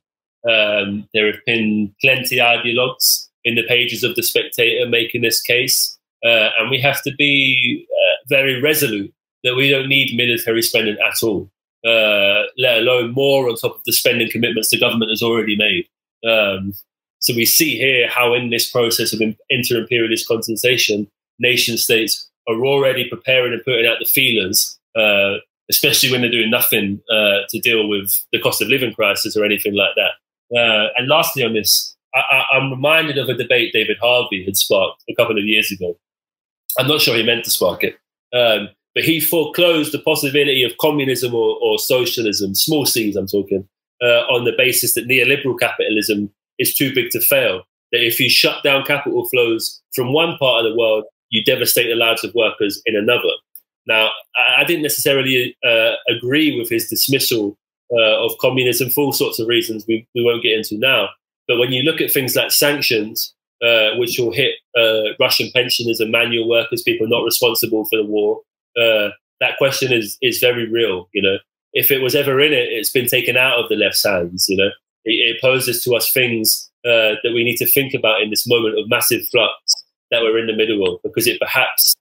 Um, 0.48 1.08
there 1.14 1.26
have 1.26 1.44
been 1.46 1.94
plenty 2.00 2.36
ideologues 2.36 3.28
in 3.44 3.54
the 3.54 3.66
pages 3.66 4.04
of 4.04 4.14
the 4.14 4.22
Spectator 4.22 4.88
making 4.88 5.22
this 5.22 5.40
case, 5.40 5.98
uh, 6.24 6.50
and 6.58 6.70
we 6.70 6.80
have 6.80 7.02
to 7.02 7.12
be 7.16 7.86
uh, 7.90 8.16
very 8.28 8.60
resolute 8.60 9.12
that 9.44 9.56
we 9.56 9.70
don't 9.70 9.88
need 9.88 10.16
military 10.16 10.62
spending 10.62 10.96
at 11.04 11.22
all, 11.22 11.50
uh, 11.84 12.44
let 12.58 12.78
alone 12.78 13.12
more 13.12 13.48
on 13.48 13.56
top 13.56 13.76
of 13.76 13.82
the 13.86 13.92
spending 13.92 14.30
commitments 14.30 14.70
the 14.70 14.78
government 14.78 15.10
has 15.10 15.22
already 15.22 15.56
made. 15.56 15.86
Um, 16.28 16.74
so 17.18 17.34
we 17.34 17.46
see 17.46 17.76
here 17.76 18.08
how, 18.08 18.34
in 18.34 18.50
this 18.50 18.70
process 18.70 19.12
of 19.12 19.20
inter-imperialist 19.50 20.26
contestation, 20.26 21.08
nation 21.38 21.76
states 21.76 22.28
are 22.48 22.64
already 22.64 23.08
preparing 23.08 23.52
and 23.52 23.64
putting 23.64 23.86
out 23.86 23.98
the 24.00 24.04
feelers, 24.06 24.78
uh, 24.96 25.34
especially 25.70 26.10
when 26.10 26.20
they're 26.20 26.30
doing 26.30 26.50
nothing 26.50 27.00
uh, 27.10 27.38
to 27.48 27.60
deal 27.60 27.88
with 27.88 28.12
the 28.32 28.40
cost 28.40 28.60
of 28.60 28.68
living 28.68 28.92
crisis 28.92 29.36
or 29.36 29.44
anything 29.44 29.74
like 29.74 29.94
that. 29.96 30.56
Uh, 30.56 30.88
and 30.96 31.08
lastly, 31.08 31.44
on 31.44 31.54
this, 31.54 31.96
I, 32.14 32.44
am 32.54 32.70
reminded 32.70 33.16
of 33.18 33.28
a 33.28 33.34
debate 33.34 33.72
David 33.72 33.96
Harvey 34.00 34.44
had 34.44 34.56
sparked 34.56 35.02
a 35.08 35.14
couple 35.14 35.38
of 35.38 35.44
years 35.44 35.70
ago. 35.70 35.96
I'm 36.78 36.88
not 36.88 37.00
sure 37.00 37.16
he 37.16 37.22
meant 37.22 37.44
to 37.44 37.50
spark 37.50 37.84
it, 37.84 37.98
um, 38.34 38.68
but 38.94 39.04
he 39.04 39.20
foreclosed 39.20 39.92
the 39.92 39.98
possibility 39.98 40.62
of 40.62 40.76
communism 40.78 41.34
or, 41.34 41.58
or 41.62 41.78
socialism, 41.78 42.54
small 42.54 42.86
c's, 42.86 43.16
I'm 43.16 43.26
talking, 43.26 43.68
uh, 44.02 44.24
on 44.30 44.44
the 44.44 44.52
basis 44.56 44.94
that 44.94 45.08
neoliberal 45.08 45.58
capitalism 45.58 46.30
is 46.58 46.74
too 46.74 46.94
big 46.94 47.10
to 47.10 47.20
fail. 47.20 47.62
That 47.92 48.06
if 48.06 48.18
you 48.18 48.30
shut 48.30 48.62
down 48.62 48.84
capital 48.84 49.28
flows 49.28 49.82
from 49.94 50.12
one 50.12 50.36
part 50.38 50.64
of 50.64 50.70
the 50.70 50.78
world, 50.78 51.04
you 51.28 51.44
devastate 51.44 51.88
the 51.88 51.94
lives 51.94 52.24
of 52.24 52.34
workers 52.34 52.80
in 52.86 52.96
another. 52.96 53.30
Now, 53.86 54.10
I 54.58 54.64
didn't 54.64 54.82
necessarily 54.82 55.56
uh, 55.66 55.92
agree 56.08 56.58
with 56.58 56.70
his 56.70 56.88
dismissal 56.88 57.58
uh, 57.92 58.24
of 58.24 58.32
communism 58.40 58.90
for 58.90 59.04
all 59.04 59.12
sorts 59.12 59.38
of 59.38 59.48
reasons 59.48 59.84
we, 59.86 60.06
we 60.14 60.22
won't 60.22 60.42
get 60.42 60.56
into 60.56 60.78
now. 60.78 61.08
But 61.48 61.58
when 61.58 61.72
you 61.72 61.82
look 61.82 62.00
at 62.00 62.10
things 62.10 62.36
like 62.36 62.52
sanctions, 62.52 63.34
uh, 63.62 63.96
which 63.96 64.18
will 64.18 64.32
hit 64.32 64.54
uh, 64.76 65.14
Russian 65.20 65.50
pensioners 65.54 66.00
and 66.00 66.10
manual 66.10 66.48
workers, 66.48 66.82
people 66.82 67.06
not 67.08 67.24
responsible 67.24 67.84
for 67.84 67.96
the 67.96 68.04
war, 68.04 68.40
uh, 68.76 69.10
that 69.40 69.58
question 69.58 69.92
is 69.92 70.18
is 70.22 70.38
very 70.38 70.68
real. 70.70 71.08
You 71.12 71.22
know, 71.22 71.36
if 71.72 71.90
it 71.90 72.02
was 72.02 72.14
ever 72.14 72.40
in 72.40 72.52
it, 72.52 72.68
it's 72.70 72.92
been 72.92 73.06
taken 73.06 73.36
out 73.36 73.58
of 73.58 73.68
the 73.68 73.76
left's 73.76 74.04
hands. 74.04 74.46
You 74.48 74.56
know, 74.56 74.70
it, 75.04 75.36
it 75.36 75.40
poses 75.40 75.82
to 75.84 75.94
us 75.94 76.12
things 76.12 76.70
uh, 76.84 77.16
that 77.22 77.32
we 77.34 77.44
need 77.44 77.56
to 77.56 77.66
think 77.66 77.94
about 77.94 78.22
in 78.22 78.30
this 78.30 78.46
moment 78.46 78.78
of 78.78 78.88
massive 78.88 79.26
flux 79.28 79.54
that 80.10 80.22
we're 80.22 80.38
in 80.38 80.46
the 80.46 80.56
middle 80.56 80.86
of, 80.86 81.00
because 81.02 81.26
it 81.26 81.40
perhaps 81.40 81.94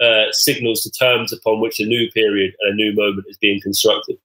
uh, 0.00 0.24
signals 0.30 0.82
the 0.82 0.90
terms 0.90 1.32
upon 1.32 1.60
which 1.60 1.80
a 1.80 1.84
new 1.84 2.10
period 2.12 2.54
and 2.60 2.72
a 2.72 2.76
new 2.76 2.94
moment 2.94 3.26
is 3.28 3.36
being 3.38 3.60
constructed. 3.60 4.16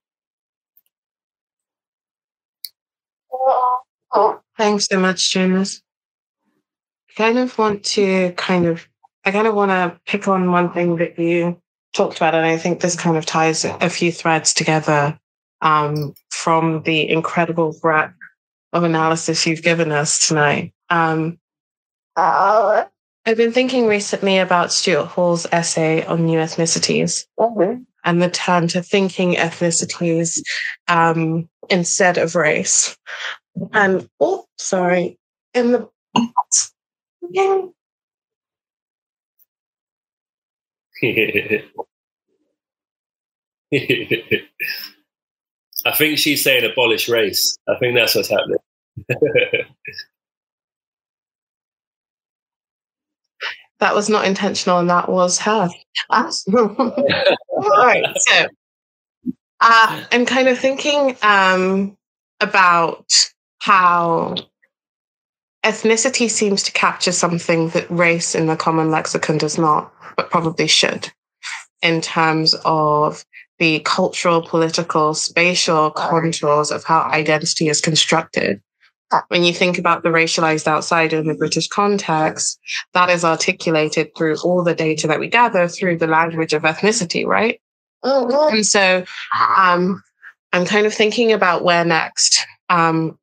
Thanks 4.56 4.86
so 4.86 5.00
much, 5.00 5.32
Jonas. 5.32 5.82
I 7.14 7.22
kind 7.22 7.38
of 7.38 7.56
want 7.58 7.84
to 7.84 8.32
kind 8.32 8.66
of, 8.66 8.88
I 9.24 9.30
kind 9.30 9.46
of 9.46 9.54
want 9.54 9.70
to 9.70 10.00
pick 10.04 10.26
on 10.26 10.50
one 10.50 10.72
thing 10.72 10.96
that 10.96 11.16
you 11.18 11.60
talked 11.92 12.16
about, 12.16 12.34
and 12.34 12.44
I 12.44 12.56
think 12.58 12.80
this 12.80 12.96
kind 12.96 13.16
of 13.16 13.24
ties 13.24 13.64
a 13.64 13.88
few 13.88 14.10
threads 14.10 14.52
together 14.52 15.16
um, 15.60 16.14
from 16.30 16.82
the 16.82 17.08
incredible 17.08 17.76
breadth 17.80 18.14
of 18.72 18.82
analysis 18.82 19.46
you've 19.46 19.62
given 19.62 19.92
us 19.92 20.26
tonight. 20.26 20.72
Um, 20.90 21.38
uh, 22.16 22.84
I've 23.26 23.36
been 23.36 23.52
thinking 23.52 23.86
recently 23.86 24.38
about 24.38 24.72
Stuart 24.72 25.06
Hall's 25.06 25.46
essay 25.52 26.04
on 26.04 26.26
new 26.26 26.38
ethnicities 26.38 27.26
mm-hmm. 27.38 27.82
and 28.04 28.22
the 28.22 28.28
turn 28.28 28.66
to 28.68 28.82
thinking 28.82 29.34
ethnicities 29.36 30.40
um, 30.88 31.48
instead 31.70 32.18
of 32.18 32.34
race. 32.34 32.98
And 33.72 34.08
oh, 34.18 34.46
sorry, 34.58 35.16
in 35.54 35.70
the 35.70 35.88
I 45.86 45.92
think 45.92 46.18
she's 46.18 46.42
saying 46.42 46.70
abolish 46.70 47.08
race. 47.08 47.56
I 47.68 47.76
think 47.78 47.96
that's 47.96 48.14
what's 48.14 48.30
happening. 48.30 48.58
that 53.80 53.94
was 53.94 54.08
not 54.08 54.24
intentional 54.24 54.78
and 54.78 54.88
that 54.88 55.08
was 55.08 55.38
her. 55.38 55.68
All 56.10 56.30
right. 57.58 58.04
So 58.16 58.46
uh, 59.60 60.04
I'm 60.12 60.26
kind 60.26 60.48
of 60.48 60.58
thinking 60.58 61.16
um, 61.22 61.96
about 62.40 63.06
how 63.60 64.36
ethnicity 65.64 66.30
seems 66.30 66.62
to 66.64 66.72
capture 66.72 67.12
something 67.12 67.70
that 67.70 67.90
race 67.90 68.34
in 68.34 68.46
the 68.46 68.56
common 68.56 68.90
lexicon 68.90 69.38
does 69.38 69.58
not, 69.58 69.92
but 70.16 70.30
probably 70.30 70.66
should, 70.66 71.10
in 71.82 72.00
terms 72.00 72.54
of 72.64 73.24
the 73.58 73.80
cultural, 73.80 74.42
political, 74.42 75.14
spatial 75.14 75.90
contours 75.90 76.70
of 76.70 76.84
how 76.84 77.02
identity 77.02 77.68
is 77.68 77.80
constructed. 77.80 78.60
When 79.28 79.44
you 79.44 79.52
think 79.52 79.78
about 79.78 80.02
the 80.02 80.08
racialized 80.08 80.66
outsider 80.66 81.18
in 81.18 81.28
the 81.28 81.34
British 81.34 81.68
context, 81.68 82.58
that 82.94 83.10
is 83.10 83.24
articulated 83.24 84.08
through 84.16 84.36
all 84.42 84.64
the 84.64 84.74
data 84.74 85.06
that 85.06 85.20
we 85.20 85.28
gather 85.28 85.68
through 85.68 85.98
the 85.98 86.08
language 86.08 86.52
of 86.52 86.62
ethnicity, 86.62 87.24
right? 87.24 87.60
Mm-hmm. 88.04 88.56
And 88.56 88.66
so 88.66 89.04
um, 89.56 90.02
I'm 90.52 90.66
kind 90.66 90.86
of 90.86 90.92
thinking 90.92 91.32
about 91.32 91.62
where 91.64 91.84
next. 91.84 92.44
Um, 92.68 93.18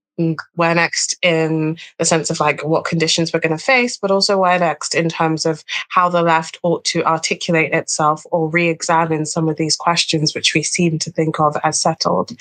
where 0.56 0.76
next 0.76 1.16
in 1.22 1.78
the 1.98 2.06
sense 2.06 2.30
of 2.30 2.40
like 2.40 2.64
what 2.64 2.86
conditions 2.86 3.32
we're 3.32 3.40
going 3.40 3.58
to 3.58 3.64
face, 3.64 3.98
but 3.98 4.12
also 4.12 4.38
where 4.38 4.60
next 4.60 4.96
in 4.96 5.10
terms 5.10 5.46
of 5.46 5.64
how 5.90 6.10
the 6.10 6.22
left 6.22 6.58
ought 6.64 6.84
to 6.86 7.04
articulate 7.04 7.74
itself 7.74 8.26
or 8.32 8.50
re 8.50 8.70
examine 8.70 9.26
some 9.26 9.50
of 9.50 9.58
these 9.58 9.76
questions 9.76 10.34
which 10.34 10.54
we 10.54 10.64
seem 10.64 11.00
to 11.00 11.12
think 11.12 11.40
of 11.40 11.56
as 11.64 11.82
settled. 11.82 12.32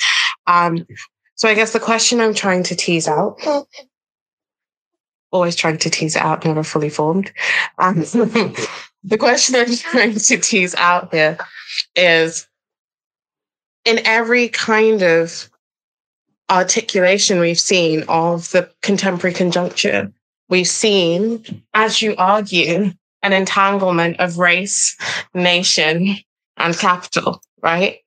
Um, 0.46 0.86
so 1.34 1.48
I 1.48 1.54
guess 1.54 1.72
the 1.72 1.80
question 1.80 2.20
I'm 2.20 2.34
trying 2.34 2.62
to 2.64 2.76
tease 2.76 3.08
out. 3.08 3.38
Always 5.32 5.56
trying 5.56 5.78
to 5.78 5.90
tease 5.90 6.16
it 6.16 6.22
out, 6.22 6.44
never 6.44 6.64
fully 6.64 6.90
formed. 6.90 7.32
Um, 7.78 8.00
the 9.04 9.16
question 9.18 9.54
I'm 9.54 9.74
trying 9.74 10.14
to 10.14 10.38
tease 10.38 10.74
out 10.74 11.12
here 11.14 11.38
is 11.94 12.46
in 13.84 14.00
every 14.04 14.48
kind 14.48 15.02
of 15.02 15.49
articulation 16.50 17.38
we've 17.38 17.60
seen 17.60 18.04
of 18.08 18.50
the 18.50 18.68
contemporary 18.82 19.34
conjuncture. 19.34 20.12
We've 20.48 20.68
seen, 20.68 21.44
as 21.74 22.02
you 22.02 22.14
argue, 22.18 22.92
an 23.22 23.32
entanglement 23.32 24.18
of 24.18 24.38
race, 24.38 24.96
nation, 25.32 26.16
and 26.56 26.76
capital, 26.76 27.40
right? 27.62 27.98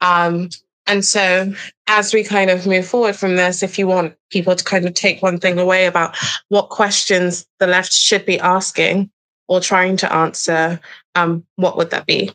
Um, 0.00 0.50
and 0.86 1.04
so, 1.04 1.54
as 1.86 2.12
we 2.12 2.24
kind 2.24 2.50
of 2.50 2.66
move 2.66 2.86
forward 2.86 3.14
from 3.14 3.36
this, 3.36 3.62
if 3.62 3.78
you 3.78 3.86
want 3.86 4.14
people 4.30 4.56
to 4.56 4.64
kind 4.64 4.84
of 4.84 4.94
take 4.94 5.22
one 5.22 5.38
thing 5.38 5.58
away 5.58 5.86
about 5.86 6.16
what 6.48 6.70
questions 6.70 7.46
the 7.60 7.66
left 7.66 7.92
should 7.92 8.26
be 8.26 8.40
asking 8.40 9.10
or 9.46 9.60
trying 9.60 9.96
to 9.98 10.12
answer, 10.12 10.80
um, 11.14 11.44
what 11.56 11.76
would 11.76 11.90
that 11.90 12.06
be? 12.06 12.32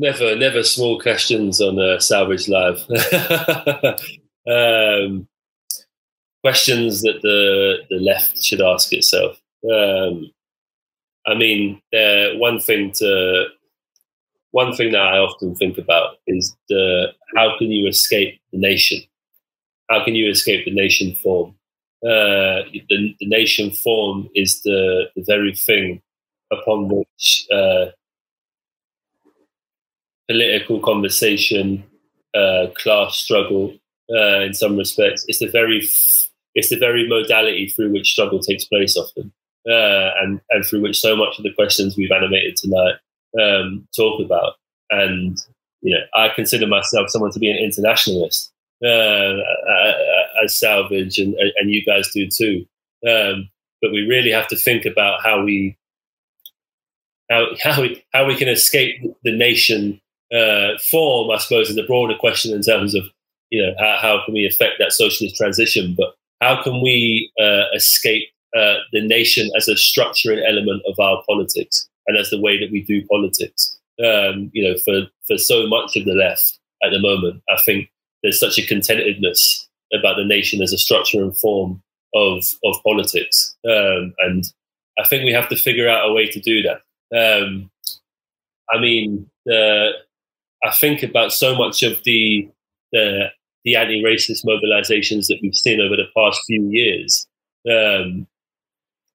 Never, 0.00 0.34
never 0.34 0.62
small 0.62 0.98
questions 0.98 1.60
on 1.60 1.78
uh, 1.78 2.00
Salvage 2.00 2.48
Live. 2.48 2.80
um, 4.48 5.28
questions 6.42 7.02
that 7.02 7.20
the 7.22 7.76
the 7.90 8.00
left 8.00 8.42
should 8.42 8.62
ask 8.62 8.92
itself. 8.92 9.40
Um, 9.70 10.30
I 11.26 11.34
mean, 11.34 11.80
uh, 11.92 12.38
one 12.38 12.60
thing 12.60 12.92
to 12.92 13.46
one 14.52 14.74
thing 14.74 14.92
that 14.92 15.02
I 15.02 15.18
often 15.18 15.54
think 15.54 15.78
about 15.78 16.16
is 16.26 16.56
the 16.68 17.08
how 17.36 17.56
can 17.58 17.70
you 17.70 17.86
escape 17.86 18.40
the 18.52 18.58
nation? 18.58 19.02
How 19.90 20.04
can 20.04 20.14
you 20.14 20.30
escape 20.30 20.64
the 20.64 20.74
nation 20.74 21.14
form? 21.16 21.54
Uh, 22.02 22.64
the, 22.88 23.14
the 23.20 23.26
nation 23.26 23.70
form 23.70 24.28
is 24.34 24.62
the, 24.62 25.10
the 25.14 25.22
very 25.26 25.54
thing 25.54 26.00
upon 26.50 26.88
which 26.88 27.46
uh, 27.52 27.86
political 30.30 30.78
conversation, 30.80 31.82
uh, 32.34 32.66
class 32.76 33.16
struggle 33.16 33.74
uh, 34.14 34.40
in 34.40 34.54
some 34.54 34.76
respects. 34.76 35.24
It's 35.26 35.40
the 35.40 35.48
very 35.48 35.88
it's 36.54 36.70
the 36.70 36.78
very 36.78 37.08
modality 37.08 37.68
through 37.68 37.92
which 37.92 38.12
struggle 38.12 38.38
takes 38.38 38.64
place 38.64 38.96
often, 38.96 39.32
uh, 39.68 40.10
and 40.22 40.40
and 40.50 40.64
through 40.64 40.82
which 40.82 41.00
so 41.00 41.16
much 41.16 41.36
of 41.38 41.42
the 41.42 41.52
questions 41.54 41.96
we've 41.96 42.12
animated 42.12 42.56
tonight 42.56 42.94
um, 43.40 43.88
talk 43.96 44.24
about. 44.24 44.54
And 44.90 45.36
you 45.82 45.96
know, 45.96 46.04
I 46.14 46.28
consider 46.28 46.66
myself 46.66 47.10
someone 47.10 47.32
to 47.32 47.38
be 47.40 47.50
an 47.50 47.58
internationalist, 47.58 48.52
uh, 48.84 49.34
as 50.44 50.58
Salvage 50.58 51.18
and 51.18 51.34
and 51.34 51.70
you 51.70 51.84
guys 51.84 52.08
do 52.14 52.28
too. 52.28 52.66
Um, 53.08 53.50
but 53.82 53.92
we 53.92 54.02
really 54.02 54.30
have 54.30 54.46
to 54.48 54.56
think 54.56 54.84
about 54.84 55.24
how 55.24 55.42
we 55.42 55.76
how 57.30 57.46
how 57.62 57.82
we 57.82 58.04
how 58.12 58.26
we 58.26 58.36
can 58.36 58.48
escape 58.48 59.02
the 59.24 59.36
nation 59.36 60.00
uh, 60.32 60.78
form, 60.78 61.30
I 61.30 61.38
suppose, 61.38 61.70
is 61.70 61.76
a 61.76 61.82
broader 61.82 62.14
question 62.18 62.54
in 62.54 62.62
terms 62.62 62.94
of 62.94 63.04
you 63.50 63.62
know 63.62 63.72
how, 63.78 63.96
how 64.00 64.24
can 64.24 64.34
we 64.34 64.46
affect 64.46 64.74
that 64.78 64.92
socialist 64.92 65.36
transition, 65.36 65.94
but 65.96 66.14
how 66.40 66.62
can 66.62 66.80
we 66.80 67.30
uh, 67.40 67.64
escape 67.74 68.28
uh, 68.56 68.76
the 68.92 69.06
nation 69.06 69.50
as 69.56 69.68
a 69.68 69.74
structuring 69.74 70.42
element 70.46 70.82
of 70.86 70.98
our 70.98 71.22
politics 71.28 71.88
and 72.06 72.16
as 72.16 72.30
the 72.30 72.40
way 72.40 72.58
that 72.58 72.70
we 72.70 72.82
do 72.82 73.04
politics? 73.06 73.78
Um, 74.04 74.50
you 74.52 74.62
know, 74.64 74.78
for 74.78 75.06
for 75.26 75.36
so 75.36 75.66
much 75.66 75.96
of 75.96 76.04
the 76.04 76.14
left 76.14 76.58
at 76.82 76.90
the 76.90 77.00
moment, 77.00 77.42
I 77.48 77.60
think 77.64 77.90
there's 78.22 78.40
such 78.40 78.58
a 78.58 78.62
contentedness 78.62 79.66
about 79.92 80.16
the 80.16 80.24
nation 80.24 80.62
as 80.62 80.72
a 80.72 80.78
structure 80.78 81.22
and 81.22 81.36
form 81.36 81.82
of 82.14 82.44
of 82.64 82.76
politics, 82.84 83.56
um, 83.68 84.14
and 84.18 84.44
I 84.98 85.04
think 85.08 85.24
we 85.24 85.32
have 85.32 85.48
to 85.48 85.56
figure 85.56 85.88
out 85.88 86.08
a 86.08 86.12
way 86.12 86.28
to 86.28 86.40
do 86.40 86.62
that. 86.62 86.82
Um, 87.12 87.70
I 88.72 88.78
mean, 88.78 89.28
the, 89.46 89.90
I 90.64 90.70
think 90.70 91.02
about 91.02 91.32
so 91.32 91.54
much 91.54 91.82
of 91.82 92.02
the 92.04 92.48
the, 92.92 93.26
the 93.64 93.76
anti-racist 93.76 94.44
mobilizations 94.44 95.26
that 95.28 95.38
we've 95.42 95.54
seen 95.54 95.80
over 95.80 95.96
the 95.96 96.08
past 96.16 96.40
few 96.46 96.68
years, 96.70 97.26
um, 97.68 98.26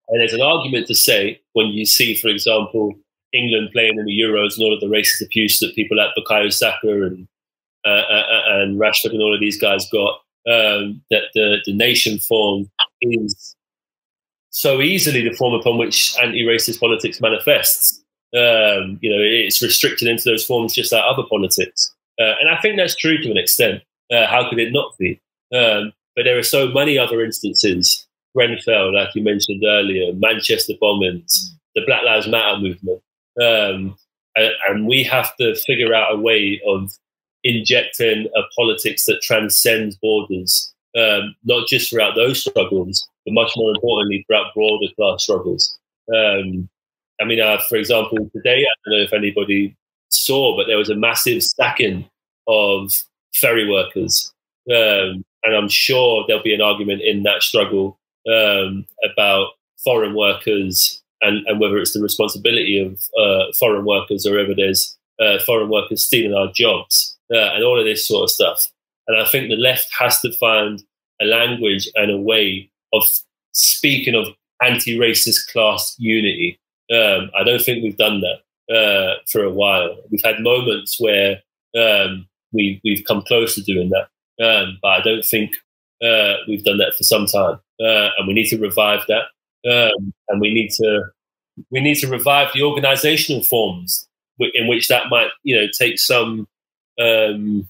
and 0.07 0.19
there's 0.22 0.34
an 0.34 0.41
argument 0.41 0.88
to 0.88 0.95
say 0.95 1.41
when 1.53 1.67
you 1.67 1.85
see, 1.85 2.15
for 2.15 2.30
example, 2.30 2.93
England 3.34 3.69
playing 3.73 3.97
in 3.97 4.05
the 4.05 4.17
Euros 4.17 4.55
and 4.55 4.63
all 4.63 4.73
of 4.73 4.80
the 4.80 4.88
racist 4.88 5.26
abuse 5.26 5.59
that 5.59 5.76
people 5.76 5.97
like 5.97 6.11
Bukayo 6.17 6.53
Saka 6.53 6.88
and 6.88 7.27
uh, 7.85 7.89
uh, 7.89 8.26
uh, 8.31 8.61
and 8.61 8.80
Rashford 8.80 9.11
and 9.11 9.22
all 9.22 9.34
of 9.34 9.39
these 9.39 9.59
guys 9.59 9.89
got, 9.91 10.22
um, 10.47 11.01
that 11.11 11.23
the, 11.34 11.57
the 11.65 11.73
nation 11.73 12.17
form 12.19 12.69
is 13.01 13.55
so 14.51 14.81
easily 14.81 15.22
the 15.22 15.35
form 15.35 15.53
upon 15.53 15.77
which 15.77 16.15
anti-racist 16.22 16.80
politics 16.80 17.19
manifests. 17.19 18.05
Um, 18.36 18.99
you 19.02 19.10
know, 19.10 19.22
it's 19.22 19.62
restricted 19.62 20.07
into 20.07 20.24
those 20.26 20.45
forms 20.45 20.74
just 20.74 20.91
like 20.91 21.03
other 21.06 21.24
politics. 21.30 21.94
Uh, 22.20 22.34
and 22.40 22.49
I 22.49 22.60
think 22.62 22.78
that's 22.78 22.95
true 22.95 23.18
to 23.18 23.32
an 23.32 23.38
extent. 23.38 23.82
Uh, 24.12 24.28
how 24.28 24.49
could 24.49 24.60
it 24.60 24.74
not 24.74 24.98
be? 24.98 25.20
Um, 25.53 25.94
but 26.16 26.24
there 26.24 26.38
are 26.38 26.44
so 26.44 26.68
many 26.70 26.98
other 26.98 27.24
instances. 27.24 28.07
Grenfell, 28.36 28.94
like 28.94 29.16
you 29.16 29.24
mentioned 29.24 29.64
earlier, 29.66 30.14
Manchester 30.14 30.74
bombings, 30.82 31.34
the 31.74 31.84
Black 31.86 32.03
Lives 32.03 32.28
Matter 32.28 32.60
movement. 32.60 33.02
Um, 33.41 33.98
and, 34.36 34.52
and, 34.68 34.88
we 34.88 35.03
have 35.03 35.36
to 35.38 35.56
figure 35.56 35.94
out 35.94 36.14
a 36.14 36.18
way 36.18 36.62
of 36.68 36.91
injecting 37.44 38.28
a 38.36 38.41
politics 38.56 39.06
that 39.06 39.22
transcends 39.22 39.95
borders, 39.98 40.74
um, 40.98 41.36
not 41.44 41.68
just 41.68 41.90
throughout 41.90 42.16
those 42.16 42.41
struggles, 42.41 43.07
but 43.26 43.34
much 43.34 43.52
more 43.56 43.72
importantly 43.72 44.26
throughout 44.28 44.53
broader 44.53 44.88
class 44.98 45.24
struggles. 45.24 45.78
Um, 46.14 46.70
I 47.22 47.26
mean, 47.26 47.40
uh, 47.40 47.58
for 47.70 47.78
example, 47.78 48.30
today, 48.36 48.66
I 48.66 48.90
don't 48.90 48.98
know 48.98 49.04
if 49.04 49.14
anybody 49.14 49.76
saw, 50.10 50.56
but 50.56 50.68
there 50.68 50.78
was 50.78 50.90
a 50.90 50.96
massive 50.96 51.44
stacking 51.44 52.10
of 52.48 52.92
ferry 53.34 53.70
workers. 53.70 54.34
Um, 54.70 55.24
and 55.44 55.56
I'm 55.56 55.70
sure 55.70 56.26
there'll 56.28 56.44
be 56.44 56.54
an 56.54 56.62
argument 56.62 57.02
in 57.02 57.24
that 57.24 57.44
struggle 57.44 58.00
um, 58.32 58.86
about 59.04 59.50
foreign 59.84 60.16
workers 60.16 61.02
and, 61.22 61.46
and 61.48 61.60
whether 61.60 61.78
it's 61.78 61.94
the 61.94 62.02
responsibility 62.02 62.80
of 62.80 63.00
uh, 63.20 63.52
foreign 63.60 63.86
workers 63.86 64.26
or 64.26 64.36
whether 64.36 64.56
there's 64.56 64.98
uh, 65.20 65.40
foreign 65.46 65.70
workers 65.70 66.06
stealing 66.06 66.36
our 66.36 66.52
jobs 66.54 67.18
uh, 67.34 67.54
and 67.54 67.64
all 67.64 67.80
of 67.80 67.86
this 67.86 68.08
sort 68.08 68.24
of 68.24 68.32
stuff. 68.32 68.68
And 69.08 69.18
I 69.18 69.26
think 69.26 69.50
the 69.50 69.56
left 69.56 69.88
has 69.98 70.20
to 70.22 70.32
find 70.34 70.84
a 71.22 71.26
language 71.26 71.88
and 71.96 72.12
a 72.12 72.18
way 72.18 72.70
of 72.92 73.04
speaking 73.54 74.16
of 74.16 74.28
anti-racist 74.64 75.52
class 75.52 75.96
unity. 75.98 76.60
Um, 76.94 77.32
I 77.36 77.44
don't 77.44 77.62
think 77.62 77.84
we've 77.84 77.98
done 77.98 78.22
that 78.22 78.74
uh, 78.74 79.16
for 79.28 79.44
a 79.44 79.52
while. 79.52 79.98
We've 80.12 80.24
had 80.24 80.41
moments 80.41 80.99
where 80.99 81.41
um, 81.78 82.28
we, 82.52 82.80
we've 82.84 83.03
come 83.06 83.22
close 83.24 83.56
to 83.56 83.62
doing 83.62 83.90
that, 83.90 84.07
um, 84.45 84.78
but 84.82 84.90
I 84.90 85.02
don't 85.02 85.26
think 85.26 85.56
uh, 86.03 86.36
we've 86.48 86.64
done 86.64 86.78
that 86.78 86.95
for 86.98 87.03
some 87.03 87.26
time, 87.26 87.60
uh, 87.80 88.10
and 88.18 88.28
we 88.28 88.34
need 88.34 88.49
to 88.49 88.57
revive 88.57 89.02
that. 89.07 89.24
Um, 89.70 90.14
and 90.30 90.40
we 90.40 90.53
need 90.53 90.70
to 90.72 91.03
we 91.72 91.82
need 91.82 91.95
to 91.95 92.07
revive 92.07 92.52
the 92.53 92.62
organizational 92.62 93.44
forms 93.44 94.07
in 94.40 94.68
which 94.68 94.90
that 94.90 95.10
might 95.10 95.30
you 95.44 95.56
know 95.56 95.68
take 95.78 95.99
some 95.99 96.48
um, 96.99 97.68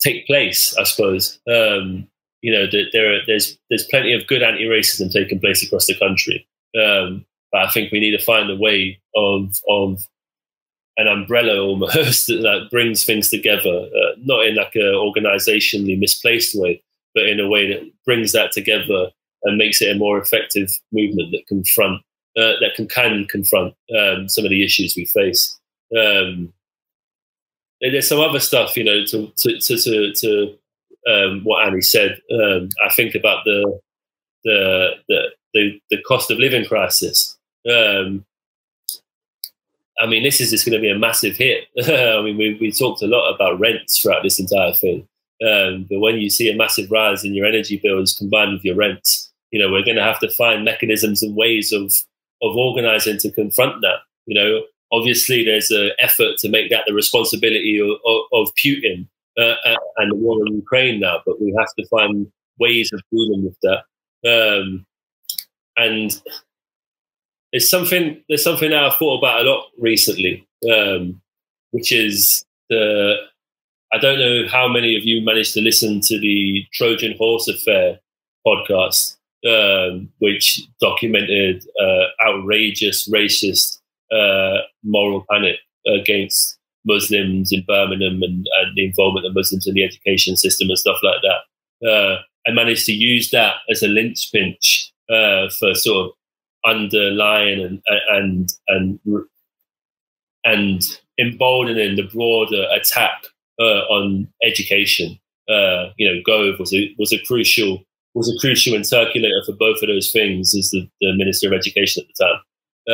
take 0.00 0.26
place. 0.26 0.76
I 0.76 0.84
suppose 0.84 1.38
um, 1.48 2.06
you 2.42 2.52
know 2.52 2.66
there 2.92 3.14
are, 3.14 3.20
there's 3.26 3.58
there's 3.68 3.84
plenty 3.84 4.12
of 4.12 4.26
good 4.26 4.42
anti-racism 4.42 5.12
taking 5.12 5.40
place 5.40 5.62
across 5.62 5.86
the 5.86 5.98
country, 5.98 6.46
um, 6.80 7.24
but 7.52 7.62
I 7.62 7.70
think 7.70 7.92
we 7.92 8.00
need 8.00 8.16
to 8.16 8.24
find 8.24 8.50
a 8.50 8.56
way 8.56 9.00
of 9.16 9.56
of 9.68 10.06
an 10.96 11.06
umbrella 11.06 11.60
almost 11.60 12.26
that, 12.26 12.42
that 12.42 12.68
brings 12.70 13.04
things 13.04 13.30
together, 13.30 13.68
uh, 13.68 14.14
not 14.18 14.46
in 14.46 14.56
like 14.56 14.74
a 14.74 14.94
organizationally 14.94 15.98
misplaced 15.98 16.58
way, 16.58 16.82
but 17.14 17.26
in 17.26 17.40
a 17.40 17.48
way 17.48 17.72
that 17.72 17.90
brings 18.04 18.32
that 18.32 18.52
together 18.52 19.10
and 19.44 19.56
makes 19.56 19.80
it 19.80 19.94
a 19.94 19.98
more 19.98 20.18
effective 20.18 20.70
movement 20.92 21.30
that 21.30 21.46
confront 21.46 22.02
uh, 22.36 22.58
that 22.60 22.72
can 22.76 22.86
can 22.86 23.26
confront 23.26 23.74
um, 23.96 24.28
some 24.28 24.44
of 24.44 24.50
the 24.50 24.64
issues 24.64 24.94
we 24.96 25.04
face. 25.06 25.58
Um, 25.96 26.52
there's 27.80 28.08
some 28.08 28.20
other 28.20 28.40
stuff, 28.40 28.76
you 28.76 28.84
know, 28.84 29.04
to 29.06 29.32
to 29.38 29.58
to, 29.58 29.76
to, 29.78 30.12
to 30.12 30.58
um, 31.08 31.40
what 31.44 31.66
Annie 31.66 31.80
said. 31.80 32.20
Um, 32.32 32.68
I 32.84 32.92
think 32.92 33.14
about 33.14 33.44
the 33.44 33.80
the 34.44 34.94
the, 35.54 35.80
the 35.90 36.02
cost 36.02 36.30
of 36.30 36.38
living 36.38 36.66
crisis. 36.66 37.37
Um, 37.70 38.24
I 40.00 40.06
mean, 40.06 40.22
this 40.22 40.40
is 40.40 40.50
just 40.50 40.64
going 40.64 40.76
to 40.76 40.82
be 40.82 40.90
a 40.90 40.98
massive 40.98 41.36
hit. 41.36 41.64
I 41.78 42.22
mean, 42.22 42.36
we, 42.36 42.56
we 42.60 42.70
talked 42.70 43.02
a 43.02 43.06
lot 43.06 43.34
about 43.34 43.58
rents 43.58 43.98
throughout 43.98 44.22
this 44.22 44.38
entire 44.38 44.72
thing. 44.72 45.08
Um, 45.46 45.86
but 45.88 46.00
when 46.00 46.16
you 46.16 46.30
see 46.30 46.50
a 46.50 46.56
massive 46.56 46.90
rise 46.90 47.24
in 47.24 47.34
your 47.34 47.46
energy 47.46 47.80
bills 47.82 48.14
combined 48.16 48.52
with 48.52 48.64
your 48.64 48.76
rents, 48.76 49.32
you 49.50 49.60
know, 49.60 49.70
we're 49.70 49.84
going 49.84 49.96
to 49.96 50.02
have 50.02 50.18
to 50.20 50.30
find 50.30 50.64
mechanisms 50.64 51.22
and 51.22 51.36
ways 51.36 51.72
of 51.72 51.92
of 52.40 52.56
organizing 52.56 53.18
to 53.18 53.32
confront 53.32 53.80
that. 53.82 53.96
You 54.26 54.34
know, 54.34 54.62
obviously 54.92 55.44
there's 55.44 55.70
an 55.70 55.90
effort 55.98 56.38
to 56.38 56.48
make 56.48 56.70
that 56.70 56.84
the 56.86 56.94
responsibility 56.94 57.78
of, 57.80 57.90
of, 58.32 58.48
Putin 58.64 59.06
uh, 59.38 59.54
and 59.96 60.12
the 60.12 60.14
war 60.14 60.38
in 60.46 60.54
Ukraine 60.54 61.00
now, 61.00 61.20
but 61.26 61.40
we 61.40 61.54
have 61.58 61.72
to 61.78 61.86
find 61.88 62.30
ways 62.58 62.92
of 62.92 63.00
dealing 63.10 63.44
with 63.44 63.58
that. 63.62 63.82
Um, 64.26 64.86
and 65.76 66.20
there's 67.52 67.68
something 67.68 68.22
there's 68.28 68.44
something 68.44 68.70
that 68.70 68.82
I've 68.82 68.98
thought 68.98 69.18
about 69.18 69.40
a 69.40 69.50
lot 69.50 69.66
recently, 69.78 70.46
um, 70.70 71.20
which 71.70 71.92
is 71.92 72.44
the 72.68 73.16
I 73.92 73.98
don't 73.98 74.18
know 74.18 74.46
how 74.48 74.68
many 74.68 74.96
of 74.96 75.04
you 75.04 75.24
managed 75.24 75.54
to 75.54 75.60
listen 75.60 76.00
to 76.02 76.18
the 76.18 76.64
Trojan 76.72 77.16
Horse 77.16 77.48
Affair 77.48 77.98
podcast, 78.46 79.16
um, 79.48 80.10
which 80.18 80.62
documented 80.80 81.64
uh, 81.80 82.04
outrageous 82.26 83.08
racist 83.08 83.78
uh, 84.12 84.58
moral 84.82 85.24
panic 85.30 85.56
against 85.86 86.58
Muslims 86.84 87.50
in 87.52 87.64
Birmingham 87.66 88.22
and, 88.22 88.46
and, 88.60 88.76
the 88.76 88.86
involvement 88.86 89.26
of 89.26 89.34
Muslims 89.34 89.66
in 89.66 89.74
the 89.74 89.84
education 89.84 90.36
system 90.36 90.68
and 90.68 90.78
stuff 90.78 90.98
like 91.02 91.20
that. 91.22 91.88
Uh, 91.88 92.18
I 92.46 92.52
managed 92.52 92.86
to 92.86 92.92
use 92.92 93.30
that 93.30 93.56
as 93.70 93.82
a 93.82 93.88
linchpin 93.88 94.56
uh, 95.10 95.48
for 95.58 95.74
sort 95.74 96.06
of 96.06 96.12
underlying 96.64 97.60
and 97.60 97.82
and 98.10 98.48
and 98.68 99.00
and 100.44 100.82
emboldening 101.18 101.96
the 101.96 102.08
broader 102.12 102.66
attack 102.72 103.26
uh, 103.60 103.82
on 103.90 104.28
education. 104.44 105.18
Uh, 105.48 105.90
you 105.96 106.06
know, 106.06 106.20
Gove 106.24 106.58
was 106.58 106.74
a 106.74 106.94
was 106.98 107.12
a 107.12 107.18
crucial 107.24 107.82
was 108.14 108.32
a 108.34 108.38
crucial 108.40 108.74
interculator 108.74 109.44
for 109.44 109.52
both 109.52 109.82
of 109.82 109.88
those 109.88 110.10
things 110.10 110.54
as 110.56 110.70
the, 110.70 110.88
the 111.00 111.14
Minister 111.16 111.46
of 111.46 111.52
Education 111.52 112.02
at 112.02 112.08
the 112.08 112.24
time. 112.24 112.40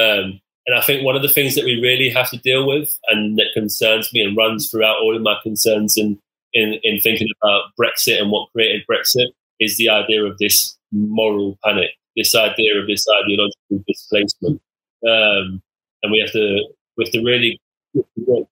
Um, 0.01 0.41
and 0.67 0.77
I 0.77 0.81
think 0.81 1.05
one 1.05 1.17
of 1.17 1.23
the 1.23 1.29
things 1.29 1.55
that 1.55 1.65
we 1.65 1.81
really 1.81 2.09
have 2.11 2.31
to 2.31 2.39
deal 2.39 2.67
with, 2.67 2.99
and 3.09 3.39
that 3.39 3.53
concerns 3.55 4.13
me 4.13 4.23
and 4.23 4.37
runs 4.37 4.71
throughout 4.71 4.97
all 4.97 5.15
of 5.15 5.23
my 5.23 5.37
concerns 5.43 5.97
in, 5.97 6.19
in, 6.53 6.79
in 6.83 7.01
thinking 7.01 7.29
about 7.43 7.65
Brexit 7.79 8.21
and 8.21 8.31
what 8.31 8.51
created 8.53 8.83
Brexit, 8.91 9.29
is 9.61 9.77
the 9.77 9.89
idea 9.89 10.25
of 10.25 10.39
this 10.39 10.77
moral 10.91 11.59
panic, 11.65 11.91
this 12.17 12.35
idea 12.35 12.81
of 12.81 12.87
this 12.87 13.05
ideological 13.23 13.85
displacement. 13.87 14.61
Um, 15.07 15.63
and 16.03 16.13
we 16.13 16.21
have 16.21 16.33
to 16.33 16.69
we 16.97 17.05
have 17.05 17.13
to 17.13 17.25
really 17.25 17.61
look 17.95 18.49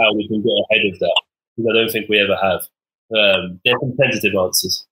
how 0.00 0.14
we 0.14 0.26
can 0.28 0.42
get 0.42 0.52
ahead 0.70 0.92
of 0.92 0.98
that. 0.98 1.22
Because 1.56 1.70
I 1.70 1.78
don't 1.78 1.90
think 1.90 2.08
we 2.08 2.18
ever 2.18 2.36
have. 2.36 2.60
Um, 3.14 3.60
they're 3.64 3.78
some 3.78 3.94
tentative 4.00 4.34
answers. 4.34 4.86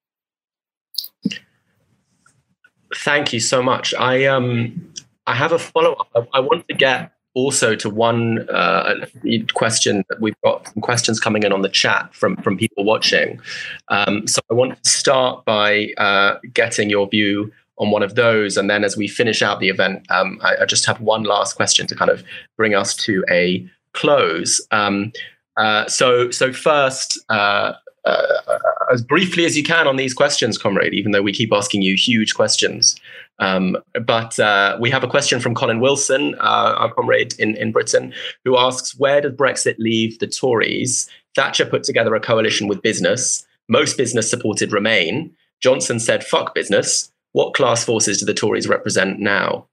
Thank 2.96 3.32
you 3.32 3.40
so 3.40 3.62
much. 3.62 3.94
I 3.94 4.26
um 4.26 4.92
I 5.26 5.34
have 5.34 5.52
a 5.52 5.58
follow 5.58 5.92
up. 5.92 6.08
I, 6.14 6.38
I 6.38 6.40
want 6.40 6.66
to 6.68 6.74
get 6.74 7.12
also 7.34 7.76
to 7.76 7.88
one 7.88 8.48
uh, 8.50 9.06
question 9.54 10.04
that 10.08 10.20
we've 10.20 10.34
got 10.42 10.66
some 10.66 10.82
questions 10.82 11.20
coming 11.20 11.44
in 11.44 11.52
on 11.52 11.62
the 11.62 11.68
chat 11.68 12.12
from 12.14 12.36
from 12.38 12.58
people 12.58 12.84
watching. 12.84 13.40
Um, 13.88 14.26
so 14.26 14.40
I 14.50 14.54
want 14.54 14.82
to 14.82 14.90
start 14.90 15.44
by 15.44 15.90
uh, 15.98 16.38
getting 16.52 16.90
your 16.90 17.08
view 17.08 17.52
on 17.80 17.90
one 17.90 18.02
of 18.02 18.14
those, 18.14 18.56
and 18.56 18.70
then 18.70 18.84
as 18.84 18.96
we 18.96 19.08
finish 19.08 19.42
out 19.42 19.58
the 19.58 19.70
event, 19.70 20.06
um, 20.10 20.38
I, 20.42 20.58
I, 20.62 20.64
just 20.66 20.84
have 20.84 21.00
one 21.00 21.22
last 21.22 21.56
question 21.56 21.86
to 21.86 21.96
kind 21.96 22.10
of 22.10 22.22
bring 22.58 22.74
us 22.74 22.94
to 22.96 23.24
a 23.30 23.66
close. 23.94 24.64
Um, 24.70 25.12
uh, 25.56 25.88
so, 25.88 26.30
so 26.30 26.52
first, 26.52 27.18
uh, 27.30 27.72
uh, 28.04 28.58
as 28.92 29.02
briefly 29.02 29.46
as 29.46 29.56
you 29.56 29.62
can 29.62 29.86
on 29.88 29.96
these 29.96 30.12
questions, 30.12 30.58
comrade. 30.58 30.92
Even 30.92 31.12
though 31.12 31.22
we 31.22 31.32
keep 31.32 31.52
asking 31.52 31.80
you 31.82 31.96
huge 31.96 32.34
questions, 32.34 32.96
um, 33.38 33.76
but 34.06 34.38
uh, 34.38 34.76
we 34.78 34.90
have 34.90 35.02
a 35.02 35.08
question 35.08 35.40
from 35.40 35.54
Colin 35.54 35.80
Wilson, 35.80 36.34
uh, 36.34 36.74
our 36.76 36.92
comrade 36.92 37.34
in 37.38 37.56
in 37.56 37.72
Britain, 37.72 38.12
who 38.44 38.58
asks, 38.58 38.94
"Where 38.98 39.22
does 39.22 39.32
Brexit 39.32 39.76
leave 39.78 40.18
the 40.18 40.26
Tories? 40.26 41.08
Thatcher 41.34 41.64
put 41.64 41.84
together 41.84 42.14
a 42.14 42.20
coalition 42.20 42.68
with 42.68 42.82
business. 42.82 43.46
Most 43.68 43.96
business 43.96 44.28
supported 44.28 44.72
Remain. 44.72 45.34
Johnson 45.60 45.98
said, 45.98 46.24
"Fuck 46.24 46.54
business." 46.54 47.10
What 47.32 47.54
class 47.54 47.84
forces 47.84 48.18
do 48.18 48.26
the 48.26 48.34
Tories 48.34 48.68
represent 48.68 49.20
now? 49.20 49.66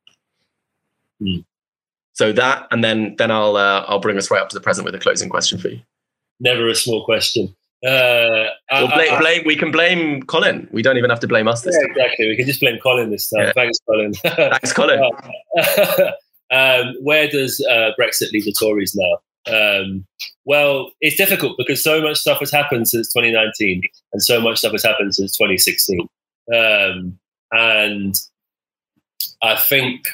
Mm. 1.22 1.44
So 2.14 2.32
that, 2.32 2.68
and 2.72 2.84
then 2.84 3.16
then 3.18 3.32
I'll 3.32 3.58
uh, 3.58 3.86
I'll 3.88 4.00
bring 4.00 4.18
us 4.18 4.32
right 4.32 4.42
up 4.42 4.50
to 4.50 4.56
the 4.56 4.62
present 4.62 4.86
with 4.86 4.96
a 4.96 5.00
closing 5.00 5.30
question 5.30 5.60
for 5.60 5.70
you. 5.70 5.82
Never 6.40 6.68
a 6.68 6.76
small 6.76 7.06
question. 7.06 7.56
Uh, 7.86 8.50
well, 8.72 8.88
blame, 8.88 9.14
I, 9.14 9.20
blame, 9.20 9.44
we 9.46 9.56
can 9.56 9.72
blame 9.72 10.24
Colin. 10.24 10.68
We 10.72 10.82
don't 10.82 10.98
even 10.98 11.12
have 11.12 11.20
to 11.20 11.28
blame 11.28 11.48
us 11.48 11.62
this 11.62 11.76
yeah, 11.76 11.88
time. 11.88 11.92
Exactly. 11.92 12.28
We 12.30 12.36
can 12.36 12.48
just 12.48 12.60
blame 12.60 12.80
Colin 12.82 13.12
this 13.12 13.30
time. 13.30 13.46
Yeah. 13.46 13.54
Thanks, 13.54 13.78
Colin. 13.88 14.14
Thanks, 14.24 14.74
Colin. 14.74 15.00
um, 16.52 16.96
where 17.02 17.28
does 17.28 17.64
uh, 17.70 17.92
Brexit 18.00 18.32
leave 18.32 18.46
the 18.46 18.54
Tories 18.54 18.96
now? 18.96 19.18
Um, 19.54 20.06
well, 20.46 20.92
it's 21.02 21.16
difficult 21.16 21.56
because 21.58 21.84
so 21.84 22.02
much 22.02 22.18
stuff 22.18 22.40
has 22.40 22.52
happened 22.52 22.88
since 22.88 23.14
2019 23.14 23.84
and 24.14 24.24
so 24.24 24.42
much 24.42 24.58
stuff 24.58 24.72
has 24.72 24.84
happened 24.84 25.14
since 25.14 25.38
2016. 25.38 26.08
Um, 26.54 27.20
and 27.52 28.16
I 29.42 29.56
think 29.56 30.08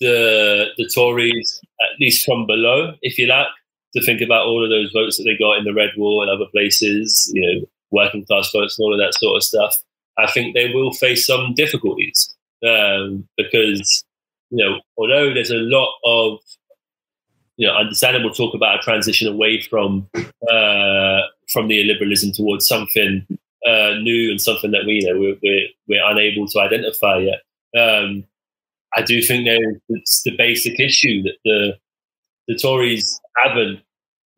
the 0.00 0.66
the 0.76 0.88
Tories, 0.94 1.60
at 1.80 2.00
least 2.00 2.24
from 2.24 2.46
below, 2.46 2.94
if 3.02 3.18
you 3.18 3.26
like, 3.26 3.46
to 3.94 4.02
think 4.02 4.20
about 4.20 4.46
all 4.46 4.62
of 4.62 4.70
those 4.70 4.92
votes 4.92 5.16
that 5.16 5.24
they 5.24 5.36
got 5.36 5.58
in 5.58 5.64
the 5.64 5.74
Red 5.74 5.90
Wall 5.96 6.22
and 6.22 6.30
other 6.30 6.50
places, 6.50 7.30
you 7.34 7.42
know, 7.42 7.66
working 7.90 8.24
class 8.24 8.50
votes 8.52 8.78
and 8.78 8.84
all 8.84 8.94
of 8.94 9.00
that 9.00 9.18
sort 9.18 9.36
of 9.36 9.42
stuff. 9.42 9.76
I 10.18 10.30
think 10.30 10.54
they 10.54 10.72
will 10.72 10.92
face 10.92 11.26
some 11.26 11.54
difficulties 11.54 12.34
um, 12.66 13.28
because, 13.36 14.04
you 14.50 14.64
know, 14.64 14.80
although 14.96 15.32
there's 15.32 15.50
a 15.50 15.56
lot 15.56 15.92
of, 16.04 16.38
you 17.56 17.66
know, 17.66 17.74
understandable 17.74 18.32
talk 18.32 18.54
about 18.54 18.78
a 18.78 18.82
transition 18.82 19.28
away 19.28 19.60
from 19.60 20.08
uh, 20.16 21.20
from 21.52 21.68
neoliberalism 21.68 22.34
towards 22.34 22.66
something 22.66 23.26
uh, 23.68 23.94
new 24.00 24.30
and 24.30 24.40
something 24.40 24.70
that 24.70 24.86
we, 24.86 24.94
you 24.94 25.12
know, 25.12 25.20
we're, 25.20 25.36
we're, 25.42 25.68
we're 25.88 26.10
unable 26.10 26.48
to 26.48 26.60
identify 26.60 27.18
yet. 27.18 27.42
Um, 27.78 28.24
I 28.96 29.02
do 29.02 29.20
think 29.20 29.46
there's 29.46 30.22
the 30.24 30.34
basic 30.36 30.80
issue 30.80 31.22
that 31.22 31.36
the 31.44 31.78
the 32.48 32.56
Tories 32.56 33.20
haven't 33.44 33.80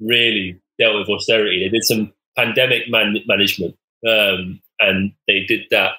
really 0.01 0.61
dealt 0.81 0.99
with 0.99 1.09
austerity. 1.09 1.63
They 1.63 1.69
did 1.69 1.85
some 1.85 2.13
pandemic 2.37 2.91
man- 2.91 3.23
management, 3.27 3.77
um, 4.09 4.61
and 4.81 5.13
they 5.29 5.45
did 5.47 5.67
that. 5.71 5.93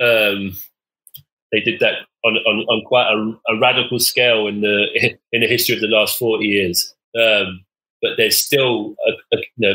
Um, 0.00 0.56
they 1.52 1.60
did 1.60 1.80
that 1.80 2.06
on, 2.24 2.36
on, 2.36 2.64
on 2.68 2.84
quite 2.86 3.10
a, 3.10 3.52
a, 3.52 3.58
radical 3.60 3.98
scale 3.98 4.46
in 4.46 4.60
the 4.62 4.86
in 5.32 5.40
the 5.42 5.46
history 5.46 5.74
of 5.74 5.82
the 5.82 5.88
last 5.88 6.18
forty 6.18 6.46
years. 6.46 6.94
Um, 7.20 7.64
but 8.00 8.12
there's 8.16 8.38
still 8.38 8.94
a, 9.06 9.36
a, 9.36 9.40
you 9.56 9.68
know, 9.68 9.74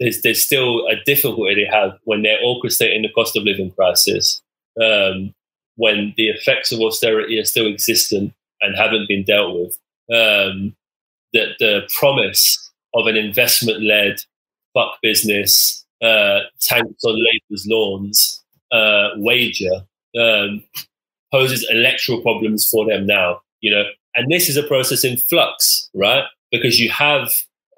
there's 0.00 0.22
there's 0.22 0.44
still 0.44 0.86
a 0.86 0.96
difficulty 1.04 1.54
they 1.54 1.70
have 1.70 1.98
when 2.04 2.22
they're 2.22 2.42
orchestrating 2.42 3.02
the 3.02 3.12
cost 3.14 3.36
of 3.36 3.44
living 3.44 3.70
crisis, 3.72 4.42
um, 4.80 5.34
when 5.76 6.14
the 6.16 6.28
effects 6.28 6.72
of 6.72 6.80
austerity 6.80 7.38
are 7.38 7.44
still 7.44 7.66
existent 7.66 8.32
and 8.60 8.76
haven't 8.76 9.08
been 9.08 9.24
dealt 9.24 9.54
with. 9.54 9.78
Um, 10.10 10.74
that 11.34 11.56
the 11.58 11.86
promise 11.98 12.70
of 12.94 13.06
an 13.06 13.16
investment 13.16 13.82
led 13.82 14.16
fuck 14.74 14.94
business, 15.02 15.84
uh, 16.02 16.40
tanks 16.60 17.04
on 17.04 17.14
Labour's 17.14 17.66
lawns 17.68 18.44
uh, 18.72 19.10
wager 19.16 19.84
um, 20.18 20.62
poses 21.32 21.66
electoral 21.70 22.22
problems 22.22 22.68
for 22.68 22.86
them 22.86 23.06
now, 23.06 23.40
you 23.60 23.70
know. 23.70 23.84
And 24.16 24.30
this 24.30 24.48
is 24.48 24.56
a 24.56 24.62
process 24.62 25.04
in 25.04 25.16
flux, 25.16 25.90
right? 25.94 26.24
Because 26.50 26.80
you 26.80 26.90
have 26.90 27.32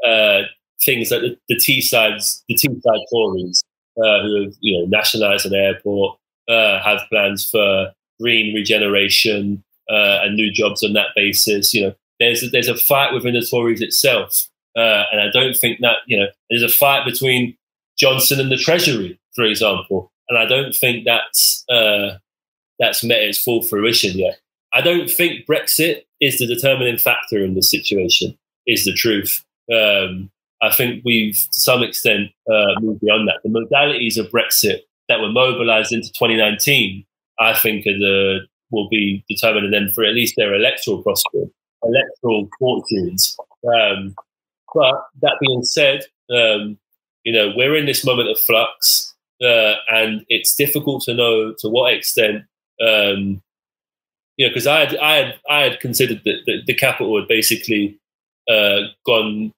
uh, 0.07 0.43
things 0.85 1.11
like 1.11 1.23
the, 1.49 1.57
Teessides, 1.57 2.43
the 2.49 2.55
Teesside 2.55 3.05
Tories, 3.13 3.63
uh, 3.99 4.23
who 4.23 4.45
have 4.45 4.55
you 4.61 4.79
know 4.79 4.87
nationalised 4.87 5.47
an 5.47 5.55
airport, 5.55 6.19
uh, 6.49 6.83
have 6.83 7.01
plans 7.11 7.49
for 7.49 7.93
green 8.21 8.55
regeneration 8.55 9.63
uh, 9.91 10.21
and 10.23 10.37
new 10.37 10.53
jobs 10.53 10.83
on 10.83 10.93
that 10.93 11.09
basis. 11.17 11.75
You 11.75 11.87
know, 11.87 11.95
there's 12.19 12.43
a, 12.43 12.49
there's 12.49 12.69
a 12.69 12.77
fight 12.77 13.13
within 13.13 13.35
the 13.35 13.47
Tories 13.49 13.81
itself, 13.81 14.49
uh, 14.77 15.05
and 15.13 15.21
I 15.21 15.31
don't 15.33 15.57
think 15.57 15.81
that 15.81 15.99
you 16.07 16.19
know 16.19 16.27
there's 16.49 16.63
a 16.63 16.69
fight 16.69 17.05
between 17.05 17.57
Johnson 17.99 18.41
and 18.41 18.51
the 18.51 18.57
Treasury, 18.57 19.19
for 19.35 19.45
example, 19.45 20.11
and 20.29 20.39
I 20.39 20.47
don't 20.47 20.75
think 20.75 21.05
that's 21.05 21.65
uh, 21.69 22.19
that's 22.79 23.05
met 23.05 23.23
its 23.23 23.39
full 23.39 23.63
fruition 23.63 24.19
yet. 24.19 24.39
I 24.73 24.81
don't 24.81 25.11
think 25.11 25.47
Brexit 25.47 26.03
is 26.21 26.39
the 26.39 26.47
determining 26.47 26.97
factor 26.97 27.43
in 27.45 27.55
this 27.55 27.71
situation. 27.71 28.37
Is 28.67 28.85
the 28.85 28.93
truth. 28.93 29.43
Um, 29.73 30.31
I 30.63 30.73
think 30.73 31.03
we've 31.05 31.35
to 31.35 31.61
some 31.61 31.83
extent 31.83 32.31
uh, 32.51 32.81
moved 32.81 33.01
beyond 33.01 33.29
that. 33.29 33.41
The 33.43 33.49
modalities 33.49 34.19
of 34.19 34.31
Brexit 34.31 34.81
that 35.09 35.21
were 35.21 35.31
mobilised 35.31 35.93
into 35.93 36.09
2019, 36.09 37.05
I 37.39 37.55
think, 37.55 37.87
are 37.87 37.99
the 37.99 38.41
will 38.71 38.89
be 38.89 39.25
determining 39.29 39.71
them 39.71 39.91
for 39.95 40.05
at 40.05 40.15
least 40.15 40.35
their 40.37 40.55
electoral 40.55 41.03
prospect 41.03 41.51
electoral 41.83 42.49
fortunes. 42.59 43.37
Um, 43.65 44.15
but 44.75 45.03
that 45.23 45.39
being 45.41 45.65
said, 45.65 46.03
um, 46.31 46.79
you 47.25 47.33
know, 47.33 47.53
we're 47.57 47.77
in 47.77 47.87
this 47.87 48.05
moment 48.05 48.29
of 48.29 48.39
flux, 48.39 49.15
uh, 49.43 49.75
and 49.91 50.25
it's 50.29 50.55
difficult 50.55 51.03
to 51.05 51.15
know 51.15 51.55
to 51.59 51.69
what 51.69 51.93
extent, 51.93 52.45
um, 52.81 53.43
you 54.37 54.47
know, 54.47 54.51
because 54.51 54.67
I 54.67 54.81
had, 54.81 54.97
I 54.99 55.17
had, 55.17 55.35
I 55.49 55.61
had 55.63 55.81
considered 55.81 56.23
that 56.25 56.41
the, 56.47 56.63
the 56.67 56.75
capital 56.75 57.19
had 57.19 57.29
basically 57.29 57.99
uh, 58.49 58.81
gone 59.05 59.53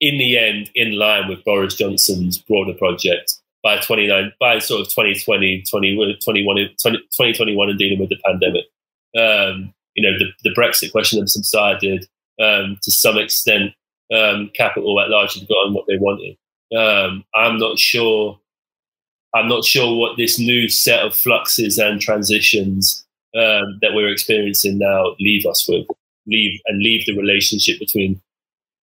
in 0.00 0.18
the 0.18 0.38
end 0.38 0.70
in 0.74 0.98
line 0.98 1.28
with 1.28 1.44
Boris 1.44 1.74
Johnson's 1.74 2.38
broader 2.38 2.74
project 2.74 3.34
by 3.62 3.78
29 3.78 4.32
by 4.40 4.58
sort 4.58 4.80
of 4.80 4.88
2020 4.88 5.62
2021 5.62 6.56
2021 6.56 7.68
and 7.68 7.78
dealing 7.78 7.98
with 7.98 8.08
the 8.08 8.18
pandemic 8.24 8.64
um, 9.18 9.74
you 9.94 10.02
know, 10.02 10.18
the, 10.18 10.32
the 10.44 10.54
Brexit 10.54 10.92
question 10.92 11.20
has 11.20 11.32
subsided 11.32 12.06
um, 12.40 12.78
to 12.82 12.90
some 12.90 13.18
extent. 13.18 13.72
Um, 14.12 14.50
capital 14.56 15.00
at 15.00 15.08
large 15.08 15.34
has 15.34 15.44
gotten 15.44 15.72
what 15.72 15.84
they 15.86 15.96
wanted. 15.96 16.36
Um, 16.76 17.24
I'm 17.32 17.58
not 17.58 17.78
sure. 17.78 18.40
I'm 19.32 19.48
not 19.48 19.64
sure 19.64 19.96
what 19.96 20.16
this 20.16 20.40
new 20.40 20.68
set 20.68 21.04
of 21.04 21.14
fluxes 21.14 21.78
and 21.78 22.00
transitions 22.00 23.06
um, 23.36 23.78
that 23.82 23.94
we're 23.94 24.08
experiencing 24.08 24.78
now 24.78 25.14
leave 25.20 25.46
us 25.46 25.68
with, 25.68 25.86
leave 26.26 26.60
and 26.66 26.82
leave 26.82 27.06
the 27.06 27.16
relationship 27.16 27.78
between 27.78 28.20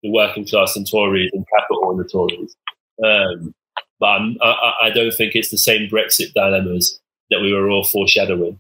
the 0.04 0.12
working 0.12 0.46
class 0.46 0.76
and 0.76 0.90
Tories 0.90 1.32
and 1.34 1.46
capital 1.58 1.92
and 1.92 2.00
the 2.00 2.10
Tories. 2.10 2.56
Um, 3.04 3.54
but 4.00 4.22
I, 4.42 4.74
I 4.84 4.90
don't 4.92 5.14
think 5.14 5.36
it's 5.36 5.52
the 5.52 5.58
same 5.58 5.90
Brexit 5.90 6.34
dilemmas 6.34 7.00
that 7.30 7.42
we 7.42 7.54
were 7.54 7.70
all 7.70 7.84
foreshadowing. 7.84 8.60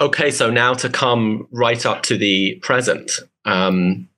Okay, 0.00 0.30
so 0.30 0.50
now 0.50 0.74
to 0.74 0.88
come 0.88 1.46
right 1.50 1.84
up 1.86 2.02
to 2.02 2.16
the 2.16 2.56
present. 2.62 3.12
Um, 3.44 4.08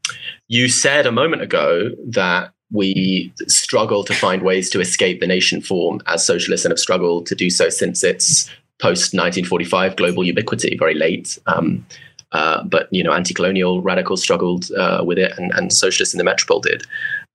you 0.48 0.68
said 0.68 1.06
a 1.06 1.12
moment 1.12 1.42
ago 1.42 1.90
that 2.08 2.52
we 2.72 3.32
struggle 3.46 4.02
to 4.04 4.14
find 4.14 4.42
ways 4.42 4.70
to 4.70 4.80
escape 4.80 5.20
the 5.20 5.26
nation 5.26 5.60
form 5.60 6.00
as 6.06 6.26
socialists 6.26 6.64
and 6.64 6.72
have 6.72 6.78
struggled 6.78 7.26
to 7.26 7.34
do 7.34 7.50
so 7.50 7.68
since 7.68 8.02
its 8.02 8.48
post 8.80 9.14
1945 9.14 9.96
global 9.96 10.24
ubiquity, 10.24 10.76
very 10.76 10.94
late. 10.94 11.38
Um, 11.46 11.86
uh, 12.34 12.62
but 12.64 12.88
you 12.90 13.02
know, 13.02 13.12
anti-colonial 13.12 13.80
radicals 13.80 14.22
struggled 14.22 14.70
uh, 14.72 15.02
with 15.04 15.18
it, 15.18 15.32
and, 15.38 15.50
and, 15.54 15.72
socialists 15.72 16.14
in 16.14 16.18
the 16.18 16.24
metropole 16.24 16.60
did. 16.60 16.84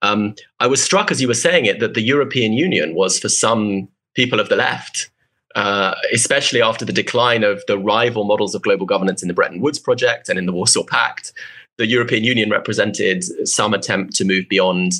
Um, 0.01 0.35
I 0.59 0.67
was 0.67 0.83
struck 0.83 1.11
as 1.11 1.21
you 1.21 1.27
were 1.27 1.33
saying 1.33 1.65
it 1.65 1.79
that 1.79 1.93
the 1.93 2.01
European 2.01 2.53
Union 2.53 2.93
was 2.93 3.19
for 3.19 3.29
some 3.29 3.89
people 4.15 4.39
of 4.39 4.49
the 4.49 4.55
left 4.55 5.09
uh, 5.55 5.95
especially 6.13 6.61
after 6.61 6.85
the 6.85 6.93
decline 6.93 7.43
of 7.43 7.63
the 7.67 7.77
rival 7.77 8.23
models 8.23 8.53
of 8.53 8.61
global 8.61 8.85
governance 8.85 9.21
in 9.21 9.27
the 9.27 9.33
Bretton 9.33 9.61
Woods 9.61 9.79
Project 9.79 10.29
and 10.29 10.37
in 10.37 10.45
the 10.45 10.53
Warsaw 10.53 10.83
Pact, 10.83 11.33
the 11.77 11.87
European 11.87 12.23
Union 12.23 12.49
represented 12.49 13.23
some 13.47 13.73
attempt 13.73 14.15
to 14.17 14.25
move 14.25 14.47
beyond 14.47 14.93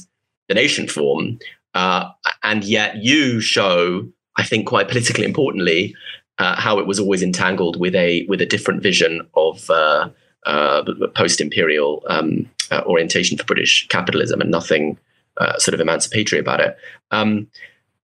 the 0.48 0.56
nation 0.56 0.88
form. 0.88 1.38
Uh, 1.76 2.10
and 2.44 2.64
yet 2.64 2.98
you 2.98 3.40
show, 3.42 4.08
I 4.38 4.44
think, 4.44 4.68
quite 4.68 4.88
politically 4.88 5.26
importantly, 5.26 5.96
uh, 6.40 6.56
how 6.60 6.80
it 6.80 6.88
was 6.88 7.00
always 7.00 7.22
entangled 7.22 7.80
with 7.80 7.94
a 7.96 8.26
with 8.28 8.42
a 8.42 8.46
different 8.46 8.82
vision 8.82 9.22
of 9.36 9.70
uh, 9.70 10.10
uh, 10.46 10.84
post-imperial 11.16 12.04
um, 12.10 12.50
orientation 12.86 13.38
for 13.38 13.44
British 13.44 13.88
capitalism 13.90 14.42
and 14.42 14.50
nothing 14.50 14.98
sort 15.58 15.74
of 15.74 15.80
emancipatory 15.80 16.40
about 16.40 16.60
it. 16.60 16.76
Um, 17.12 17.48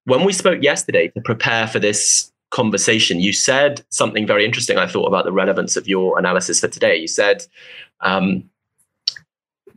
when 0.06 0.24
we 0.24 0.32
spoke 0.32 0.64
yesterday 0.64 1.10
to 1.10 1.22
prepare 1.22 1.68
for 1.68 1.80
this 1.80 2.32
conversation, 2.50 3.20
you 3.20 3.34
said 3.34 3.84
something 3.90 4.26
very 4.26 4.46
interesting, 4.46 4.78
I 4.78 4.88
thought, 4.88 5.08
about 5.08 5.26
the 5.26 5.34
relevance 5.34 5.76
of 5.76 5.88
your 5.88 6.18
analysis 6.18 6.62
for 6.62 6.70
today. 6.70 6.96
You 6.96 7.08
said 7.08 7.46
um, 8.00 8.50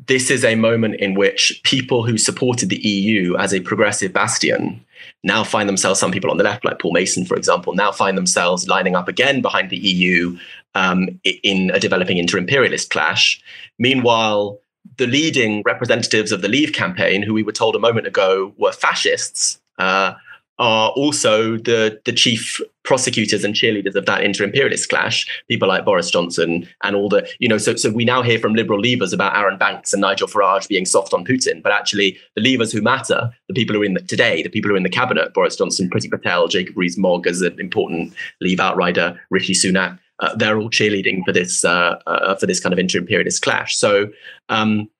this 0.07 0.31
is 0.31 0.45
a 0.45 0.55
moment 0.55 0.97
in 0.97 1.15
which 1.15 1.61
people 1.65 2.05
who 2.05 2.19
supported 2.19 2.69
the 2.69 2.79
EU 2.79 3.37
as 3.37 3.53
a 3.53 3.61
progressive 3.61 4.13
bastion 4.13 4.85
now 5.23 5.45
find 5.45 5.69
themselves, 5.69 6.01
some 6.01 6.13
people 6.13 6.31
on 6.31 6.37
the 6.37 6.45
left, 6.45 6.65
like 6.65 6.79
Paul 6.79 6.93
Mason, 6.93 7.25
for 7.25 7.37
example, 7.37 7.75
now 7.75 7.93
find 7.93 8.17
themselves 8.17 8.69
lining 8.69 8.95
up 8.95 9.09
again 9.09 9.41
behind 9.43 9.71
the 9.71 9.77
EU 9.77 10.39
um, 10.75 11.09
in 11.25 11.71
a 11.71 11.81
developing 11.81 12.19
inter 12.19 12.39
imperialist 12.39 12.91
clash. 12.91 13.41
Meanwhile, 13.79 14.59
the 14.97 15.07
leading 15.07 15.63
representatives 15.65 16.33
of 16.33 16.43
the 16.43 16.49
Leave 16.49 16.73
campaign, 16.73 17.23
who 17.23 17.35
we 17.35 17.43
were 17.43 17.53
told 17.53 17.77
a 17.77 17.81
moment 17.81 18.07
ago 18.07 18.53
were 18.57 18.73
fascists, 18.73 19.61
uh, 19.79 20.15
are 20.59 20.91
also 20.91 21.57
the, 21.57 22.01
the 22.05 22.13
chief 22.13 22.61
prosecutors 22.83 23.45
and 23.45 23.55
cheerleaders 23.55 23.95
of 23.95 24.07
that 24.07 24.25
inter-imperialist 24.25 24.89
clash, 24.89 25.27
people 25.47 25.69
like 25.69 25.85
Boris 25.85 26.11
Johnson 26.11 26.67
and 26.83 26.97
all 26.97 27.09
the, 27.09 27.29
you 27.39 27.49
know, 27.49 27.59
so, 27.59 27.77
so 27.77 27.91
we 27.91 28.05
now 28.05 28.23
hear 28.23 28.39
from 28.39 28.55
liberal 28.55 28.81
leavers 28.81 29.13
about 29.13 29.37
Arron 29.37 29.59
Banks 29.59 29.93
and 29.93 30.01
Nigel 30.01 30.27
Farage 30.27 30.67
being 30.67 30.87
soft 30.87 31.13
on 31.13 31.25
Putin, 31.25 31.63
but 31.63 31.71
actually 31.71 32.19
the 32.35 32.41
leavers 32.41 32.73
who 32.73 32.81
matter, 32.81 33.31
the 33.47 33.55
people 33.55 33.77
who 33.77 33.83
are 33.83 33.85
in 33.85 33.95
the, 33.95 34.01
today, 34.01 34.43
the 34.43 34.49
people 34.49 34.69
who 34.69 34.75
are 34.75 34.79
in 34.79 34.83
the 34.83 34.89
cabinet, 34.89 35.35
Boris 35.35 35.57
Johnson, 35.57 35.91
Priti 35.91 36.11
Patel, 36.11 36.49
Jacob 36.49 36.77
Rees-Mogg 36.77 37.27
as 37.27 37.43
an 37.43 37.59
important 37.61 38.15
Leave 38.41 38.59
outrider, 38.59 39.21
Rishi 39.31 39.53
Sunak, 39.53 39.99
uh, 40.21 40.35
they're 40.35 40.59
all 40.59 40.71
cheerleading 40.71 41.25
for 41.25 41.33
this 41.33 41.65
uh, 41.65 42.01
uh, 42.07 42.35
for 42.35 42.47
this 42.47 42.59
kind 42.59 42.73
of 42.73 42.79
inter-imperialist 42.79 43.41
clash. 43.41 43.77
So 43.77 44.11
um, 44.49 44.91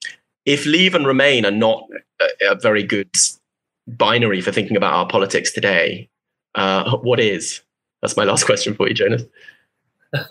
if 0.47 0.65
Leave 0.65 0.95
and 0.95 1.07
Remain 1.07 1.45
are 1.45 1.51
not 1.51 1.89
a, 2.21 2.53
a 2.53 2.55
very 2.55 2.85
good 2.85 3.11
binary 3.97 4.41
for 4.41 4.53
thinking 4.53 4.77
about 4.77 4.93
our 4.93 5.09
politics 5.09 5.53
today, 5.53 6.09
uh, 6.55 6.97
what 6.99 7.21
is? 7.21 7.63
That's 8.03 8.17
my 8.17 8.25
last 8.25 8.45
question 8.47 8.75
for 8.75 8.89
you, 8.89 8.95
Jonas. 8.95 9.23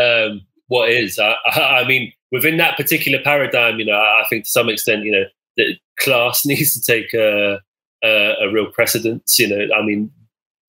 um, 0.00 0.42
what 0.66 0.90
is? 0.90 1.18
I, 1.18 1.34
I, 1.46 1.84
mean, 1.86 2.12
within 2.30 2.56
that 2.58 2.76
particular 2.76 3.18
paradigm, 3.22 3.78
you 3.78 3.86
know, 3.86 3.96
I 3.96 4.24
think 4.28 4.44
to 4.44 4.50
some 4.50 4.68
extent, 4.68 5.04
you 5.04 5.12
know, 5.12 5.24
the 5.56 5.76
class 5.98 6.44
needs 6.46 6.74
to 6.74 6.80
take 6.80 7.14
a, 7.14 7.60
a, 8.04 8.34
a 8.42 8.52
real 8.52 8.70
precedence. 8.70 9.38
You 9.38 9.48
know, 9.48 9.74
I 9.74 9.82
mean, 9.82 10.10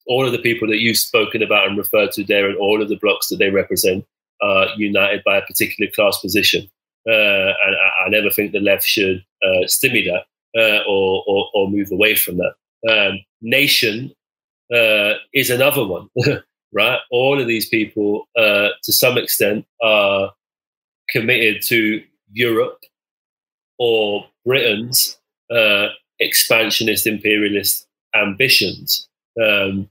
all 0.08 0.26
of 0.26 0.32
the 0.32 0.40
people 0.40 0.68
that 0.70 0.80
you've 0.80 0.98
spoken 0.98 1.44
about 1.44 1.68
and 1.68 1.78
referred 1.78 2.12
to 2.14 2.24
there, 2.24 2.48
and 2.48 2.58
all 2.58 2.82
of 2.82 2.90
the 2.90 2.98
blocks 2.98 3.28
that 3.30 3.38
they 3.38 3.50
represent, 3.50 4.06
are 4.42 4.68
united 4.78 5.22
by 5.26 5.38
a 5.38 5.46
particular 5.46 5.92
class 5.92 6.20
position. 6.20 6.70
Uh, 7.08 7.54
and 7.66 7.76
I, 7.76 8.06
I, 8.06 8.10
never 8.10 8.30
think 8.30 8.52
the 8.52 8.60
left 8.60 8.84
should 8.84 9.24
uh, 9.44 9.66
stimulate 9.68 10.24
uh, 10.58 10.80
or, 10.88 11.24
or, 11.28 11.50
or, 11.54 11.70
move 11.70 11.92
away 11.92 12.16
from 12.16 12.38
that. 12.38 12.54
Um, 12.90 13.20
nation 13.42 14.12
is 15.34 15.50
another 15.50 15.86
one, 15.86 16.10
right? 16.74 17.00
All 17.10 17.40
of 17.40 17.48
these 17.48 17.68
people, 17.68 18.28
to 18.36 18.72
some 18.84 19.18
extent, 19.18 19.66
are 19.82 20.32
committed 21.10 21.62
to 21.68 22.04
Europe 22.32 22.80
or 23.80 24.26
Britain's 24.46 25.18
uh, 25.52 25.88
expansionist 26.20 27.08
imperialist 27.08 27.88
ambitions. 28.16 29.08
Um, 29.42 29.90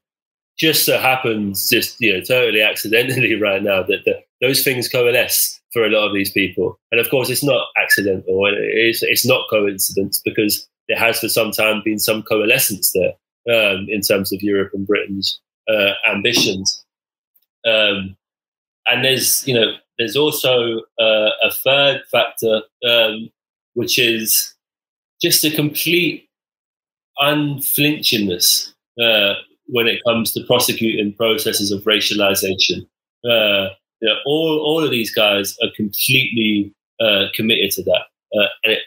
just 0.58 0.84
so 0.84 0.98
happens, 0.98 1.70
just 1.70 2.00
you 2.00 2.12
know, 2.12 2.20
totally 2.20 2.60
accidentally, 2.60 3.34
right 3.40 3.62
now, 3.62 3.82
that 3.82 4.22
those 4.40 4.62
things 4.62 4.88
coalesce 4.88 5.57
for 5.72 5.84
a 5.84 5.90
lot 5.90 6.06
of 6.06 6.14
these 6.14 6.30
people. 6.30 6.78
And 6.90 7.00
of 7.00 7.10
course, 7.10 7.30
it's 7.30 7.44
not 7.44 7.66
accidental. 7.82 8.40
It's, 8.46 9.02
it's 9.02 9.26
not 9.26 9.48
coincidence 9.50 10.20
because 10.24 10.66
there 10.88 10.98
has 10.98 11.20
for 11.20 11.28
some 11.28 11.50
time 11.50 11.82
been 11.84 11.98
some 11.98 12.22
coalescence 12.22 12.92
there 12.92 13.14
um, 13.54 13.86
in 13.88 14.00
terms 14.00 14.32
of 14.32 14.42
Europe 14.42 14.70
and 14.72 14.86
Britain's 14.86 15.40
uh, 15.68 15.92
ambitions. 16.06 16.84
Um, 17.66 18.16
and 18.86 19.04
there's, 19.04 19.46
you 19.46 19.54
know, 19.54 19.74
there's 19.98 20.16
also 20.16 20.78
uh, 20.98 21.30
a 21.42 21.50
third 21.52 22.02
factor, 22.10 22.62
um, 22.88 23.30
which 23.74 23.98
is 23.98 24.54
just 25.20 25.44
a 25.44 25.50
complete 25.50 26.28
unflinchingness 27.20 28.72
uh, 29.02 29.34
when 29.66 29.86
it 29.86 30.02
comes 30.04 30.32
to 30.32 30.44
prosecuting 30.44 31.12
processes 31.14 31.72
of 31.72 31.82
racialization. 31.82 32.86
Uh, 33.28 33.68
you 34.00 34.08
know, 34.08 34.16
all 34.26 34.58
all 34.60 34.84
of 34.84 34.90
these 34.90 35.14
guys 35.14 35.56
are 35.62 35.70
completely 35.76 36.72
uh, 37.00 37.26
committed 37.34 37.70
to 37.72 37.82
that, 37.84 38.02
uh, 38.34 38.48
and 38.64 38.72
it 38.74 38.80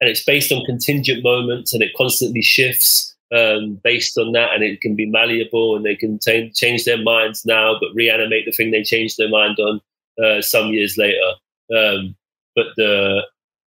and 0.00 0.10
it's 0.10 0.24
based 0.24 0.52
on 0.52 0.64
contingent 0.64 1.22
moments, 1.22 1.72
and 1.72 1.82
it 1.82 1.92
constantly 1.96 2.42
shifts 2.42 3.16
um, 3.34 3.80
based 3.82 4.18
on 4.18 4.32
that, 4.32 4.52
and 4.52 4.62
it 4.62 4.80
can 4.80 4.94
be 4.94 5.06
malleable, 5.06 5.76
and 5.76 5.84
they 5.84 5.96
can 5.96 6.18
t- 6.18 6.50
change 6.54 6.84
their 6.84 7.02
minds 7.02 7.44
now, 7.44 7.76
but 7.80 7.94
reanimate 7.94 8.44
the 8.44 8.52
thing 8.52 8.70
they 8.70 8.82
changed 8.82 9.16
their 9.16 9.28
mind 9.28 9.58
on 9.58 9.80
uh, 10.22 10.40
some 10.42 10.68
years 10.68 10.96
later. 10.96 11.32
Um, 11.76 12.16
but 12.54 12.66
the, 12.76 13.22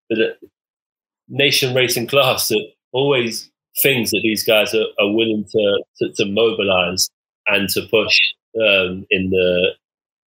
the 0.10 0.36
nation 1.28 1.76
racing 1.76 2.08
class 2.08 2.52
are 2.52 2.58
always 2.92 3.50
things 3.82 4.12
that 4.12 4.22
these 4.24 4.44
guys 4.44 4.74
are, 4.74 4.88
are 5.00 5.12
willing 5.12 5.46
to, 5.52 5.84
to, 5.98 6.14
to 6.14 6.26
mobilize 6.26 7.10
and 7.48 7.70
to 7.70 7.82
push 7.90 8.18
um, 8.56 9.06
in 9.10 9.30
the 9.30 9.72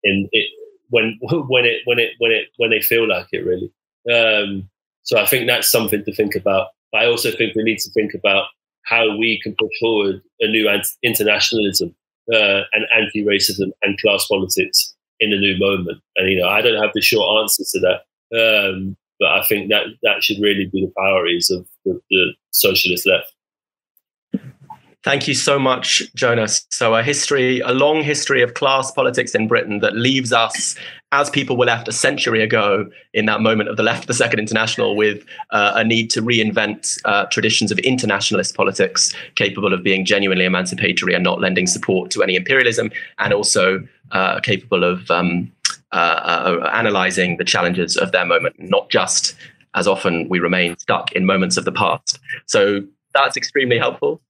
in 0.05 0.29
it 0.33 0.49
when 0.91 1.19
when 1.21 1.65
it 1.65 1.83
when 1.85 1.99
it 1.99 2.13
when 2.19 2.31
it 2.31 2.49
when 2.57 2.71
they 2.71 2.81
feel 2.81 3.09
like 3.09 3.27
it 3.33 3.45
really. 3.45 3.73
Um, 4.13 4.69
so 5.03 5.19
I 5.19 5.27
think 5.27 5.47
that's 5.47 5.71
something 5.71 6.05
to 6.05 6.15
think 6.15 6.35
about. 6.35 6.69
But 6.93 7.03
I 7.03 7.07
also 7.07 7.31
think 7.31 7.55
we 7.55 7.63
need 7.63 7.79
to 7.79 7.91
think 7.91 8.15
about 8.15 8.47
how 8.85 9.17
we 9.17 9.41
can 9.43 9.55
push 9.59 9.73
forward 9.81 10.23
a 10.41 10.49
new 10.49 10.69
internationalism 11.03 11.95
uh, 12.33 12.63
and 12.73 12.87
anti-racism 12.95 13.71
and 13.83 13.99
class 14.01 14.27
politics 14.27 14.95
in 15.21 15.33
a 15.33 15.39
new 15.39 15.59
moment. 15.59 16.01
And 16.17 16.31
you 16.31 16.41
know, 16.41 16.49
I 16.49 16.63
don't 16.63 16.83
have 16.83 16.93
the 16.95 17.03
short 17.03 17.43
answers 17.43 17.71
to 17.73 17.81
that, 17.81 18.71
um, 18.71 18.97
but 19.19 19.29
I 19.29 19.45
think 19.45 19.71
that 19.71 19.87
that 20.03 20.23
should 20.23 20.41
really 20.41 20.67
be 20.67 20.87
the 20.87 20.93
priorities 20.97 21.51
of 21.51 21.67
the, 21.85 22.01
the 22.11 22.33
socialist 22.51 23.07
left. 23.07 23.33
Thank 25.05 25.29
you 25.29 25.35
so 25.35 25.61
much, 25.61 26.03
Jonas. 26.17 26.67
So, 26.71 26.97
a 26.97 27.05
history, 27.05 27.61
a 27.61 27.71
long 27.71 28.03
history 28.03 28.43
of 28.43 28.55
class 28.55 28.91
politics 28.91 29.33
in 29.33 29.47
Britain 29.47 29.79
that 29.79 29.95
leaves 29.95 30.33
us, 30.33 30.75
as 31.13 31.31
people 31.31 31.57
were 31.57 31.67
left 31.67 31.87
a 31.87 31.93
century 31.93 32.43
ago, 32.43 32.91
in 33.15 33.27
that 33.27 33.41
moment 33.41 33.69
of 33.69 33.77
the 33.77 33.85
left, 33.85 34.09
the 34.09 34.15
Second 34.15 34.41
International, 34.41 34.97
with 34.97 35.25
uh, 35.51 35.73
a 35.77 35.85
need 35.85 36.11
to 36.11 36.21
reinvent 36.21 36.99
uh, 37.05 37.27
traditions 37.27 37.71
of 37.71 37.79
internationalist 37.79 38.57
politics 38.57 39.15
capable 39.37 39.73
of 39.73 39.85
being 39.85 40.05
genuinely 40.05 40.45
emancipatory 40.45 41.15
and 41.15 41.23
not 41.23 41.41
lending 41.41 41.69
support 41.69 42.11
to 42.11 42.25
any 42.25 42.35
imperialism, 42.35 42.91
and 43.19 43.33
also 43.33 43.87
uh, 44.11 44.41
capable 44.41 44.83
of 44.83 45.09
um, 45.13 45.51
uh, 45.93 45.95
uh, 45.95 46.71
analyzing 46.75 47.37
the 47.37 47.45
challenges 47.45 47.97
of 47.97 48.11
their 48.11 48.25
moment, 48.25 48.57
not 48.59 48.91
just 48.91 49.37
as 49.77 49.87
often 49.87 50.29
we 50.29 50.41
remain 50.41 50.77
stuck 50.77 51.13
in 51.13 51.25
moments 51.25 51.57
of 51.57 51.65
the 51.65 51.73
past. 51.73 52.19
So, 52.47 52.81
that's 53.15 53.37
extremely 53.37 53.79
helpful. 53.79 54.21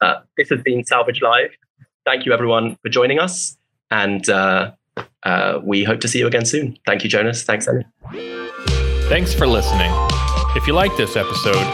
Uh, 0.00 0.20
this 0.36 0.48
has 0.50 0.62
been 0.62 0.84
Salvage 0.84 1.20
Live. 1.22 1.50
Thank 2.04 2.24
you, 2.26 2.32
everyone, 2.32 2.76
for 2.82 2.88
joining 2.88 3.18
us. 3.18 3.56
And 3.90 4.28
uh, 4.28 4.72
uh, 5.22 5.60
we 5.62 5.84
hope 5.84 6.00
to 6.00 6.08
see 6.08 6.18
you 6.18 6.26
again 6.26 6.44
soon. 6.44 6.78
Thank 6.86 7.04
you, 7.04 7.10
Jonas. 7.10 7.42
Thanks, 7.42 7.68
Ellie. 7.68 7.86
Thanks 9.08 9.32
for 9.32 9.46
listening. 9.46 9.90
If 10.54 10.66
you 10.66 10.72
like 10.72 10.96
this 10.96 11.16
episode, 11.16 11.64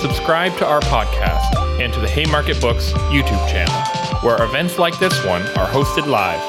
subscribe 0.00 0.56
to 0.58 0.66
our 0.66 0.80
podcast 0.82 1.56
and 1.80 1.92
to 1.92 2.00
the 2.00 2.08
Haymarket 2.08 2.60
Books 2.60 2.92
YouTube 3.10 3.48
channel, 3.48 3.74
where 4.22 4.42
events 4.42 4.78
like 4.78 4.98
this 4.98 5.24
one 5.24 5.42
are 5.58 5.66
hosted 5.68 6.06
live. 6.06 6.40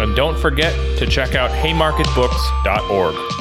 And 0.00 0.16
don't 0.16 0.38
forget 0.38 0.74
to 0.98 1.06
check 1.06 1.34
out 1.34 1.50
haymarketbooks.org. 1.50 3.39